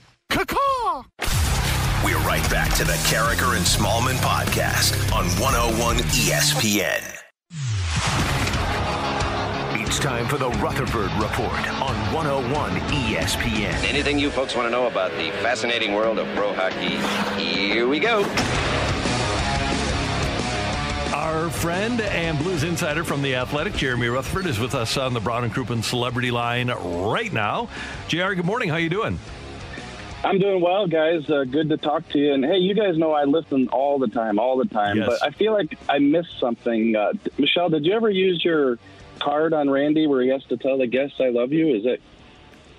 We're 2.04 2.18
right 2.20 2.50
back 2.50 2.74
to 2.76 2.86
the 2.86 2.94
Karraker 2.94 3.56
and 3.58 3.66
Smallmon 3.66 4.16
podcast 4.18 5.14
on 5.14 5.26
101 5.40 5.98
ESPN. 5.98 7.29
It's 9.90 9.98
time 9.98 10.28
for 10.28 10.38
the 10.38 10.50
Rutherford 10.50 11.12
Report 11.14 11.68
on 11.82 11.96
101 12.14 12.72
ESPN. 12.92 13.74
Anything 13.90 14.20
you 14.20 14.30
folks 14.30 14.56
want 14.56 14.68
to 14.68 14.70
know 14.70 14.86
about 14.86 15.10
the 15.14 15.32
fascinating 15.42 15.96
world 15.96 16.20
of 16.20 16.28
pro 16.36 16.54
hockey? 16.54 16.98
Here 17.44 17.88
we 17.88 17.98
go. 18.00 18.20
Our 21.12 21.50
friend 21.50 22.02
and 22.02 22.38
Blues 22.38 22.62
insider 22.62 23.04
from 23.04 23.24
the 23.24 23.34
Athletic, 23.34 23.74
Jeremy 23.74 24.10
Rutherford, 24.10 24.46
is 24.46 24.60
with 24.60 24.76
us 24.76 24.96
on 24.96 25.16
the 25.16 25.20
Brown 25.20 25.44
and 25.44 25.52
Crouppen 25.52 25.84
Celebrity 25.84 26.30
Line 26.30 26.70
right 26.70 27.34
now. 27.34 27.68
JR, 28.10 28.34
good 28.34 28.46
morning. 28.46 28.70
How 28.70 28.78
you 28.78 28.90
doing? 28.90 29.18
I'm 30.24 30.38
doing 30.38 30.62
well, 30.62 30.86
guys. 30.86 31.28
Uh, 31.28 31.46
good 31.46 31.68
to 31.70 31.78
talk 31.78 32.08
to 32.10 32.20
you. 32.20 32.34
And 32.34 32.46
hey, 32.46 32.58
you 32.58 32.76
guys 32.76 32.96
know 32.96 33.14
I 33.14 33.24
listen 33.24 33.70
all 33.70 33.98
the 33.98 34.08
time, 34.08 34.38
all 34.38 34.56
the 34.56 34.66
time. 34.66 34.98
Yes. 34.98 35.08
But 35.08 35.24
I 35.24 35.32
feel 35.32 35.52
like 35.52 35.80
I 35.90 35.98
missed 35.98 36.40
something. 36.40 36.96
Uh, 36.96 37.14
Michelle, 37.40 37.70
did 37.70 37.88
you 37.88 37.94
ever 37.94 38.12
use 38.12 38.46
your 38.46 38.78
card 39.20 39.54
on 39.54 39.70
Randy 39.70 40.08
where 40.08 40.22
he 40.22 40.30
has 40.30 40.44
to 40.46 40.58
tell 40.58 40.78
the 40.78 40.88
guests 40.88 41.18
"I 41.20 41.30
love 41.30 41.52
you"? 41.54 41.76
Is 41.76 41.86
it 41.86 42.02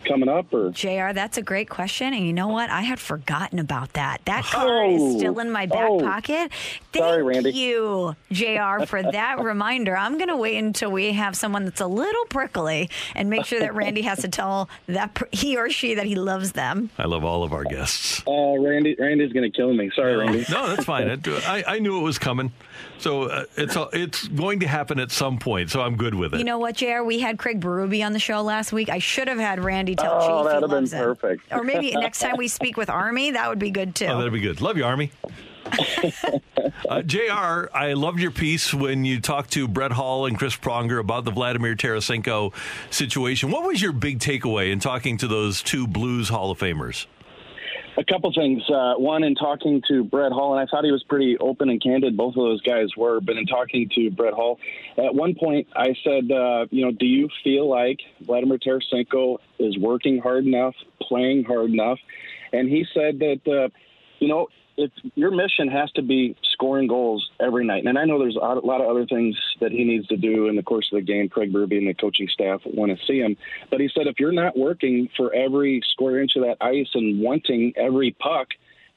coming 0.05 0.31
up 0.31 0.53
or? 0.55 0.71
JR, 0.71 1.13
that's 1.13 1.37
a 1.37 1.43
great 1.43 1.69
question. 1.69 2.15
And 2.15 2.27
you 2.27 2.33
know 2.33 2.49
what? 2.49 2.71
I 2.71 2.81
had 2.81 2.99
forgotten 2.99 3.59
about 3.59 3.93
that. 3.93 4.23
That 4.25 4.47
oh. 4.47 4.51
card 4.57 4.91
is 4.93 5.19
still 5.19 5.39
in 5.41 5.51
my 5.51 5.67
back 5.67 5.89
Oh. 5.91 6.01
pocket. 6.01 6.51
Thank 6.93 7.05
Sorry, 7.05 7.23
Randy. 7.23 7.51
you, 7.53 8.17
JR, 8.33 8.87
for 8.87 9.03
that 9.13 9.41
reminder. 9.41 9.95
I'm 9.95 10.17
going 10.17 10.29
to 10.31 10.39
wait 10.39 10.57
until 10.57 10.91
we 10.91 11.13
have 11.13 11.37
someone 11.37 11.67
that's 11.67 11.83
a 11.83 11.87
little 11.87 12.25
prickly 12.31 12.89
and 13.15 13.29
make 13.29 13.45
sure 13.45 13.61
that 13.61 13.75
Randy 13.75 14.01
has 14.01 14.21
to 14.21 14.29
tell 14.29 14.71
that 14.87 15.13
per- 15.13 15.29
he 15.33 15.59
or 15.59 15.69
she 15.69 15.95
that 15.95 16.07
he 16.07 16.15
loves 16.15 16.53
them. 16.53 16.89
I 16.99 17.05
love 17.05 17.23
all 17.23 17.43
of 17.45 17.53
our 17.53 17.65
guests. 17.65 18.23
Oh, 18.27 18.57
Randy, 18.65 18.97
Randy's 18.99 19.35
going 19.35 19.51
to 19.53 19.55
kill 19.55 19.75
me. 19.75 19.91
Sorry, 19.95 20.17
Randy. 20.17 20.47
No, 20.51 20.67
that's 20.69 20.85
fine. 20.85 21.11
I, 21.47 21.63
I 21.67 21.79
knew 21.79 21.99
it 22.01 22.03
was 22.03 22.19
coming, 22.19 22.53
so 22.99 23.25
uh, 23.25 23.45
it's 23.57 23.77
it's 23.93 24.29
going 24.29 24.61
to 24.61 24.67
happen 24.69 24.99
at 24.99 25.11
some 25.11 25.39
point. 25.39 25.71
So 25.71 25.81
I'm 25.81 25.97
good 25.97 26.15
with 26.15 26.35
it. 26.35 26.39
You 26.39 26.45
know 26.45 26.59
what, 26.59 26.77
JR? 26.77 27.03
We 27.03 27.19
had 27.21 27.39
Craig 27.39 27.61
Berube 27.61 28.05
on 28.05 28.13
the 28.13 28.19
show 28.19 28.43
last 28.43 28.73
week. 28.73 28.89
I 28.89 28.99
should 28.99 29.29
have 29.29 29.39
had 29.39 29.63
Randy 29.63 29.97
tell 29.97 30.15
Oh, 30.15 30.21
Chief 30.21 30.29
he 30.39 30.45
that'd 30.49 30.63
have 30.63 30.71
been 30.71 30.79
loves 30.81 30.93
him. 30.93 31.05
perfect. 31.05 31.53
Or 31.53 31.63
maybe 31.65 31.91
next 31.95 32.19
time 32.21 32.37
we 32.37 32.49
speak 32.49 32.77
with 32.77 32.91
Army, 32.91 33.31
that 33.33 33.49
would 33.49 33.59
be 33.59 33.71
good 33.71 33.95
too. 33.95 34.07
Oh, 34.07 34.19
that'd 34.19 34.33
be 34.33 34.41
good. 34.41 34.61
Love 34.61 34.77
you, 34.77 34.85
Army. 34.85 35.11
uh, 36.89 37.03
JR, 37.03 37.69
I 37.75 37.93
loved 37.95 38.19
your 38.21 38.31
piece 38.31 38.73
when 38.75 39.05
you 39.05 39.21
talked 39.21 39.53
to 39.53 39.69
Brett 39.69 39.93
Hull 39.93 40.27
and 40.27 40.37
Chris 40.39 40.57
Pronger 40.57 40.99
about 40.99 41.25
the 41.25 41.31
Vladimir 41.31 41.77
Tarasenko 41.77 42.53
situation. 42.91 43.51
What 43.51 43.65
was 43.65 43.81
your 43.81 43.93
big 43.93 44.19
takeaway 44.19 44.73
in 44.73 44.81
talking 44.81 45.17
to 45.19 45.29
those 45.29 45.63
two 45.63 45.87
Blues 45.87 46.29
Hall 46.29 46.51
of 46.51 46.59
Famers? 46.59 47.07
A 48.01 48.05
couple 48.11 48.33
things. 48.33 48.63
Uh, 48.71 48.95
one, 48.95 49.23
in 49.25 49.35
talking 49.35 49.83
to 49.89 50.03
Brett 50.03 50.33
Hull, 50.33 50.57
and 50.57 50.67
I 50.67 50.71
thought 50.71 50.85
he 50.85 50.91
was 50.91 51.05
pretty 51.07 51.37
open 51.37 51.69
and 51.69 51.83
candid. 51.83 52.17
Both 52.17 52.35
of 52.35 52.45
those 52.45 52.63
guys 52.63 52.89
were. 52.97 53.21
But 53.21 53.37
in 53.37 53.45
talking 53.45 53.91
to 53.95 54.11
Brett 54.11 54.33
Hull, 54.33 54.59
at 54.97 55.15
one 55.15 55.35
point 55.35 55.67
I 55.77 55.89
said, 56.03 56.33
uh, 56.33 56.65
you 56.71 56.83
know, 56.83 56.93
do 56.93 57.05
you 57.05 57.29
feel 57.45 57.69
like 57.69 57.99
Vladimir 58.23 58.57
Tarasenko 58.57 59.37
is 59.59 59.77
working 59.77 60.19
hard 60.19 60.47
enough, 60.47 60.75
playing 61.03 61.45
hard 61.45 61.73
enough? 61.73 61.99
And 62.55 62.71
he 62.71 62.87
said 62.95 63.19
that, 63.19 63.41
uh, 63.47 63.69
you 64.19 64.29
know, 64.29 64.49
if 64.81 64.91
your 65.15 65.31
mission 65.31 65.69
has 65.69 65.91
to 65.93 66.03
be 66.03 66.37
scoring 66.53 66.89
goals 66.89 67.31
every 67.41 67.65
night, 67.65 67.85
and 67.87 67.99
I 67.99 68.05
know 68.05 68.19
there's 68.19 68.37
a 68.37 68.39
lot 68.39 68.81
of 68.81 68.89
other 68.89 69.07
things 69.07 69.37
that 69.61 69.73
he 69.73 69.85
needs 69.85 70.07
to 70.09 70.17
do 70.17 70.49
in 70.49 70.57
the 70.57 70.63
course 70.63 70.89
of 70.93 70.97
the 70.97 71.03
game. 71.03 71.29
Craig 71.29 71.53
Berube 71.53 71.79
and 71.79 71.89
the 71.89 71.95
coaching 71.95 72.29
staff 72.29 72.61
want 72.65 72.97
to 72.97 73.07
see 73.07 73.19
him, 73.19 73.37
but 73.71 73.81
he 73.81 73.91
said 73.95 74.07
if 74.07 74.19
you're 74.19 74.33
not 74.33 74.57
working 74.57 75.09
for 75.17 75.35
every 75.35 75.83
square 75.93 76.21
inch 76.21 76.33
of 76.37 76.43
that 76.43 76.57
ice 76.61 76.89
and 76.95 77.21
wanting 77.21 77.73
every 77.77 78.13
puck, 78.13 78.49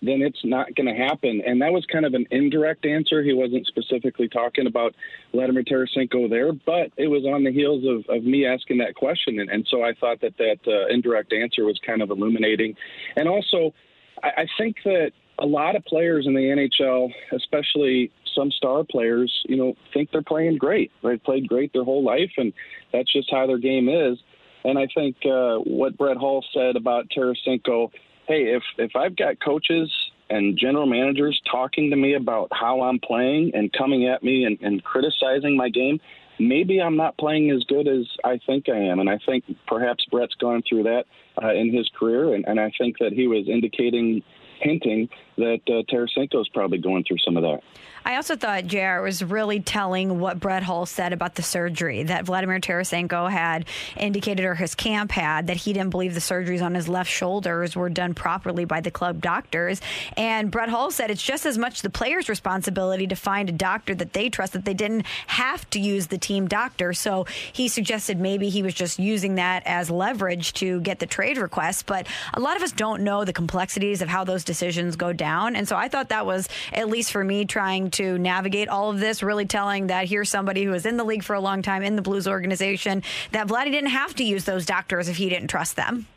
then 0.02 0.22
it's 0.22 0.44
not 0.44 0.76
going 0.76 0.88
to 0.88 0.94
happen. 0.94 1.42
And 1.46 1.62
that 1.62 1.72
was 1.72 1.86
kind 1.86 2.06
of 2.06 2.14
an 2.14 2.26
indirect 2.30 2.86
answer. 2.86 3.24
He 3.24 3.34
wasn't 3.34 3.66
specifically 3.68 4.28
talking 4.28 4.68
about 4.68 4.94
Vladimir 5.32 5.64
Tarasenko 5.64 6.30
there, 6.30 6.52
but 6.52 6.92
it 6.98 7.08
was 7.08 7.24
on 7.24 7.44
the 7.46 7.52
heels 7.52 7.86
of, 7.88 8.14
of 8.14 8.24
me 8.24 8.46
asking 8.46 8.80
that 8.80 8.96
question. 8.96 9.40
And, 9.40 9.50
and 9.50 9.66
so 9.70 9.84
I 9.84 9.94
thought 9.94 10.20
that 10.22 10.38
that 10.38 10.60
uh, 10.68 10.88
indirect 10.94 11.32
answer 11.32 11.64
was 11.64 11.80
kind 11.86 12.02
of 12.02 12.10
illuminating. 12.10 12.76
And 13.16 13.30
also, 13.30 13.74
I, 14.22 14.42
I 14.42 14.48
think 14.58 14.78
that 14.84 15.12
a 15.44 15.46
lot 15.46 15.76
of 15.76 15.84
players 15.86 16.26
in 16.26 16.34
the 16.34 16.40
NHL, 16.40 17.12
especially 17.34 18.12
some 18.34 18.50
star 18.50 18.84
players, 18.90 19.32
you 19.46 19.58
know, 19.58 19.76
think 19.94 20.10
they're 20.12 20.24
playing 20.24 20.58
great. 20.58 20.92
They've 21.04 21.22
played 21.22 21.48
great 21.48 21.74
their 21.74 21.84
whole 21.84 22.04
life, 22.04 22.32
and 22.38 22.54
that's 22.92 23.12
just 23.12 23.30
how 23.30 23.46
their 23.46 23.58
game 23.58 23.90
is. 23.90 24.18
And 24.64 24.80
I 24.80 24.88
think 24.96 25.18
uh, 25.26 25.58
what 25.58 25.98
Brett 25.98 26.18
Hull 26.18 26.44
said 26.54 26.78
about 26.78 27.10
Tarasenko, 27.16 27.92
hey, 28.28 28.56
if 28.56 28.64
if 28.78 28.96
I've 28.96 29.18
got 29.18 29.44
coaches 29.44 29.92
and 30.30 30.58
general 30.58 30.86
managers 30.86 31.40
talking 31.52 31.90
to 31.90 31.98
me 31.98 32.14
about 32.14 32.48
how 32.52 32.82
I'm 32.82 33.00
playing 33.00 33.52
and 33.54 33.72
coming 33.74 34.08
at 34.08 34.24
me 34.24 34.46
and, 34.46 34.58
and 34.62 34.82
criticizing 34.82 35.58
my 35.58 35.68
game, 35.68 36.00
maybe 36.40 36.82
I'm 36.82 36.96
not 36.96 37.18
playing 37.18 37.52
as 37.52 37.64
good 37.66 37.90
as 37.90 38.06
I 38.24 38.40
think 38.46 38.70
I 38.70 38.78
am. 38.78 39.00
And 39.00 39.10
I 39.10 39.20
think 39.26 39.44
perhaps 39.68 40.06
Brett's 40.10 40.36
gone 40.36 40.64
through 40.68 40.84
that 40.84 41.04
uh, 41.44 41.54
in 41.54 41.74
his 41.74 41.90
career, 42.00 42.34
and, 42.34 42.46
and 42.48 42.60
I 42.60 42.72
think 42.78 43.00
that 43.00 43.12
he 43.12 43.28
was 43.28 43.50
indicating, 43.50 44.24
hinting 44.62 45.10
that 45.38 45.62
uh, 45.68 45.84
Tarasenko 45.92 46.42
is 46.42 46.50
probably 46.50 46.78
going 46.78 47.04
through 47.04 47.20
some 47.20 47.38
of 47.38 47.44
that. 47.44 47.62
I 48.06 48.18
also 48.18 48.36
thought 48.36 48.68
JR 48.68 49.02
was 49.02 49.24
really 49.24 49.62
telling 49.62 50.20
what 50.20 50.40
Brett 50.40 50.64
Hull 50.64 50.86
said 50.86 51.14
about 51.14 51.36
the 51.36 51.42
surgery 51.42 52.04
that 52.04 52.26
Vladimir 52.26 52.60
Tarasenko 52.60 53.32
had 53.32 53.66
indicated, 53.96 54.44
or 54.46 54.56
his 54.56 54.76
camp 54.76 55.12
had, 55.12 55.48
that 55.48 55.58
he 55.58 55.72
didn't 55.72 55.92
believe 55.92 56.14
the 56.14 56.20
surgeries 56.20 56.62
on 56.62 56.76
his 56.76 56.90
left 56.90 57.10
shoulders 57.10 57.76
were 57.76 57.90
done 57.90 58.14
properly 58.14 58.66
by 58.66 58.82
the 58.82 58.92
club 58.92 59.22
doctors. 59.22 59.80
And 60.18 60.52
Brett 60.52 60.68
Hull 60.68 60.92
said 60.92 61.12
it's 61.12 61.24
just 61.24 61.46
as 61.46 61.58
much 61.58 61.82
the 61.82 61.90
player's 61.90 62.28
responsibility 62.28 63.08
to 63.08 63.16
find 63.16 63.48
a 63.48 63.54
doctor 63.54 63.96
that 63.96 64.12
they 64.12 64.30
trust, 64.30 64.52
that 64.54 64.66
they 64.66 64.74
didn't 64.74 65.06
have 65.28 65.70
to 65.70 65.80
use 65.80 66.08
the 66.08 66.18
team 66.18 66.48
doctor. 66.48 66.92
So 66.92 67.26
he 67.54 67.70
suggested 67.70 68.20
maybe 68.20 68.50
he 68.50 68.64
was 68.64 68.74
just 68.74 69.00
using 69.00 69.36
that 69.36 69.64
as 69.66 69.90
leverage 69.90 70.52
to 70.54 70.82
get 70.82 71.00
the 71.00 71.06
trade 71.06 71.38
request. 71.38 71.86
But 71.86 72.08
a 72.34 72.42
lot 72.42 72.58
of 72.58 72.64
us 72.64 72.74
don't 72.74 73.04
know 73.04 73.24
the 73.24 73.34
complexities 73.34 74.02
of 74.02 74.10
how 74.10 74.26
those 74.26 74.44
decisions 74.44 74.98
go 74.98 75.14
down. 75.24 75.56
And 75.56 75.66
so 75.66 75.78
I 75.78 75.88
thought 75.88 76.10
that 76.10 76.26
was, 76.26 76.50
at 76.74 76.90
least 76.90 77.12
for 77.14 77.24
me, 77.24 77.46
trying 77.46 77.92
to 77.92 78.18
navigate 78.18 78.68
all 78.68 78.90
of 78.90 79.00
this, 79.00 79.24
really 79.24 79.46
telling 79.46 79.88
that 79.88 80.10
here's 80.10 80.30
somebody 80.30 80.66
who 80.66 80.72
was 80.72 80.86
in 80.86 80.98
the 80.98 81.06
league 81.06 81.24
for 81.24 81.34
a 81.34 81.40
long 81.40 81.62
time 81.62 81.82
in 81.82 81.96
the 81.96 82.02
Blues 82.02 82.28
organization, 82.28 83.04
that 83.32 83.48
Vladdy 83.48 83.72
didn't 83.72 83.92
have 83.92 84.14
to 84.16 84.24
use 84.26 84.44
those 84.44 84.66
doctors 84.66 85.08
if 85.08 85.16
he 85.16 85.30
didn't 85.30 85.48
trust 85.48 85.78
them. 85.78 86.08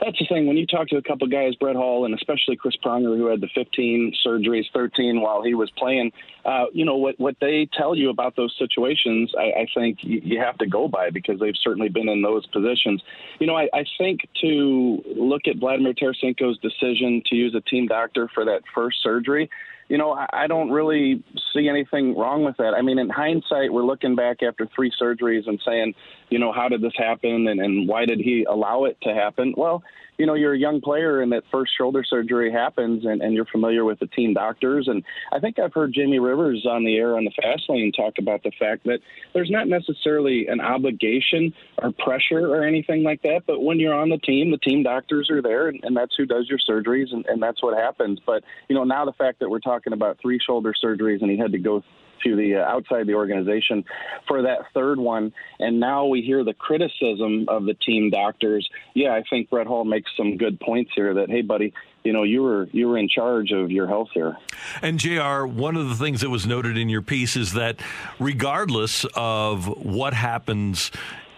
That's 0.00 0.18
the 0.18 0.26
thing. 0.26 0.46
When 0.46 0.56
you 0.56 0.66
talk 0.66 0.88
to 0.88 0.96
a 0.96 1.02
couple 1.02 1.26
guys, 1.26 1.54
Brett 1.54 1.76
Hull 1.76 2.04
and 2.04 2.14
especially 2.14 2.56
Chris 2.56 2.76
Pronger, 2.84 3.16
who 3.16 3.26
had 3.26 3.40
the 3.40 3.48
15 3.54 4.14
surgeries, 4.26 4.64
13 4.72 5.20
while 5.20 5.42
he 5.42 5.54
was 5.54 5.70
playing, 5.76 6.12
uh, 6.44 6.66
you 6.72 6.84
know 6.84 6.96
what 6.96 7.18
what 7.18 7.36
they 7.40 7.68
tell 7.72 7.94
you 7.94 8.10
about 8.10 8.36
those 8.36 8.54
situations. 8.58 9.32
I, 9.38 9.60
I 9.60 9.66
think 9.74 9.98
you, 10.02 10.20
you 10.22 10.40
have 10.40 10.58
to 10.58 10.66
go 10.66 10.88
by 10.88 11.10
because 11.10 11.40
they've 11.40 11.56
certainly 11.62 11.88
been 11.88 12.08
in 12.08 12.22
those 12.22 12.46
positions. 12.46 13.02
You 13.38 13.46
know, 13.46 13.56
I, 13.56 13.68
I 13.74 13.84
think 13.98 14.20
to 14.40 15.02
look 15.16 15.42
at 15.46 15.56
Vladimir 15.56 15.94
Tarasenko's 15.94 16.58
decision 16.58 17.22
to 17.26 17.36
use 17.36 17.54
a 17.54 17.60
team 17.60 17.86
doctor 17.86 18.28
for 18.34 18.44
that 18.44 18.62
first 18.74 19.02
surgery. 19.02 19.50
You 19.88 19.98
know, 19.98 20.12
I 20.12 20.26
I 20.32 20.46
don't 20.46 20.70
really 20.70 21.22
see 21.52 21.68
anything 21.68 22.16
wrong 22.16 22.44
with 22.44 22.56
that. 22.58 22.74
I 22.74 22.82
mean, 22.82 22.98
in 22.98 23.08
hindsight, 23.08 23.72
we're 23.72 23.84
looking 23.84 24.14
back 24.14 24.42
after 24.42 24.68
three 24.74 24.92
surgeries 25.00 25.46
and 25.46 25.60
saying, 25.64 25.94
you 26.30 26.38
know, 26.38 26.52
how 26.52 26.68
did 26.68 26.80
this 26.80 26.92
happen 26.96 27.48
and, 27.48 27.60
and 27.60 27.88
why 27.88 28.04
did 28.04 28.20
he 28.20 28.44
allow 28.44 28.84
it 28.84 28.98
to 29.02 29.14
happen? 29.14 29.54
Well, 29.56 29.82
you 30.18 30.26
know, 30.26 30.34
you're 30.34 30.52
a 30.52 30.58
young 30.58 30.80
player 30.80 31.22
and 31.22 31.32
that 31.32 31.44
first 31.50 31.72
shoulder 31.78 32.02
surgery 32.04 32.52
happens 32.52 33.06
and, 33.06 33.22
and 33.22 33.34
you're 33.34 33.46
familiar 33.46 33.84
with 33.84 34.00
the 34.00 34.08
team 34.08 34.34
doctors. 34.34 34.88
And 34.88 35.04
I 35.32 35.38
think 35.38 35.58
I've 35.58 35.72
heard 35.72 35.94
Jamie 35.94 36.18
Rivers 36.18 36.66
on 36.68 36.84
the 36.84 36.96
air 36.96 37.16
on 37.16 37.24
the 37.24 37.30
fast 37.40 37.62
lane 37.68 37.92
talk 37.92 38.14
about 38.18 38.42
the 38.42 38.50
fact 38.58 38.84
that 38.84 38.98
there's 39.32 39.50
not 39.50 39.68
necessarily 39.68 40.48
an 40.48 40.60
obligation 40.60 41.54
or 41.80 41.92
pressure 41.92 42.52
or 42.52 42.64
anything 42.64 43.04
like 43.04 43.22
that. 43.22 43.42
But 43.46 43.62
when 43.62 43.78
you're 43.78 43.94
on 43.94 44.08
the 44.08 44.18
team, 44.18 44.50
the 44.50 44.58
team 44.58 44.82
doctors 44.82 45.30
are 45.30 45.40
there 45.40 45.68
and, 45.68 45.78
and 45.84 45.96
that's 45.96 46.14
who 46.16 46.26
does 46.26 46.48
your 46.48 46.58
surgeries 46.58 47.12
and, 47.12 47.24
and 47.26 47.40
that's 47.40 47.62
what 47.62 47.78
happens. 47.78 48.18
But, 48.26 48.42
you 48.68 48.74
know, 48.74 48.84
now 48.84 49.04
the 49.04 49.12
fact 49.12 49.38
that 49.38 49.48
we're 49.48 49.60
talking 49.60 49.92
about 49.92 50.18
three 50.20 50.40
shoulder 50.44 50.74
surgeries 50.84 51.22
and 51.22 51.30
he 51.30 51.38
had 51.38 51.52
to 51.52 51.58
go 51.58 51.84
to 52.24 52.36
the 52.36 52.56
uh, 52.56 52.64
outside 52.64 53.06
the 53.06 53.14
organization 53.14 53.84
for 54.26 54.42
that 54.42 54.60
third 54.74 54.98
one. 54.98 55.32
And 55.58 55.80
now 55.80 56.06
we 56.06 56.22
hear 56.22 56.44
the 56.44 56.54
criticism 56.54 57.46
of 57.48 57.64
the 57.64 57.74
team 57.74 58.10
doctors. 58.10 58.68
Yeah, 58.94 59.14
I 59.14 59.22
think 59.28 59.50
Brett 59.50 59.66
Hull 59.66 59.84
makes 59.84 60.10
some 60.16 60.36
good 60.36 60.60
points 60.60 60.92
here. 60.94 61.14
That 61.14 61.30
hey, 61.30 61.42
buddy, 61.42 61.72
you 62.04 62.12
know 62.12 62.22
you 62.22 62.42
were 62.42 62.68
you 62.72 62.88
were 62.88 62.98
in 62.98 63.08
charge 63.08 63.52
of 63.52 63.70
your 63.70 63.86
health 63.86 64.08
here. 64.14 64.36
And 64.82 64.98
JR, 64.98 65.46
one 65.46 65.76
of 65.76 65.88
the 65.88 65.94
things 65.94 66.20
that 66.20 66.30
was 66.30 66.46
noted 66.46 66.76
in 66.76 66.88
your 66.88 67.02
piece 67.02 67.36
is 67.36 67.52
that 67.54 67.76
regardless 68.18 69.04
of 69.14 69.66
what 69.84 70.14
happens 70.14 70.90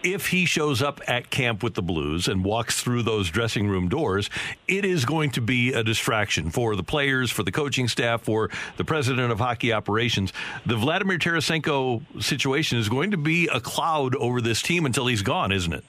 if 0.03 0.29
he 0.29 0.45
shows 0.45 0.83
up 0.83 1.01
at 1.07 1.31
camp 1.31 1.63
with 1.63 1.75
the 1.75 1.83
Blues 1.83 2.29
and 2.29 2.45
walks 2.45 2.83
through 2.83 3.03
those 3.03 3.31
dressing 3.31 3.69
room 3.69 3.89
doors, 3.89 4.31
it 4.69 4.85
is 4.85 5.05
going 5.05 5.31
to 5.31 5.41
be 5.41 5.73
a 5.73 5.83
distraction 5.83 6.51
for 6.51 6.77
the 6.77 6.83
players, 6.83 7.31
for 7.31 7.43
the 7.43 7.53
coaching 7.53 7.89
staff, 7.89 8.23
for 8.23 8.51
the 8.77 8.85
president 8.85 9.33
of 9.33 9.39
hockey 9.39 9.73
operations. 9.73 10.33
The 10.67 10.77
Vladimir 10.77 11.19
Tarasenko 11.19 12.03
situation 12.23 12.79
is 12.79 12.89
going 12.89 13.11
to 13.11 13.17
be 13.17 13.49
a 13.49 13.61
cloud 13.61 14.15
over 14.17 14.41
this 14.41 14.63
team 14.63 14.87
until 14.87 15.07
he's 15.07 15.23
gone, 15.23 15.53
isn't 15.53 15.73
it? 15.73 15.85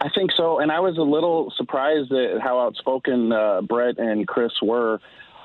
I 0.00 0.08
think 0.14 0.30
so, 0.36 0.60
and 0.60 0.70
I 0.70 0.80
was 0.80 0.98
a 0.98 1.02
little 1.02 1.52
surprised 1.56 2.12
at 2.12 2.40
how 2.40 2.58
outspoken 2.60 3.32
uh, 3.32 3.62
Brett 3.62 3.98
and 3.98 4.28
Chris 4.28 4.52
were 4.62 5.00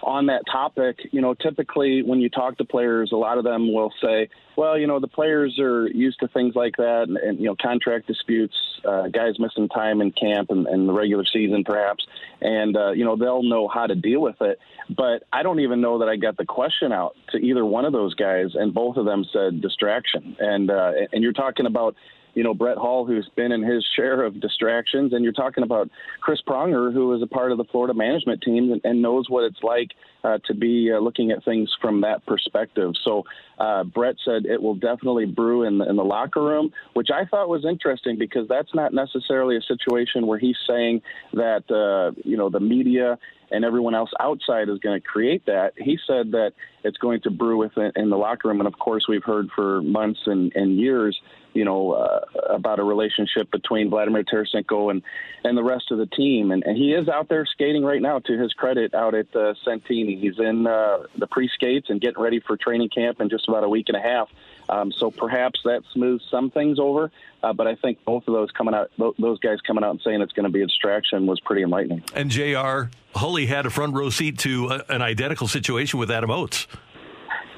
on 0.06 0.27
that 0.27 0.44
topic. 0.49 0.99
You 1.11 1.19
know, 1.19 1.34
typically 1.34 2.03
when 2.03 2.19
you 2.19 2.30
talk 2.30 2.57
to 2.57 2.65
players, 2.65 3.11
a 3.11 3.18
lot 3.18 3.38
of 3.38 3.44
them 3.44 3.73
will 3.73 3.91
say, 4.02 4.30
"Well, 4.56 4.77
you 4.77 4.88
know, 4.88 4.99
the 4.99 5.07
players 5.07 5.60
are 5.60 5.88
used 5.88 6.19
to 6.19 6.27
things 6.27 6.56
like 6.56 6.77
that, 6.77 7.06
and, 7.07 7.18
and 7.18 7.40
you 7.40 7.45
know, 7.45 7.56
contract 7.61 8.07
disputes, 8.07 8.56
uh, 8.88 9.07
guys 9.07 9.40
missing 9.40 9.68
time 9.68 10.02
in 10.02 10.11
camp 10.11 10.52
and, 10.52 10.68
and 10.68 10.88
the 10.88 10.94
regular 10.94 11.26
season, 11.26 11.64
perhaps, 11.64 12.06
and 12.40 12.77
uh, 12.77 12.91
you 12.91 13.03
know, 13.03 13.15
they'll 13.15 13.44
know 13.44 13.68
how 13.68 13.88
to 13.88 13.95
deal 13.95 14.22
with 14.22 14.40
it." 14.41 14.60
But 14.95 15.23
I 15.34 15.44
don't 15.44 15.60
even 15.60 15.82
know 15.82 15.99
that 15.99 16.07
I 16.07 16.15
got 16.15 16.38
the 16.38 16.45
question 16.45 16.91
out 16.91 17.15
to 17.32 17.38
either 17.38 17.65
one 17.65 17.86
of 17.86 17.91
those 17.91 18.14
guys, 18.14 18.52
and 18.53 18.73
both 18.73 18.98
of 18.98 19.06
them 19.06 19.26
said 19.34 19.61
distraction. 19.61 20.38
And 20.40 20.69
uh, 20.69 20.91
and 21.11 21.23
you're 21.23 21.34
talking 21.34 21.65
about 21.65 21.95
you 22.35 22.43
know, 22.43 22.53
Brett 22.53 22.77
Hull, 22.77 23.05
who's 23.05 23.29
been 23.35 23.51
in 23.51 23.63
his 23.63 23.83
share 23.95 24.23
of 24.23 24.39
distractions, 24.39 25.13
and 25.13 25.23
you're 25.23 25.33
talking 25.33 25.63
about 25.63 25.89
Chris 26.19 26.41
Pronger, 26.45 26.93
who 26.93 27.13
is 27.15 27.21
a 27.21 27.27
part 27.27 27.51
of 27.51 27.57
the 27.57 27.63
Florida 27.63 27.93
management 27.93 28.41
team 28.41 28.73
and, 28.73 28.81
and 28.83 29.01
knows 29.01 29.29
what 29.29 29.45
it's 29.45 29.63
like 29.63 29.91
uh, 30.25 30.37
to 30.45 30.53
be 30.53 30.91
uh, 30.91 30.99
looking 30.99 31.31
at 31.31 31.45
things 31.45 31.73
from 31.81 32.01
that 32.01 32.25
perspective. 32.25 32.91
So 33.03 33.23
uh, 33.57 33.85
Brett 33.85 34.15
said 34.25 34.45
it 34.45 34.61
will 34.61 34.75
definitely 34.75 35.25
brew 35.25 35.63
in 35.63 35.77
the, 35.77 35.89
in 35.89 35.95
the 35.95 36.03
locker 36.03 36.43
room, 36.43 36.73
which 36.93 37.07
I 37.13 37.25
thought 37.25 37.47
was 37.47 37.63
interesting 37.63 38.17
because 38.17 38.47
that's 38.49 38.73
not 38.75 38.93
necessarily 38.93 39.55
a 39.55 39.61
situation 39.61 40.27
where 40.27 40.39
he's 40.39 40.57
saying 40.67 41.01
that 41.33 41.63
uh, 41.71 42.19
you 42.25 42.35
know 42.35 42.49
the 42.49 42.59
media 42.59 43.17
and 43.51 43.63
everyone 43.63 43.95
else 43.95 44.09
outside 44.19 44.67
is 44.67 44.79
going 44.79 44.99
to 44.99 45.07
create 45.07 45.45
that. 45.45 45.73
He 45.77 45.97
said 46.05 46.31
that 46.31 46.51
it's 46.83 46.97
going 46.97 47.21
to 47.21 47.31
brew 47.31 47.57
within 47.57 47.91
in 47.95 48.09
the 48.09 48.17
locker 48.17 48.49
room, 48.49 48.59
and 48.59 48.67
of 48.67 48.77
course 48.77 49.05
we've 49.07 49.23
heard 49.23 49.47
for 49.55 49.81
months 49.81 50.19
and, 50.25 50.51
and 50.55 50.77
years 50.77 51.17
you 51.56 51.65
know, 51.65 51.94
uh, 51.94 52.19
about 52.49 52.80
a 52.80 52.84
relationship 52.84 53.49
between 53.49 53.90
Vladimir 53.90 54.23
Tarasenko 54.23 54.91
and, 54.91 55.02
and 55.44 55.57
the 55.57 55.64
rest 55.64 55.91
of 55.91 55.98
the 55.98 56.06
team. 56.06 56.52
And, 56.52 56.64
and 56.64 56.77
he 56.77 56.91
is 56.91 57.07
out 57.07 57.30
there 57.30 57.45
skating 57.45 57.84
right 57.84 58.02
now, 58.02 58.19
to 58.19 58.38
his 58.38 58.53
credit, 58.53 58.94
out 58.94 59.15
at 59.15 59.27
uh, 59.36 59.53
Centene. 59.65 60.19
He's 60.19 60.38
in 60.38 60.68
uh, 60.68 61.03
the 61.18 61.27
pre 61.27 61.48
skates 61.48 61.90
and 61.90 62.02
getting 62.02 62.22
ready 62.22 62.41
for 62.41 62.57
training 62.57 62.90
camp 62.90 63.22
in 63.22 63.30
just 63.30 63.48
about 63.48 63.64
a 63.64 63.69
week 63.69 63.86
and 63.88 63.98
a 63.98 64.02
half. 64.02 64.30
Um, 64.68 64.91
so 64.91 65.11
perhaps 65.11 65.61
that 65.64 65.84
smooths 65.94 66.26
some 66.30 66.49
things 66.52 66.80
over. 66.80 67.11
Uh, 67.44 67.53
but 67.53 67.68
I 67.68 67.76
think 67.76 68.03
both 68.03 68.27
of 68.27 68.34
those 68.34 68.49
coming 68.52 68.73
out, 68.73 68.91
those 69.19 69.40
guys 69.40 69.61
coming 69.61 69.84
out 69.84 69.91
and 69.91 70.02
saying 70.02 70.22
it's 70.22 70.34
going 70.34 70.45
to 70.45 70.52
be 70.52 70.61
a 70.61 70.68
distraction 70.68 71.27
was 71.27 71.40
pretty 71.40 71.61
enlightening. 71.61 72.03
And 72.14 72.30
Jr. 72.32 72.90
Hully 73.15 73.45
had 73.45 73.65
a 73.65 73.69
front 73.69 73.94
row 73.94 74.10
seat 74.10 74.40
to 74.40 74.68
a, 74.68 74.84
an 74.90 75.02
identical 75.02 75.48
situation 75.48 75.99
with 75.99 76.10
Adam 76.11 76.32
Oates. 76.32 76.68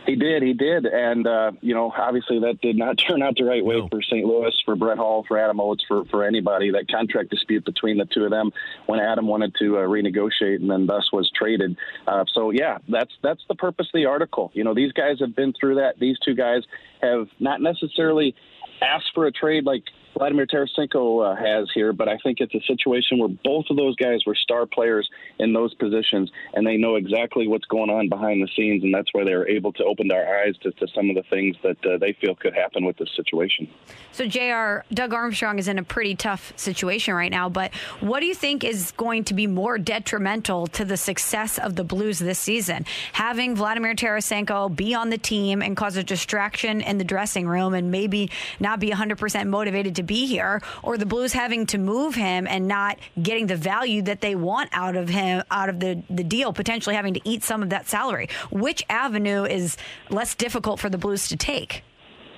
He 0.07 0.15
did, 0.15 0.41
he 0.41 0.53
did, 0.53 0.85
and 0.85 1.27
uh, 1.27 1.51
you 1.59 1.73
know, 1.73 1.93
obviously 1.95 2.39
that 2.39 2.61
did 2.61 2.77
not 2.77 2.97
turn 3.07 3.21
out 3.21 3.35
the 3.35 3.43
right 3.43 3.63
way 3.63 3.75
no. 3.75 3.89
for 3.89 4.01
St. 4.01 4.25
Louis, 4.25 4.53
for 4.63 4.77
Brett 4.77 4.97
Hull, 4.97 5.25
for 5.27 5.37
Adam 5.37 5.59
Oates, 5.59 5.83
for 5.85 6.05
for 6.05 6.23
anybody. 6.23 6.71
That 6.71 6.89
contract 6.89 7.29
dispute 7.29 7.65
between 7.65 7.97
the 7.97 8.05
two 8.05 8.23
of 8.23 8.31
them 8.31 8.51
when 8.85 9.01
Adam 9.01 9.27
wanted 9.27 9.53
to 9.59 9.77
uh, 9.77 9.81
renegotiate 9.81 10.61
and 10.61 10.71
then 10.71 10.87
thus 10.87 11.11
was 11.11 11.29
traded. 11.35 11.75
Uh, 12.07 12.23
so 12.33 12.51
yeah, 12.51 12.77
that's 12.87 13.11
that's 13.21 13.43
the 13.49 13.55
purpose 13.55 13.87
of 13.87 13.99
the 13.99 14.05
article. 14.05 14.49
You 14.53 14.63
know, 14.63 14.73
these 14.73 14.93
guys 14.93 15.19
have 15.19 15.35
been 15.35 15.53
through 15.59 15.75
that. 15.75 15.99
These 15.99 16.17
two 16.19 16.35
guys 16.35 16.63
have 17.01 17.27
not 17.41 17.61
necessarily 17.61 18.33
asked 18.81 19.11
for 19.13 19.25
a 19.25 19.31
trade 19.31 19.65
like 19.65 19.83
Vladimir 20.17 20.47
Tarasenko 20.47 21.31
uh, 21.31 21.35
has 21.35 21.69
here, 21.75 21.93
but 21.93 22.09
I 22.09 22.17
think 22.23 22.39
it's 22.39 22.55
a 22.55 22.61
situation 22.65 23.19
where 23.19 23.29
both 23.43 23.65
of 23.69 23.77
those 23.77 23.95
guys 23.97 24.19
were 24.25 24.33
star 24.33 24.65
players 24.65 25.07
in 25.39 25.53
those 25.53 25.73
positions, 25.75 26.31
and 26.53 26.65
they 26.65 26.77
know 26.77 26.95
exactly 26.95 27.47
what's 27.47 27.65
going 27.65 27.89
on 27.89 28.09
behind 28.09 28.41
the 28.41 28.47
scenes, 28.55 28.83
and 28.83 28.93
that's 28.93 29.09
why 29.13 29.23
they 29.23 29.35
were 29.35 29.47
able 29.47 29.71
to 29.73 29.83
open 29.83 30.11
our 30.11 30.39
eyes 30.39 30.55
to, 30.63 30.71
to 30.71 30.87
some 30.95 31.09
of 31.09 31.15
the 31.15 31.23
things 31.29 31.55
that 31.61 31.77
uh, 31.85 31.97
they 31.99 32.13
feel 32.19 32.33
could 32.35 32.53
happen 32.53 32.83
with 32.83 32.97
this 32.97 33.09
situation. 33.15 33.69
So, 34.11 34.25
JR, 34.25 34.85
Doug 34.93 35.13
Armstrong 35.13 35.59
is 35.59 35.67
in 35.67 35.77
a 35.77 35.83
pretty 35.83 36.15
tough 36.15 36.51
situation 36.55 37.13
right 37.13 37.31
now, 37.31 37.47
but 37.47 37.73
what 37.99 38.21
do 38.21 38.25
you 38.25 38.35
think 38.35 38.63
is 38.63 38.93
going 38.97 39.23
to 39.25 39.35
be 39.35 39.45
more 39.45 39.77
detrimental 39.77 40.65
to 40.67 40.85
the 40.85 40.97
success 40.97 41.59
of 41.59 41.75
the 41.75 41.83
Blues 41.83 42.17
this 42.17 42.39
season? 42.39 42.85
Having 43.13 43.55
Vladimir 43.55 43.93
Tarasenko 43.93 44.75
be 44.75 44.95
on 44.95 45.11
the 45.11 45.17
team 45.19 45.61
and 45.61 45.77
cause 45.77 45.95
a 45.95 46.03
distraction 46.03 46.81
in 46.81 46.97
the 46.97 47.03
dressing 47.03 47.47
room 47.47 47.75
and 47.75 47.91
maybe 47.91 48.31
not 48.59 48.79
be 48.79 48.89
100% 48.89 49.47
motivated 49.47 49.95
to 49.97 50.06
be 50.07 50.25
here, 50.25 50.61
or 50.81 50.97
the 50.97 51.05
Blues 51.05 51.33
having 51.33 51.65
to 51.67 51.77
move 51.77 52.15
him 52.15 52.47
and 52.47 52.67
not 52.67 52.97
getting 53.21 53.47
the 53.47 53.55
value 53.55 54.01
that 54.03 54.21
they 54.21 54.35
want 54.35 54.69
out 54.73 54.95
of 54.95 55.09
him, 55.09 55.43
out 55.51 55.69
of 55.69 55.79
the, 55.79 56.01
the 56.09 56.23
deal, 56.23 56.53
potentially 56.53 56.95
having 56.95 57.13
to 57.13 57.21
eat 57.23 57.43
some 57.43 57.61
of 57.61 57.69
that 57.69 57.87
salary. 57.87 58.29
Which 58.51 58.83
avenue 58.89 59.43
is 59.43 59.77
less 60.09 60.33
difficult 60.35 60.79
for 60.79 60.89
the 60.89 60.97
Blues 60.97 61.27
to 61.29 61.37
take? 61.37 61.83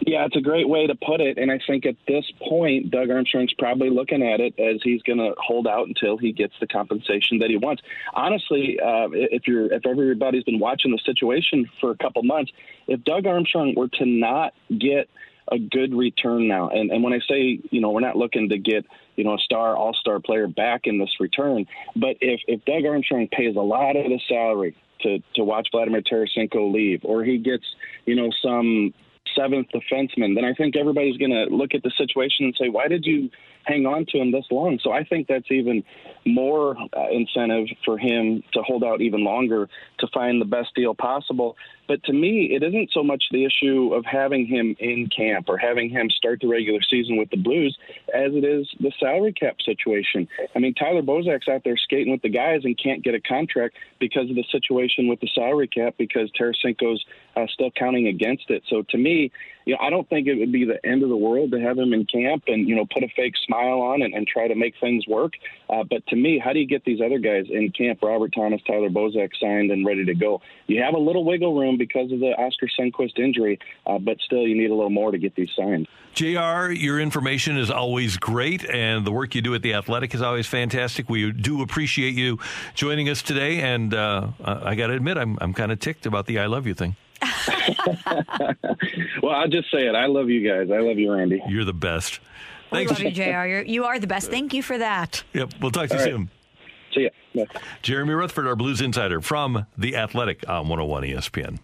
Yeah, 0.05 0.25
it's 0.25 0.35
a 0.35 0.41
great 0.41 0.67
way 0.67 0.87
to 0.87 0.95
put 0.95 1.19
it. 1.19 1.37
And 1.37 1.51
I 1.51 1.59
think 1.67 1.85
at 1.85 1.95
this 2.07 2.23
point, 2.47 2.89
Doug 2.89 3.09
Armstrong's 3.09 3.53
probably 3.53 3.89
looking 3.89 4.23
at 4.23 4.39
it 4.39 4.57
as 4.57 4.79
he's 4.81 5.01
going 5.03 5.19
to 5.19 5.33
hold 5.37 5.67
out 5.67 5.87
until 5.87 6.17
he 6.17 6.31
gets 6.31 6.53
the 6.59 6.67
compensation 6.67 7.39
that 7.39 7.49
he 7.49 7.57
wants. 7.57 7.83
Honestly, 8.13 8.79
uh, 8.79 9.09
if 9.11 9.45
you're 9.45 9.71
if 9.71 9.85
everybody's 9.85 10.43
been 10.43 10.59
watching 10.59 10.91
the 10.91 10.99
situation 11.05 11.69
for 11.81 11.91
a 11.91 11.97
couple 11.97 12.23
months, 12.23 12.51
if 12.87 13.03
Doug 13.03 13.27
Armstrong 13.27 13.73
were 13.75 13.89
to 13.89 14.05
not 14.05 14.53
get 14.69 15.09
a 15.51 15.59
good 15.59 15.93
return 15.93 16.47
now. 16.47 16.69
And 16.69 16.91
and 16.91 17.03
when 17.03 17.13
I 17.13 17.19
say, 17.27 17.59
you 17.69 17.81
know, 17.81 17.91
we're 17.91 17.99
not 17.99 18.15
looking 18.15 18.49
to 18.49 18.57
get, 18.57 18.85
you 19.15 19.23
know, 19.23 19.35
a 19.35 19.39
star 19.39 19.75
all 19.75 19.93
star 19.93 20.19
player 20.19 20.47
back 20.47 20.81
in 20.85 20.97
this 20.97 21.19
return, 21.19 21.65
but 21.95 22.17
if 22.21 22.41
if 22.47 22.63
Doug 22.65 22.85
Armstrong 22.85 23.27
pays 23.31 23.55
a 23.55 23.61
lot 23.61 23.95
of 23.95 24.05
the 24.05 24.19
salary 24.27 24.75
to 25.01 25.19
to 25.35 25.43
watch 25.43 25.69
Vladimir 25.71 26.01
Tarasenko 26.01 26.71
leave, 26.73 27.01
or 27.03 27.23
he 27.23 27.37
gets, 27.37 27.65
you 28.05 28.15
know, 28.15 28.29
some 28.41 28.93
seventh 29.35 29.67
defenseman, 29.73 30.35
then 30.35 30.45
I 30.45 30.53
think 30.53 30.75
everybody's 30.75 31.17
going 31.17 31.31
to 31.31 31.45
look 31.53 31.73
at 31.73 31.83
the 31.83 31.91
situation 31.97 32.45
and 32.45 32.55
say, 32.59 32.69
why 32.69 32.87
did 32.87 33.05
you 33.05 33.29
hang 33.69 33.85
on 33.85 34.05
to 34.07 34.17
him 34.17 34.31
this 34.31 34.45
long? 34.49 34.79
So 34.83 34.91
I 34.91 35.03
think 35.03 35.27
that's 35.27 35.49
even 35.51 35.83
more 36.25 36.75
uh, 36.77 37.09
incentive 37.11 37.67
for 37.85 37.97
him 37.97 38.43
to 38.53 38.61
hold 38.61 38.83
out 38.83 39.01
even 39.01 39.23
longer 39.23 39.69
to 39.99 40.07
find 40.13 40.41
the 40.41 40.45
best 40.45 40.73
deal 40.75 40.95
possible. 40.95 41.55
But 41.87 42.03
to 42.03 42.13
me, 42.13 42.51
it 42.53 42.61
isn't 42.61 42.91
so 42.93 43.03
much 43.03 43.23
the 43.31 43.45
issue 43.45 43.93
of 43.93 44.05
having 44.05 44.45
him 44.45 44.75
in 44.79 45.09
camp 45.15 45.49
or 45.49 45.57
having 45.57 45.89
him 45.89 46.09
start 46.09 46.39
the 46.41 46.47
regular 46.47 46.81
season 46.81 47.17
with 47.17 47.29
the 47.29 47.37
Blues 47.37 47.77
as 48.13 48.31
it 48.33 48.43
is 48.43 48.67
the 48.79 48.91
salary 48.99 49.33
cap 49.33 49.57
situation. 49.63 50.27
I 50.55 50.59
mean, 50.59 50.73
Tyler 50.75 51.01
Bozak's 51.01 51.47
out 51.47 51.63
there 51.63 51.77
skating 51.77 52.11
with 52.11 52.21
the 52.21 52.29
guys 52.29 52.61
and 52.63 52.77
can't 52.77 53.03
get 53.03 53.15
a 53.15 53.21
contract 53.21 53.75
because 53.99 54.29
of 54.29 54.35
the 54.35 54.45
situation 54.51 55.07
with 55.07 55.19
the 55.19 55.29
salary 55.33 55.67
cap 55.67 55.95
because 55.97 56.31
Tarasenko's 56.39 57.03
uh, 57.35 57.47
still 57.51 57.71
counting 57.71 58.07
against 58.07 58.49
it. 58.49 58.63
So 58.69 58.83
to 58.89 58.97
me, 58.97 59.31
you 59.69 59.75
know, 59.75 59.81
I 59.81 59.91
don't 59.91 60.09
think 60.09 60.27
it 60.27 60.33
would 60.33 60.51
be 60.51 60.65
the 60.65 60.83
end 60.83 61.03
of 61.03 61.09
the 61.09 61.15
world 61.15 61.51
to 61.51 61.59
have 61.59 61.77
him 61.77 61.93
in 61.93 62.03
camp 62.07 62.45
and 62.47 62.67
you 62.67 62.75
know 62.75 62.87
put 62.91 63.03
a 63.03 63.07
fake 63.15 63.35
smile 63.45 63.81
on 63.81 64.01
and, 64.01 64.15
and 64.15 64.25
try 64.25 64.47
to 64.47 64.55
make 64.55 64.73
things 64.81 65.05
work. 65.07 65.33
Uh, 65.69 65.83
but 65.87 66.05
to 66.07 66.15
me, 66.15 66.41
how 66.43 66.53
do 66.53 66.59
you 66.59 66.65
get 66.65 66.83
these 66.85 66.99
other 67.05 67.19
guys 67.19 67.45
in 67.51 67.71
camp? 67.71 67.99
Robert 68.01 68.33
Thomas, 68.35 68.61
Tyler 68.65 68.89
Bozak 68.89 69.29
signed 69.39 69.69
and 69.69 69.85
ready 69.85 70.05
to 70.05 70.15
go. 70.15 70.41
You 70.65 70.81
have 70.81 70.95
a 70.95 70.97
little 70.97 71.23
wiggle 71.23 71.53
room 71.53 71.77
because 71.77 72.11
of 72.11 72.19
the 72.19 72.31
Oskar 72.31 72.67
Sundqvist 72.79 73.19
injury, 73.19 73.59
uh, 73.85 73.99
but 73.99 74.17
still 74.25 74.47
you 74.47 74.57
need 74.57 74.71
a 74.71 74.73
little 74.73 74.89
more 74.89 75.11
to 75.11 75.19
get 75.19 75.35
these 75.35 75.49
signed. 75.55 75.87
Jr., 76.15 76.71
your 76.71 76.99
information 76.99 77.55
is 77.55 77.69
always 77.69 78.17
great, 78.17 78.67
and 78.67 79.05
the 79.05 79.11
work 79.11 79.35
you 79.35 79.43
do 79.43 79.53
at 79.53 79.61
the 79.61 79.75
Athletic 79.75 80.15
is 80.15 80.23
always 80.23 80.47
fantastic. 80.47 81.11
We 81.11 81.31
do 81.31 81.61
appreciate 81.61 82.15
you 82.15 82.39
joining 82.73 83.07
us 83.07 83.21
today, 83.21 83.61
and 83.61 83.93
uh, 83.93 84.29
I 84.43 84.73
got 84.73 84.87
to 84.87 84.93
admit, 84.93 85.17
I'm 85.17 85.37
I'm 85.39 85.53
kind 85.53 85.71
of 85.71 85.79
ticked 85.79 86.07
about 86.07 86.25
the 86.25 86.39
"I 86.39 86.47
love 86.47 86.65
you" 86.65 86.73
thing. 86.73 86.95
well, 89.21 89.35
I'll 89.35 89.47
just 89.47 89.71
say 89.71 89.87
it. 89.87 89.95
I 89.95 90.05
love 90.07 90.29
you 90.29 90.47
guys. 90.47 90.69
I 90.71 90.79
love 90.79 90.97
you, 90.97 91.11
Randy. 91.11 91.41
You're 91.47 91.65
the 91.65 91.73
best. 91.73 92.19
Thanks. 92.69 92.97
We 92.99 93.05
love 93.05 93.17
you, 93.17 93.23
JR. 93.23 93.45
You're, 93.45 93.61
you 93.63 93.85
are 93.85 93.99
the 93.99 94.07
best. 94.07 94.29
Thank 94.29 94.53
you 94.53 94.63
for 94.63 94.77
that. 94.77 95.23
Yep. 95.33 95.53
We'll 95.61 95.71
talk 95.71 95.89
to 95.89 95.95
All 95.95 95.99
you 96.05 96.05
right. 96.05 96.13
soon. 96.13 96.29
See 96.93 97.09
ya. 97.33 97.45
Bye. 97.45 97.59
Jeremy 97.81 98.13
Rutherford, 98.13 98.47
our 98.47 98.55
Blues 98.55 98.81
Insider 98.81 99.21
from 99.21 99.65
The 99.77 99.95
Athletic 99.95 100.47
on 100.47 100.67
101 100.67 101.03
ESPN. 101.03 101.59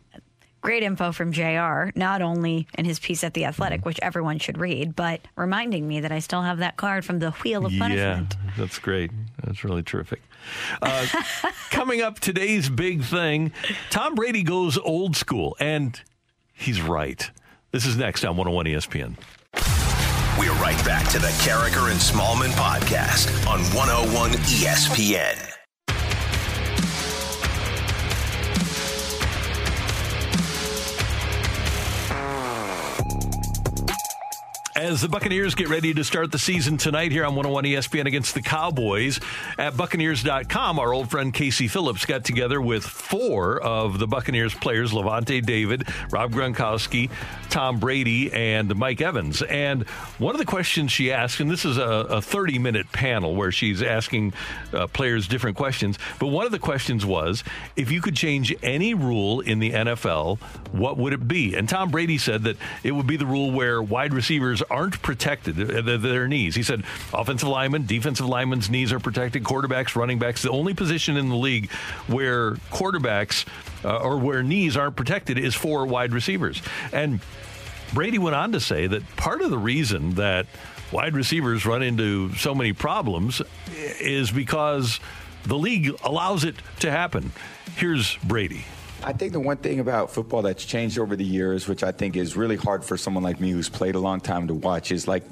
Great 0.66 0.82
info 0.82 1.12
from 1.12 1.32
JR, 1.32 1.92
not 1.96 2.24
only 2.24 2.68
in 2.76 2.86
his 2.86 2.98
piece 2.98 3.24
at 3.24 3.36
The 3.36 3.46
Athletic, 3.46 3.86
which 3.86 4.00
everyone 4.02 4.40
should 4.40 4.58
read, 4.58 4.96
but 4.96 5.22
reminding 5.36 5.88
me 5.88 6.00
that 6.00 6.12
I 6.12 6.18
still 6.18 6.42
have 6.42 6.58
that 6.58 6.76
card 6.76 7.06
from 7.06 7.20
the 7.20 7.30
Wheel 7.30 7.68
of 7.68 7.72
Punishment. 7.78 8.36
Yeah, 8.36 8.52
that's 8.58 8.80
great. 8.80 9.12
That's 9.44 9.64
really 9.64 9.84
terrific. 9.84 10.24
Uh, 10.82 11.06
coming 11.70 12.02
up, 12.02 12.20
today's 12.20 12.68
big 12.68 13.04
thing 13.04 13.52
Tom 13.92 14.16
Brady 14.16 14.42
goes 14.42 14.80
old 14.80 15.16
school, 15.16 15.56
and 15.60 16.02
he's 16.52 16.82
right. 16.82 17.30
This 17.70 17.86
is 17.86 17.96
next 17.96 18.26
on 18.26 18.36
101 18.36 18.66
ESPN. 18.66 19.18
We're 20.40 20.52
right 20.54 20.84
back 20.84 21.08
to 21.10 21.20
the 21.20 21.28
Karraker 21.46 21.92
and 21.92 22.00
Smallmon 22.00 22.50
podcast 22.54 23.30
on 23.48 23.60
101 23.76 24.32
ESPN. 24.32 25.65
As 34.76 34.99
the 34.99 35.07
Buccaneers 35.07 35.56
get 35.56 35.69
ready 35.69 35.93
to 35.93 36.03
start 36.03 36.34
the 36.34 36.38
season 36.38 36.76
tonight 36.76 37.14
here 37.14 37.23
on 37.23 37.34
101 37.34 37.64
ESPN 37.64 38.07
against 38.07 38.34
the 38.34 38.41
Cowboys. 38.41 39.22
At 39.57 39.77
Buccaneers.com, 39.77 40.80
our 40.80 40.93
old 40.93 41.10
friend 41.10 41.34
Casey 41.34 41.69
Phillips 41.69 42.06
got 42.06 42.26
together 42.26 42.61
with 42.61 42.84
four 42.84 43.61
of 43.61 43.99
the 43.99 44.06
Buccaneers 44.06 44.53
players 44.53 44.91
Lavonte 44.91 45.45
David, 45.45 45.88
Rob 46.11 46.34
Gronkowski, 46.34 47.10
Tom 47.49 47.80
Brady, 47.80 48.34
and 48.34 48.76
Mike 48.76 48.99
Evans. 48.99 49.41
And 49.43 49.84
one 50.18 50.35
of 50.35 50.39
the 50.39 50.45
questions 50.45 50.91
she 50.91 51.10
asked, 51.10 51.39
and 51.39 51.49
this 51.49 51.64
is 51.64 51.77
a 51.77 52.22
30 52.22 52.60
minute 52.60 52.91
panel 52.91 53.34
where 53.34 53.53
she's 53.53 53.81
asking 53.81 54.34
uh, 54.73 54.88
players 54.88 55.30
different 55.30 55.56
questions, 55.56 55.97
but 56.19 56.27
one 56.27 56.45
of 56.45 56.52
the 56.52 56.60
questions 56.60 57.06
was 57.06 57.45
if 57.77 57.91
you 57.91 58.02
could 58.02 58.18
change 58.18 58.53
any 58.61 58.93
rule 58.93 59.39
in 59.39 59.60
the 59.60 59.72
NFL, 59.72 60.38
what 60.73 60.97
would 60.97 61.14
it 61.14 61.30
be? 61.30 61.56
And 61.56 61.69
Tom 61.69 61.91
Brady 61.91 62.18
said 62.18 62.43
that 62.43 62.57
it 62.84 62.91
would 62.91 63.07
be 63.07 63.15
the 63.15 63.26
rule 63.26 63.52
where 63.52 63.81
wide 63.81 64.14
receivers 64.14 64.61
aren't 64.70 65.02
protected, 65.02 65.56
their 65.56 66.28
knees. 66.28 66.56
He 66.56 66.64
said 66.64 66.84
offensive 67.14 67.50
linemen, 67.50 67.86
defensive 67.86 68.26
linemen's 68.26 68.70
knees 68.70 68.92
are 68.92 69.00
protected, 69.00 69.44
quarterbacks, 69.44 69.96
running 69.96 70.20
backs. 70.20 70.42
The 70.42 70.52
only 70.52 70.74
position 70.74 71.18
in 71.18 71.30
the 71.30 71.36
league 71.36 71.72
where 72.08 72.52
quarterbacks 72.72 73.46
uh, 73.84 73.98
or 73.98 74.18
where 74.18 74.44
knees 74.44 74.78
aren't 74.78 74.96
protected 74.96 75.38
is 75.38 75.56
for 75.56 75.86
wide 75.86 76.14
receivers. 76.14 76.62
And 76.92 77.20
Brady 77.94 78.18
went 78.18 78.36
on 78.36 78.52
to 78.54 78.60
say 78.60 78.88
that 78.88 79.04
part 79.16 79.42
of 79.42 79.52
the 79.52 79.58
reason 79.58 80.16
that 80.16 80.48
wide 80.92 81.16
receivers 81.16 81.66
run 81.66 81.82
into 81.82 82.34
so 82.36 82.56
many 82.56 82.74
problems 82.74 83.42
is 84.00 84.32
because 84.32 85.00
the 85.44 85.58
league 85.58 85.94
allows 86.04 86.44
it 86.44 86.56
to 86.80 86.92
happen. 86.92 87.32
Here's 87.76 88.16
Brady. 88.18 88.66
I 89.04 89.14
think 89.14 89.34
the 89.34 89.40
one 89.40 89.58
thing 89.58 89.80
about 89.80 90.12
football 90.12 90.42
that's 90.42 90.66
changed 90.66 90.98
over 90.98 91.16
the 91.16 91.24
years, 91.26 91.68
which 91.68 91.84
I 91.84 91.92
think 91.92 92.16
is 92.16 92.36
really 92.36 92.56
hard 92.56 92.84
for 92.84 92.98
someone 92.98 93.24
like 93.24 93.40
me 93.40 93.52
who's 93.52 93.70
played 93.70 93.96
a 93.96 94.00
long 94.00 94.20
time 94.20 94.48
to 94.48 94.54
watch, 94.54 94.92
is 94.92 95.08
like 95.08 95.24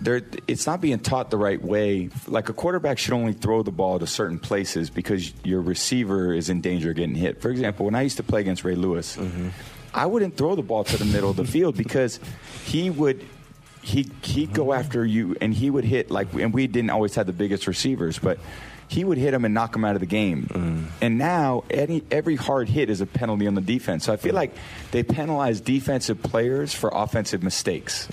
there, 0.00 0.22
it's 0.46 0.66
not 0.66 0.80
being 0.80 0.98
taught 0.98 1.30
the 1.30 1.36
right 1.36 1.62
way. 1.62 2.08
Like 2.26 2.48
a 2.48 2.52
quarterback 2.52 2.98
should 2.98 3.14
only 3.14 3.32
throw 3.32 3.62
the 3.62 3.72
ball 3.72 3.98
to 3.98 4.06
certain 4.06 4.38
places 4.38 4.88
because 4.88 5.32
your 5.44 5.60
receiver 5.60 6.32
is 6.32 6.48
in 6.48 6.60
danger 6.60 6.90
of 6.90 6.96
getting 6.96 7.14
hit. 7.14 7.42
For 7.42 7.50
example, 7.50 7.84
when 7.84 7.94
I 7.94 8.02
used 8.02 8.16
to 8.18 8.22
play 8.22 8.40
against 8.40 8.64
Ray 8.64 8.74
Lewis, 8.74 9.16
Mm-hmm. 9.16 9.48
I 9.94 10.04
wouldn't 10.04 10.36
throw 10.36 10.54
the 10.54 10.62
ball 10.62 10.84
to 10.84 10.96
the 10.98 11.06
middle 11.06 11.30
of 11.30 11.36
the 11.36 11.46
field 11.46 11.76
because 11.76 12.20
he 12.64 12.90
would 12.90 13.24
he 13.80 14.06
he'd 14.22 14.52
go 14.52 14.74
after 14.74 15.04
you 15.04 15.34
and 15.40 15.52
he 15.52 15.70
would 15.70 15.84
hit 15.84 16.10
like 16.10 16.32
and 16.34 16.52
we 16.52 16.66
didn't 16.66 16.90
always 16.90 17.14
have 17.14 17.26
the 17.26 17.32
biggest 17.32 17.66
receivers, 17.66 18.18
but 18.18 18.38
he 18.88 19.04
would 19.04 19.18
hit 19.18 19.34
him 19.34 19.44
and 19.44 19.52
knock 19.52 19.76
him 19.76 19.84
out 19.84 19.94
of 19.94 20.00
the 20.00 20.06
game. 20.06 20.88
And 21.00 21.18
now 21.18 21.64
any 21.70 22.02
every 22.10 22.36
hard 22.36 22.68
hit 22.68 22.88
is 22.90 23.00
a 23.00 23.06
penalty 23.06 23.46
on 23.46 23.54
the 23.54 23.60
defense. 23.60 24.04
So 24.04 24.12
I 24.12 24.16
feel 24.16 24.34
like 24.34 24.54
they 24.90 25.02
penalize 25.02 25.60
defensive 25.60 26.22
players 26.22 26.74
for 26.74 26.90
offensive 26.92 27.42
mistakes. 27.42 28.08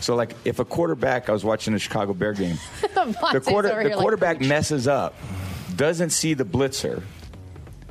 So 0.00 0.14
like 0.14 0.34
if 0.44 0.60
a 0.60 0.64
quarterback, 0.64 1.28
I 1.28 1.32
was 1.32 1.44
watching 1.44 1.72
the 1.72 1.78
Chicago 1.80 2.14
Bear 2.14 2.32
game, 2.32 2.58
the 2.80 3.42
quarter 3.44 3.68
the 3.68 3.80
here 3.80 3.90
like, 3.90 3.98
quarterback 3.98 4.40
messes 4.40 4.86
up, 4.86 5.14
doesn't 5.76 6.10
see 6.10 6.34
the 6.34 6.44
blitzer. 6.44 7.02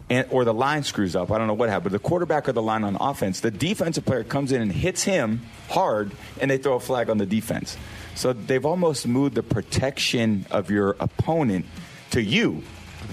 And, 0.09 0.27
or 0.29 0.43
the 0.43 0.53
line 0.53 0.83
screws 0.83 1.15
up. 1.15 1.31
I 1.31 1.37
don't 1.37 1.47
know 1.47 1.53
what 1.53 1.69
happened. 1.69 1.91
But 1.91 1.91
the 1.93 2.05
quarterback 2.05 2.49
or 2.49 2.51
the 2.51 2.61
line 2.61 2.83
on 2.83 2.97
offense, 2.99 3.39
the 3.39 3.49
defensive 3.49 4.03
player 4.03 4.25
comes 4.25 4.51
in 4.51 4.61
and 4.61 4.69
hits 4.69 5.03
him 5.03 5.41
hard, 5.69 6.11
and 6.41 6.51
they 6.51 6.57
throw 6.57 6.73
a 6.73 6.81
flag 6.81 7.09
on 7.09 7.17
the 7.17 7.25
defense. 7.25 7.77
So 8.15 8.33
they've 8.33 8.65
almost 8.65 9.07
moved 9.07 9.35
the 9.35 9.43
protection 9.43 10.45
of 10.51 10.69
your 10.69 10.97
opponent 10.99 11.65
to 12.11 12.21
you, 12.21 12.63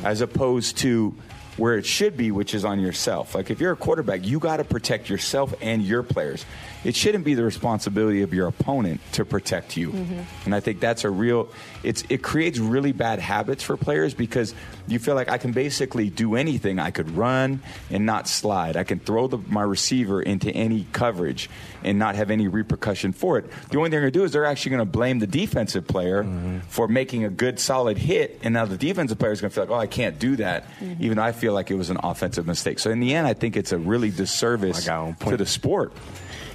as 0.04 0.20
opposed 0.20 0.78
to 0.78 1.14
where 1.56 1.76
it 1.76 1.84
should 1.84 2.16
be, 2.16 2.30
which 2.30 2.54
is 2.54 2.64
on 2.64 2.78
yourself. 2.78 3.34
Like 3.34 3.50
if 3.50 3.60
you're 3.60 3.72
a 3.72 3.76
quarterback, 3.76 4.24
you 4.24 4.38
got 4.38 4.58
to 4.58 4.64
protect 4.64 5.10
yourself 5.10 5.52
and 5.60 5.82
your 5.82 6.02
players. 6.02 6.44
It 6.84 6.94
shouldn't 6.94 7.24
be 7.24 7.34
the 7.34 7.42
responsibility 7.42 8.22
of 8.22 8.32
your 8.32 8.46
opponent 8.46 9.00
to 9.12 9.24
protect 9.24 9.76
you. 9.76 9.90
Mm-hmm. 9.90 10.20
And 10.44 10.54
I 10.54 10.60
think 10.60 10.80
that's 10.80 11.04
a 11.04 11.10
real 11.10 11.48
it's 11.82 12.04
it 12.08 12.22
creates 12.22 12.58
really 12.58 12.92
bad 12.92 13.18
habits 13.18 13.62
for 13.62 13.76
players 13.76 14.14
because 14.14 14.54
you 14.86 14.98
feel 14.98 15.14
like 15.14 15.28
I 15.28 15.38
can 15.38 15.52
basically 15.52 16.10
do 16.10 16.34
anything. 16.34 16.78
I 16.78 16.90
could 16.90 17.10
run 17.16 17.60
and 17.90 18.06
not 18.06 18.28
slide. 18.28 18.76
I 18.76 18.84
can 18.84 18.98
throw 18.98 19.26
the, 19.26 19.38
my 19.38 19.62
receiver 19.62 20.22
into 20.22 20.50
any 20.50 20.86
coverage 20.92 21.50
and 21.84 21.98
not 21.98 22.14
have 22.14 22.30
any 22.30 22.48
repercussion 22.48 23.12
for 23.12 23.38
it. 23.38 23.50
The 23.70 23.78
only 23.78 23.90
thing 23.90 23.92
they're 23.92 24.00
going 24.00 24.12
to 24.12 24.18
do 24.18 24.24
is 24.24 24.32
they're 24.32 24.44
actually 24.44 24.70
going 24.70 24.80
to 24.80 24.84
blame 24.86 25.18
the 25.18 25.26
defensive 25.26 25.86
player 25.86 26.26
for 26.68 26.88
making 26.88 27.24
a 27.24 27.30
good 27.30 27.60
solid 27.60 27.98
hit 27.98 28.38
and 28.42 28.54
now 28.54 28.64
the 28.64 28.76
defensive 28.76 29.18
player 29.18 29.32
is 29.32 29.40
going 29.40 29.50
to 29.50 29.54
feel 29.54 29.64
like, 29.64 29.70
"Oh, 29.70 29.80
I 29.80 29.86
can't 29.86 30.18
do 30.18 30.36
that." 30.36 30.64
Mm-hmm. 30.80 31.02
Even 31.02 31.16
though 31.16 31.22
I 31.22 31.32
feel 31.32 31.52
like 31.52 31.70
it 31.70 31.74
was 31.74 31.90
an 31.90 31.98
offensive 32.02 32.46
mistake. 32.46 32.78
So 32.78 32.90
in 32.90 33.00
the 33.00 33.14
end, 33.14 33.26
I 33.26 33.34
think 33.34 33.56
it's 33.56 33.72
a 33.72 33.78
really 33.78 34.10
disservice 34.10 34.84
to 34.84 35.36
the 35.36 35.46
sport 35.46 35.92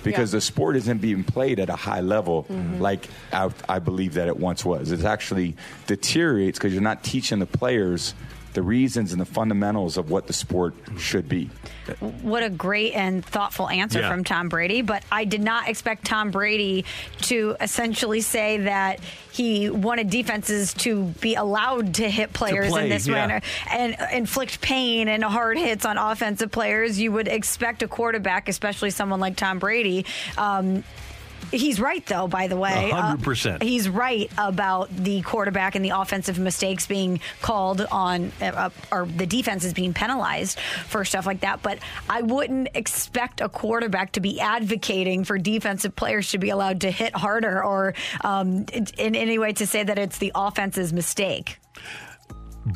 because 0.03 0.31
Yeah. 0.33 0.37
the 0.37 0.41
sport 0.41 0.75
isn't 0.75 0.99
being 1.01 1.23
played 1.23 1.59
at 1.59 1.69
a 1.69 1.75
high 1.75 2.01
level 2.01 2.45
Mhm. 2.49 2.79
like 2.79 3.07
I, 3.31 3.49
I 3.67 3.79
believe 3.79 4.13
that 4.15 4.27
it 4.27 4.37
once 4.39 4.63
was. 4.65 4.91
It 4.91 5.03
actually 5.03 5.55
deteriorates 5.87 6.57
because 6.59 6.73
you're 6.73 6.81
not 6.81 7.03
teaching 7.03 7.39
the 7.39 7.45
players 7.45 8.13
the 8.53 8.61
reasons 8.61 9.11
and 9.11 9.21
the 9.21 9.25
fundamentals 9.25 9.97
of 9.97 10.09
what 10.09 10.27
the 10.27 10.33
sport 10.33 10.73
should 10.97 11.27
be. 11.27 11.49
What 12.21 12.43
a 12.43 12.49
great 12.49 12.93
and 12.93 13.25
thoughtful 13.25 13.69
answer 13.69 13.99
Yeah. 13.99 14.09
from 14.09 14.23
Tom 14.23 14.49
Brady. 14.49 14.81
But 14.81 15.03
I 15.11 15.25
did 15.25 15.41
not 15.41 15.67
expect 15.67 16.05
Tom 16.05 16.31
Brady 16.31 16.85
to 17.23 17.55
essentially 17.59 18.21
say 18.21 18.57
that 18.59 18.99
he 19.31 19.69
wanted 19.69 20.09
defenses 20.09 20.73
to 20.75 21.05
be 21.19 21.35
allowed 21.35 21.95
to 21.95 22.09
hit 22.09 22.31
players 22.33 22.69
play, 22.69 22.83
in 22.83 22.89
this 22.89 23.07
yeah. 23.07 23.13
manner 23.13 23.41
and 23.69 23.97
inflict 24.13 24.61
pain 24.61 25.07
and 25.07 25.23
hard 25.23 25.57
hits 25.57 25.85
on 25.85 25.97
offensive 25.97 26.51
players. 26.51 26.99
You 26.99 27.11
would 27.11 27.27
expect 27.27 27.83
a 27.83 27.87
quarterback, 27.87 28.47
especially 28.47 28.91
someone 28.91 29.19
like 29.19 29.35
Tom 29.35 29.59
Brady. 29.59 30.05
Um, 30.37 30.83
He's 31.53 31.79
right, 31.79 32.05
though. 32.05 32.27
By 32.27 32.47
the 32.47 32.57
way, 32.57 32.89
A 32.89 32.95
hundred 32.95 33.21
Uh, 33.21 33.23
percent. 33.23 33.63
he's 33.63 33.87
right 33.87 34.29
about 34.37 34.89
the 34.95 35.21
quarterback 35.21 35.75
and 35.75 35.85
the 35.85 35.91
offensive 35.91 36.39
mistakes 36.39 36.87
being 36.87 37.19
called 37.41 37.81
on, 37.91 38.31
uh, 38.41 38.69
or 38.91 39.05
the 39.05 39.25
defense 39.27 39.63
is 39.63 39.73
being 39.73 39.93
penalized 39.93 40.59
for 40.87 41.05
stuff 41.05 41.25
like 41.27 41.41
that. 41.41 41.61
But 41.61 41.77
I 42.09 42.23
wouldn't 42.23 42.69
expect 42.73 43.39
a 43.39 43.49
quarterback 43.49 44.13
to 44.13 44.19
be 44.19 44.39
advocating 44.39 45.23
for 45.23 45.37
defensive 45.37 45.95
players 45.95 46.31
to 46.31 46.37
be 46.39 46.49
allowed 46.49 46.81
to 46.81 46.91
hit 46.91 47.15
harder, 47.15 47.63
or 47.63 47.93
um, 48.21 48.65
in 48.97 49.15
any 49.15 49.37
way 49.37 49.53
to 49.53 49.67
say 49.67 49.83
that 49.83 49.99
it's 49.99 50.17
the 50.17 50.31
offense's 50.35 50.91
mistake. 50.91 51.59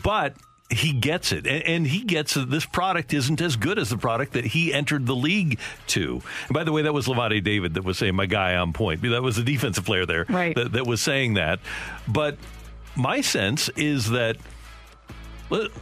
but 0.03 0.33
he 0.69 0.91
gets 0.91 1.31
it 1.31 1.47
and, 1.47 1.63
and 1.63 1.87
he 1.87 2.01
gets 2.03 2.33
that 2.33 2.49
this 2.49 2.65
product 2.65 3.13
isn't 3.13 3.39
as 3.39 3.55
good 3.55 3.79
as 3.79 3.89
the 3.89 3.97
product 3.97 4.33
that 4.33 4.45
he 4.45 4.73
entered 4.73 5.05
the 5.05 5.15
league 5.15 5.57
to 5.87 6.21
and 6.47 6.53
by 6.53 6.63
the 6.63 6.71
way 6.73 6.81
that 6.81 6.93
was 6.93 7.07
Lavonte 7.07 7.41
David 7.43 7.75
that 7.75 7.83
was 7.85 7.97
saying 7.97 8.15
my 8.15 8.25
guy 8.25 8.55
on 8.57 8.73
point 8.73 9.01
that 9.01 9.23
was 9.23 9.37
the 9.37 9.43
defensive 9.43 9.85
player 9.85 10.05
there 10.05 10.25
Right. 10.27 10.55
that, 10.55 10.73
that 10.73 10.85
was 10.85 11.01
saying 11.01 11.35
that 11.35 11.59
but 12.07 12.37
my 12.95 13.21
sense 13.21 13.69
is 13.69 14.09
that 14.09 14.35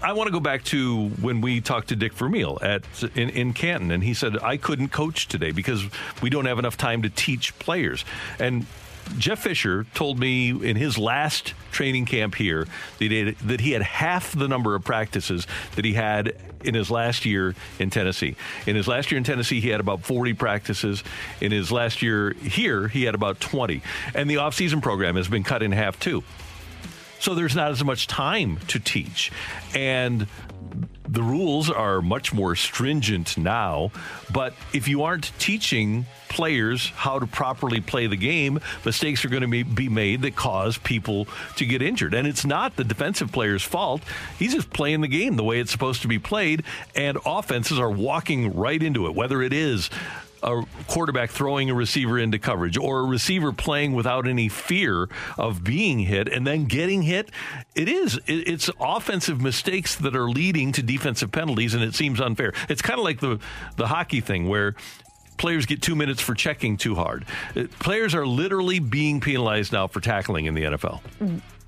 I 0.03 0.13
want 0.13 0.27
to 0.27 0.31
go 0.31 0.39
back 0.39 0.63
to 0.65 1.09
when 1.21 1.41
we 1.41 1.59
talked 1.59 1.87
to 1.89 1.95
Dick 1.95 2.13
Vermeil 2.13 2.59
at 2.61 2.83
in, 3.15 3.29
in 3.29 3.53
Canton, 3.53 3.89
and 3.89 4.03
he 4.03 4.13
said 4.13 4.37
I 4.43 4.57
couldn't 4.57 4.89
coach 4.89 5.27
today 5.27 5.49
because 5.51 5.83
we 6.21 6.29
don't 6.29 6.45
have 6.45 6.59
enough 6.59 6.77
time 6.77 7.01
to 7.01 7.09
teach 7.09 7.57
players. 7.57 8.05
And 8.37 8.67
Jeff 9.17 9.39
Fisher 9.39 9.85
told 9.93 10.19
me 10.19 10.49
in 10.49 10.75
his 10.75 10.97
last 10.97 11.53
training 11.71 12.05
camp 12.05 12.35
here 12.35 12.67
that 12.99 13.11
he, 13.11 13.25
had, 13.25 13.37
that 13.39 13.61
he 13.61 13.71
had 13.71 13.81
half 13.81 14.31
the 14.33 14.47
number 14.47 14.75
of 14.75 14.83
practices 14.83 15.47
that 15.75 15.85
he 15.85 15.93
had 15.93 16.35
in 16.63 16.73
his 16.73 16.89
last 16.89 17.25
year 17.25 17.55
in 17.79 17.89
Tennessee. 17.89 18.35
In 18.65 18.75
his 18.75 18.87
last 18.87 19.11
year 19.11 19.17
in 19.17 19.23
Tennessee, 19.23 19.61
he 19.61 19.69
had 19.69 19.79
about 19.79 20.01
40 20.01 20.33
practices. 20.33 21.03
In 21.39 21.51
his 21.51 21.71
last 21.71 22.01
year 22.01 22.33
here, 22.33 22.87
he 22.87 23.03
had 23.03 23.15
about 23.15 23.39
20. 23.39 23.81
And 24.13 24.29
the 24.29 24.35
offseason 24.35 24.81
program 24.81 25.15
has 25.15 25.27
been 25.27 25.43
cut 25.43 25.61
in 25.61 25.71
half 25.71 25.99
too. 25.99 26.23
So 27.19 27.33
there's 27.33 27.55
not 27.55 27.71
as 27.71 27.83
much 27.83 28.07
time 28.07 28.59
to 28.67 28.79
teach. 28.79 29.31
And 29.73 30.27
the 31.07 31.23
rules 31.23 31.69
are 31.69 32.01
much 32.01 32.33
more 32.33 32.55
stringent 32.55 33.37
now. 33.37 33.91
But 34.31 34.53
if 34.73 34.87
you 34.87 35.03
aren't 35.03 35.31
teaching 35.39 36.05
players 36.29 36.89
how 36.89 37.19
to 37.19 37.27
properly 37.27 37.79
play 37.79 38.07
the 38.07 38.17
game, 38.17 38.59
mistakes 38.83 39.23
are 39.23 39.29
going 39.29 39.49
to 39.49 39.63
be, 39.63 39.89
made 39.89 40.23
that 40.23 40.35
cause 40.35 40.77
people 40.77 41.27
to 41.55 41.65
get 41.65 41.81
injured. 41.81 42.13
And 42.13 42.27
it's 42.27 42.45
not 42.45 42.75
the 42.75 42.83
defensive 42.83 43.31
player's 43.31 43.63
fault. 43.63 44.01
He's 44.37 44.53
just 44.53 44.71
playing 44.71 45.01
the 45.01 45.07
game 45.07 45.35
the 45.35 45.43
way 45.43 45.59
it's 45.59 45.71
supposed 45.71 46.01
to 46.01 46.07
be 46.07 46.19
played. 46.19 46.63
And 46.95 47.17
offenses 47.25 47.79
are 47.79 47.91
walking 47.91 48.55
right 48.55 48.81
into 48.81 49.05
it, 49.07 49.15
whether 49.15 49.41
it 49.41 49.53
is 49.53 49.89
a 50.43 50.63
quarterback 50.87 51.31
throwing 51.31 51.69
a 51.69 51.73
receiver 51.73 52.19
into 52.19 52.39
coverage 52.39 52.77
or 52.77 53.01
a 53.01 53.03
receiver 53.03 53.51
playing 53.51 53.93
without 53.93 54.27
any 54.27 54.49
fear 54.49 55.09
of 55.37 55.63
being 55.63 55.99
hit 55.99 56.27
and 56.27 56.45
then 56.45 56.65
getting 56.65 57.01
hit. 57.01 57.31
It 57.75 57.89
is. 57.89 58.19
It's 58.27 58.69
offensive 58.79 59.41
mistakes 59.41 59.95
that 59.95 60.15
are 60.15 60.29
leading 60.29 60.71
to 60.73 60.83
defensive 60.83 61.31
penalties, 61.31 61.73
and 61.73 61.83
it 61.83 61.95
seems 61.95 62.19
unfair. 62.21 62.53
It's 62.69 62.81
kind 62.81 62.99
of 62.99 63.03
like 63.03 63.19
the, 63.19 63.39
the 63.77 63.87
hockey 63.87 64.21
thing 64.21 64.47
where 64.47 64.75
players 65.37 65.65
get 65.65 65.81
two 65.81 65.95
minutes 65.95 66.21
for 66.21 66.33
checking 66.33 66.77
too 66.77 66.95
hard. 66.95 67.25
Players 67.79 68.15
are 68.15 68.25
literally 68.25 68.79
being 68.79 69.19
penalized 69.19 69.73
now 69.73 69.87
for 69.87 69.99
tackling 69.99 70.45
in 70.45 70.53
the 70.53 70.63
NFL. 70.63 71.01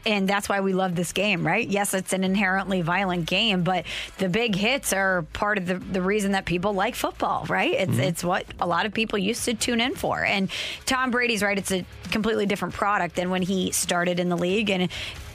And 0.08 0.28
that's 0.28 0.48
why 0.48 0.62
we 0.62 0.74
love 0.74 0.96
this 0.96 1.12
game, 1.12 1.46
right? 1.46 1.68
Yes, 1.68 1.94
it's 1.94 2.14
an 2.14 2.24
inherently 2.24 2.82
violent 2.82 3.26
game, 3.28 3.64
but 3.64 3.86
the 4.18 4.30
big 4.30 4.56
hits 4.56 4.94
are 4.94 5.24
part 5.34 5.58
of 5.58 5.66
the, 5.68 5.76
the 5.76 6.02
reason 6.02 6.32
that 6.32 6.46
people 6.46 6.74
like 6.74 6.96
football, 6.96 7.46
right? 7.50 7.74
It's 7.74 7.92
Mhm. 7.92 8.00
it's 8.10 8.24
what 8.24 8.46
a 8.60 8.66
lot 8.66 8.86
of 8.86 8.94
people 8.94 9.20
used 9.20 9.44
to 9.46 9.54
tune 9.54 9.82
in 9.82 9.94
for. 9.96 10.24
And 10.24 10.50
Tom 10.86 11.12
Brady's 11.12 11.44
right; 11.44 11.58
it's 11.58 11.72
a 11.72 11.86
completely 12.10 12.46
different 12.46 12.74
product 12.74 13.16
than 13.16 13.30
when 13.30 13.42
he 13.42 13.72
started 13.72 14.20
in 14.20 14.30
the 14.30 14.38
league, 14.38 14.70
and. 14.70 14.90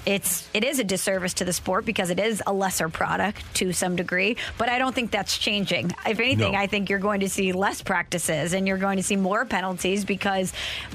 It's 0.04 0.48
it 0.52 0.64
is 0.64 0.78
a 0.78 0.84
disservice 0.84 1.34
to 1.34 1.44
the 1.44 1.52
sport 1.52 1.84
because 1.84 2.10
it 2.10 2.18
is 2.18 2.42
a 2.46 2.52
lesser 2.52 2.88
product 2.88 3.42
to 3.56 3.72
some 3.72 3.94
degree, 3.96 4.36
but 4.58 4.68
I 4.68 4.78
don't 4.78 4.94
think 4.94 5.10
that's 5.10 5.38
changing. 5.38 5.92
If 6.06 6.18
anything, 6.18 6.52
No. 6.52 6.58
I 6.58 6.66
think 6.66 6.90
you're 6.90 6.98
going 6.98 7.20
to 7.20 7.28
see 7.28 7.52
less 7.52 7.82
practices 7.82 8.52
and 8.52 8.66
you're 8.66 8.78
going 8.78 8.96
to 8.96 9.02
see 9.02 9.16
more 9.16 9.44
penalties 9.44 10.04
because 10.04 10.52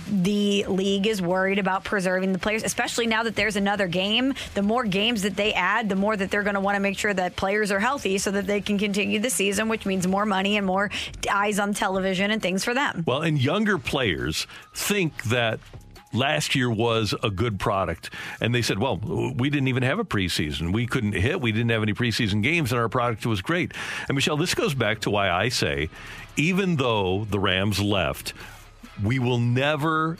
the 0.09 0.65
league 0.65 1.07
is 1.07 1.21
worried 1.21 1.59
about 1.59 1.83
preserving 1.83 2.33
the 2.33 2.39
players, 2.39 2.63
especially 2.63 3.07
now 3.07 3.23
that 3.23 3.35
there's 3.35 3.55
another 3.55 3.87
game. 3.87 4.33
The 4.55 4.61
more 4.61 4.83
games 4.83 5.21
that 5.21 5.35
they 5.35 5.53
add, 5.53 5.87
the 5.89 5.95
more 5.95 6.17
that 6.17 6.29
they're 6.29 6.43
going 6.43 6.55
to 6.55 6.59
want 6.61 6.75
to 6.75 6.79
make 6.81 6.97
sure 6.97 7.13
that 7.13 7.35
players 7.35 7.71
are 7.71 7.79
healthy 7.79 8.17
so 8.17 8.31
that 8.31 8.45
they 8.47 8.59
can 8.61 8.77
continue 8.77 9.19
the 9.19 9.29
season, 9.29 9.69
which 9.69 9.85
means 9.85 10.05
more 10.07 10.25
money 10.25 10.57
and 10.57 10.65
more 10.65 10.89
eyes 11.31 11.59
on 11.59 11.73
television 11.73 12.31
and 12.31 12.41
things 12.41 12.63
for 12.63 12.73
them. 12.73 13.03
Well, 13.07 13.21
and 13.21 13.41
younger 13.41 13.77
players 13.77 14.47
think 14.73 15.23
that 15.25 15.59
last 16.13 16.55
year 16.55 16.69
was 16.69 17.13
a 17.23 17.29
good 17.29 17.59
product. 17.59 18.09
And 18.41 18.53
they 18.53 18.61
said, 18.61 18.79
well, 18.79 18.97
we 18.97 19.49
didn't 19.49 19.67
even 19.67 19.83
have 19.83 19.99
a 19.99 20.05
preseason. 20.05 20.73
We 20.73 20.87
couldn't 20.87 21.13
hit. 21.13 21.41
We 21.41 21.51
didn't 21.51 21.69
have 21.69 21.83
any 21.83 21.93
preseason 21.93 22.41
games, 22.43 22.71
and 22.71 22.79
our 22.79 22.89
product 22.89 23.25
was 23.25 23.41
great. 23.41 23.73
And 24.07 24.15
Michelle, 24.15 24.37
this 24.37 24.53
goes 24.53 24.73
back 24.73 25.01
to 25.01 25.09
why 25.09 25.29
I 25.29 25.49
say, 25.49 25.89
even 26.35 26.75
though 26.77 27.25
the 27.25 27.39
Rams 27.39 27.79
left, 27.79 28.33
we 29.03 29.19
will 29.19 29.39
never 29.39 30.17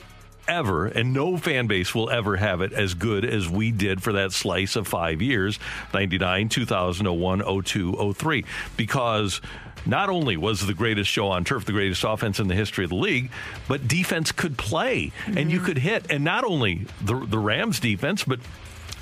ever, 0.48 0.86
and 0.86 1.12
no 1.12 1.36
fan 1.36 1.66
base 1.66 1.94
will 1.94 2.10
ever 2.10 2.36
have 2.36 2.60
it 2.60 2.72
as 2.72 2.94
good 2.94 3.24
as 3.24 3.48
we 3.48 3.70
did 3.70 4.02
for 4.02 4.14
that 4.14 4.32
slice 4.32 4.76
of 4.76 4.88
five 4.88 5.22
years 5.22 5.58
99, 5.94 6.48
2000, 6.48 7.06
01, 7.06 7.62
02, 7.64 8.12
03. 8.14 8.44
Because 8.76 9.40
not 9.86 10.10
only 10.10 10.36
was 10.36 10.66
the 10.66 10.74
greatest 10.74 11.10
show 11.10 11.28
on 11.28 11.44
turf 11.44 11.64
the 11.64 11.72
greatest 11.72 12.04
offense 12.04 12.40
in 12.40 12.48
the 12.48 12.54
history 12.54 12.84
of 12.84 12.90
the 12.90 12.96
league, 12.96 13.30
but 13.68 13.86
defense 13.88 14.32
could 14.32 14.58
play 14.58 15.12
and 15.26 15.50
you 15.50 15.58
mm-hmm. 15.58 15.66
could 15.66 15.78
hit. 15.78 16.10
And 16.10 16.24
not 16.24 16.44
only 16.44 16.86
the, 17.00 17.14
the 17.14 17.38
Rams 17.38 17.80
defense, 17.80 18.24
but 18.24 18.40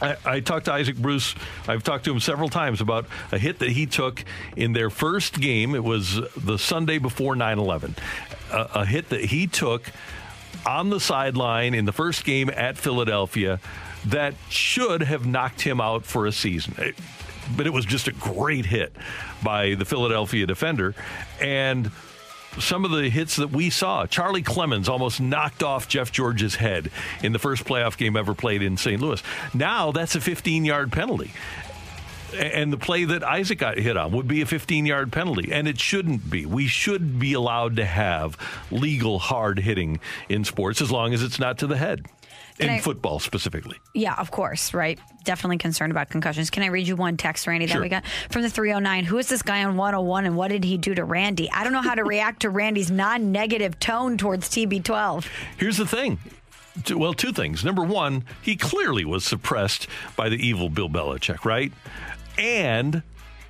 I, 0.00 0.16
I, 0.24 0.40
talked 0.40 0.66
to 0.66 0.72
Isaac 0.72 0.96
Bruce. 0.96 1.34
I've 1.66 1.82
talked 1.82 2.04
to 2.04 2.12
him 2.12 2.20
several 2.20 2.48
times 2.48 2.80
about 2.80 3.06
a 3.32 3.38
hit 3.38 3.60
that 3.60 3.70
he 3.70 3.86
took 3.86 4.24
in 4.54 4.74
their 4.74 4.90
first 4.90 5.40
game. 5.40 5.74
It 5.74 5.82
was 5.82 6.20
the 6.36 6.58
Sunday 6.58 6.98
before 6.98 7.34
9 7.34 7.58
11. 7.58 7.96
A, 8.52 8.68
a 8.74 8.86
hit 8.86 9.08
that 9.08 9.24
he 9.24 9.46
took 9.46 9.90
on 10.66 10.90
the 10.90 11.00
sideline 11.00 11.74
in 11.74 11.84
the 11.84 11.92
first 11.92 12.24
game 12.24 12.50
at 12.50 12.76
Philadelphia 12.76 13.60
that 14.06 14.34
should 14.48 15.02
have 15.02 15.26
knocked 15.26 15.60
him 15.62 15.80
out 15.80 16.04
for 16.04 16.26
a 16.26 16.32
season. 16.32 16.74
It, 16.78 16.94
but 17.56 17.66
it 17.66 17.72
was 17.72 17.84
just 17.84 18.08
a 18.08 18.12
great 18.12 18.66
hit 18.66 18.92
by 19.42 19.74
the 19.74 19.84
Philadelphia 19.84 20.46
defender. 20.46 20.94
And 21.40 21.90
some 22.58 22.84
of 22.84 22.90
the 22.90 23.08
hits 23.08 23.36
that 23.36 23.50
we 23.50 23.70
saw. 23.70 24.06
Charlie 24.06 24.42
Clemens 24.42 24.88
almost 24.88 25.20
knocked 25.20 25.62
off 25.62 25.88
Jeff 25.88 26.10
George's 26.10 26.56
head 26.56 26.90
in 27.22 27.32
the 27.32 27.38
first 27.38 27.64
playoff 27.64 27.96
game 27.96 28.16
ever 28.16 28.34
played 28.34 28.62
in 28.62 28.76
St. 28.76 29.00
Louis. 29.00 29.22
Now 29.54 29.92
that's 29.92 30.14
a 30.14 30.20
15 30.20 30.64
yard 30.64 30.90
penalty. 30.92 31.32
And 32.34 32.72
the 32.72 32.76
play 32.76 33.04
that 33.04 33.22
Isaac 33.22 33.58
got 33.58 33.78
hit 33.78 33.96
on 33.96 34.12
would 34.12 34.26
be 34.28 34.40
a 34.42 34.46
15 34.46 34.86
yard 34.86 35.12
penalty, 35.12 35.52
and 35.52 35.68
it 35.68 35.78
shouldn't 35.80 36.28
be. 36.30 36.46
We 36.46 36.66
should 36.66 37.18
be 37.18 37.32
allowed 37.34 37.76
to 37.76 37.84
have 37.84 38.36
legal 38.70 39.18
hard 39.18 39.58
hitting 39.58 40.00
in 40.28 40.44
sports 40.44 40.80
as 40.80 40.90
long 40.90 41.14
as 41.14 41.22
it's 41.22 41.38
not 41.38 41.58
to 41.58 41.66
the 41.66 41.76
head. 41.76 42.06
Can 42.58 42.70
in 42.70 42.74
I- 42.76 42.80
football 42.80 43.18
specifically. 43.20 43.76
Yeah, 43.94 44.14
of 44.14 44.30
course, 44.30 44.72
right? 44.72 44.98
Definitely 45.24 45.58
concerned 45.58 45.90
about 45.90 46.08
concussions. 46.08 46.48
Can 46.48 46.62
I 46.62 46.66
read 46.68 46.88
you 46.88 46.96
one 46.96 47.16
text, 47.18 47.46
Randy, 47.46 47.66
that 47.66 47.72
Sure. 47.72 47.82
we 47.82 47.90
got 47.90 48.04
from 48.30 48.42
the 48.42 48.48
309? 48.50 49.04
Who 49.04 49.18
is 49.18 49.28
this 49.28 49.42
guy 49.42 49.62
on 49.64 49.76
101 49.76 50.24
and 50.24 50.36
what 50.36 50.48
did 50.48 50.64
he 50.64 50.78
do 50.78 50.94
to 50.94 51.04
Randy? 51.04 51.50
I 51.52 51.64
don't 51.64 51.74
know 51.74 51.82
how 51.82 51.94
to 51.94 52.04
react 52.04 52.40
to 52.42 52.50
Randy's 52.50 52.90
non 52.90 53.30
negative 53.30 53.78
tone 53.78 54.16
towards 54.16 54.48
TB12. 54.48 55.26
Here's 55.58 55.76
the 55.76 55.86
thing. 55.86 56.18
Well, 56.94 57.12
two 57.14 57.32
things. 57.32 57.64
Number 57.64 57.82
one, 57.82 58.24
he 58.42 58.56
clearly 58.56 59.04
was 59.04 59.24
suppressed 59.24 59.86
by 60.14 60.28
the 60.30 60.36
evil 60.36 60.68
Bill 60.68 60.88
Belichick, 60.90 61.44
right? 61.44 61.72
And 62.38 63.02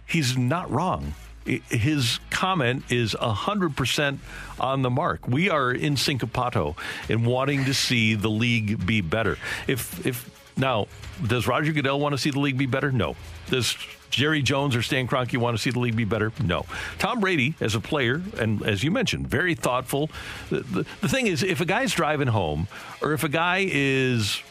he's 0.07 0.37
not 0.37 0.71
wrong. 0.71 1.15
His 1.45 2.19
comment 2.31 2.85
is 2.91 3.15
100% 3.15 4.19
on 4.59 4.83
the 4.83 4.91
mark. 4.91 5.29
We 5.29 5.49
are 5.49 5.71
in 5.71 5.95
syncopato 5.95 6.77
in 7.09 7.25
wanting 7.25 7.67
to 7.67 7.75
see 7.75 8.15
the 8.15 8.31
league 8.31 8.85
be 8.85 9.01
better. 9.01 9.39
If, 9.69 10.05
if 10.05 10.29
now, 10.57 10.89
does 11.25 11.47
Roger 11.47 11.73
Goodell 11.73 12.01
want 12.01 12.15
to 12.15 12.19
see 12.19 12.31
the 12.31 12.41
league 12.41 12.59
be 12.59 12.67
better? 12.67 12.91
No. 12.91 13.15
Does 13.49 13.77
Jerry 14.11 14.43
Jones 14.43 14.75
or 14.75 14.83
Stan 14.83 15.07
Kroenke 15.07 15.37
want 15.37 15.57
to 15.57 15.63
see 15.63 15.71
the 15.71 15.79
league 15.79 15.97
be 15.97 16.05
better? 16.05 16.33
No. 16.43 16.67
Tom 16.99 17.21
Brady, 17.21 17.55
as 17.61 17.75
a 17.75 17.81
player, 17.81 18.23
and 18.39 18.63
as 18.63 18.83
you 18.83 18.91
mentioned, 18.91 19.29
very 19.29 19.55
thoughtful. 19.55 20.11
The, 20.51 20.61
the, 20.61 20.87
the 21.01 21.09
thing 21.09 21.27
is, 21.27 21.43
if 21.43 21.61
a 21.61 21.65
guy's 21.65 21.93
driving 21.93 22.29
home 22.29 22.69
or 23.03 23.13
if 23.13 23.23
a 23.23 23.29
guy 23.29 23.67
is 23.71 24.43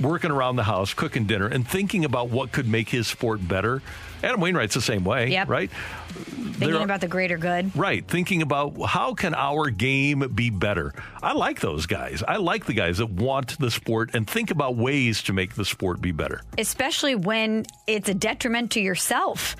working 0.00 0.30
around 0.30 0.56
the 0.56 0.64
house, 0.64 0.94
cooking 0.94 1.24
dinner, 1.26 1.46
and 1.46 1.66
thinking 1.66 2.04
about 2.04 2.30
what 2.30 2.52
could 2.52 2.66
make 2.66 2.88
his 2.88 3.06
sport 3.06 3.46
better, 3.46 3.82
Adam 4.22 4.40
Wainwright's 4.40 4.74
the 4.74 4.80
same 4.80 5.04
way, 5.04 5.28
Yep. 5.30 5.48
right? 5.48 5.70
Thinking 6.10 6.72
There- 6.74 6.82
about 6.82 7.00
the 7.00 7.08
greater 7.08 7.38
good. 7.38 7.74
Right, 7.76 8.06
thinking 8.06 8.42
about 8.42 8.74
how 8.86 9.14
can 9.14 9.34
our 9.34 9.70
game 9.70 10.20
be 10.34 10.50
better. 10.50 10.92
I 11.22 11.32
like 11.32 11.60
those 11.60 11.86
guys. 11.86 12.22
I 12.26 12.36
like 12.36 12.66
the 12.66 12.74
guys 12.74 12.98
that 12.98 13.08
want 13.10 13.58
the 13.58 13.70
sport 13.70 14.10
and 14.14 14.28
think 14.28 14.50
about 14.50 14.76
ways 14.76 15.22
to 15.24 15.32
make 15.32 15.54
the 15.54 15.64
sport 15.64 16.00
be 16.02 16.12
better. 16.12 16.42
especially 16.58 17.14
when 17.14 17.64
it's 17.86 18.08
a 18.10 18.14
detriment 18.14 18.72
to 18.72 18.80
yourself. 18.80 19.56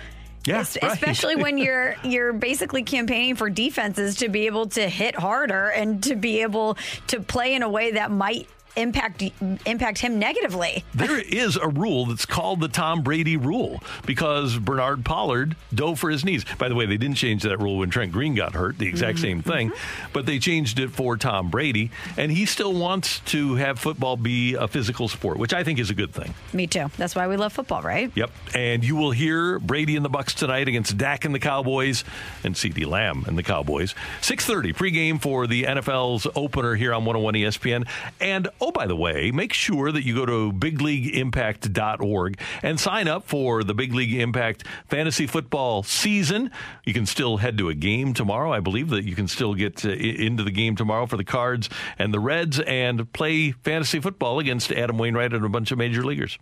Yeah, 0.46 0.60
Es- 0.60 0.76
right. 0.82 0.92
especially 0.92 1.36
when 1.36 1.56
you're 1.64 1.96
you're 2.02 2.32
basically 2.32 2.82
campaigning 2.82 3.36
for 3.36 3.48
defenses 3.50 4.16
to 4.16 4.28
be 4.28 4.46
able 4.46 4.66
to 4.70 4.88
hit 4.88 5.14
harder 5.14 5.68
and 5.68 6.02
to 6.04 6.16
be 6.16 6.40
able 6.42 6.76
to 7.08 7.20
play 7.20 7.54
in 7.54 7.62
a 7.62 7.68
way 7.68 7.92
that 7.92 8.10
might 8.10 8.48
impact 8.76 9.22
impact 9.66 9.98
him 9.98 10.18
negatively. 10.18 10.84
There 10.94 11.18
is 11.18 11.56
a 11.56 11.68
rule 11.68 12.06
that's 12.06 12.26
called 12.26 12.60
the 12.60 12.68
Tom 12.68 13.02
Brady 13.02 13.36
rule 13.36 13.82
because 14.06 14.58
Bernard 14.58 15.04
Pollard 15.04 15.56
dove 15.74 15.98
for 15.98 16.10
his 16.10 16.24
knees. 16.24 16.44
By 16.58 16.68
the 16.68 16.74
way, 16.74 16.86
they 16.86 16.96
didn't 16.96 17.16
change 17.16 17.42
that 17.42 17.58
rule 17.58 17.78
when 17.78 17.90
Trent 17.90 18.12
Green 18.12 18.34
got 18.34 18.54
hurt, 18.54 18.78
the 18.78 18.86
exact 18.86 19.18
mm-hmm. 19.18 19.22
same 19.22 19.42
thing, 19.42 19.70
mm-hmm. 19.70 20.12
but 20.12 20.26
they 20.26 20.38
changed 20.38 20.78
it 20.78 20.90
for 20.90 21.16
Tom 21.16 21.50
Brady, 21.50 21.90
and 22.16 22.30
he 22.30 22.46
still 22.46 22.74
wants 22.74 23.20
to 23.20 23.54
have 23.56 23.78
football 23.78 24.16
be 24.16 24.54
a 24.54 24.68
physical 24.68 25.08
sport, 25.08 25.38
which 25.38 25.52
I 25.52 25.64
think 25.64 25.78
is 25.78 25.90
a 25.90 25.94
good 25.94 26.12
thing. 26.12 26.34
Me 26.52 26.66
too. 26.66 26.90
That's 26.96 27.14
why 27.14 27.28
we 27.28 27.36
love 27.36 27.52
football, 27.52 27.82
right? 27.82 28.10
Yep. 28.14 28.30
And 28.54 28.84
you 28.84 28.96
will 28.96 29.10
hear 29.10 29.58
Brady 29.58 29.96
and 29.96 30.04
the 30.04 30.10
Bucs 30.10 30.34
tonight 30.34 30.68
against 30.68 30.96
Dak 30.96 31.24
and 31.24 31.34
the 31.34 31.38
Cowboys 31.38 32.04
and 32.44 32.54
CeeDee 32.54 32.86
Lamb 32.86 33.24
and 33.26 33.36
the 33.36 33.42
Cowboys. 33.42 33.94
6:30 34.20 34.72
pregame 34.72 35.20
for 35.20 35.46
the 35.46 35.64
NFL's 35.64 36.26
opener 36.34 36.74
here 36.74 36.92
on 36.92 37.04
101 37.04 37.34
ESPN. 37.34 37.86
And 38.20 38.48
oh 38.60 38.70
by 38.70 38.86
the 38.86 38.96
way, 38.96 39.30
make 39.30 39.52
sure 39.52 39.90
that 39.92 40.04
you 40.04 40.14
go 40.14 40.26
to 40.26 40.52
bigleagueimpact.org 40.52 42.40
and 42.62 42.78
sign 42.78 43.08
up 43.08 43.26
for 43.26 43.64
the 43.64 43.74
Big 43.74 43.94
League 43.94 44.14
Impact 44.14 44.64
fantasy 44.88 45.26
football 45.26 45.82
season. 45.82 46.50
You 46.84 46.92
can 46.92 47.06
still 47.06 47.38
head 47.38 47.58
to 47.58 47.68
a 47.68 47.74
game 47.74 48.14
tomorrow. 48.14 48.52
I 48.52 48.60
believe 48.60 48.90
that 48.90 49.04
you 49.04 49.14
can 49.14 49.28
still 49.28 49.54
get 49.54 49.84
uh, 49.84 49.90
into 49.90 50.42
the 50.42 50.50
game 50.50 50.76
tomorrow 50.76 51.06
for 51.06 51.16
the 51.16 51.24
Cards 51.24 51.68
and 51.98 52.12
the 52.12 52.20
Reds 52.20 52.60
and 52.60 53.12
play 53.12 53.52
fantasy 53.52 54.00
football 54.00 54.38
against 54.38 54.72
Adam 54.72 54.98
Wainwright 54.98 55.32
and 55.32 55.44
a 55.44 55.48
bunch 55.48 55.70
of 55.70 55.78
major 55.78 56.04
leaguers. 56.04 56.38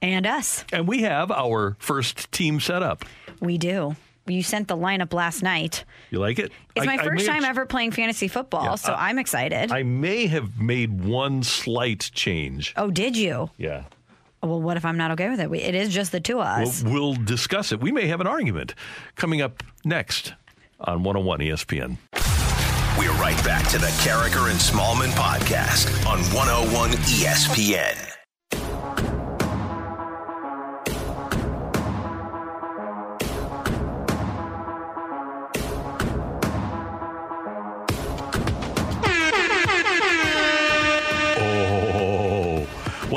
And 0.00 0.26
us. 0.26 0.64
And 0.72 0.88
we 0.88 1.02
have 1.02 1.30
our 1.30 1.76
first 1.78 2.32
team 2.32 2.58
set 2.58 2.82
up. 2.82 3.04
We 3.40 3.56
do. 3.56 3.96
You 4.26 4.42
sent 4.42 4.68
the 4.68 4.76
lineup 4.76 5.12
last 5.12 5.42
night. 5.42 5.84
You 6.10 6.18
like 6.20 6.38
it? 6.38 6.52
It's 6.76 6.86
I- 6.86 6.96
my 6.96 7.02
first 7.02 7.26
time 7.26 7.42
have- 7.42 7.50
ever 7.50 7.66
playing 7.66 7.90
fantasy 7.90 8.28
football, 8.28 8.64
Yeah, 8.64 8.74
so 8.76 8.92
uh, 8.92 8.96
I'm 8.98 9.18
excited. 9.18 9.72
I 9.72 9.82
may 9.82 10.26
have 10.26 10.58
made 10.60 11.02
one 11.04 11.42
slight 11.42 12.10
change. 12.14 12.72
oh, 12.76 12.90
did 12.90 13.16
you? 13.16 13.50
Yeah. 13.58 13.84
Well, 14.42 14.60
what 14.60 14.76
if 14.76 14.84
I'm 14.84 14.96
not 14.96 15.10
okay 15.12 15.28
with 15.28 15.40
it? 15.40 15.48
We, 15.50 15.58
it 15.60 15.74
is 15.74 15.92
just 15.94 16.10
the 16.12 16.20
two 16.20 16.40
of 16.40 16.58
We'll, 16.58 16.68
us. 16.68 16.82
we'll 16.82 17.14
discuss 17.14 17.72
it. 17.72 17.80
We 17.80 17.92
may 17.92 18.06
have 18.08 18.20
an 18.20 18.26
argument 18.26 18.74
coming 19.16 19.40
up 19.40 19.62
next 19.84 20.34
on 20.80 21.02
101 21.04 21.40
ESPN. 21.40 21.96
We're 22.98 23.12
right 23.20 23.42
back 23.44 23.68
to 23.70 23.78
the 23.78 23.86
Karraker 24.04 24.50
and 24.50 24.58
Smallmon 24.60 25.10
podcast 25.12 25.88
on 26.06 26.18
101 26.34 26.90
ESPN. 26.90 28.21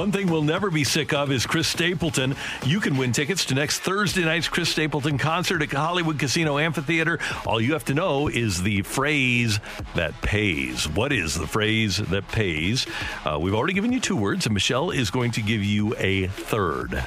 One 0.06 0.12
thing 0.12 0.30
we'll 0.30 0.44
never 0.44 0.70
be 0.70 0.84
sick 0.84 1.16
of 1.16 1.32
is 1.32 1.48
Chris 1.48 1.68
Stapleton. 1.68 2.36
You 2.64 2.80
can 2.80 2.96
win 2.96 3.12
tickets 3.12 3.44
to 3.46 3.56
next 3.56 3.80
Thursday 3.80 4.24
night's 4.24 4.48
Chris 4.48 4.70
Stapleton 4.70 5.18
concert 5.18 5.64
at 5.64 5.72
Hollywood 5.72 6.20
Casino 6.20 6.60
Amphitheater. 6.60 7.18
All 7.44 7.60
you 7.60 7.74
have 7.74 7.86
to 7.86 7.96
know 7.96 8.28
is 8.28 8.62
the 8.62 8.84
phrase 8.84 9.60
that 9.96 10.14
pays. 10.22 10.88
What 10.88 11.12
is 11.12 11.34
the 11.34 11.48
phrase 11.48 11.98
that 11.98 12.28
pays? 12.28 12.86
Uh, 13.26 13.40
we've 13.42 13.56
already 13.56 13.74
given 13.74 13.92
you 13.92 14.00
two 14.00 14.16
words, 14.16 14.46
and 14.46 14.54
Michelle 14.54 14.92
is 14.92 15.10
going 15.10 15.32
to 15.32 15.42
give 15.42 15.64
you 15.64 15.96
a 15.98 16.28
third. 16.28 17.04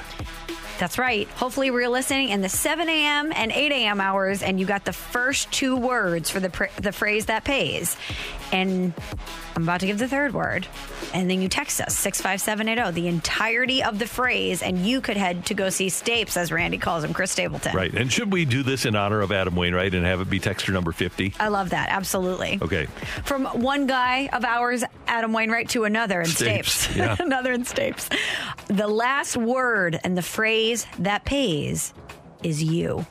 That's 0.79 0.97
right. 0.97 1.27
Hopefully, 1.31 1.71
we're 1.71 1.89
listening 1.89 2.29
in 2.29 2.39
the 2.39 2.47
7 2.47 2.87
a.m. 2.87 3.33
and 3.33 3.51
8 3.51 3.71
a.m. 3.71 3.99
hours, 3.99 4.41
and 4.41 4.59
you 4.59 4.65
got 4.65 4.85
the 4.85 4.93
first 4.93 5.51
two 5.51 5.75
words 5.75 6.29
for 6.29 6.39
the 6.39 6.49
pr- 6.49 6.81
the 6.81 6.93
phrase 6.93 7.25
that 7.25 7.43
pays. 7.43 7.97
And 8.51 8.93
I'm 9.55 9.63
about 9.63 9.81
to 9.81 9.85
give 9.85 9.99
the 9.99 10.07
third 10.07 10.33
word, 10.33 10.67
and 11.13 11.29
then 11.29 11.41
you 11.41 11.49
text 11.49 11.81
us 11.81 11.95
six 11.97 12.19
five 12.21 12.41
seven 12.41 12.67
eight 12.67 12.77
zero 12.77 12.91
the 12.91 13.07
entirety 13.07 13.83
of 13.83 13.99
the 13.99 14.07
phrase, 14.07 14.61
and 14.63 14.85
you 14.85 15.01
could 15.01 15.17
head 15.17 15.45
to 15.47 15.53
go 15.53 15.69
see 15.69 15.87
Stapes, 15.87 16.37
as 16.37 16.51
Randy 16.51 16.77
calls 16.77 17.03
him, 17.03 17.13
Chris 17.13 17.31
Stapleton. 17.31 17.75
Right. 17.75 17.93
And 17.93 18.11
should 18.11 18.31
we 18.31 18.45
do 18.45 18.63
this 18.63 18.85
in 18.85 18.95
honor 18.95 19.21
of 19.21 19.31
Adam 19.31 19.55
Wainwright 19.55 19.93
and 19.93 20.05
have 20.05 20.21
it 20.21 20.29
be 20.29 20.39
texture 20.39 20.71
number 20.71 20.91
50? 20.91 21.33
I 21.39 21.49
love 21.49 21.71
that. 21.71 21.89
Absolutely. 21.89 22.57
Okay. 22.61 22.85
From 23.23 23.45
one 23.45 23.85
guy 23.85 24.27
of 24.33 24.43
ours, 24.45 24.83
Adam 25.07 25.33
Wainwright, 25.33 25.69
to 25.69 25.83
another 25.83 26.21
in 26.21 26.27
Stapes, 26.27 26.87
Stapes. 26.87 26.95
yeah. 26.95 27.15
another 27.19 27.51
in 27.53 27.65
Stapes. 27.65 28.09
The 28.67 28.87
last 28.87 29.37
word 29.37 29.99
and 30.03 30.17
the 30.17 30.21
phrase 30.21 30.87
that 30.99 31.25
pays 31.25 31.93
is 32.43 32.63
you. 32.63 33.05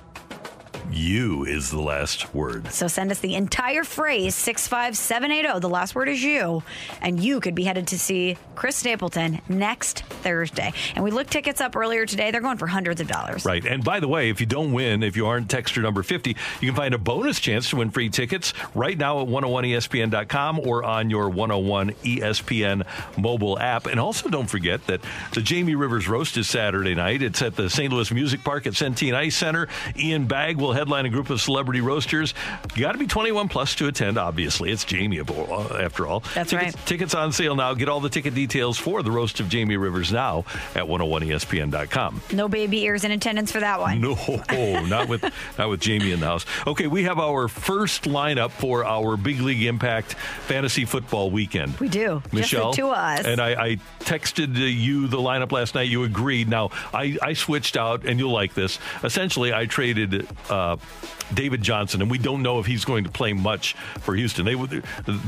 You 0.93 1.45
is 1.45 1.71
the 1.71 1.81
last 1.81 2.35
word. 2.35 2.73
So 2.73 2.89
send 2.89 3.11
us 3.11 3.21
the 3.21 3.35
entire 3.35 3.85
phrase 3.85 4.35
65780. 4.35 5.61
The 5.61 5.69
last 5.69 5.95
word 5.95 6.09
is 6.09 6.23
you. 6.23 6.63
And 7.01 7.21
you 7.21 7.41
could 7.41 7.55
be 7.55 7.65
headed 7.65 7.89
to 7.89 7.99
see 7.99 8.37
Chris 8.55 8.77
Stapleton 8.77 9.41
next 9.49 10.01
Thursday. 10.05 10.73
And 10.95 11.05
we 11.05 11.11
looked 11.11 11.31
tickets 11.31 11.61
up 11.61 11.77
earlier 11.77 12.07
today. 12.07 12.31
They're 12.31 12.41
going 12.41 12.59
for 12.59 12.67
hundreds 12.67 13.01
of 13.01 13.09
dollars. 13.09 13.45
Right. 13.45 13.65
And 13.65 13.85
by 13.85 14.01
the 14.01 14.09
way, 14.09 14.31
if 14.31 14.41
you 14.41 14.47
don't 14.47 14.73
win, 14.73 15.03
if 15.03 15.17
you 15.17 15.27
aren't 15.27 15.49
texter 15.49 15.83
number 15.83 16.03
50, 16.03 16.37
you 16.61 16.69
can 16.69 16.77
find 16.77 16.95
a 16.95 16.99
bonus 16.99 17.41
chance 17.41 17.71
to 17.71 17.77
win 17.77 17.91
free 17.91 18.09
tickets 18.09 18.53
right 18.75 18.97
now 18.97 19.21
at 19.21 19.29
101ESPN.com 19.29 20.61
or 20.61 20.85
on 20.85 21.11
your 21.11 21.29
101 21.29 21.91
ESPN 22.05 22.87
mobile 23.17 23.59
app. 23.59 23.87
And 23.87 24.01
also 24.01 24.29
don't 24.29 24.49
forget 24.49 24.87
that 24.87 25.01
the 25.33 25.41
Jamie 25.41 25.75
Rivers 25.75 26.09
Roast 26.09 26.37
is 26.37 26.49
Saturday 26.49 26.95
night. 26.95 27.23
It's 27.23 27.43
at 27.43 27.57
the 27.57 27.69
St. 27.71 27.93
Louis 27.93 28.11
Music 28.13 28.43
Park 28.43 28.67
at 28.67 28.73
Centene 28.73 29.15
Ice 29.15 29.37
Center. 29.37 29.69
Ian 29.97 30.27
Bagg 30.27 30.57
will 30.57 30.73
headline 30.79 31.07
a 31.07 31.11
group 31.11 31.29
of 31.31 31.41
celebrity 31.41 31.81
roasters. 31.81 32.35
You 32.75 32.83
got 32.83 32.93
to 32.93 32.99
be 32.99 33.07
21 33.07 33.49
plus 33.49 33.75
to 33.77 33.89
attend, 33.89 34.17
obviously. 34.17 34.71
It's 34.71 34.85
Jamie, 34.85 35.19
after 35.21 36.07
all. 36.07 36.21
That's 36.35 36.51
tickets, 36.51 36.77
right. 36.77 36.87
Tickets 36.87 37.15
on 37.15 37.33
sale 37.33 37.57
now. 37.57 37.75
Get 37.75 37.89
all 37.89 38.01
the 38.01 38.09
ticket 38.09 38.35
details 38.35 38.79
for 38.79 39.03
the 39.03 39.11
roast 39.11 39.41
of 39.41 39.49
Jamie 39.49 39.77
Rivers 39.77 40.13
now 40.13 40.45
at 40.75 40.85
101ESPN.com. 40.85 42.23
No 42.33 42.49
baby 42.49 42.83
ears 42.83 43.05
in 43.05 43.11
attendance 43.11 43.51
for 43.53 43.61
that 43.61 43.81
one. 43.81 44.01
No, 44.01 44.15
not 44.87 45.09
with 45.09 45.25
not 45.59 45.69
with 45.69 45.81
Jamie 45.81 46.13
in 46.13 46.21
the 46.21 46.27
house. 46.27 46.47
Okay, 46.67 46.87
we 46.87 47.05
have 47.05 47.19
our 47.19 47.49
first 47.49 48.05
lineup 48.05 48.51
for 48.51 48.85
our 48.85 49.17
Big 49.17 49.41
League 49.41 49.63
Impact 49.65 50.15
Fantasy 50.15 50.85
Football 50.85 51.31
Weekend. 51.31 51.77
We 51.79 51.89
do. 51.89 52.23
Michelle, 52.33 52.73
Just 52.73 52.77
the 52.77 52.83
two 52.83 52.89
of 52.89 52.97
us. 52.97 53.27
and 53.27 53.41
I, 53.41 53.65
I 53.65 53.77
texted 54.01 54.57
uh, 54.57 54.61
you 54.65 55.09
the 55.09 55.17
lineup 55.19 55.53
last 55.53 55.75
night. 55.75 55.89
You 55.89 56.05
agreed. 56.05 56.49
Now 56.49 56.71
I, 56.95 57.19
I 57.23 57.33
switched 57.33 57.77
out, 57.77 58.05
and 58.05 58.19
you'll 58.19 58.33
like 58.33 58.55
this. 58.55 58.79
Essentially, 59.03 59.53
I 59.53 59.67
traded 59.67 60.27
uh, 60.49 60.68
Uh, 60.69 60.77
David 61.35 61.63
Johnson, 61.63 62.03
and 62.03 62.11
we 62.11 62.19
don't 62.19 62.43
know 62.43 62.59
if 62.59 62.67
he's 62.67 62.85
going 62.85 63.05
to 63.05 63.11
play 63.11 63.33
much 63.33 63.75
for 64.01 64.15
Houston. 64.15 64.45
They 64.45 64.55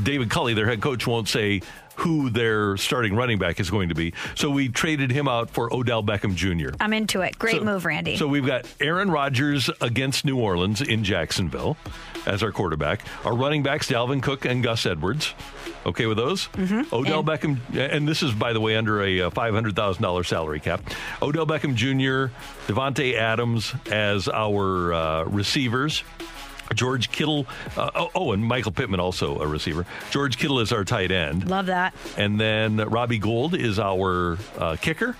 David 0.03 0.29
Culley, 0.29 0.53
their 0.53 0.67
head 0.67 0.81
coach, 0.81 1.05
won't 1.05 1.27
say 1.27 1.61
who 1.95 2.29
their 2.29 2.77
starting 2.77 3.15
running 3.15 3.37
back 3.37 3.59
is 3.59 3.69
going 3.69 3.89
to 3.89 3.95
be. 3.95 4.13
So 4.35 4.49
we 4.49 4.69
traded 4.69 5.11
him 5.11 5.27
out 5.27 5.49
for 5.51 5.71
Odell 5.73 6.03
Beckham 6.03 6.35
Jr. 6.35 6.75
I'm 6.79 6.93
into 6.93 7.21
it. 7.21 7.37
Great 7.37 7.57
So- 7.57 7.63
move, 7.63 7.85
Randy. 7.85 8.17
So 8.17 8.27
we've 8.27 8.45
got 8.45 8.65
Aaron 8.79 9.11
Rodgers 9.11 9.69
against 9.81 10.25
New 10.25 10.37
Orleans 10.37 10.81
in 10.81 11.03
Jacksonville 11.03 11.77
as 12.25 12.43
our 12.43 12.51
quarterback. 12.51 13.01
Our 13.25 13.35
running 13.35 13.63
backs, 13.63 13.87
Dalvin 13.89 14.21
Cook 14.21 14.45
and 14.45 14.63
Gus 14.63 14.85
Edwards. 14.85 15.33
Okay 15.85 16.05
with 16.05 16.17
those? 16.17 16.47
Mhm. 16.53 16.91
Odell 16.93 17.19
And- 17.19 17.27
Beckham, 17.27 17.57
and 17.75 18.07
this 18.07 18.21
is, 18.21 18.31
by 18.33 18.53
the 18.53 18.59
way, 18.61 18.75
under 18.75 19.01
a 19.03 19.21
uh, 19.21 19.29
$500,000 19.31 20.23
salary 20.27 20.59
cap. 20.59 20.81
Odell 21.21 21.47
Beckham 21.47 21.73
Jr., 21.75 22.31
Davante 22.71 23.15
Adams 23.15 23.73
as 23.91 24.27
our 24.27 24.93
uh, 24.93 25.23
receivers. 25.25 26.03
George 26.73 27.11
Kittle, 27.11 27.45
uh, 27.77 27.91
oh, 27.95 28.11
oh, 28.15 28.31
and 28.31 28.43
Michael 28.43 28.71
Pittman 28.71 28.99
also 28.99 29.39
a 29.39 29.47
receiver. 29.47 29.85
George 30.09 30.37
Kittle 30.37 30.59
is 30.59 30.71
our 30.71 30.83
tight 30.83 31.11
end. 31.11 31.49
Love 31.49 31.67
that. 31.67 31.93
And 32.17 32.39
then 32.39 32.77
Robbie 32.77 33.19
Gould 33.19 33.55
is 33.55 33.79
our 33.79 34.37
uh, 34.57 34.75
kicker 34.81 35.15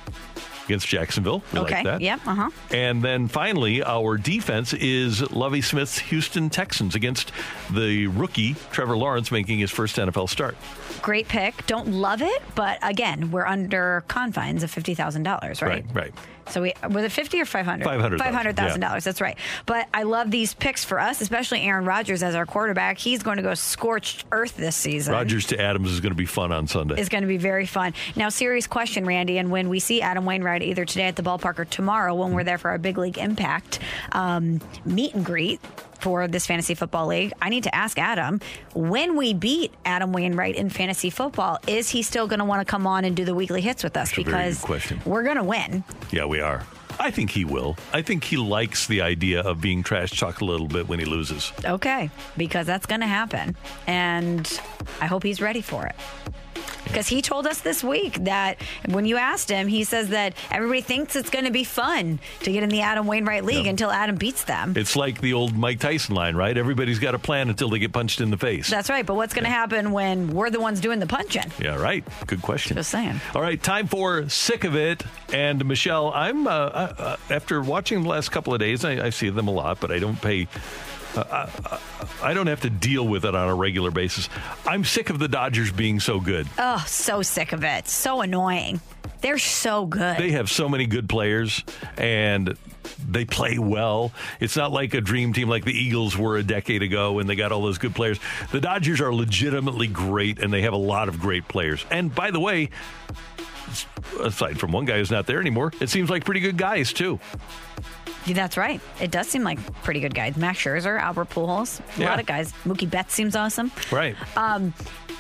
against 0.66 0.88
Jacksonville. 0.88 1.44
We 1.52 1.60
okay. 1.60 1.76
like 1.76 1.84
that. 1.84 2.02
Yep. 2.02 2.20
Uh 2.26 2.36
huh. 2.36 2.50
And 2.72 3.04
then 3.04 3.28
finally, 3.28 3.84
our 3.84 4.18
defense 4.18 4.74
is 4.74 5.30
Lovie 5.32 5.62
Smith's 5.62 6.00
Houston 6.00 6.50
Texans 6.50 6.96
against 6.96 7.32
the 7.72 8.08
rookie 8.08 8.56
Trevor 8.72 8.96
Lawrence 8.96 9.32
making 9.32 9.60
his 9.60 9.72
first 9.72 9.98
NFL 9.98 10.30
start. 10.30 10.56
Great 11.02 11.28
pick. 11.28 11.66
Don't 11.68 11.88
love 11.88 12.22
it, 12.22 12.42
but 12.56 12.80
again, 12.82 13.32
we're 13.32 13.46
under 13.46 14.04
confines 14.08 14.64
of 14.64 14.72
fifty 14.72 14.96
thousand 14.96 15.24
dollars, 15.24 15.62
right? 15.62 15.86
Right. 15.94 15.96
right. 15.96 16.14
So 16.50 16.62
we 16.62 16.74
was 16.90 17.04
it 17.04 17.12
fifty 17.12 17.40
or 17.40 17.46
five 17.46 17.66
hundred? 17.66 17.88
$500,000, 17.88 18.18
Five 18.20 18.34
hundred 18.34 18.56
thousand 18.56 18.82
yeah. 18.82 18.88
dollars. 18.88 19.04
That's 19.04 19.22
right. 19.22 19.38
But 19.66 19.88
I 19.94 20.04
love 20.04 20.32
these 20.32 20.54
picks 20.54 20.84
for 20.84 21.00
us, 21.00 21.22
especially 21.22 21.62
Aaron 21.62 21.86
Rodgers 21.86 22.24
as 22.24 22.36
our 22.36 22.46
quarterback. 22.46 22.98
He's 22.98 23.24
going 23.24 23.38
to 23.38 23.44
go 23.44 23.54
scorched 23.54 24.26
earth 24.32 24.58
this 24.58 24.76
season. 24.76 25.14
Rodgers 25.14 25.46
to 25.48 25.62
Adams 25.62 25.92
is 25.92 26.00
going 26.00 26.12
to 26.12 26.18
be 26.18 26.26
fun 26.26 26.52
on 26.52 26.68
Sunday. 26.68 27.00
is 27.00 27.10
going 27.10 27.22
to 27.24 27.28
be 27.28 27.38
very 27.38 27.66
fun. 27.66 27.94
Now, 28.16 28.30
serious 28.30 28.68
question, 28.68 29.06
Randy, 29.06 29.38
and 29.38 29.52
when 29.52 29.70
we 29.70 29.80
see 29.80 30.02
Adam 30.02 30.26
Wainwright 30.26 30.62
either 30.64 30.86
today 30.86 31.06
at 31.06 31.16
the 31.16 31.24
ballpark 31.24 31.60
or 31.60 31.66
tomorrow 31.66 32.16
when 32.16 32.34
we're 32.34 32.44
there 32.44 32.58
for 32.58 32.70
our 32.70 32.78
big 32.78 32.98
league 32.98 33.18
impact 33.18 33.80
um, 34.12 34.60
meet 34.86 35.14
and 35.14 35.26
greet 35.26 35.60
for 36.02 36.28
this 36.28 36.46
fantasy 36.48 36.74
football 36.76 37.08
league, 37.08 37.34
I 37.42 37.50
need 37.50 37.64
to 37.64 37.76
ask 37.76 37.98
Adam 37.98 38.40
when 38.74 39.16
we 39.16 39.34
beat 39.34 39.72
Adam 39.86 40.12
Wainwright 40.12 40.56
in 40.56 40.70
fantasy 40.70 41.10
football, 41.10 41.60
is 41.68 41.90
he 41.90 42.02
still 42.02 42.28
going 42.28 42.40
to 42.40 42.46
want 42.46 42.66
to 42.66 42.70
come 42.70 42.88
on 42.88 43.06
and 43.06 43.16
do 43.16 43.26
the 43.26 43.36
weekly 43.36 43.62
hits 43.62 43.84
with 43.84 43.96
us? 43.96 44.10
That's 44.10 44.16
because 44.16 44.66
we're 45.06 45.24
going 45.24 45.38
to 45.38 45.44
win. 45.44 45.84
Yeah, 46.12 46.26
we 46.26 46.42
are. 46.42 46.66
I 47.02 47.10
think 47.10 47.32
he 47.32 47.46
will. 47.46 47.78
I 47.92 48.04
think 48.04 48.24
he 48.24 48.38
likes 48.38 48.86
the 48.86 49.02
idea 49.02 49.42
of 49.42 49.60
being 49.60 49.82
trash 49.82 50.12
talked 50.20 50.42
a 50.42 50.46
little 50.46 50.68
bit 50.68 50.88
when 50.88 51.00
he 51.00 51.06
loses. 51.06 51.52
Okay, 51.66 52.12
because 52.38 52.68
that's 52.68 52.86
going 52.86 53.02
to 53.02 53.08
happen. 53.08 53.56
And 53.88 54.48
I 55.02 55.08
hope 55.08 55.24
he's 55.24 55.42
ready 55.42 55.62
for 55.62 55.88
it. 55.88 55.96
Because 56.84 57.08
he 57.08 57.22
told 57.22 57.48
us 57.48 57.62
this 57.62 57.84
week 57.86 58.16
that 58.26 58.58
when 58.90 59.06
you 59.06 59.16
asked 59.16 59.50
him, 59.50 59.68
he 59.68 59.86
says 59.86 60.10
that 60.10 60.34
everybody 60.50 60.82
thinks 60.82 61.16
it's 61.16 61.30
going 61.30 61.46
to 61.46 61.52
be 61.52 61.64
fun 61.64 62.20
to 62.42 62.52
get 62.52 62.64
in 62.64 62.70
the 62.70 62.82
Adam 62.82 63.08
Wainwright 63.08 63.46
League 63.46 63.66
until 63.66 63.90
Adam 63.90 64.16
beats 64.18 64.44
them. 64.44 64.74
It's 64.76 64.98
like 64.98 65.22
the 65.22 65.32
old 65.32 65.56
Mike 65.56 65.80
Tyson 65.80 66.16
line, 66.16 66.36
right? 66.36 66.58
Everybody's 66.58 67.00
got 67.00 67.16
a 67.16 67.20
plan 67.20 67.50
until 67.50 67.70
they 67.70 67.80
get 67.80 67.94
punched 67.94 68.20
in 68.20 68.30
the 68.30 68.38
face. 68.38 68.70
That's 68.70 68.90
right. 68.90 69.06
But 69.06 69.16
what's 69.16 69.34
going 69.34 69.46
to 69.46 69.50
happen 69.52 69.94
when 69.94 70.34
we're 70.34 70.50
the 70.50 70.60
ones 70.60 70.82
doing 70.82 71.00
the 71.00 71.08
punching? 71.08 71.50
Yeah, 71.62 71.76
right. 71.76 72.04
Good 72.28 72.42
question. 72.42 72.76
Just 72.76 72.92
saying. 72.92 73.22
All 73.36 73.42
right, 73.42 73.62
time 73.62 73.88
for 73.88 74.28
Sick 74.28 74.66
of 74.66 74.76
It. 74.76 75.04
And 75.32 75.64
Michelle, 75.64 76.12
I'm, 76.14 76.46
uh, 76.46 76.91
uh, 76.98 77.18
after 77.30 77.62
watching 77.62 78.04
the 78.04 78.10
last 78.10 78.32
couple 78.32 78.54
of 78.54 78.60
days, 78.60 78.86
I, 78.86 79.08
I 79.08 79.10
see 79.10 79.30
them 79.30 79.48
a 79.48 79.52
lot, 79.52 79.80
but 79.80 79.92
I 79.92 80.00
don't 80.00 80.22
pay. 80.22 80.48
Uh, 81.16 81.50
I, 81.66 81.80
I 82.30 82.34
don't 82.34 82.48
have 82.48 82.62
to 82.62 82.70
deal 82.70 83.08
with 83.08 83.26
it 83.26 83.36
on 83.36 83.50
a 83.50 83.56
regular 83.56 83.92
basis. 83.92 84.30
I'm 84.66 84.84
sick 84.86 85.10
of 85.10 85.20
the 85.20 85.28
Dodgers 85.28 85.72
being 85.72 86.00
so 86.00 86.20
good. 86.20 86.48
Oh, 86.58 86.84
so 86.88 87.22
sick 87.22 87.52
of 87.52 87.64
it. 87.64 87.88
So 87.88 88.22
annoying. 88.22 88.80
They're 89.22 89.38
so 89.38 89.86
good. 89.86 90.18
They 90.18 90.32
have 90.32 90.50
so 90.50 90.68
many 90.68 90.88
good 90.88 91.08
players 91.08 91.64
and 91.98 92.58
they 93.08 93.26
play 93.26 93.60
well. 93.60 94.12
It's 94.40 94.56
not 94.56 94.72
like 94.72 94.94
a 94.94 95.02
dream 95.02 95.34
team 95.34 95.48
like 95.48 95.64
the 95.64 95.74
Eagles 95.74 96.18
were 96.18 96.38
a 96.38 96.44
decade 96.44 96.82
ago 96.82 97.14
when 97.14 97.28
they 97.28 97.36
got 97.36 97.52
all 97.52 97.62
those 97.62 97.78
good 97.78 97.94
players. 97.94 98.20
The 98.52 98.62
Dodgers 98.62 99.00
are 99.00 99.14
legitimately 99.14 99.88
great 99.88 100.40
and 100.40 100.52
they 100.52 100.64
have 100.64 100.74
a 100.74 100.78
lot 100.78 101.08
of 101.08 101.20
great 101.20 101.48
players. 101.48 101.86
And 101.92 102.14
by 102.14 102.32
the 102.32 102.40
way, 102.40 102.70
aside 104.20 104.60
from 104.60 104.72
one 104.72 104.86
guy 104.86 104.98
who's 104.98 105.12
not 105.12 105.26
there 105.28 105.40
anymore, 105.40 105.72
it 105.80 105.90
seems 105.90 106.10
like 106.10 106.26
pretty 106.26 106.40
good 106.42 106.58
guys 106.58 106.94
too. 106.94 107.20
Yeah, 108.26 108.36
That's 108.36 108.56
right. 108.58 108.80
It 109.00 109.10
does 109.10 109.28
seem 109.28 109.44
like 109.44 109.58
pretty 109.82 110.00
good 110.00 110.14
guys. 110.14 110.38
Max 110.38 110.60
Scherzer, 110.60 111.00
Albert 111.00 111.30
Pujols, 111.32 111.80
a 111.98 112.02
Yeah. 112.02 112.10
lot 112.12 112.20
of 112.20 112.26
guys. 112.28 112.54
Mookie 112.66 112.88
Betts 112.90 113.14
seems 113.16 113.36
awesome. 113.36 113.72
Right. 113.92 114.16
Um, 114.38 114.74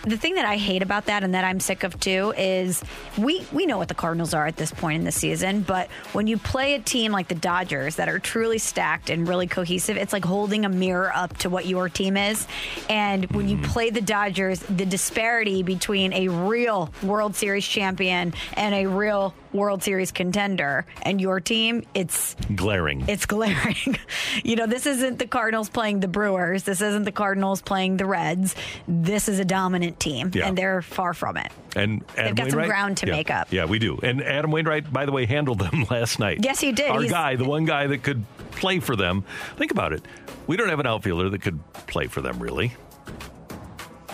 the 0.03 0.17
thing 0.17 0.35
that 0.35 0.45
I 0.45 0.57
hate 0.57 0.81
about 0.81 1.05
that 1.05 1.23
and 1.23 1.33
that 1.35 1.43
I'm 1.43 1.59
sick 1.59 1.83
of 1.83 1.99
too 1.99 2.33
is 2.37 2.83
we 3.17 3.45
we 3.51 3.65
know 3.65 3.77
what 3.77 3.87
the 3.87 3.93
Cardinals 3.93 4.33
are 4.33 4.47
at 4.47 4.57
this 4.57 4.71
point 4.71 4.99
in 4.99 5.05
the 5.05 5.11
season, 5.11 5.61
but 5.61 5.89
when 6.13 6.27
you 6.27 6.37
play 6.37 6.73
a 6.73 6.79
team 6.79 7.11
like 7.11 7.27
the 7.27 7.35
Dodgers 7.35 7.95
that 7.95 8.09
are 8.09 8.19
truly 8.19 8.57
stacked 8.57 9.09
and 9.09 9.27
really 9.27 9.47
cohesive, 9.47 9.97
it's 9.97 10.13
like 10.13 10.25
holding 10.25 10.65
a 10.65 10.69
mirror 10.69 11.11
up 11.13 11.37
to 11.39 11.49
what 11.49 11.65
your 11.65 11.89
team 11.89 12.17
is. 12.17 12.47
And 12.89 13.29
when 13.31 13.47
you 13.47 13.57
mm-hmm. 13.57 13.71
play 13.71 13.89
the 13.89 14.01
Dodgers, 14.01 14.59
the 14.61 14.85
disparity 14.85 15.63
between 15.63 16.13
a 16.13 16.27
real 16.29 16.91
World 17.03 17.35
Series 17.35 17.65
champion 17.65 18.33
and 18.53 18.73
a 18.73 18.87
real 18.87 19.33
World 19.53 19.83
Series 19.83 20.11
contender 20.11 20.85
and 21.03 21.19
your 21.19 21.39
team, 21.39 21.83
it's 21.93 22.35
Glaring. 22.55 23.03
it's 23.07 23.25
glaring. 23.25 23.97
you 24.43 24.55
know, 24.55 24.65
this 24.67 24.85
isn't 24.85 25.19
the 25.19 25.27
Cardinals 25.27 25.69
playing 25.69 25.99
the 25.99 26.07
Brewers. 26.07 26.63
This 26.63 26.81
isn't 26.81 27.03
the 27.03 27.11
Cardinals 27.11 27.61
playing 27.61 27.97
the 27.97 28.05
Reds. 28.05 28.55
This 28.87 29.27
is 29.29 29.39
a 29.39 29.45
dominant 29.45 29.99
team, 29.99 30.31
Yeah. 30.33 30.47
and 30.47 30.57
they're 30.57 30.81
far 30.81 31.13
from 31.13 31.37
it. 31.37 31.51
And 31.75 32.03
Adam 32.17 32.35
they've 32.35 32.45
got 32.45 32.51
some 32.51 32.63
ground 32.67 32.97
to 32.97 33.07
yeah, 33.07 33.11
make 33.13 33.31
up. 33.31 33.51
Yeah, 33.51 33.65
we 33.65 33.79
do. 33.79 33.97
And 34.03 34.21
Adam 34.23 34.51
Wainwright, 34.51 34.91
by 34.91 35.05
the 35.05 35.11
way, 35.11 35.25
handled 35.25 35.59
them 35.59 35.85
last 35.89 36.19
night. 36.19 36.39
Yes, 36.43 36.59
he 36.59 36.71
did. 36.71 36.89
Our 36.89 36.99
He's- 37.01 37.11
guy, 37.11 37.35
the 37.35 37.45
one 37.45 37.65
guy 37.65 37.87
that 37.87 38.03
could 38.03 38.23
play 38.51 38.79
for 38.79 38.95
them. 38.95 39.23
Think 39.57 39.71
about 39.71 39.93
it. 39.93 40.03
We 40.47 40.57
don't 40.57 40.69
have 40.69 40.79
an 40.79 40.87
outfielder 40.87 41.29
that 41.29 41.41
could 41.41 41.59
play 41.87 42.07
for 42.07 42.21
them, 42.21 42.39
really. 42.39 42.73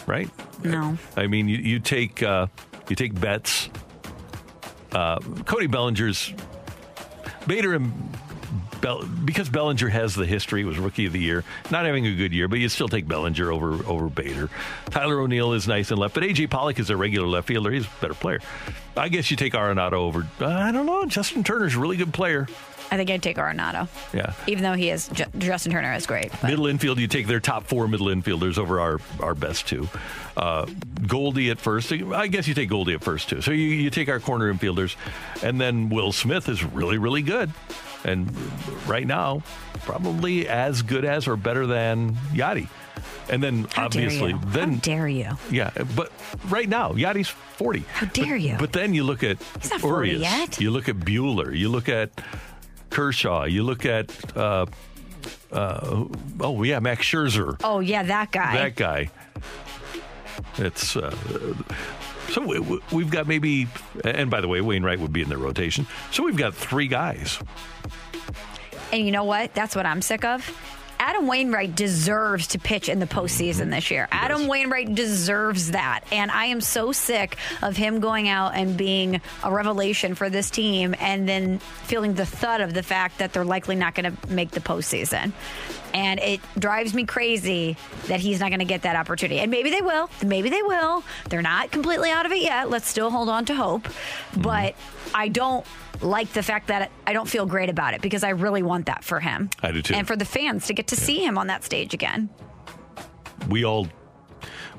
Right? 0.06 0.30
No. 0.64 0.98
I 1.16 1.28
mean, 1.28 1.48
you, 1.50 1.58
you 1.58 1.80
take 1.80 2.24
uh, 2.24 2.48
you 2.90 2.96
take 2.96 3.20
Betts, 3.20 3.70
uh, 4.94 5.20
Cody 5.46 5.68
Bellinger's 5.68 6.34
Bader 7.46 7.74
and 7.76 7.92
Bell, 8.82 9.04
because 9.26 9.50
Bellinger 9.50 9.90
has 9.90 10.16
the 10.16 10.26
history, 10.26 10.64
was 10.64 10.78
rookie 10.78 11.06
of 11.06 11.14
the 11.14 11.20
year, 11.20 11.44
not 11.72 11.86
having 11.86 12.06
a 12.06 12.16
good 12.16 12.34
year, 12.34 12.48
but 12.48 12.60
you 12.60 12.70
still 12.70 12.88
take 12.88 13.08
Bellinger 13.08 13.52
over 13.52 13.84
over 13.86 14.08
Bader. 14.10 14.50
Tyler 14.90 15.20
O'Neill 15.20 15.54
is 15.54 15.68
nice 15.68 15.92
and 15.92 16.00
left, 16.00 16.14
but 16.14 16.24
AJ 16.24 16.50
Pollock 16.50 16.80
is 16.80 16.90
a 16.90 16.98
regular 16.98 17.28
left 17.28 17.48
fielder. 17.48 17.72
He's 17.72 17.86
a 17.86 17.90
better 18.02 18.14
player. 18.14 18.40
I 18.96 19.10
guess 19.10 19.30
you 19.32 19.38
take 19.38 19.54
Arenado 19.54 19.94
over. 19.94 20.28
I 20.40 20.72
don't 20.72 20.86
know. 20.86 21.06
Justin 21.06 21.44
Turner's 21.44 21.76
a 21.76 21.80
really 21.80 21.98
good 21.98 22.14
player. 22.14 22.48
I 22.90 22.96
think 22.96 23.10
I'd 23.10 23.22
take 23.22 23.36
Arenado, 23.36 23.90
Yeah. 24.14 24.32
even 24.48 24.64
though 24.64 24.72
he 24.74 24.90
is 24.90 25.10
Justin 25.38 25.74
Turner 25.74 25.94
is 25.94 26.06
great. 26.06 26.32
but- 26.32 26.44
Middle 26.50 26.68
infield, 26.68 27.00
you 27.00 27.08
take 27.08 27.28
their 27.28 27.42
top 27.42 27.68
four 27.68 27.86
middle 27.86 28.08
infielders 28.08 28.58
over 28.58 28.80
our, 28.80 29.02
our 29.20 29.36
best 29.36 29.68
two. 29.68 29.90
Uh, 30.38 30.66
Goldie 31.06 31.50
at 31.50 31.60
first. 31.60 31.92
I 31.92 32.28
guess 32.28 32.48
you 32.48 32.54
take 32.54 32.70
Goldie 32.70 32.94
at 32.94 33.04
first 33.04 33.28
too. 33.28 33.42
So 33.42 33.52
you, 33.52 33.66
you 33.66 33.90
take 33.90 34.08
our 34.08 34.22
corner 34.22 34.52
infielders, 34.54 34.96
and 35.44 35.60
then 35.60 35.90
Will 35.90 36.14
Smith 36.14 36.48
is 36.48 36.64
really, 36.64 36.98
really 36.98 37.22
good. 37.22 37.52
And 38.04 38.30
right 38.88 39.06
now, 39.08 39.42
probably 39.84 40.48
as 40.48 40.82
good 40.82 41.04
as 41.06 41.28
or 41.28 41.36
better 41.36 41.66
than 41.68 42.14
Yadi. 42.34 42.68
And 43.30 43.44
then 43.44 43.68
How 43.74 43.88
dare 43.90 44.04
obviously, 44.06 44.32
you. 44.32 44.40
then 44.48 44.74
How 44.76 44.80
dare 44.80 45.08
you? 45.08 45.32
yeah, 45.52 45.72
but 45.96 46.12
right 46.48 46.70
now, 46.70 46.94
Yadi's 46.94 47.28
40. 47.28 47.80
How 47.92 48.06
dare 48.08 48.36
But- 48.36 48.42
you? 48.42 48.56
But 48.60 48.72
then 48.74 48.94
you 48.94 49.04
look 49.04 49.24
at 49.24 49.38
He's 49.62 49.72
not 49.72 49.82
40 49.82 50.10
Urias, 50.12 50.22
yet. 50.22 50.62
you 50.62 50.72
look 50.72 50.88
at 50.88 50.96
Buehler, 50.98 51.56
you 51.56 51.68
look 51.70 51.90
at 51.90 52.10
Kershaw, 52.90 53.44
you 53.44 53.64
look 53.64 53.86
at, 53.86 54.12
uh, 54.38 54.66
uh, 55.52 56.06
oh, 56.40 56.64
yeah, 56.64 56.80
Max 56.80 57.06
Scherzer, 57.06 57.60
Oh 57.64 57.80
yeah, 57.82 58.04
that 58.04 58.32
guy. 58.32 58.54
that 58.56 58.76
guy. 58.78 59.10
It's, 60.58 60.96
uh, 60.96 61.14
so 62.30 62.46
we, 62.46 62.80
we've 62.92 63.10
got 63.10 63.28
maybe, 63.28 63.68
and 64.04 64.30
by 64.30 64.42
the 64.42 64.48
way, 64.48 64.62
Wainwright 64.62 65.00
would 65.00 65.14
be 65.14 65.22
in 65.22 65.30
the 65.30 65.38
rotation. 65.38 65.88
So 66.12 66.24
we've 66.24 66.38
got 66.38 66.54
three 66.54 66.88
guys. 66.88 67.40
And 68.92 69.06
you 69.06 69.12
know 69.12 69.26
what? 69.26 69.54
That's 69.54 69.76
what 69.76 69.86
I'm 69.86 70.02
sick 70.02 70.24
of. 70.24 70.50
Adam 71.00 71.28
Wainwright 71.28 71.76
deserves 71.76 72.48
to 72.48 72.60
pitch 72.60 72.90
in 72.90 73.00
the 73.00 73.06
postseason 73.06 73.62
mm-hmm. 73.62 73.70
this 73.72 73.92
year. 73.92 74.08
Adam 74.12 74.48
Wainwright 74.48 74.96
deserves 74.96 75.72
that. 75.72 76.02
And 76.12 76.32
I 76.32 76.46
am 76.46 76.62
so 76.62 76.92
sick 76.92 77.38
of 77.62 77.78
him 77.78 78.00
going 78.00 78.28
out 78.28 78.56
and 78.56 78.76
being 78.76 79.22
a 79.44 79.52
revelation 79.52 80.16
for 80.16 80.30
this 80.30 80.50
team 80.50 80.96
and 81.00 81.30
then 81.30 81.60
feeling 81.60 82.16
the 82.16 82.26
thud 82.26 82.62
of 82.62 82.74
the 82.74 82.84
fact 82.84 83.20
that 83.20 83.34
they're 83.34 83.46
likely 83.46 83.76
not 83.76 83.96
going 83.96 84.16
to 84.16 84.28
make 84.28 84.52
the 84.52 84.60
postseason. 84.60 85.34
And 85.94 86.20
it 86.20 86.42
drives 86.58 86.94
me 86.94 87.06
crazy 87.06 87.78
that 88.08 88.20
he's 88.20 88.40
not 88.40 88.50
going 88.50 88.60
to 88.60 88.66
get 88.66 88.84
that 88.84 88.96
opportunity. 88.96 89.40
And 89.40 89.50
maybe 89.50 89.70
they 89.70 89.82
will. 89.82 90.10
Maybe 90.24 90.50
they 90.50 90.62
will. 90.62 91.04
They're 91.30 91.42
not 91.42 91.72
completely 91.72 92.12
out 92.12 92.26
of 92.26 92.32
it 92.32 92.42
yet. 92.42 92.70
Let's 92.70 92.88
still 92.88 93.10
hold 93.10 93.30
on 93.30 93.46
to 93.46 93.56
hope. 93.56 93.84
Mm-hmm. 93.84 94.42
But 94.42 94.76
I 95.14 95.30
don't 95.30 95.66
like 96.02 96.32
the 96.34 96.44
fact 96.44 96.68
that 96.68 96.92
I 97.06 97.14
don't 97.14 97.28
feel 97.28 97.46
great 97.46 97.70
about 97.70 97.94
it 97.94 98.02
because 98.02 98.24
I 98.24 98.30
really 98.30 98.64
want 98.64 98.86
that 98.88 99.04
for 99.04 99.20
him. 99.20 99.50
I 99.64 99.72
do 99.72 99.82
too. 99.82 99.96
And 99.96 100.06
for 100.06 100.16
the 100.16 100.26
fans 100.26 100.68
to 100.68 100.74
get 100.74 100.88
to 100.88 100.96
see 100.96 101.24
him 101.24 101.38
on 101.38 101.48
that 101.48 101.64
stage 101.64 101.94
again. 101.94 102.30
We 103.50 103.64
all 103.64 103.88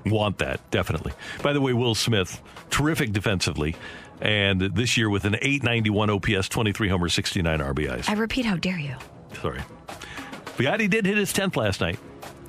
want 0.06 0.38
that, 0.38 0.70
definitely. 0.70 1.12
By 1.42 1.52
the 1.52 1.60
way, 1.60 1.72
Will 1.72 1.94
Smith, 1.94 2.40
terrific 2.70 3.12
defensively. 3.12 3.76
And 4.20 4.60
this 4.60 4.96
year 4.96 5.08
with 5.08 5.24
an 5.24 5.36
891 5.36 6.10
OPS, 6.10 6.48
23 6.48 6.88
homers, 6.88 7.14
69 7.14 7.60
RBIs. 7.60 8.08
I 8.08 8.14
repeat, 8.14 8.44
how 8.44 8.56
dare 8.56 8.78
you? 8.78 8.96
Sorry. 9.40 9.60
Biotti 10.58 10.90
did 10.90 11.06
hit 11.06 11.16
his 11.16 11.32
10th 11.32 11.56
last 11.56 11.80
night. 11.80 11.98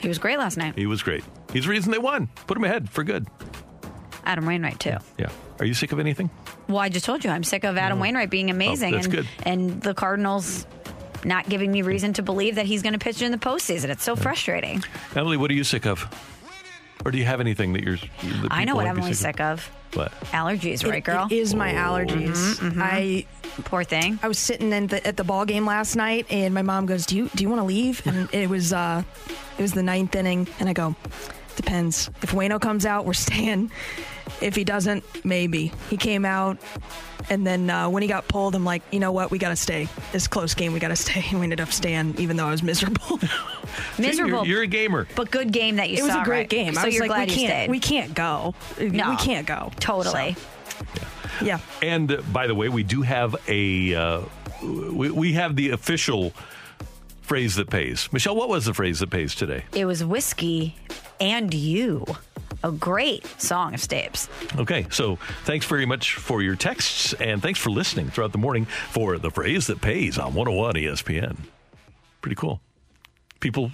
He 0.02 0.08
was 0.08 0.18
great 0.18 0.38
last 0.40 0.58
night. 0.58 0.74
He 0.76 0.88
was 0.88 1.04
great. 1.04 1.24
He's 1.54 1.64
the 1.66 1.70
reason 1.70 1.92
they 1.92 1.98
won. 2.00 2.28
Put 2.48 2.58
him 2.58 2.64
ahead 2.64 2.90
for 2.90 3.04
good. 3.04 3.28
Adam 4.26 4.46
Wainwright, 4.46 4.80
too. 4.80 4.96
Yeah. 5.18 5.30
Are 5.60 5.66
you 5.66 5.74
sick 5.74 5.92
of 5.92 6.00
anything? 6.00 6.30
Well, 6.68 6.80
I 6.80 6.90
just 6.90 7.06
told 7.06 7.24
you 7.24 7.30
I'm 7.30 7.44
sick 7.44 7.64
of 7.64 7.78
Adam 7.78 7.98
oh. 7.98 8.02
Wainwright 8.02 8.30
being 8.30 8.50
amazing 8.50 8.94
Oh, 8.94 8.98
that's 8.98 9.06
and, 9.08 9.16
good. 9.16 9.28
and 9.44 9.82
the 9.82 9.94
Cardinals 9.94 10.66
not 11.24 11.50
giving 11.50 11.72
me 11.72 11.82
reason 11.82 12.14
to 12.14 12.22
believe 12.22 12.56
that 12.56 12.66
he's 12.66 12.82
going 12.82 12.94
to 12.94 13.00
pitch 13.00 13.22
in 13.22 13.32
the 13.32 13.38
postseason. 13.38 13.90
It's 13.90 14.04
so 14.04 14.16
frustrating. 14.16 14.84
Emily, 15.16 15.38
what 15.38 15.52
are 15.52 15.54
you 15.56 15.64
sick 15.64 15.86
of? 15.86 16.08
Or 17.06 17.12
do 17.12 17.18
you 17.18 17.26
have 17.26 17.40
anything 17.40 17.74
that 17.74 17.84
you're. 17.84 17.96
That 17.98 18.48
I 18.52 18.66
know 18.66 18.74
people 18.74 18.78
what 18.78 18.86
might 18.86 18.94
be 18.96 19.00
Emily's 19.02 19.20
sick 19.20 19.40
of. 19.40 19.70
What? 19.94 20.12
Allergies, 20.32 20.84
right, 20.88 20.98
It- 20.98 21.04
girl? 21.04 21.28
It 21.32 21.36
is 21.36 21.56
my 21.56 21.72
allergies. 21.74 22.60
Mhm, 22.60 22.74
mhm. 22.74 22.82
I 22.82 23.26
poor 23.64 23.84
thing. 23.84 24.20
I 24.22 24.28
was 24.28 24.38
sitting 24.38 24.72
in 24.72 24.88
the, 24.88 25.06
at 25.08 25.18
the 25.18 25.24
ball 25.24 25.46
game 25.46 25.66
last 25.66 25.96
night, 25.96 26.28
and 26.30 26.54
my 26.54 26.62
mom 26.62 26.86
goes, 26.86 27.06
"Do 27.06 27.16
you 27.18 27.30
do 27.36 27.44
you 27.44 27.50
want 27.50 27.62
to 27.62 27.66
leave?" 27.66 28.06
And 28.06 28.28
it 28.34 28.50
was 28.50 28.72
uh, 28.74 29.04
it 29.58 29.62
was 29.62 29.72
the 29.74 29.82
ninth 29.84 30.16
inning, 30.16 30.48
and 30.60 30.68
I 30.70 30.74
go, 30.74 30.96
"Depends. 31.56 32.10
If 32.22 32.32
Wayno 32.32 32.60
comes 32.60 32.86
out, 32.86 33.06
we're 33.06 33.14
staying. 33.28 33.72
If 34.42 34.56
he 34.56 34.64
doesn't, 34.64 35.04
maybe." 35.26 35.72
He 35.90 35.98
came 35.98 36.26
out, 36.26 36.58
and 37.30 37.46
then 37.46 37.70
uh, 37.70 37.90
when 37.90 38.02
he 38.02 38.08
got 38.08 38.28
pulled, 38.28 38.56
I'm 38.56 38.66
like, 38.66 38.82
"You 38.92 39.00
know 39.00 39.12
what? 39.12 39.32
We 39.32 39.38
got 39.38 39.50
to 39.50 39.56
stay. 39.56 39.88
This 40.12 40.28
close 40.28 40.54
game, 40.54 40.74
we 40.74 40.80
got 40.80 40.90
to 40.90 40.96
stay." 40.96 41.26
And 41.30 41.40
we 41.40 41.46
ended 41.46 41.62
up 41.62 41.72
staying, 41.72 42.16
even 42.18 42.38
though 42.38 42.48
I 42.48 42.52
was 42.52 42.64
miserable. 42.64 43.20
Miserable. 44.00 44.46
You're, 44.46 44.56
you're 44.56 44.64
a 44.64 44.68
gamer. 44.68 45.08
But 45.16 45.30
good 45.30 45.52
game 45.52 45.76
that 45.76 45.90
you 45.90 45.98
saw. 45.98 46.04
it 46.04 46.08
was 46.08 46.16
a 46.16 46.24
great 46.24 46.38
right? 46.38 46.50
game. 46.50 46.74
So 46.74 46.82
I 46.82 46.86
was 46.86 46.96
you're 46.96 47.04
like, 47.04 47.10
glad 47.10 47.28
we 47.28 47.34
you 47.36 47.40
can't, 47.48 47.52
stayed. 47.52 47.70
we 47.70 47.80
can't 47.80 48.14
go. 48.14 48.56
No. 48.80 49.10
we 49.12 49.16
can't 49.18 49.46
go. 49.46 49.72
Totally. 49.80 50.36
Yeah. 51.42 51.60
And 51.82 52.12
uh, 52.12 52.22
by 52.32 52.48
the 52.48 52.56
way, 52.56 52.70
we 52.70 52.84
do 52.84 53.02
have 53.02 53.36
a 53.48 53.94
uh, 53.94 54.22
we, 54.64 55.12
we 55.12 55.34
have 55.34 55.56
the 55.56 55.70
official 55.72 56.34
phrase 57.30 57.56
that 57.58 57.70
pays. 57.70 58.12
Michelle, 58.12 58.36
what 58.36 58.50
was 58.50 58.66
the 58.66 58.74
phrase 58.74 59.00
that 59.02 59.12
pays 59.12 59.36
today? 59.36 59.64
It 59.76 59.86
was 59.86 60.04
whiskey 60.04 60.76
and 61.22 61.54
you. 61.54 62.04
A 62.64 62.72
great 62.72 63.24
song 63.40 63.76
of 63.76 63.80
Stapes. 63.80 64.28
Okay, 64.60 64.88
so 64.90 65.18
thanks 65.46 65.68
very 65.68 65.86
much 65.86 66.16
for 66.16 66.42
your 66.42 66.56
texts 66.56 67.14
and 67.14 67.40
thanks 67.40 67.60
for 67.60 67.70
listening 67.70 68.10
throughout 68.10 68.32
the 68.32 68.40
morning 68.40 68.66
for 68.66 69.20
the 69.20 69.30
phrase 69.30 69.68
that 69.68 69.80
pays 69.80 70.18
on 70.18 70.34
101 70.34 70.74
ESPN. 70.74 71.38
Pretty 72.22 72.36
cool. 72.36 72.62
People 73.40 73.72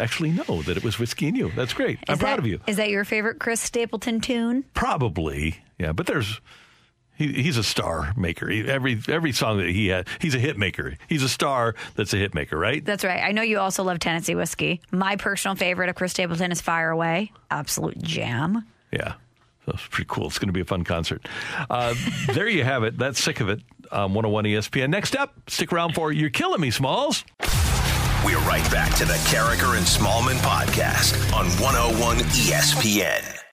actually 0.00 0.30
know 0.30 0.62
that 0.62 0.78
it 0.78 0.82
was 0.82 0.98
whiskey 0.98 1.28
and 1.28 1.36
you. 1.36 1.52
That's 1.54 1.74
great. 1.74 1.98
I'm 2.08 2.14
Is 2.14 2.20
proud 2.20 2.38
of 2.38 2.46
you. 2.46 2.58
Is 2.66 2.78
that 2.78 2.88
your 2.88 3.04
favorite 3.04 3.38
Chris 3.38 3.60
Stapleton 3.60 4.20
tune? 4.22 4.64
Probably, 4.72 5.58
yeah. 5.78 5.92
But 5.92 6.06
there's 6.06 6.40
he, 7.16 7.32
he's 7.32 7.56
a 7.56 7.62
star 7.62 8.12
maker. 8.16 8.48
He, 8.48 8.66
every 8.68 9.00
every 9.08 9.32
song 9.32 9.58
that 9.58 9.68
he 9.68 9.88
had, 9.88 10.08
he's 10.20 10.34
a 10.34 10.38
hit 10.38 10.58
maker. 10.58 10.96
He's 11.08 11.22
a 11.22 11.28
star 11.28 11.74
that's 11.94 12.12
a 12.12 12.16
hit 12.16 12.34
maker, 12.34 12.58
right? 12.58 12.84
That's 12.84 13.04
right. 13.04 13.22
I 13.22 13.32
know 13.32 13.42
you 13.42 13.58
also 13.58 13.82
love 13.82 13.98
Tennessee 13.98 14.34
whiskey. 14.34 14.80
My 14.90 15.16
personal 15.16 15.54
favorite 15.54 15.88
of 15.88 15.94
Chris 15.96 16.12
Stapleton 16.12 16.52
is 16.52 16.60
Fire 16.60 16.90
Away. 16.90 17.32
Absolute 17.50 17.98
jam. 18.02 18.64
Yeah. 18.92 19.14
That's 19.66 19.86
pretty 19.86 20.08
cool. 20.10 20.26
It's 20.26 20.38
going 20.38 20.48
to 20.48 20.52
be 20.52 20.60
a 20.60 20.64
fun 20.66 20.84
concert. 20.84 21.26
Uh, 21.70 21.94
there 22.34 22.48
you 22.48 22.64
have 22.64 22.84
it. 22.84 22.98
That's 22.98 23.22
sick 23.22 23.40
of 23.40 23.48
it. 23.48 23.60
Um, 23.90 24.14
101 24.14 24.44
ESPN. 24.44 24.90
Next 24.90 25.16
up, 25.16 25.34
stick 25.48 25.72
around 25.72 25.94
for 25.94 26.12
You're 26.12 26.30
Killing 26.30 26.60
Me, 26.60 26.70
Smalls. 26.70 27.24
We're 28.24 28.38
right 28.40 28.68
back 28.70 28.94
to 28.96 29.04
the 29.04 29.14
Karraker 29.28 29.76
and 29.76 29.86
Smallmon 29.86 30.36
podcast 30.38 31.32
on 31.34 31.46
101 31.60 32.18
ESPN. 32.18 33.43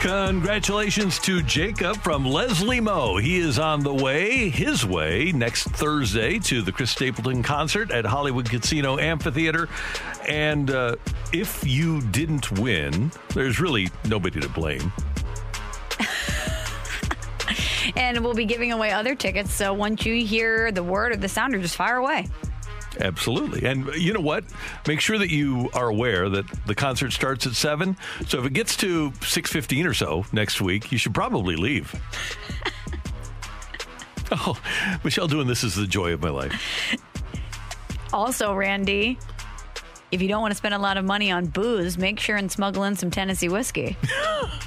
Congratulations 0.00 1.18
to 1.18 1.42
Jacob 1.42 1.94
from 1.98 2.24
Leslie 2.24 2.80
Moe. 2.80 3.18
He 3.18 3.36
is 3.36 3.58
on 3.58 3.80
the 3.80 3.92
way, 3.92 4.48
his 4.48 4.86
way, 4.86 5.30
next 5.30 5.64
Thursday 5.64 6.38
to 6.38 6.62
the 6.62 6.72
Chris 6.72 6.90
Stapleton 6.90 7.42
concert 7.42 7.90
at 7.90 8.06
Hollywood 8.06 8.48
Casino 8.48 8.98
Amphitheater. 8.98 9.68
And 10.26 10.70
uh, 10.70 10.96
if 11.34 11.66
you 11.66 12.00
didn't 12.00 12.50
win, 12.58 13.12
there's 13.34 13.60
really 13.60 13.90
nobody 14.06 14.40
to 14.40 14.48
blame. 14.48 14.90
And 17.96 18.20
we'll 18.20 18.34
be 18.34 18.44
giving 18.44 18.70
away 18.70 18.92
other 18.92 19.16
tickets. 19.16 19.52
So 19.52 19.74
once 19.74 20.06
you 20.06 20.24
hear 20.24 20.70
the 20.70 20.82
word 20.82 21.12
or 21.12 21.16
the 21.16 21.28
sound, 21.28 21.56
or 21.56 21.60
just 21.60 21.74
fire 21.74 21.96
away. 21.96 22.28
Absolutely. 22.98 23.66
And 23.68 23.86
you 23.94 24.12
know 24.12 24.20
what? 24.20 24.44
Make 24.86 25.00
sure 25.00 25.18
that 25.18 25.30
you 25.30 25.70
are 25.74 25.88
aware 25.88 26.28
that 26.28 26.44
the 26.66 26.74
concert 26.74 27.12
starts 27.12 27.46
at 27.46 27.54
7. 27.54 27.96
So 28.26 28.40
if 28.40 28.46
it 28.46 28.52
gets 28.52 28.76
to 28.78 29.10
6:15 29.12 29.86
or 29.86 29.94
so 29.94 30.24
next 30.32 30.60
week, 30.60 30.90
you 30.90 30.98
should 30.98 31.14
probably 31.14 31.56
leave. 31.56 31.94
oh, 34.32 34.60
Michelle 35.04 35.28
doing 35.28 35.46
this 35.46 35.62
is 35.62 35.74
the 35.74 35.86
joy 35.86 36.12
of 36.12 36.20
my 36.20 36.30
life. 36.30 36.96
Also, 38.12 38.54
Randy, 38.54 39.18
if 40.10 40.20
you 40.20 40.28
don't 40.28 40.40
want 40.40 40.50
to 40.50 40.56
spend 40.56 40.74
a 40.74 40.78
lot 40.78 40.96
of 40.96 41.04
money 41.04 41.30
on 41.30 41.46
booze, 41.46 41.96
make 41.96 42.18
sure 42.18 42.36
and 42.36 42.50
smuggle 42.50 42.84
in 42.84 42.96
some 42.96 43.10
Tennessee 43.10 43.48
whiskey. 43.48 43.96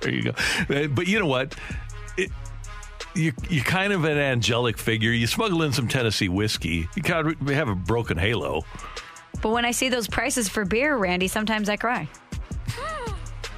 there 0.00 0.10
you 0.10 0.22
go. 0.22 0.30
Uh, 0.74 0.86
But 0.86 1.06
you 1.06 1.18
know 1.18 1.26
what? 1.26 1.54
It, 2.16 2.30
you, 3.14 3.32
you're 3.48 3.64
kind 3.64 3.92
of 3.92 4.04
an 4.04 4.18
angelic 4.18 4.78
figure. 4.78 5.10
You 5.10 5.26
smuggle 5.26 5.62
in 5.62 5.72
some 5.72 5.88
Tennessee 5.88 6.28
whiskey. 6.28 6.88
You 6.94 7.02
kind 7.02 7.28
of 7.28 7.48
have 7.48 7.68
a 7.68 7.74
broken 7.74 8.16
halo. 8.16 8.62
But 9.42 9.50
when 9.50 9.64
I 9.64 9.70
see 9.70 9.88
those 9.88 10.08
prices 10.08 10.48
for 10.48 10.64
beer, 10.64 10.96
Randy, 10.96 11.28
sometimes 11.28 11.68
I 11.68 11.76
cry. 11.76 12.08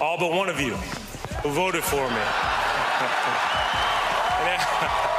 all 0.00 0.18
but 0.18 0.32
one 0.32 0.48
of 0.48 0.60
you, 0.60 0.74
who 1.42 1.50
voted 1.50 1.84
for 1.84 2.08
me. 2.10 2.20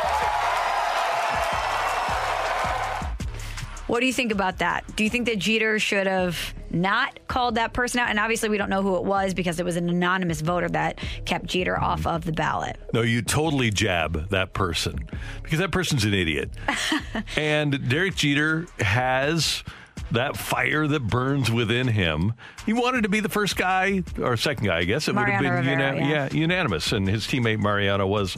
What 3.88 3.99
do 3.99 4.07
you 4.07 4.14
think 4.14 4.32
about 4.32 4.60
that? 4.60 4.84
Do 4.95 5.03
you 5.03 5.10
think 5.10 5.28
that 5.28 5.38
Jeter 5.38 5.78
should 5.80 6.07
have 6.07 6.53
not 6.72 7.20
called 7.28 7.56
that 7.56 7.74
person 7.74 7.99
out? 7.99 8.10
And 8.10 8.20
obviously, 8.20 8.49
we 8.49 8.57
don't 8.57 8.70
know 8.70 8.82
who 8.82 8.95
it 8.95 9.03
was 9.03 9.34
because 9.34 9.60
it 9.60 9.66
was 9.66 9.76
an 9.76 9.90
anonymous 9.90 10.41
voter 10.41 10.70
that 10.70 10.99
kept 11.26 11.45
Jeter 11.45 11.80
off 11.80 12.07
of 12.07 12.26
the 12.26 12.32
ballot. 12.32 12.78
No, 12.94 13.02
you 13.02 13.22
totally 13.22 13.70
jab 13.70 14.30
that 14.30 14.53
person 14.53 15.07
because 15.44 15.60
that 15.60 15.72
person's 15.72 16.03
an 16.06 16.14
idiot. 16.14 16.49
and 17.38 17.88
Derek 17.88 18.16
Jeter 18.16 18.66
has 18.80 19.64
that 20.12 20.38
fire 20.38 20.88
that 20.88 21.02
burns 21.02 21.52
within 21.52 21.88
him. 21.88 22.34
He 22.66 22.74
wanted 22.74 23.03
to 23.03 23.10
be 23.10 23.20
the 23.20 23.30
first 23.30 23.56
guy 23.56 24.03
or 24.22 24.38
second 24.38 24.66
guy, 24.66 24.80
I 24.80 24.84
guess. 24.84 25.07
It 25.07 25.16
would 25.16 25.28
have 25.28 25.41
been 25.41 25.52
Rivera, 25.52 25.98
yeah. 25.98 26.30
unanimous, 26.32 26.91
and 26.91 27.07
his 27.07 27.26
teammate 27.26 27.60
Mariano 27.60 28.06
was 28.07 28.38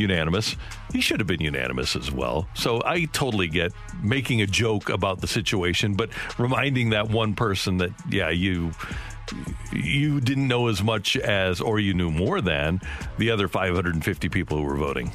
unanimous. 0.00 0.56
He 0.92 1.00
should 1.00 1.20
have 1.20 1.26
been 1.26 1.40
unanimous 1.40 1.94
as 1.94 2.10
well. 2.10 2.48
So 2.54 2.82
I 2.84 3.04
totally 3.06 3.48
get 3.48 3.72
making 4.02 4.42
a 4.42 4.46
joke 4.46 4.88
about 4.88 5.20
the 5.20 5.26
situation, 5.26 5.94
but 5.94 6.10
reminding 6.38 6.90
that 6.90 7.10
one 7.10 7.34
person 7.34 7.78
that 7.78 7.92
yeah, 8.10 8.30
you 8.30 8.72
you 9.72 10.20
didn't 10.20 10.48
know 10.48 10.68
as 10.68 10.82
much 10.82 11.16
as, 11.16 11.60
or 11.60 11.78
you 11.78 11.94
knew 11.94 12.10
more 12.10 12.40
than 12.40 12.80
the 13.18 13.30
other 13.30 13.48
550 13.48 14.28
people 14.28 14.58
who 14.58 14.64
were 14.64 14.76
voting. 14.76 15.12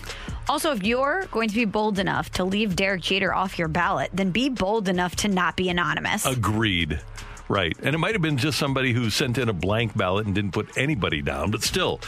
Also, 0.47 0.71
if 0.71 0.83
you're 0.83 1.25
going 1.31 1.49
to 1.49 1.55
be 1.55 1.65
bold 1.65 1.99
enough 1.99 2.29
to 2.31 2.43
leave 2.43 2.75
Derek 2.75 3.01
Jeter 3.01 3.33
off 3.33 3.57
your 3.57 3.67
ballot, 3.67 4.11
then 4.13 4.31
be 4.31 4.49
bold 4.49 4.87
enough 4.87 5.15
to 5.17 5.27
not 5.27 5.55
be 5.55 5.69
anonymous. 5.69 6.25
Agreed. 6.25 7.01
Right. 7.47 7.75
And 7.81 7.93
it 7.93 7.97
might 7.99 8.13
have 8.13 8.21
been 8.21 8.37
just 8.37 8.57
somebody 8.57 8.91
who 8.93 9.09
sent 9.09 9.37
in 9.37 9.49
a 9.49 9.53
blank 9.53 9.95
ballot 9.95 10.25
and 10.25 10.33
didn't 10.33 10.51
put 10.51 10.77
anybody 10.77 11.21
down, 11.21 11.51
but 11.51 11.61
still, 11.61 11.99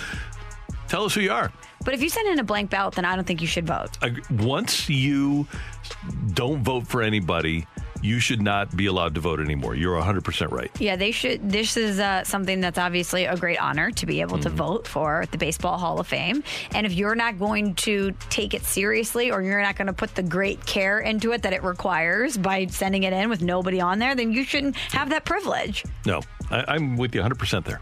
tell 0.87 1.05
us 1.05 1.13
who 1.13 1.21
you 1.21 1.31
are. 1.31 1.51
But 1.83 1.93
if 1.93 2.01
you 2.01 2.09
send 2.09 2.27
in 2.27 2.39
a 2.39 2.43
blank 2.43 2.69
ballot, 2.69 2.95
then 2.95 3.05
I 3.05 3.15
don't 3.15 3.25
think 3.25 3.41
you 3.41 3.47
should 3.47 3.67
vote. 3.67 3.97
Once 4.31 4.89
you 4.89 5.47
don't 6.33 6.63
vote 6.63 6.87
for 6.87 7.01
anybody, 7.01 7.65
you 8.01 8.19
should 8.19 8.41
not 8.41 8.75
be 8.75 8.85
allowed 8.85 9.15
to 9.15 9.21
vote 9.21 9.39
anymore. 9.39 9.75
You're 9.75 9.99
100% 9.99 10.51
right. 10.51 10.71
Yeah, 10.79 10.95
they 10.95 11.11
should. 11.11 11.49
This 11.49 11.77
is 11.77 11.99
uh, 11.99 12.23
something 12.23 12.61
that's 12.61 12.77
obviously 12.77 13.25
a 13.25 13.35
great 13.35 13.61
honor 13.61 13.91
to 13.91 14.05
be 14.05 14.21
able 14.21 14.39
to 14.39 14.49
vote 14.49 14.87
for 14.87 15.25
the 15.31 15.37
Baseball 15.37 15.77
Hall 15.77 15.99
of 15.99 16.07
Fame. 16.07 16.43
And 16.71 16.85
if 16.85 16.93
you're 16.93 17.15
not 17.15 17.39
going 17.39 17.75
to 17.75 18.11
take 18.29 18.53
it 18.53 18.63
seriously 18.63 19.31
or 19.31 19.41
you're 19.41 19.61
not 19.61 19.75
going 19.75 19.87
to 19.87 19.93
put 19.93 20.15
the 20.15 20.23
great 20.23 20.65
care 20.65 20.99
into 20.99 21.31
it 21.31 21.41
that 21.43 21.53
it 21.53 21.63
requires 21.63 22.37
by 22.37 22.67
sending 22.67 23.03
it 23.03 23.13
in 23.13 23.29
with 23.29 23.41
nobody 23.41 23.79
on 23.81 23.99
there, 23.99 24.15
then 24.15 24.31
you 24.31 24.43
shouldn't 24.43 24.75
have 24.75 25.09
that 25.09 25.25
privilege. 25.25 25.83
No, 26.05 26.21
I, 26.51 26.65
I'm 26.67 26.97
with 26.97 27.15
you 27.15 27.21
100% 27.21 27.65
there. 27.65 27.81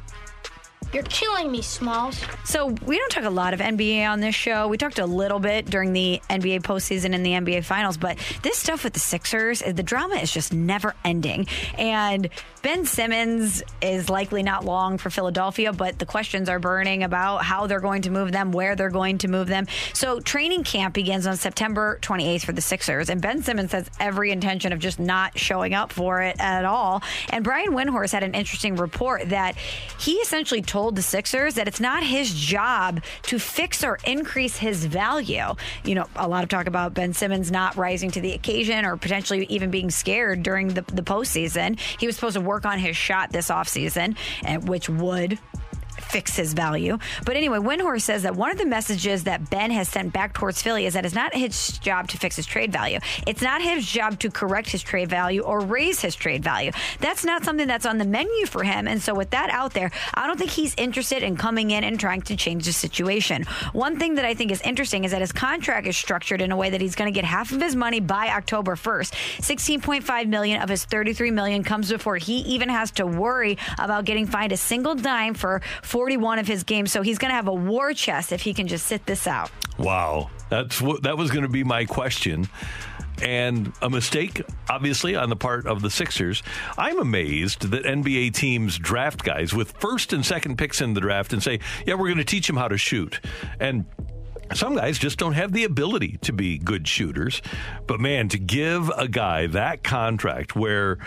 You're 0.95 1.03
killing 1.03 1.51
me, 1.51 1.61
Smalls. 1.61 2.21
So 2.45 2.67
we 2.85 2.97
don't 2.97 3.11
talk 3.11 3.25
a 3.25 3.29
lot 3.29 3.53
of 3.53 3.59
NBA 3.59 4.09
on 4.09 4.21
this 4.21 4.33
show. 4.33 4.69
We 4.69 4.77
talked 4.77 4.97
a 4.97 5.05
little 5.05 5.39
bit 5.39 5.65
during 5.65 5.91
the 5.91 6.21
NBA 6.29 6.61
postseason 6.61 7.13
and 7.13 7.25
the 7.25 7.31
NBA 7.31 7.65
finals, 7.65 7.97
but 7.97 8.17
this 8.43 8.57
stuff 8.57 8.85
with 8.85 8.93
the 8.93 9.01
Sixers, 9.01 9.59
the 9.59 9.83
drama 9.83 10.15
is 10.15 10.31
just 10.31 10.53
never 10.53 10.95
ending. 11.03 11.47
And 11.77 12.29
Ben 12.61 12.85
Simmons 12.85 13.61
is 13.81 14.09
likely 14.09 14.41
not 14.41 14.63
long 14.63 14.97
for 14.97 15.09
Philadelphia, 15.09 15.73
but 15.73 15.99
the 15.99 16.05
questions 16.05 16.47
are 16.47 16.59
burning 16.59 17.03
about 17.03 17.43
how 17.43 17.67
they're 17.67 17.81
going 17.81 18.03
to 18.03 18.09
move 18.09 18.31
them, 18.31 18.53
where 18.53 18.77
they're 18.77 18.89
going 18.89 19.17
to 19.17 19.27
move 19.27 19.47
them. 19.47 19.67
So 19.91 20.21
training 20.21 20.63
camp 20.63 20.93
begins 20.93 21.27
on 21.27 21.35
September 21.35 21.99
28th 22.03 22.45
for 22.45 22.53
the 22.53 22.61
Sixers, 22.61 23.09
and 23.09 23.21
Ben 23.21 23.43
Simmons 23.43 23.73
has 23.73 23.89
every 23.99 24.31
intention 24.31 24.71
of 24.71 24.79
just 24.79 24.97
not 24.97 25.37
showing 25.37 25.73
up 25.73 25.91
for 25.91 26.21
it 26.21 26.37
at 26.39 26.63
all. 26.63 27.03
And 27.31 27.43
Brian 27.43 27.73
Windhorst 27.73 28.13
had 28.13 28.23
an 28.23 28.33
interesting 28.33 28.77
report 28.77 29.27
that 29.27 29.57
he 29.99 30.13
essentially 30.13 30.61
told 30.61 30.84
the 30.91 31.01
Sixers 31.01 31.55
that 31.55 31.67
it's 31.67 31.79
not 31.79 32.03
his 32.03 32.33
job 32.33 33.03
to 33.23 33.39
fix 33.39 33.83
or 33.83 33.97
increase 34.05 34.57
his 34.57 34.85
value. 34.85 35.55
You 35.83 35.95
know, 35.95 36.07
a 36.15 36.27
lot 36.27 36.43
of 36.43 36.49
talk 36.49 36.67
about 36.67 36.93
Ben 36.93 37.13
Simmons 37.13 37.51
not 37.51 37.75
rising 37.75 38.11
to 38.11 38.21
the 38.21 38.33
occasion 38.33 38.85
or 38.85 38.97
potentially 38.97 39.45
even 39.49 39.71
being 39.71 39.89
scared 39.89 40.43
during 40.43 40.69
the, 40.69 40.81
the 40.81 41.01
postseason. 41.01 41.79
He 41.99 42.05
was 42.05 42.15
supposed 42.15 42.35
to 42.35 42.41
work 42.41 42.65
on 42.65 42.79
his 42.79 42.97
shot 42.97 43.31
this 43.31 43.49
offseason, 43.49 44.17
which 44.67 44.89
would 44.89 45.39
fix 46.05 46.35
his 46.35 46.53
value. 46.53 46.97
But 47.25 47.35
anyway, 47.35 47.59
Windhorst 47.59 48.01
says 48.01 48.23
that 48.23 48.35
one 48.35 48.51
of 48.51 48.57
the 48.57 48.65
messages 48.65 49.23
that 49.25 49.49
Ben 49.49 49.71
has 49.71 49.89
sent 49.89 50.13
back 50.13 50.33
towards 50.33 50.61
Philly 50.61 50.85
is 50.85 50.93
that 50.93 51.05
it's 51.05 51.15
not 51.15 51.33
his 51.33 51.77
job 51.79 52.07
to 52.09 52.17
fix 52.17 52.35
his 52.35 52.45
trade 52.45 52.71
value. 52.71 52.99
It's 53.27 53.41
not 53.41 53.61
his 53.61 53.85
job 53.85 54.19
to 54.19 54.29
correct 54.29 54.69
his 54.69 54.81
trade 54.81 55.09
value 55.09 55.41
or 55.41 55.59
raise 55.61 56.01
his 56.01 56.15
trade 56.15 56.43
value. 56.43 56.71
That's 56.99 57.25
not 57.25 57.43
something 57.43 57.67
that's 57.67 57.85
on 57.85 57.97
the 57.97 58.05
menu 58.05 58.45
for 58.45 58.63
him. 58.63 58.87
And 58.87 59.01
so 59.01 59.13
with 59.13 59.31
that 59.31 59.49
out 59.49 59.73
there, 59.73 59.91
I 60.13 60.27
don't 60.27 60.37
think 60.37 60.51
he's 60.51 60.75
interested 60.77 61.23
in 61.23 61.37
coming 61.37 61.71
in 61.71 61.83
and 61.83 61.99
trying 61.99 62.21
to 62.23 62.35
change 62.35 62.65
the 62.65 62.73
situation. 62.73 63.43
One 63.73 63.97
thing 63.99 64.15
that 64.15 64.25
I 64.25 64.33
think 64.33 64.51
is 64.51 64.61
interesting 64.61 65.03
is 65.03 65.11
that 65.11 65.21
his 65.21 65.31
contract 65.31 65.87
is 65.87 65.97
structured 65.97 66.41
in 66.41 66.51
a 66.51 66.57
way 66.57 66.69
that 66.69 66.81
he's 66.81 66.95
going 66.95 67.11
to 67.11 67.15
get 67.15 67.25
half 67.25 67.51
of 67.51 67.61
his 67.61 67.75
money 67.75 67.99
by 67.99 68.29
October 68.29 68.75
1st. 68.75 69.13
16.5 69.39 70.27
million 70.27 70.61
of 70.61 70.69
his 70.69 70.85
33 70.85 71.31
million 71.31 71.63
comes 71.63 71.91
before 71.91 72.17
he 72.17 72.37
even 72.39 72.69
has 72.69 72.91
to 72.91 73.05
worry 73.05 73.57
about 73.77 74.05
getting 74.05 74.25
fined 74.25 74.51
a 74.51 74.57
single 74.57 74.95
dime 74.95 75.33
for 75.33 75.61
41 75.95 76.39
of 76.39 76.47
his 76.47 76.65
games. 76.65 76.91
So 76.91 77.03
he's 77.03 77.17
going 77.17 77.29
to 77.29 77.35
have 77.35 77.47
a 77.47 77.53
war 77.53 77.93
chest 77.93 78.33
if 78.33 78.41
he 78.41 78.53
can 78.53 78.67
just 78.67 78.85
sit 78.85 79.05
this 79.05 79.27
out. 79.27 79.49
Wow. 79.77 80.29
That's 80.49 80.81
what 80.81 81.03
that 81.03 81.17
was 81.17 81.31
going 81.31 81.43
to 81.43 81.49
be 81.49 81.63
my 81.63 81.85
question. 81.85 82.49
And 83.21 83.71
a 83.81 83.89
mistake, 83.89 84.41
obviously, 84.69 85.15
on 85.15 85.29
the 85.29 85.37
part 85.37 85.65
of 85.65 85.81
the 85.81 85.89
Sixers. 85.89 86.43
I'm 86.77 86.99
amazed 86.99 87.71
that 87.71 87.85
NBA 87.85 88.33
teams 88.33 88.77
draft 88.77 89.23
guys 89.23 89.53
with 89.53 89.71
first 89.79 90.11
and 90.11 90.25
second 90.25 90.57
picks 90.57 90.81
in 90.81 90.95
the 90.95 90.99
draft 90.99 91.31
and 91.31 91.41
say, 91.41 91.61
yeah, 91.85 91.93
we're 91.93 92.07
going 92.07 92.17
to 92.17 92.25
teach 92.25 92.47
them 92.47 92.57
how 92.57 92.67
to 92.67 92.77
shoot. 92.77 93.21
And 93.61 93.85
some 94.53 94.75
guys 94.75 94.99
just 94.99 95.17
don't 95.17 95.33
have 95.33 95.53
the 95.53 95.63
ability 95.63 96.17
to 96.23 96.33
be 96.33 96.57
good 96.57 96.89
shooters. 96.89 97.41
But 97.87 98.01
man, 98.01 98.27
to 98.29 98.37
give 98.37 98.89
a 98.89 99.07
guy 99.07 99.47
that 99.47 99.83
contract 99.83 100.57
where 100.57 100.97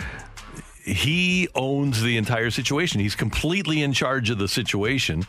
he 0.89 1.49
owns 1.55 2.03
the 2.03 2.17
entire 2.17 2.51
situation, 2.51 3.01
he's 3.01 3.15
completely 3.15 3.83
in 3.83 3.93
charge 3.93 4.31
of 4.31 4.39
the 4.39 4.49
situation. 4.49 5.25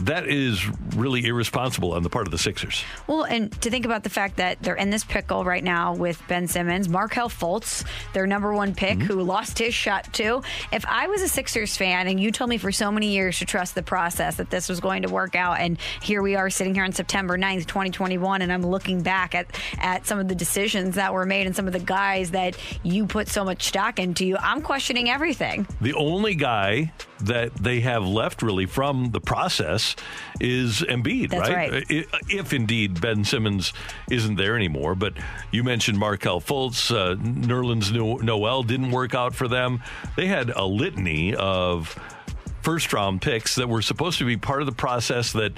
That 0.00 0.26
is 0.26 0.66
really 0.96 1.24
irresponsible 1.24 1.92
on 1.92 2.02
the 2.02 2.10
part 2.10 2.26
of 2.26 2.32
the 2.32 2.38
Sixers. 2.38 2.82
Well, 3.06 3.24
and 3.24 3.50
to 3.62 3.70
think 3.70 3.84
about 3.84 4.02
the 4.02 4.10
fact 4.10 4.36
that 4.36 4.60
they're 4.60 4.74
in 4.74 4.90
this 4.90 5.04
pickle 5.04 5.44
right 5.44 5.62
now 5.62 5.94
with 5.94 6.20
Ben 6.28 6.48
Simmons, 6.48 6.88
Markelle 6.88 7.28
Fultz, 7.28 7.84
their 8.12 8.26
number 8.26 8.52
one 8.52 8.74
pick, 8.74 8.98
mm-hmm. 8.98 9.06
who 9.06 9.22
lost 9.22 9.58
his 9.58 9.72
shot 9.72 10.12
too. 10.12 10.42
If 10.72 10.84
I 10.86 11.06
was 11.06 11.22
a 11.22 11.28
Sixers 11.28 11.76
fan 11.76 12.08
and 12.08 12.18
you 12.18 12.32
told 12.32 12.50
me 12.50 12.58
for 12.58 12.72
so 12.72 12.90
many 12.90 13.08
years 13.08 13.38
to 13.38 13.44
trust 13.44 13.74
the 13.74 13.82
process 13.82 14.36
that 14.36 14.50
this 14.50 14.68
was 14.68 14.80
going 14.80 15.02
to 15.02 15.08
work 15.08 15.36
out, 15.36 15.60
and 15.60 15.78
here 16.02 16.22
we 16.22 16.34
are 16.34 16.50
sitting 16.50 16.74
here 16.74 16.84
on 16.84 16.92
September 16.92 17.38
9th, 17.38 17.66
2021, 17.66 18.42
and 18.42 18.52
I'm 18.52 18.66
looking 18.66 19.02
back 19.02 19.34
at, 19.34 19.46
at 19.78 20.06
some 20.06 20.18
of 20.18 20.26
the 20.28 20.34
decisions 20.34 20.96
that 20.96 21.12
were 21.12 21.26
made 21.26 21.46
and 21.46 21.54
some 21.54 21.66
of 21.66 21.72
the 21.72 21.78
guys 21.78 22.32
that 22.32 22.56
you 22.82 23.06
put 23.06 23.28
so 23.28 23.44
much 23.44 23.62
stock 23.62 23.98
into, 24.00 24.26
you, 24.26 24.36
I'm 24.38 24.60
questioning 24.60 25.08
everything. 25.08 25.66
The 25.80 25.94
only 25.94 26.34
guy 26.34 26.92
that 27.20 27.54
they 27.54 27.80
have 27.80 28.06
left 28.06 28.42
really 28.42 28.66
from 28.66 29.10
the 29.12 29.20
process 29.20 29.83
is 30.40 30.80
Embiid, 30.80 31.30
That's 31.30 31.48
right? 31.48 31.72
right. 31.72 32.06
If 32.28 32.52
indeed 32.52 33.00
Ben 33.00 33.24
Simmons 33.24 33.72
isn't 34.10 34.36
there 34.36 34.56
anymore. 34.56 34.94
But 34.94 35.14
you 35.50 35.64
mentioned 35.64 35.98
Markelle 35.98 36.40
Fultz, 36.40 36.90
uh, 36.90 37.16
Nerlens 37.16 37.92
Noel 38.22 38.62
didn't 38.62 38.90
work 38.90 39.14
out 39.14 39.34
for 39.34 39.48
them. 39.48 39.82
They 40.16 40.26
had 40.26 40.50
a 40.50 40.64
litany 40.64 41.34
of 41.34 41.98
first 42.62 42.92
round 42.92 43.20
picks 43.20 43.56
that 43.56 43.68
were 43.68 43.82
supposed 43.82 44.18
to 44.18 44.24
be 44.24 44.36
part 44.36 44.62
of 44.62 44.66
the 44.66 44.72
process 44.72 45.32
that 45.32 45.52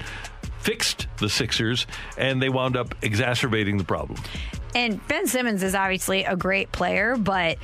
fixed 0.59 1.07
the 1.17 1.29
Sixers, 1.29 1.87
and 2.17 2.41
they 2.41 2.49
wound 2.49 2.75
up 2.75 2.93
exacerbating 3.01 3.77
the 3.77 3.83
problem. 3.83 4.21
And 4.75 5.05
Ben 5.07 5.25
Simmons 5.25 5.63
is 5.63 5.73
obviously 5.73 6.25
a 6.25 6.35
great 6.35 6.71
player, 6.71 7.15
but 7.15 7.57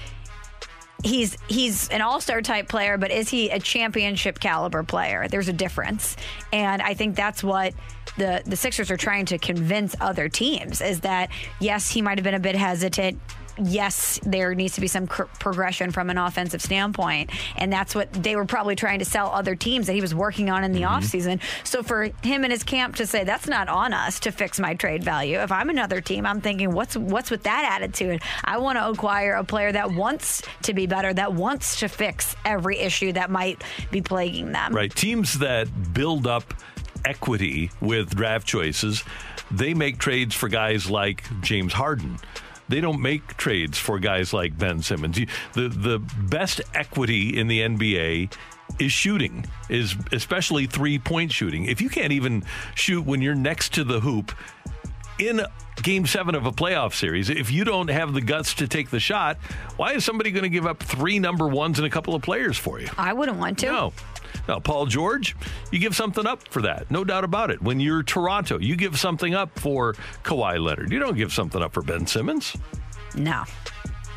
he's 1.03 1.37
he's 1.47 1.89
an 1.89 2.01
all-star 2.01 2.41
type 2.41 2.67
player, 2.67 2.97
but 2.97 3.11
is 3.11 3.29
he 3.29 3.49
a 3.49 3.59
championship 3.59 4.39
caliber 4.39 4.83
player? 4.83 5.27
There's 5.27 5.49
a 5.49 5.53
difference. 5.53 6.15
And 6.51 6.81
I 6.81 6.93
think 6.93 7.15
that's 7.15 7.43
what 7.43 7.73
the 8.17 8.41
the 8.45 8.55
Sixers 8.55 8.89
are 8.91 8.97
trying 8.97 9.25
to 9.27 9.37
convince 9.37 9.95
other 9.99 10.29
teams 10.29 10.81
is 10.81 11.01
that 11.01 11.29
yes, 11.59 11.89
he 11.89 12.01
might 12.01 12.17
have 12.17 12.23
been 12.23 12.33
a 12.33 12.39
bit 12.39 12.55
hesitant. 12.55 13.19
Yes, 13.57 14.19
there 14.23 14.55
needs 14.55 14.75
to 14.75 14.81
be 14.81 14.87
some 14.87 15.07
cr- 15.07 15.23
progression 15.39 15.91
from 15.91 16.09
an 16.09 16.17
offensive 16.17 16.61
standpoint. 16.61 17.29
And 17.55 17.71
that's 17.71 17.93
what 17.93 18.11
they 18.11 18.35
were 18.35 18.45
probably 18.45 18.75
trying 18.75 18.99
to 18.99 19.05
sell 19.05 19.29
other 19.29 19.55
teams 19.55 19.87
that 19.87 19.93
he 19.93 20.01
was 20.01 20.15
working 20.15 20.49
on 20.49 20.63
in 20.63 20.73
the 20.73 20.81
mm-hmm. 20.81 21.03
offseason. 21.03 21.41
So 21.63 21.83
for 21.83 22.09
him 22.23 22.43
and 22.43 22.51
his 22.51 22.63
camp 22.63 22.95
to 22.95 23.05
say 23.05 23.23
that's 23.23 23.47
not 23.47 23.69
on 23.69 23.93
us 23.93 24.19
to 24.21 24.31
fix 24.31 24.59
my 24.59 24.73
trade 24.73 25.03
value. 25.03 25.39
If 25.39 25.51
I'm 25.51 25.69
another 25.69 26.01
team, 26.01 26.25
I'm 26.25 26.41
thinking 26.41 26.73
what's 26.73 26.95
what's 26.97 27.29
with 27.29 27.43
that 27.43 27.79
attitude? 27.79 28.21
I 28.43 28.57
want 28.57 28.77
to 28.77 28.89
acquire 28.89 29.33
a 29.33 29.43
player 29.43 29.71
that 29.71 29.91
wants 29.91 30.41
to 30.63 30.73
be 30.73 30.87
better, 30.87 31.13
that 31.13 31.33
wants 31.33 31.79
to 31.79 31.87
fix 31.87 32.35
every 32.45 32.79
issue 32.79 33.11
that 33.13 33.29
might 33.29 33.63
be 33.91 34.01
plaguing 34.01 34.51
them. 34.51 34.73
Right. 34.73 34.93
Teams 34.93 35.39
that 35.39 35.93
build 35.93 36.27
up 36.27 36.53
equity 37.05 37.71
with 37.81 38.15
draft 38.15 38.47
choices, 38.47 39.03
they 39.51 39.73
make 39.73 39.97
trades 39.97 40.33
for 40.33 40.49
guys 40.49 40.89
like 40.89 41.23
James 41.41 41.73
Harden. 41.73 42.17
They 42.69 42.81
don't 42.81 43.01
make 43.01 43.37
trades 43.37 43.77
for 43.77 43.99
guys 43.99 44.33
like 44.33 44.57
Ben 44.57 44.81
Simmons. 44.81 45.19
The 45.53 45.69
the 45.69 45.99
best 45.99 46.61
equity 46.73 47.37
in 47.37 47.47
the 47.47 47.61
NBA 47.61 48.33
is 48.79 48.91
shooting, 48.91 49.45
is 49.69 49.95
especially 50.11 50.65
three 50.65 50.99
point 50.99 51.31
shooting. 51.31 51.65
If 51.65 51.81
you 51.81 51.89
can't 51.89 52.11
even 52.11 52.43
shoot 52.75 53.05
when 53.05 53.21
you're 53.21 53.35
next 53.35 53.73
to 53.75 53.83
the 53.83 53.99
hoop 53.99 54.33
in 55.19 55.41
game 55.81 56.05
seven 56.05 56.35
of 56.35 56.45
a 56.45 56.51
playoff 56.51 56.93
series, 56.93 57.29
if 57.29 57.51
you 57.51 57.63
don't 57.63 57.89
have 57.89 58.13
the 58.13 58.21
guts 58.21 58.53
to 58.55 58.67
take 58.67 58.89
the 58.89 58.99
shot, 58.99 59.37
why 59.75 59.93
is 59.93 60.05
somebody 60.05 60.31
going 60.31 60.43
to 60.43 60.49
give 60.49 60.65
up 60.65 60.81
three 60.81 61.19
number 61.19 61.47
ones 61.47 61.77
and 61.79 61.85
a 61.85 61.89
couple 61.89 62.15
of 62.15 62.21
players 62.21 62.57
for 62.57 62.79
you? 62.79 62.89
I 62.97 63.13
wouldn't 63.13 63.37
want 63.37 63.59
to. 63.59 63.65
No. 63.67 63.93
Now, 64.47 64.59
Paul 64.59 64.85
George, 64.85 65.35
you 65.71 65.79
give 65.79 65.95
something 65.95 66.25
up 66.25 66.47
for 66.49 66.61
that. 66.61 66.89
No 66.91 67.03
doubt 67.03 67.23
about 67.23 67.51
it. 67.51 67.61
When 67.61 67.79
you're 67.79 68.03
Toronto, 68.03 68.59
you 68.59 68.75
give 68.75 68.97
something 68.97 69.33
up 69.33 69.57
for 69.59 69.93
Kawhi 70.23 70.61
Leonard. 70.63 70.91
You 70.91 70.99
don't 70.99 71.17
give 71.17 71.33
something 71.33 71.61
up 71.61 71.73
for 71.73 71.81
Ben 71.81 72.07
Simmons. 72.07 72.55
No. 73.15 73.43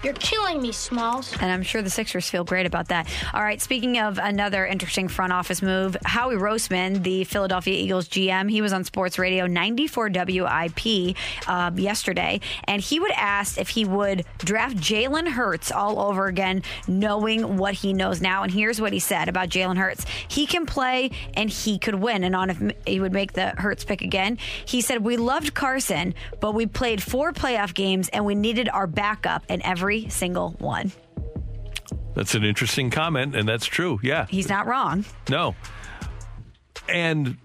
You're 0.06 0.14
killing 0.14 0.62
me, 0.62 0.70
Smalls. 0.70 1.34
And 1.40 1.50
I'm 1.50 1.64
sure 1.64 1.82
the 1.82 1.90
Sixers 1.90 2.30
feel 2.30 2.44
great 2.44 2.64
about 2.64 2.86
that. 2.90 3.08
All 3.34 3.42
right, 3.42 3.60
speaking 3.60 3.98
of 3.98 4.18
another 4.18 4.64
interesting 4.64 5.08
front 5.08 5.32
office 5.32 5.62
move, 5.62 5.96
Howie 6.04 6.36
Roseman, 6.36 7.02
the 7.02 7.24
Philadelphia 7.24 7.74
Eagles 7.74 8.08
GM, 8.08 8.48
he 8.48 8.62
was 8.62 8.72
on 8.72 8.84
sports 8.84 9.18
radio 9.18 9.48
94 9.48 10.10
WIP 10.14 11.16
um, 11.48 11.76
yesterday, 11.76 12.38
and 12.68 12.80
he 12.80 13.00
would 13.00 13.10
ask 13.16 13.58
if 13.58 13.68
he 13.70 13.84
would 13.84 14.24
draft 14.38 14.76
Jalen 14.76 15.26
Hurts 15.26 15.72
all 15.72 15.98
over 15.98 16.26
again, 16.26 16.62
knowing 16.86 17.56
what 17.56 17.74
he 17.74 17.92
knows 17.92 18.20
now. 18.20 18.44
And 18.44 18.52
here's 18.52 18.80
what 18.80 18.92
he 18.92 19.00
said 19.00 19.28
about 19.28 19.48
Jalen 19.48 19.76
Hurts 19.76 20.06
he 20.28 20.46
can 20.46 20.66
play 20.66 21.10
and 21.34 21.50
he 21.50 21.80
could 21.80 21.96
win. 21.96 22.22
And 22.22 22.36
on 22.36 22.50
if 22.50 22.62
he 22.86 23.00
would 23.00 23.12
make 23.12 23.32
the 23.32 23.48
Hurts 23.56 23.82
pick 23.82 24.02
again, 24.02 24.38
he 24.66 24.82
said, 24.82 25.02
We 25.02 25.16
loved 25.16 25.54
Carson, 25.54 26.14
but 26.38 26.54
we 26.54 26.66
played 26.66 27.02
four 27.02 27.32
playoff 27.32 27.74
games 27.74 28.08
and 28.10 28.24
we 28.24 28.36
needed 28.36 28.68
our 28.68 28.86
backup 28.86 29.42
in 29.48 29.60
every 29.66 29.95
single 30.08 30.50
one. 30.58 30.92
That's 32.14 32.34
an 32.34 32.44
interesting 32.44 32.90
comment, 32.90 33.36
and 33.36 33.48
that's 33.48 33.66
true. 33.66 34.00
Yeah. 34.02 34.26
He's 34.28 34.48
not 34.48 34.66
wrong. 34.66 35.04
No. 35.28 35.54
And 36.88 37.36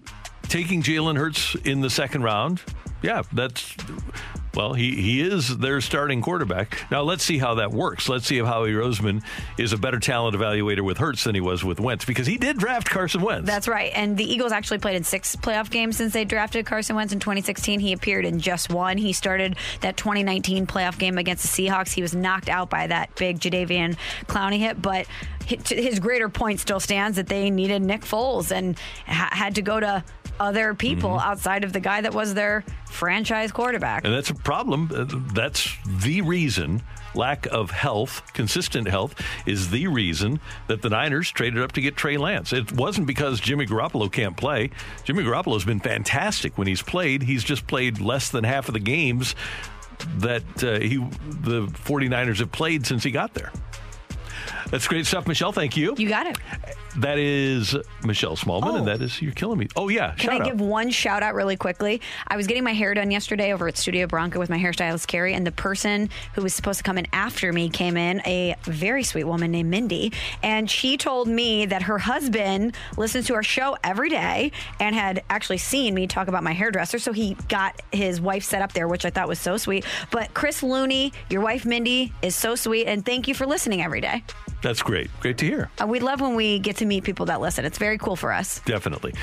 taking 0.44 0.82
Jalen 0.82 1.18
Hurts 1.18 1.54
in 1.64 1.80
the 1.80 1.90
second 1.90 2.22
round, 2.22 2.62
yeah, 3.02 3.22
that's 3.32 3.74
well, 4.54 4.74
he, 4.74 4.94
he 5.00 5.20
is 5.20 5.58
their 5.58 5.80
starting 5.80 6.20
quarterback. 6.20 6.90
Now 6.90 7.02
let's 7.02 7.24
see 7.24 7.38
how 7.38 7.54
that 7.54 7.70
works. 7.70 8.08
Let's 8.08 8.26
see 8.26 8.38
if 8.38 8.46
Howie 8.46 8.72
Roseman 8.72 9.22
is 9.58 9.72
a 9.72 9.78
better 9.78 9.98
talent 9.98 10.36
evaluator 10.36 10.82
with 10.82 10.98
Hurts 10.98 11.24
than 11.24 11.34
he 11.34 11.40
was 11.40 11.64
with 11.64 11.80
Wentz 11.80 12.04
because 12.04 12.26
he 12.26 12.36
did 12.36 12.58
draft 12.58 12.90
Carson 12.90 13.22
Wentz. 13.22 13.46
That's 13.46 13.68
right. 13.68 13.92
And 13.94 14.16
the 14.16 14.24
Eagles 14.24 14.52
actually 14.52 14.78
played 14.78 14.96
in 14.96 15.04
six 15.04 15.36
playoff 15.36 15.70
games 15.70 15.96
since 15.96 16.12
they 16.12 16.24
drafted 16.24 16.66
Carson 16.66 16.96
Wentz 16.96 17.12
in 17.12 17.20
2016. 17.20 17.80
He 17.80 17.92
appeared 17.92 18.24
in 18.24 18.38
just 18.40 18.70
one. 18.70 18.98
He 18.98 19.12
started 19.12 19.56
that 19.80 19.96
2019 19.96 20.66
playoff 20.66 20.98
game 20.98 21.18
against 21.18 21.56
the 21.56 21.68
Seahawks. 21.68 21.92
He 21.92 22.02
was 22.02 22.14
knocked 22.14 22.48
out 22.48 22.68
by 22.68 22.86
that 22.86 23.14
big 23.16 23.40
Jadeveon 23.40 23.96
Clowney 24.26 24.58
hit, 24.58 24.80
but 24.80 25.06
his 25.44 25.98
greater 25.98 26.28
point 26.28 26.60
still 26.60 26.80
stands 26.80 27.16
that 27.16 27.26
they 27.26 27.50
needed 27.50 27.82
Nick 27.82 28.02
Foles 28.02 28.52
and 28.52 28.78
ha- 29.06 29.30
had 29.32 29.56
to 29.56 29.62
go 29.62 29.80
to 29.80 30.04
other 30.40 30.74
people 30.74 31.10
mm-hmm. 31.10 31.28
outside 31.28 31.64
of 31.64 31.72
the 31.72 31.80
guy 31.80 32.00
that 32.00 32.14
was 32.14 32.34
their 32.34 32.64
franchise 32.86 33.52
quarterback. 33.52 34.04
And 34.04 34.12
that's 34.12 34.30
a 34.30 34.34
problem. 34.34 34.90
Uh, 34.94 35.06
that's 35.34 35.76
the 35.86 36.20
reason 36.22 36.82
lack 37.14 37.46
of 37.46 37.70
health, 37.70 38.22
consistent 38.32 38.88
health, 38.88 39.14
is 39.46 39.70
the 39.70 39.86
reason 39.86 40.40
that 40.66 40.82
the 40.82 40.88
Niners 40.88 41.30
traded 41.30 41.62
up 41.62 41.72
to 41.72 41.80
get 41.80 41.96
Trey 41.96 42.16
Lance. 42.16 42.52
It 42.52 42.72
wasn't 42.72 43.06
because 43.06 43.40
Jimmy 43.40 43.66
Garoppolo 43.66 44.10
can't 44.10 44.36
play. 44.36 44.70
Jimmy 45.04 45.22
Garoppolo 45.22 45.54
has 45.54 45.64
been 45.64 45.80
fantastic 45.80 46.56
when 46.56 46.66
he's 46.66 46.82
played. 46.82 47.22
He's 47.22 47.44
just 47.44 47.66
played 47.66 48.00
less 48.00 48.30
than 48.30 48.44
half 48.44 48.68
of 48.68 48.74
the 48.74 48.80
games 48.80 49.34
that 50.18 50.64
uh, 50.64 50.80
he 50.80 50.96
the 50.96 51.66
49ers 51.66 52.38
have 52.38 52.50
played 52.50 52.86
since 52.86 53.04
he 53.04 53.10
got 53.10 53.34
there. 53.34 53.52
That's 54.70 54.86
great 54.88 55.06
stuff, 55.06 55.26
Michelle. 55.26 55.52
Thank 55.52 55.76
you. 55.76 55.94
You 55.98 56.08
got 56.08 56.26
it. 56.26 56.36
That 56.98 57.18
is 57.18 57.74
Michelle 58.04 58.36
Smallmon, 58.36 58.64
Oh. 58.72 58.76
and 58.76 58.86
that 58.86 59.00
is 59.00 59.20
You're 59.22 59.32
Killing 59.32 59.58
Me. 59.58 59.68
Oh, 59.76 59.88
yeah. 59.88 60.14
Can 60.18 60.30
I 60.30 60.36
out. 60.38 60.44
give 60.44 60.60
one 60.60 60.90
shout 60.90 61.22
out 61.22 61.34
really 61.34 61.56
quickly? 61.56 62.02
I 62.28 62.36
was 62.36 62.46
getting 62.46 62.64
my 62.64 62.74
hair 62.74 62.92
done 62.92 63.10
yesterday 63.10 63.52
over 63.52 63.66
at 63.66 63.78
Studio 63.78 64.06
Bronco 64.06 64.38
with 64.38 64.50
my 64.50 64.58
hairstylist 64.58 65.06
Carrie, 65.06 65.32
and 65.34 65.46
the 65.46 65.52
person 65.52 66.10
who 66.34 66.42
was 66.42 66.52
supposed 66.54 66.78
to 66.78 66.82
come 66.84 66.98
in 66.98 67.06
after 67.12 67.50
me 67.52 67.70
came 67.70 67.96
in, 67.96 68.20
a 68.26 68.54
very 68.64 69.02
sweet 69.04 69.24
woman 69.24 69.50
named 69.50 69.70
Mindy, 69.70 70.12
and 70.42 70.70
she 70.70 70.98
told 70.98 71.28
me 71.28 71.64
that 71.66 71.82
her 71.82 71.98
husband 71.98 72.76
listens 72.98 73.26
to 73.28 73.34
our 73.34 73.42
show 73.42 73.76
every 73.82 74.10
day 74.10 74.52
and 74.78 74.94
had 74.94 75.22
actually 75.30 75.58
seen 75.58 75.94
me 75.94 76.06
talk 76.06 76.28
about 76.28 76.42
my 76.42 76.52
hairdresser, 76.52 76.98
so 76.98 77.12
he 77.12 77.36
got 77.48 77.80
his 77.90 78.20
wife 78.20 78.44
set 78.44 78.60
up 78.60 78.74
there, 78.74 78.86
which 78.86 79.06
I 79.06 79.10
thought 79.10 79.28
was 79.28 79.38
so 79.40 79.56
sweet. 79.56 79.86
But 80.10 80.34
Chris 80.34 80.62
Looney, 80.62 81.12
your 81.30 81.40
wife 81.40 81.64
Mindy, 81.64 82.12
is 82.20 82.34
so 82.36 82.54
sweet, 82.54 82.86
and 82.86 83.04
thank 83.04 83.28
you 83.28 83.34
for 83.34 83.46
listening 83.46 83.80
every 83.82 84.02
day. 84.02 84.22
That's 84.62 84.80
great. 84.80 85.10
Great 85.20 85.38
to 85.38 85.44
hear. 85.46 85.70
Uh, 85.80 85.86
we 85.86 86.00
love 86.00 86.20
when 86.20 86.34
we 86.34 86.58
get 86.58 86.76
to 86.76 86.86
meet 86.86 87.04
people 87.04 87.26
that 87.26 87.40
listen. 87.40 87.64
It's 87.64 87.78
very 87.78 87.98
cool 87.98 88.16
for 88.16 88.32
us. 88.32 88.60
Definitely. 88.64 89.14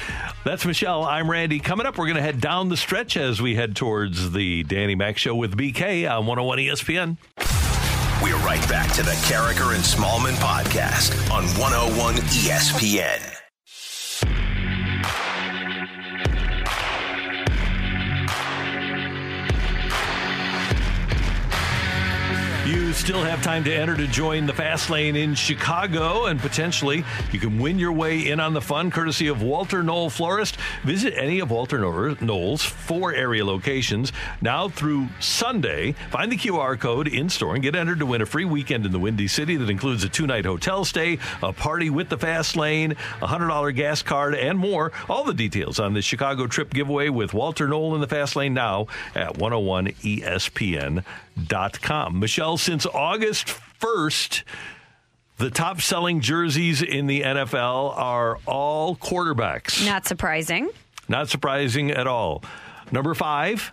That's 0.44 0.66
Michelle. 0.66 1.03
I'm 1.06 1.32
Randy. 1.32 1.60
Coming 1.60 1.86
up, 1.86 1.98
we're 1.98 2.06
going 2.06 2.18
to 2.18 2.22
head 2.22 2.41
down 2.41 2.70
the 2.70 2.78
stretch 2.78 3.18
as 3.18 3.41
we 3.41 3.56
head 3.56 3.76
towards 3.76 4.32
the 4.32 4.64
Danny 4.64 4.95
Mac 4.95 5.18
Show 5.18 5.36
with 5.36 5.57
BK 5.57 6.10
on 6.10 6.26
101 6.26 6.57
ESPN. 6.60 7.18
We're 8.22 8.36
right 8.45 8.68
back 8.68 8.91
to 8.94 9.03
the 9.03 9.11
Karraker 9.11 9.74
and 9.74 9.84
Smallmon 9.84 10.34
podcast 10.36 11.32
on 11.32 11.45
101 11.57 12.16
ESPN. 12.16 13.49
You 22.70 22.94
still 22.94 23.24
have 23.24 23.41
time 23.41 23.64
to 23.64 23.74
enter 23.74 23.98
to 23.98 24.06
join 24.06 24.46
the 24.46 24.54
Fast 24.54 24.91
Lane 24.91 25.16
in 25.16 25.34
Chicago, 25.34 26.28
and 26.28 26.40
potentially 26.40 27.04
you 27.32 27.40
can 27.40 27.58
win 27.58 27.80
your 27.80 27.91
way 27.91 28.28
in 28.28 28.40
on 28.40 28.54
the 28.54 28.62
fun 28.62 28.91
courtesy 28.91 29.28
of 29.28 29.41
Walter 29.41 29.82
Knoll 29.82 30.12
Florist. 30.12 30.56
Visit 30.84 31.16
any 31.18 31.40
of 31.40 31.50
Walter 31.50 31.80
Knoll's 31.80 32.64
four 32.64 33.12
area 33.12 33.44
locations 33.44 34.14
now 34.40 34.70
through 34.70 35.08
Sunday. 35.20 35.94
Find 36.12 36.32
the 36.32 36.38
QR 36.38 36.80
code 36.80 37.08
in 37.08 37.28
store 37.30 37.56
and 37.56 37.64
get 37.64 37.76
entered 37.76 37.98
to 38.00 38.06
win 38.06 38.22
a 38.22 38.28
free 38.28 38.46
weekend 38.46 38.86
in 38.86 38.91
the 38.91 39.00
Windy 39.00 39.28
City 39.28 39.56
that 39.56 39.72
includes 39.72 40.04
a 40.04 40.10
two 40.10 40.28
night 40.28 40.46
hotel 40.46 40.86
stay, 40.86 41.18
a 41.41 41.52
party 41.52 41.90
with 41.90 42.10
the 42.10 42.20
Fast 42.20 42.56
Lane, 42.56 42.91
a 43.20 43.28
$100 43.28 43.76
gas 43.76 44.04
card, 44.04 44.36
and 44.36 44.60
more. 44.60 44.91
All 45.10 45.24
the 45.24 45.34
details 45.34 45.80
on 45.80 45.96
the 45.96 46.04
Chicago 46.04 46.46
trip 46.46 46.72
giveaway 46.72 47.10
with 47.10 47.34
Walter 47.34 47.68
Knoll 47.68 47.96
in 47.96 48.02
the 48.02 48.08
Fast 48.08 48.36
Lane 48.36 48.54
now 48.54 48.86
at 49.16 49.40
101ESPN.com. 49.40 52.20
Michelle, 52.20 52.59
since 52.60 52.86
August 52.86 53.48
1st, 53.80 54.44
the 55.38 55.49
top 55.49 55.81
selling 55.81 56.19
jerseys 56.22 56.81
in 56.81 57.07
the 57.07 57.22
NFL 57.22 57.98
are 57.98 58.38
all 58.45 58.95
quarterbacks. 58.95 59.86
Not 59.86 60.06
surprising. 60.06 60.69
Not 61.07 61.30
surprising 61.30 61.91
at 61.91 62.07
all. 62.07 62.44
Number 62.91 63.14
five, 63.14 63.72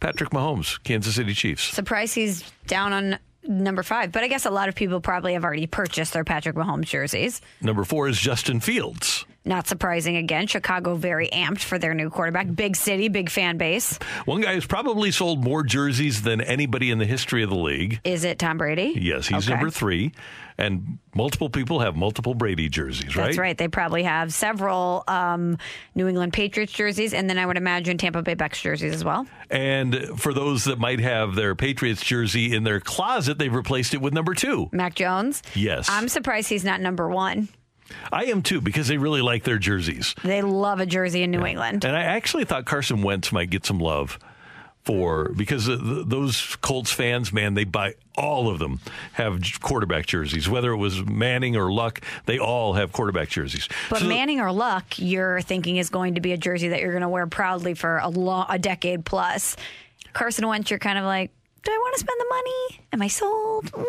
Patrick 0.00 0.30
Mahomes, 0.30 0.82
Kansas 0.82 1.14
City 1.14 1.34
Chiefs. 1.34 1.64
Surprised 1.64 2.14
he's 2.14 2.42
down 2.66 2.92
on 2.92 3.18
number 3.42 3.82
five, 3.82 4.12
but 4.12 4.22
I 4.22 4.28
guess 4.28 4.44
a 4.44 4.50
lot 4.50 4.68
of 4.68 4.74
people 4.74 5.00
probably 5.00 5.32
have 5.32 5.44
already 5.44 5.66
purchased 5.66 6.12
their 6.12 6.24
Patrick 6.24 6.56
Mahomes 6.56 6.86
jerseys. 6.86 7.40
Number 7.60 7.84
four 7.84 8.08
is 8.08 8.18
Justin 8.18 8.60
Fields. 8.60 9.24
Not 9.46 9.68
surprising 9.68 10.16
again. 10.16 10.48
Chicago 10.48 10.96
very 10.96 11.28
amped 11.28 11.60
for 11.60 11.78
their 11.78 11.94
new 11.94 12.10
quarterback. 12.10 12.52
Big 12.52 12.74
city, 12.74 13.08
big 13.08 13.30
fan 13.30 13.56
base. 13.58 13.96
One 14.24 14.40
guy 14.40 14.54
who's 14.54 14.66
probably 14.66 15.12
sold 15.12 15.44
more 15.44 15.62
jerseys 15.62 16.22
than 16.22 16.40
anybody 16.40 16.90
in 16.90 16.98
the 16.98 17.06
history 17.06 17.44
of 17.44 17.50
the 17.50 17.56
league. 17.56 18.00
Is 18.02 18.24
it 18.24 18.40
Tom 18.40 18.58
Brady? 18.58 18.94
Yes, 19.00 19.28
he's 19.28 19.46
Okay. 19.46 19.54
number 19.54 19.70
three. 19.70 20.10
And 20.58 20.98
multiple 21.14 21.48
people 21.50 21.80
have 21.80 21.96
multiple 21.96 22.34
Brady 22.34 22.68
jerseys, 22.68 23.14
right? 23.14 23.26
That's 23.26 23.38
right. 23.38 23.56
They 23.56 23.68
probably 23.68 24.02
have 24.04 24.32
several 24.32 25.04
um, 25.06 25.58
New 25.94 26.08
England 26.08 26.32
Patriots 26.32 26.72
jerseys, 26.72 27.12
and 27.14 27.28
then 27.30 27.38
I 27.38 27.44
would 27.46 27.58
imagine 27.58 27.98
Tampa 27.98 28.22
Bay 28.22 28.34
Bucs 28.34 28.62
jerseys 28.62 28.94
as 28.94 29.04
well. 29.04 29.26
And 29.50 30.18
for 30.18 30.32
those 30.32 30.64
that 30.64 30.78
might 30.78 30.98
have 31.00 31.34
their 31.34 31.54
Patriots 31.54 32.02
jersey 32.02 32.54
in 32.56 32.64
their 32.64 32.80
closet, 32.80 33.38
they've 33.38 33.54
replaced 33.54 33.92
it 33.94 34.00
with 34.00 34.12
number 34.14 34.32
two. 34.34 34.68
Mac 34.72 34.94
Jones. 34.94 35.42
Yes. 35.54 35.88
I'm 35.90 36.08
surprised 36.08 36.48
he's 36.48 36.64
not 36.64 36.80
number 36.80 37.08
one. 37.08 37.48
I 38.12 38.24
am 38.26 38.42
too, 38.42 38.60
because 38.60 38.88
they 38.88 38.98
really 38.98 39.22
like 39.22 39.44
their 39.44 39.58
jerseys. 39.58 40.14
They 40.22 40.42
love 40.42 40.80
a 40.80 40.86
jersey 40.86 41.22
in 41.22 41.30
New 41.30 41.44
England. 41.44 41.84
And 41.84 41.96
I 41.96 42.02
actually 42.02 42.44
thought 42.44 42.64
Carson 42.64 43.02
Wentz 43.02 43.32
might 43.32 43.50
get 43.50 43.64
some 43.66 43.78
love 43.78 44.18
for 44.84 45.30
because 45.36 45.66
those 45.66 46.56
Colts 46.60 46.92
fans, 46.92 47.32
man, 47.32 47.54
they 47.54 47.64
buy 47.64 47.94
all 48.16 48.48
of 48.48 48.60
them 48.60 48.78
have 49.14 49.40
quarterback 49.60 50.06
jerseys. 50.06 50.48
Whether 50.48 50.70
it 50.70 50.76
was 50.76 51.04
Manning 51.04 51.56
or 51.56 51.72
Luck, 51.72 52.00
they 52.26 52.38
all 52.38 52.74
have 52.74 52.92
quarterback 52.92 53.28
jerseys. 53.28 53.68
But 53.90 54.00
So- 54.00 54.06
Manning 54.06 54.40
or 54.40 54.52
Luck, 54.52 54.84
you're 54.98 55.40
thinking 55.40 55.76
is 55.76 55.90
going 55.90 56.14
to 56.14 56.20
be 56.20 56.32
a 56.32 56.36
jersey 56.36 56.68
that 56.68 56.80
you're 56.80 56.92
going 56.92 57.02
to 57.02 57.08
wear 57.08 57.26
proudly 57.26 57.74
for 57.74 57.98
a 57.98 58.08
long, 58.08 58.46
a 58.48 58.58
decade 58.60 59.04
plus. 59.04 59.56
Carson 60.12 60.46
Wentz, 60.46 60.70
you're 60.70 60.78
kind 60.78 60.98
of 60.98 61.04
like, 61.04 61.32
do 61.64 61.72
I 61.72 61.76
want 61.78 61.94
to 61.94 62.00
spend 62.00 62.20
the 62.20 62.26
money? 62.30 62.86
Am 62.92 63.02
I 63.02 63.08
sold? 63.08 63.72
Mm. 63.72 63.84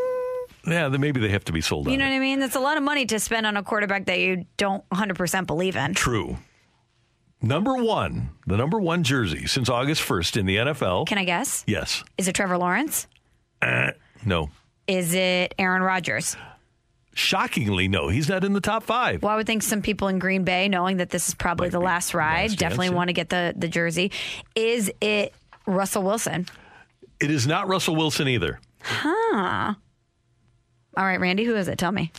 Yeah, 0.68 0.90
then 0.90 1.02
maybe 1.02 1.20
they 1.20 1.30
have 1.30 1.46
to 1.46 1.52
be 1.54 1.62
sold 1.62 1.88
You 1.90 1.98
know 1.98 2.06
it. 2.06 2.10
what 2.10 2.16
I 2.16 2.20
mean? 2.20 2.40
That's 2.40 2.56
a 2.56 2.60
lot 2.60 2.78
of 2.78 2.84
money 2.84 3.06
to 3.08 3.20
spend 3.20 3.46
on 3.46 3.58
a 3.58 3.64
quarterback 3.64 4.06
that 4.06 4.20
you 4.20 4.46
don't 4.58 4.88
100% 4.90 5.48
believe 5.48 5.76
in. 5.76 5.94
True. 5.94 6.38
Number 7.42 7.76
one, 7.76 8.32
the 8.48 8.58
number 8.58 8.80
one 8.80 9.04
jersey 9.04 9.46
since 9.46 9.70
August 9.70 10.02
1st 10.02 10.38
in 10.38 10.46
the 10.46 10.56
NFL. 10.58 11.08
Can 11.08 11.18
I 11.18 11.24
guess? 11.24 11.64
yes. 11.68 12.04
Is 12.18 12.28
it 12.28 12.34
Trevor 12.34 12.58
Lawrence? 12.58 13.08
Uh, 13.62 13.92
no. 14.26 14.50
Is 14.88 15.14
it 15.14 15.54
Aaron 15.60 15.84
Rodgers? 15.84 16.36
Shockingly, 17.14 17.88
no, 17.88 18.10
he's 18.10 18.30
not 18.30 18.44
in 18.44 18.54
the 18.54 18.62
top 18.62 18.84
five. 18.84 19.24
Well, 19.24 19.32
I 19.32 19.36
would 19.38 19.48
think 19.48 19.64
some 19.64 19.82
people 19.82 20.08
in 20.08 20.20
Green 20.20 20.44
Bay, 20.44 20.68
knowing 20.68 20.98
that 20.98 21.10
this 21.10 21.28
is 21.28 21.34
probably 21.34 21.70
the 21.70 21.80
last 21.80 22.14
ride, 22.14 22.50
last 22.52 22.60
definitely 22.60 22.92
want 22.92 23.10
to 23.10 23.14
get 23.14 23.30
the, 23.30 23.54
the 23.58 23.68
jersey. 23.68 24.12
Is 24.56 24.92
it 25.02 25.34
Russell 25.66 26.04
Wilson? 26.04 26.46
It 27.20 27.32
is 27.32 27.48
not 27.48 27.68
Russell 27.68 27.96
Wilson 27.96 28.28
either. 28.28 28.60
Huh. 28.82 29.74
All 30.98 31.06
right, 31.06 31.20
Randy, 31.20 31.44
who 31.44 31.56
is 31.56 31.68
it? 31.68 31.78
Tell 31.78 31.92
me. 31.92 32.12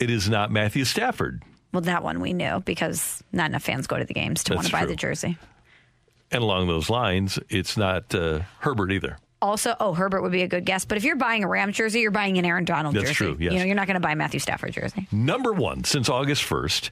It 0.00 0.08
is 0.08 0.28
not 0.28 0.50
Matthew 0.50 0.86
Stafford. 0.86 1.42
Well, 1.72 1.82
that 1.82 2.02
one 2.02 2.20
we 2.20 2.32
knew 2.32 2.60
because 2.64 3.22
not 3.30 3.50
enough 3.50 3.62
fans 3.62 3.86
go 3.86 3.98
to 3.98 4.04
the 4.06 4.14
games 4.14 4.42
to 4.44 4.54
want 4.54 4.66
to 4.66 4.72
buy 4.72 4.80
true. 4.80 4.88
the 4.88 4.96
jersey. 4.96 5.36
And 6.30 6.42
along 6.42 6.66
those 6.66 6.88
lines, 6.88 7.38
it's 7.50 7.76
not 7.76 8.14
uh, 8.14 8.40
Herbert 8.60 8.90
either. 8.90 9.18
Also, 9.42 9.74
oh, 9.80 9.92
Herbert 9.92 10.22
would 10.22 10.32
be 10.32 10.42
a 10.42 10.48
good 10.48 10.64
guess. 10.64 10.86
But 10.86 10.96
if 10.96 11.04
you're 11.04 11.16
buying 11.16 11.44
a 11.44 11.48
Rams 11.48 11.76
jersey, 11.76 12.00
you're 12.00 12.10
buying 12.10 12.38
an 12.38 12.46
Aaron 12.46 12.64
Donald 12.64 12.94
That's 12.94 13.08
jersey. 13.08 13.14
true, 13.16 13.36
yes. 13.38 13.52
You 13.52 13.58
know, 13.58 13.64
you're 13.66 13.74
not 13.74 13.86
going 13.86 13.96
to 13.96 14.00
buy 14.00 14.12
a 14.12 14.16
Matthew 14.16 14.40
Stafford 14.40 14.72
jersey. 14.72 15.08
Number 15.12 15.52
one 15.52 15.84
since 15.84 16.08
August 16.08 16.42
1st 16.44 16.90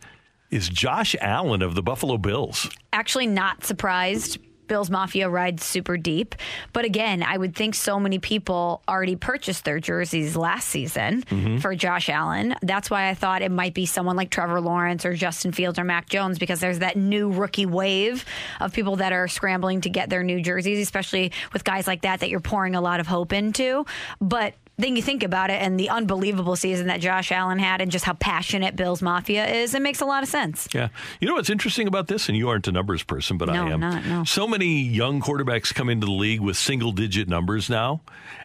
is 0.51 0.69
Josh 0.69 1.17
Allen 1.21 1.63
of 1.63 1.75
the 1.75 1.83
Buffalo 1.83 2.19
Bills. 2.19 2.69
Actually, 2.93 3.29
not 3.29 3.65
surprised. 3.65 4.39
Bills 4.71 4.89
Mafia 4.89 5.29
rides 5.29 5.65
super 5.65 5.97
deep. 5.97 6.37
But 6.73 6.85
again, 6.85 7.25
I 7.25 7.37
would 7.37 7.57
think 7.57 7.75
so 7.75 7.99
many 7.99 8.21
people 8.21 8.83
already 8.89 9.17
purchased 9.17 9.65
their 9.65 9.81
jerseys 9.81 10.37
last 10.37 10.69
season 10.69 11.23
Mhm. 11.25 11.61
for 11.61 11.75
Josh 11.75 12.09
Allen. 12.09 12.55
That's 12.63 12.89
why 12.89 13.09
I 13.09 13.15
thought 13.15 13.43
it 13.43 13.51
might 13.51 13.75
be 13.75 13.85
someone 13.85 14.15
like 14.15 14.31
Trevor 14.31 14.61
Lawrence 14.61 15.05
or 15.05 15.13
Justin 15.15 15.51
Fields 15.51 15.77
or 15.77 15.83
Mac 15.83 16.09
Jones 16.09 16.39
because 16.39 16.61
there's 16.61 16.79
that 16.79 16.97
new 16.97 17.33
rookie 17.33 17.67
wave 17.67 18.25
of 18.61 18.73
people 18.73 18.95
that 18.97 19.13
are 19.13 19.27
scrambling 19.27 19.81
to 19.81 19.91
get 19.91 20.09
their 20.09 20.23
new 20.23 20.41
jerseys, 20.41 20.79
especially 20.79 21.33
with 21.53 21.65
guys 21.65 21.89
like 21.89 22.03
that 22.03 22.21
that 22.21 22.31
you're 22.31 22.39
pouring 22.39 22.77
a 22.77 22.81
lot 22.81 23.01
of 23.01 23.09
hope 23.09 23.33
into. 23.33 23.85
But 24.21 24.55
then 24.83 24.97
you 24.97 25.03
think 25.03 25.23
about 25.23 25.51
it 25.51 25.61
and 25.63 25.79
the 25.79 25.89
unbelievable 25.91 26.57
season 26.57 26.87
that 26.89 27.01
Josh 27.01 27.31
Allen 27.33 27.59
had 27.59 27.81
and 27.81 27.91
just 27.91 28.05
how 28.05 28.15
passionate 28.15 28.77
Bills 28.77 29.03
Mafia 29.03 29.47
is, 29.47 29.75
it 29.75 29.83
makes 29.83 30.01
a 30.01 30.05
lot 30.07 30.23
of 30.23 30.29
sense. 30.29 30.69
Yeah. 30.75 30.89
You 31.21 31.29
know 31.29 31.35
what's 31.35 31.51
interesting 31.51 31.87
about 31.87 32.09
this? 32.09 32.29
And 32.29 32.37
you 32.37 32.49
aren't 32.49 32.67
a 32.69 32.73
numbers 32.73 33.03
person, 33.03 33.39
but 33.39 33.49
No, 33.49 33.67
I 33.67 33.71
am. 33.71 33.81
not, 33.81 34.05
no. 34.07 34.25
So 34.25 34.47
many 34.49 34.83
young 34.83 35.21
quarterbacks 35.21 35.75
come 35.75 35.89
into 35.89 36.07
the 36.07 36.13
league 36.13 36.41
with 36.41 36.57
single 36.57 36.93
digit 36.93 37.29
numbers 37.29 37.69
now. 37.71 38.01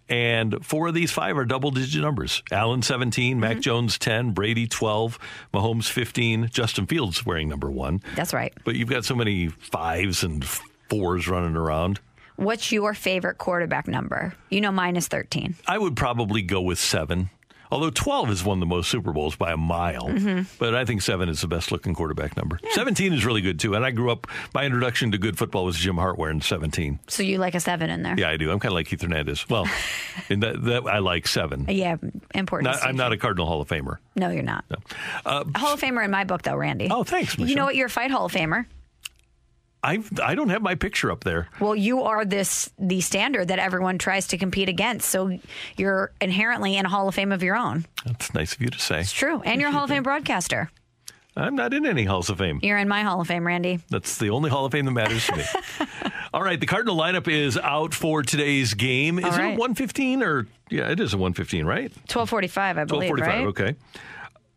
And 0.07 0.63
four 0.63 0.87
of 0.89 0.93
these 0.93 1.11
five 1.11 1.35
are 1.37 1.45
double 1.45 1.71
digit 1.71 2.01
numbers. 2.01 2.43
Allen 2.51 2.81
17, 2.83 3.33
Mm-hmm. 3.33 3.39
Mac 3.39 3.59
Jones 3.59 3.97
10, 3.97 4.31
Brady 4.31 4.67
12, 4.67 5.17
Mahomes 5.53 5.89
15, 5.89 6.49
Justin 6.51 6.85
Fields 6.85 7.25
wearing 7.25 7.49
number 7.49 7.71
one. 7.71 8.01
That's 8.15 8.33
right. 8.33 8.53
But 8.63 8.75
you've 8.75 8.89
got 8.89 9.03
so 9.05 9.15
many 9.15 9.47
fives 9.47 10.23
and 10.23 10.45
fours 10.89 11.27
running 11.27 11.55
around. 11.55 11.99
What's 12.37 12.71
your 12.71 12.93
favorite 12.93 13.37
quarterback 13.37 13.87
number? 13.87 14.33
You 14.49 14.61
know, 14.61 14.71
mine 14.71 14.95
is 14.95 15.07
13. 15.07 15.55
I 15.67 15.77
would 15.77 15.95
probably 15.95 16.41
go 16.41 16.61
with 16.61 16.79
seven. 16.79 17.29
Although 17.71 17.89
12 17.89 18.27
has 18.29 18.43
won 18.43 18.59
the 18.59 18.65
most 18.67 18.89
Super 18.91 19.11
Bowls 19.11 19.35
by 19.35 19.51
a 19.51 19.57
mile. 19.57 20.07
Mhm. 20.07 20.45
But 20.59 20.75
I 20.75 20.85
think 20.85 21.01
seven 21.01 21.29
is 21.29 21.41
the 21.41 21.47
best 21.47 21.71
looking 21.71 21.95
quarterback 21.95 22.37
number. 22.37 22.59
17 22.73 23.11
is 23.11 23.25
really 23.25 23.41
good 23.41 23.59
too. 23.59 23.73
And 23.73 23.83
I 23.83 23.89
grew 23.89 24.11
up, 24.11 24.27
my 24.53 24.63
introduction 24.65 25.11
to 25.11 25.17
good 25.17 25.35
football 25.37 25.65
was 25.65 25.75
Jim 25.77 25.95
Hart 25.95 26.17
wearing 26.17 26.41
17. 26.41 26.99
So 27.07 27.23
you 27.23 27.39
like 27.39 27.55
a 27.55 27.59
seven 27.59 27.89
in 27.89 28.03
there? 28.03 28.15
Yeah, 28.17 28.29
I 28.29 28.37
do. 28.37 28.51
I'm 28.51 28.59
kind 28.59 28.71
of 28.71 28.75
like 28.75 28.85
Keith 28.87 29.01
Hernandez. 29.01 29.49
Well, 29.49 29.67
in 30.29 30.41
that, 30.41 30.63
that 30.65 30.83
I 30.85 30.99
like 30.99 31.27
seven. 31.27 31.65
Yeah, 31.67 31.95
important. 32.35 32.71
Not, 32.75 32.83
I'm 32.87 32.95
not 32.95 33.11
a 33.13 33.17
Cardinal 33.17 33.47
Hall 33.47 33.61
of 33.61 33.67
Famer. 33.67 33.97
no, 34.15 34.29
you're 34.29 34.43
not. 34.43 34.63
Uh, 35.25 35.43
Hall 35.55 35.73
of 35.73 35.81
Famer 35.81 36.05
in 36.05 36.11
my 36.11 36.23
book, 36.23 36.43
though, 36.43 36.55
Randy. 36.55 36.87
Oh, 36.91 37.03
thanks, 37.03 37.35
You 37.37 37.55
know 37.55 37.65
what? 37.65 37.75
You're 37.75 37.87
a 37.87 37.89
fight 37.89 38.11
Hall 38.11 38.25
of 38.27 38.31
Famer. 38.31 38.67
I 39.85 40.03
I 40.23 40.33
don't 40.33 40.49
have 40.49 40.63
my 40.63 40.73
picture 40.73 41.11
up 41.11 41.23
there. 41.23 41.47
Well, 41.59 41.75
you 41.75 42.01
are 42.01 42.25
this 42.25 42.71
the 42.79 43.01
standard 43.01 43.49
that 43.49 43.59
everyone 43.59 43.99
tries 43.99 44.27
to 44.29 44.37
compete 44.37 44.67
against. 44.67 45.07
So 45.09 45.37
you're 45.77 46.11
inherently 46.19 46.75
in 46.75 46.85
a 46.85 46.89
Hall 46.89 47.07
of 47.07 47.13
Fame 47.13 47.31
of 47.31 47.43
your 47.43 47.55
own. 47.55 47.85
That's 48.03 48.33
nice 48.33 48.53
of 48.53 48.61
you 48.61 48.69
to 48.69 48.79
say. 48.79 49.01
It's 49.01 49.13
true, 49.13 49.41
and 49.41 49.61
you're 49.61 49.69
a 49.69 49.73
Hall 49.73 49.83
of 49.83 49.89
Fame 49.91 50.03
broadcaster. 50.03 50.71
I'm 51.37 51.55
not 51.55 51.73
in 51.73 51.85
any 51.85 52.05
Halls 52.05 52.29
of 52.29 52.37
Fame. 52.37 52.61
You're 52.63 52.77
in 52.77 52.87
my 52.87 53.03
Hall 53.03 53.19
of 53.19 53.27
Fame, 53.27 53.45
Randy. 53.45 53.79
That's 53.89 54.17
the 54.17 54.29
only 54.29 54.49
Hall 54.49 54.65
of 54.65 54.71
Fame 54.71 54.85
that 54.85 54.91
matters 54.91 55.27
to 55.27 55.35
me. 55.35 55.43
All 56.33 56.41
right, 56.41 56.59
the 56.59 56.65
Cardinal 56.65 56.95
lineup 56.97 57.27
is 57.27 57.57
out 57.57 57.93
for 57.93 58.23
today's 58.23 58.73
game. 58.73 59.19
Is 59.19 59.25
All 59.25 59.33
it 59.33 59.37
right. 59.37 59.57
115 59.57 60.23
or 60.23 60.47
yeah, 60.69 60.89
it 60.89 60.99
is 60.99 61.13
a 61.13 61.17
115, 61.17 61.65
right? 61.65 61.91
1245, 62.07 62.77
I 62.77 62.83
believe, 62.85 63.09
1245. 63.09 63.27
right? 63.27 63.47
Okay. 63.47 63.77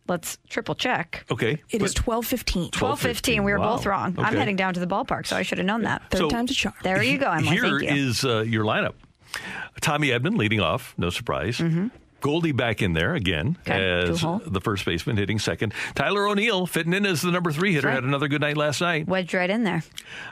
Let's 0.08 0.38
triple 0.48 0.74
check. 0.74 1.24
Okay. 1.30 1.62
It 1.70 1.82
is 1.82 1.94
12:15. 1.94 2.72
1215. 2.74 3.44
We 3.44 3.52
were 3.52 3.58
Wow. 3.58 3.76
both 3.76 3.86
wrong. 3.86 4.14
I'm 4.18 4.34
heading 4.36 4.56
down 4.56 4.74
to 4.74 4.80
the 4.80 4.86
ballpark, 4.86 5.26
so 5.26 5.36
I 5.36 5.42
should 5.42 5.58
have 5.58 5.66
known 5.66 5.82
that. 5.82 6.02
So 6.14 6.28
time's 6.28 6.50
a 6.50 6.54
charm. 6.54 6.74
There 6.82 7.02
you 7.02 7.18
go, 7.18 7.30
Emily. 7.30 7.48
Here 7.56 7.78
you. 7.78 7.88
is 8.08 8.24
uh, 8.24 8.40
your 8.40 8.64
lineup. 8.64 8.94
Tommy 9.80 10.08
Edman 10.08 10.36
leading 10.38 10.60
off, 10.60 10.94
no 10.96 11.10
surprise. 11.10 11.62
Goldie 12.20 12.50
back 12.52 12.82
in 12.82 12.94
there 12.94 13.14
again 13.14 13.56
Mm-hmm. 13.64 13.70
Okay, 13.70 14.10
as 14.42 14.50
the 14.52 14.60
first 14.60 14.84
baseman 14.84 15.16
hitting 15.16 15.38
second. 15.38 15.72
Tyler 15.94 16.26
O'Neill 16.26 16.66
fitting 16.66 16.92
in 16.92 17.06
as 17.06 17.22
the 17.22 17.30
number 17.30 17.52
three 17.52 17.72
hitter. 17.74 17.86
Right. 17.86 17.94
Had 17.94 18.04
another 18.04 18.26
good 18.26 18.40
night 18.40 18.56
last 18.56 18.80
night. 18.80 19.06
Wedged 19.06 19.34
right 19.34 19.48
in 19.50 19.62
there. 19.62 19.84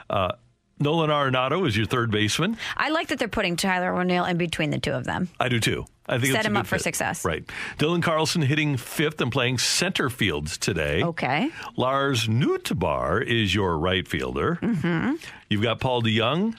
Uh, 0.09 0.33
Nolan 0.79 1.09
Arenado 1.09 1.67
is 1.67 1.75
your 1.75 1.85
third 1.87 2.11
baseman. 2.11 2.57
I 2.75 2.89
like 2.89 3.07
that 3.07 3.19
they're 3.19 3.27
putting 3.27 3.55
Tyler 3.55 3.95
O'Neill 3.99 4.25
in 4.25 4.37
between 4.37 4.69
the 4.69 4.77
two 4.79 4.91
of 4.91 5.05
them. 5.05 5.29
I 5.39 5.49
do 5.49 5.59
too. 5.59 5.85
I 6.09 6.19
think 6.19 6.33
Set 6.33 6.45
him 6.45 6.55
up 6.55 6.67
for 6.67 6.75
fit. 6.77 6.83
success. 6.83 7.25
Right. 7.25 7.43
Dylan 7.77 8.01
Carlson 8.01 8.41
hitting 8.41 8.77
fifth 8.77 9.19
and 9.19 9.31
playing 9.31 9.57
center 9.57 10.09
field 10.09 10.47
today. 10.47 11.03
Okay. 11.03 11.49
Lars 11.75 12.27
Nootbaar 12.27 13.25
is 13.25 13.53
your 13.53 13.77
right 13.77 14.07
fielder. 14.07 14.57
Mm-hmm. 14.61 15.15
You've 15.49 15.63
got 15.63 15.79
Paul 15.81 16.01
DeJong 16.03 16.55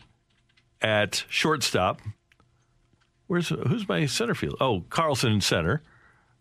at 0.82 1.24
shortstop. 1.28 2.00
Where's 3.26 3.48
who's 3.48 3.88
my 3.88 4.04
center 4.06 4.34
field? 4.34 4.56
Oh, 4.60 4.84
Carlson 4.90 5.32
in 5.32 5.40
center. 5.40 5.82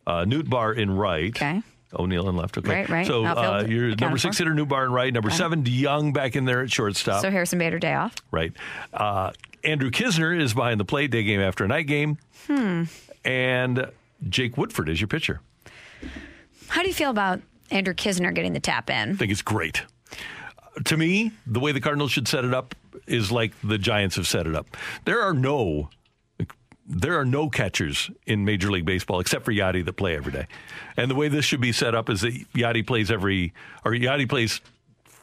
Uh, 0.05 0.25
Nootbaar 0.25 0.75
in 0.75 0.91
right. 0.91 1.29
Okay. 1.29 1.61
O'Neill 1.97 2.29
and 2.29 2.37
left. 2.37 2.57
Okay. 2.57 2.69
Right, 2.69 2.89
right. 2.89 3.07
So 3.07 3.25
uh, 3.25 3.29
Outfield 3.29 3.71
your 3.71 3.83
accounted 3.87 4.01
number 4.01 4.17
six 4.17 4.37
for. 4.37 4.43
hitter, 4.43 4.55
Nootbaar 4.55 4.85
in 4.85 4.91
right. 4.91 5.13
Number 5.13 5.29
Okay. 5.29 5.37
seven, 5.37 5.63
DeJong 5.63 6.13
back 6.13 6.35
in 6.35 6.45
there 6.45 6.61
at 6.61 6.71
shortstop. 6.71 7.21
So 7.21 7.29
Harrison 7.31 7.59
Bader 7.59 7.79
day 7.79 7.93
off. 7.93 8.15
right. 8.31 8.53
Uh, 8.93 9.31
Andrew 9.63 9.89
Knizner 9.89 10.39
is 10.39 10.53
behind 10.53 10.79
the 10.79 10.85
plate, 10.85 11.11
day 11.11 11.23
game 11.23 11.41
after 11.41 11.65
a 11.65 11.67
night 11.67 11.87
game. 11.87 12.17
Hmm. 12.47 12.83
And 13.25 13.87
Jake 14.29 14.57
Woodford 14.57 14.87
is 14.89 15.01
your 15.01 15.07
pitcher. 15.09 15.41
How 16.69 16.81
do 16.81 16.87
you 16.87 16.93
feel 16.93 17.09
about 17.09 17.41
Andrew 17.71 17.93
Knizner 17.93 18.33
getting 18.33 18.53
the 18.53 18.59
tap 18.59 18.89
in? 18.89 19.11
I 19.11 19.13
think 19.15 19.31
it's 19.31 19.41
great. 19.41 19.83
To 20.85 20.95
me, 20.95 21.31
the 21.45 21.59
way 21.59 21.71
the 21.71 21.81
Cardinals 21.81 22.11
should 22.11 22.27
set 22.27 22.45
it 22.45 22.53
up 22.53 22.75
is 23.07 23.31
like 23.31 23.51
the 23.63 23.77
Giants 23.77 24.15
have 24.17 24.27
set 24.27 24.45
it 24.47 24.55
up. 24.55 24.67
There 25.05 25.21
are 25.21 25.33
no 25.33 25.89
there 26.87 27.19
are 27.19 27.25
no 27.25 27.49
catchers 27.49 28.09
in 28.25 28.45
Major 28.45 28.71
League 28.71 28.85
Baseball 28.85 29.19
except 29.19 29.45
for 29.45 29.51
Yadi 29.51 29.83
that 29.83 29.93
play 29.93 30.15
every 30.15 30.31
day. 30.31 30.47
And 30.95 31.11
the 31.11 31.15
way 31.15 31.27
this 31.27 31.45
should 31.45 31.61
be 31.61 31.71
set 31.71 31.93
up 31.93 32.09
is 32.09 32.21
that 32.21 32.33
Yadi 32.53 32.85
plays 32.85 33.11
every 33.11 33.53
or 33.83 33.91
Yadi 33.91 34.27
plays 34.27 34.61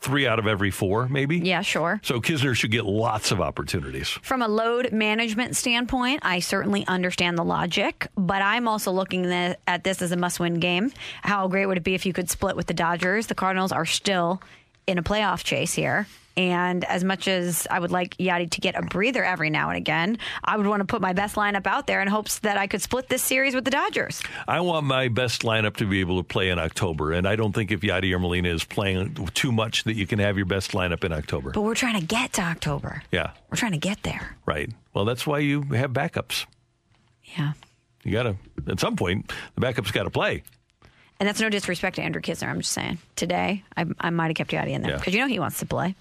three 0.01 0.27
out 0.27 0.39
of 0.39 0.47
every 0.47 0.71
four, 0.71 1.09
maybe. 1.09 1.39
Yeah, 1.39 1.63
sure. 1.63 1.99
So 2.05 2.21
Knizner 2.21 2.55
should 2.55 2.71
get 2.71 2.85
lots 2.85 3.31
of 3.33 3.41
opportunities. 3.41 4.11
From 4.11 4.43
a 4.43 4.49
load 4.49 4.93
management 4.93 5.57
standpoint, 5.57 6.21
I 6.23 6.41
certainly 6.41 6.87
understand 6.87 7.39
the 7.39 7.45
logic, 7.45 8.09
but 8.15 8.43
I'm 8.43 8.69
also 8.69 8.93
looking 8.93 9.25
at 9.33 9.83
this 9.83 10.03
as 10.03 10.13
a 10.13 10.17
must 10.17 10.39
win 10.39 10.61
game. 10.61 10.93
How 11.23 11.49
great 11.49 11.65
would 11.65 11.79
it 11.79 11.85
be 11.85 11.95
if 11.95 12.05
you 12.05 12.13
could 12.13 12.29
split 12.29 12.55
with 12.55 12.67
the 12.67 12.75
Dodgers? 12.75 13.29
The 13.29 13.35
Cardinals 13.35 13.73
are 13.73 13.87
still 13.87 14.43
in 14.87 14.99
a 14.99 15.03
playoff 15.03 15.43
chase 15.43 15.73
here. 15.73 16.07
And 16.37 16.85
as 16.87 17.05
much 17.05 17.29
as 17.29 17.67
I 17.71 17.79
would 17.79 17.93
like 17.93 18.17
Yadi 18.17 18.51
to 18.51 18.61
get 18.61 18.75
a 18.75 18.83
breather 18.83 19.23
every 19.25 19.51
now 19.51 19.69
and 19.69 19.77
again, 19.77 20.19
I 20.43 20.57
would 20.57 20.67
want 20.67 20.81
to 20.81 20.85
put 20.85 21.01
my 21.01 21.13
best 21.13 21.37
lineup 21.37 21.67
out 21.67 21.87
there 21.87 22.03
in 22.03 22.09
hopes 22.09 22.41
that 22.41 22.57
I 22.57 22.67
could 22.67 22.83
split 22.83 23.09
this 23.09 23.23
series 23.23 23.55
with 23.55 23.65
the 23.65 23.71
Dodgers. 23.71 24.21
I 24.49 24.59
want 24.61 24.85
my 24.85 25.07
best 25.07 25.43
lineup 25.43 25.77
to 25.77 25.87
be 25.87 26.01
able 26.01 26.17
to 26.21 26.25
play 26.27 26.49
in 26.51 26.59
October, 26.59 27.13
and 27.13 27.29
I 27.29 27.37
don't 27.37 27.53
think 27.55 27.71
if 27.71 27.83
Yadi 27.83 28.13
or 28.13 28.19
Molina 28.19 28.49
is 28.49 28.65
playing 28.65 29.15
too 29.35 29.53
much 29.53 29.85
that 29.85 29.95
you 29.95 30.09
can 30.09 30.19
have 30.19 30.37
your 30.37 30.47
best 30.47 30.73
lineup 30.73 31.05
in 31.05 31.13
October. 31.13 31.51
But 31.53 31.61
we're 31.63 31.77
trying 31.77 32.01
to 32.01 32.05
get 32.07 32.33
to 32.35 32.43
October. 32.43 33.03
Yeah. 33.13 33.31
We're 33.51 33.57
trying 33.57 33.73
to 33.73 33.79
get 33.79 34.03
there. 34.03 34.37
Right. 34.45 34.71
Well, 34.93 35.05
that's 35.05 35.27
why 35.27 35.39
you 35.39 35.63
have 35.75 35.93
backups. 35.93 36.47
Yeah. 37.37 37.53
You 38.03 38.13
got 38.13 38.25
to, 38.25 38.37
at 38.69 38.81
some 38.81 38.97
point, 38.97 39.33
the 39.55 39.61
backups 39.61 39.93
got 39.93 40.03
to 40.03 40.11
play. 40.11 40.43
And 41.21 41.29
that's 41.29 41.41
no 41.41 41.49
disrespect 41.49 41.95
to 41.97 42.03
Andrew 42.03 42.21
Knizner. 42.21 42.49
I'm 42.49 42.59
just 42.59 42.73
saying. 42.73 42.99
Today, 43.15 43.63
I, 43.77 43.87
I 44.01 44.11
might 44.11 44.27
have 44.27 44.37
kept 44.37 44.51
Yadi 44.51 44.71
in 44.73 44.83
there 44.83 44.91
Yeah. 44.93 44.97
because 44.99 45.15
you 45.15 45.21
know 45.21 45.29
he 45.29 45.39
wants 45.39 45.61
to 45.61 45.67
play. 45.67 45.95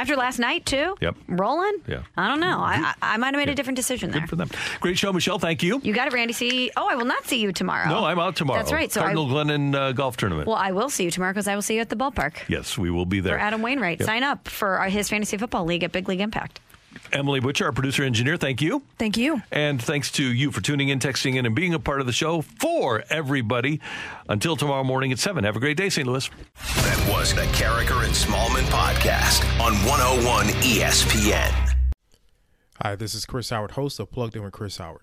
After 0.00 0.16
last 0.16 0.38
night, 0.38 0.64
too? 0.64 0.96
Yep. 1.02 1.14
Rolling? 1.28 1.74
Yeah. 1.86 2.04
I 2.16 2.28
don't 2.28 2.40
know. 2.40 2.58
I, 2.58 2.94
I, 3.02 3.14
I 3.14 3.16
might 3.18 3.34
have 3.34 3.36
made 3.36 3.50
a 3.50 3.54
different 3.54 3.76
decision 3.76 4.10
there. 4.10 4.22
Good 4.22 4.30
for 4.30 4.36
them. 4.36 4.48
Great 4.80 4.96
show, 4.96 5.12
Michelle. 5.12 5.38
Thank 5.38 5.62
you. 5.62 5.78
You 5.84 5.92
got 5.92 6.08
it, 6.08 6.14
Randy. 6.14 6.32
See, 6.32 6.70
oh, 6.74 6.88
I 6.88 6.94
will 6.94 7.04
not 7.04 7.26
see 7.26 7.38
you 7.38 7.52
tomorrow. 7.52 7.86
No, 7.86 8.06
I'm 8.06 8.18
out 8.18 8.34
tomorrow. 8.34 8.58
That's 8.58 8.72
right. 8.72 8.90
So 8.90 9.02
Cardinal 9.02 9.26
I, 9.26 9.44
Glennon 9.44 9.74
uh, 9.74 9.92
golf 9.92 10.16
tournament. 10.16 10.46
well, 10.46 10.56
I 10.56 10.72
will 10.72 10.88
see 10.88 11.04
you 11.04 11.10
tomorrow 11.10 11.32
because 11.32 11.48
I 11.48 11.54
will 11.54 11.60
see 11.60 11.74
you 11.74 11.82
at 11.82 11.90
the 11.90 11.96
ballpark 11.96 12.48
yes, 12.48 12.78
we 12.78 12.90
will 12.90 13.04
be 13.04 13.20
there. 13.20 13.34
for 13.34 13.40
Adam 13.40 13.60
Wainwright. 13.60 14.00
Yep. 14.00 14.06
Sign 14.06 14.22
up 14.22 14.48
for 14.48 14.78
his 14.84 15.10
fantasy 15.10 15.36
football 15.36 15.66
league 15.66 15.84
at 15.84 15.92
Big 15.92 16.08
League 16.08 16.20
Impact. 16.20 16.60
Emily 17.12 17.40
Butcher, 17.40 17.66
our 17.66 17.72
producer 17.72 18.02
engineer. 18.02 18.36
Thank 18.36 18.62
you. 18.62 18.82
Thank 18.98 19.16
you. 19.16 19.42
And 19.50 19.80
thanks 19.82 20.10
to 20.12 20.24
you 20.24 20.50
for 20.50 20.60
tuning 20.60 20.88
in, 20.88 20.98
texting 20.98 21.36
in, 21.36 21.46
and 21.46 21.54
being 21.54 21.74
a 21.74 21.78
part 21.78 22.00
of 22.00 22.06
the 22.06 22.12
show 22.12 22.42
for 22.42 23.04
everybody. 23.10 23.80
Until 24.28 24.56
tomorrow 24.56 24.84
morning 24.84 25.12
at 25.12 25.18
7. 25.18 25.44
Have 25.44 25.56
a 25.56 25.60
great 25.60 25.76
day, 25.76 25.88
St. 25.88 26.06
Louis. 26.06 26.28
That 26.76 27.10
was 27.12 27.34
the 27.34 27.42
Karraker 27.52 28.04
and 28.04 28.14
Smallmon 28.14 28.64
podcast 28.70 29.44
on 29.60 29.74
101 29.86 30.46
ESPN. 30.62 31.76
Hi, 32.82 32.94
this 32.94 33.14
is 33.14 33.26
Chris 33.26 33.50
Howard, 33.50 33.72
host 33.72 34.00
of 34.00 34.10
Plugged 34.10 34.36
In 34.36 34.42
with 34.42 34.52
Chris 34.52 34.78
Howard. 34.78 35.02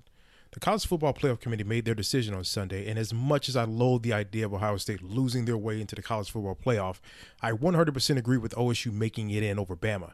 The 0.51 0.59
College 0.61 0.87
Football 0.87 1.13
Playoff 1.13 1.39
Committee 1.39 1.63
made 1.63 1.85
their 1.85 1.93
decision 1.93 2.33
on 2.33 2.43
Sunday, 2.43 2.89
and 2.89 2.97
as 2.97 3.13
much 3.13 3.47
as 3.47 3.55
I 3.55 3.65
loathe 3.65 4.01
the 4.01 4.13
idea 4.13 4.45
of 4.45 4.53
Ohio 4.55 4.77
State 4.77 5.03
losing 5.03 5.45
their 5.45 5.57
way 5.57 5.79
into 5.79 5.93
the 5.93 6.01
college 6.01 6.31
football 6.31 6.55
playoff, 6.55 6.99
I 7.41 7.51
100% 7.51 8.17
agree 8.17 8.37
with 8.37 8.55
OSU 8.55 8.91
making 8.91 9.29
it 9.29 9.43
in 9.43 9.59
over 9.59 9.75
Bama. 9.75 10.13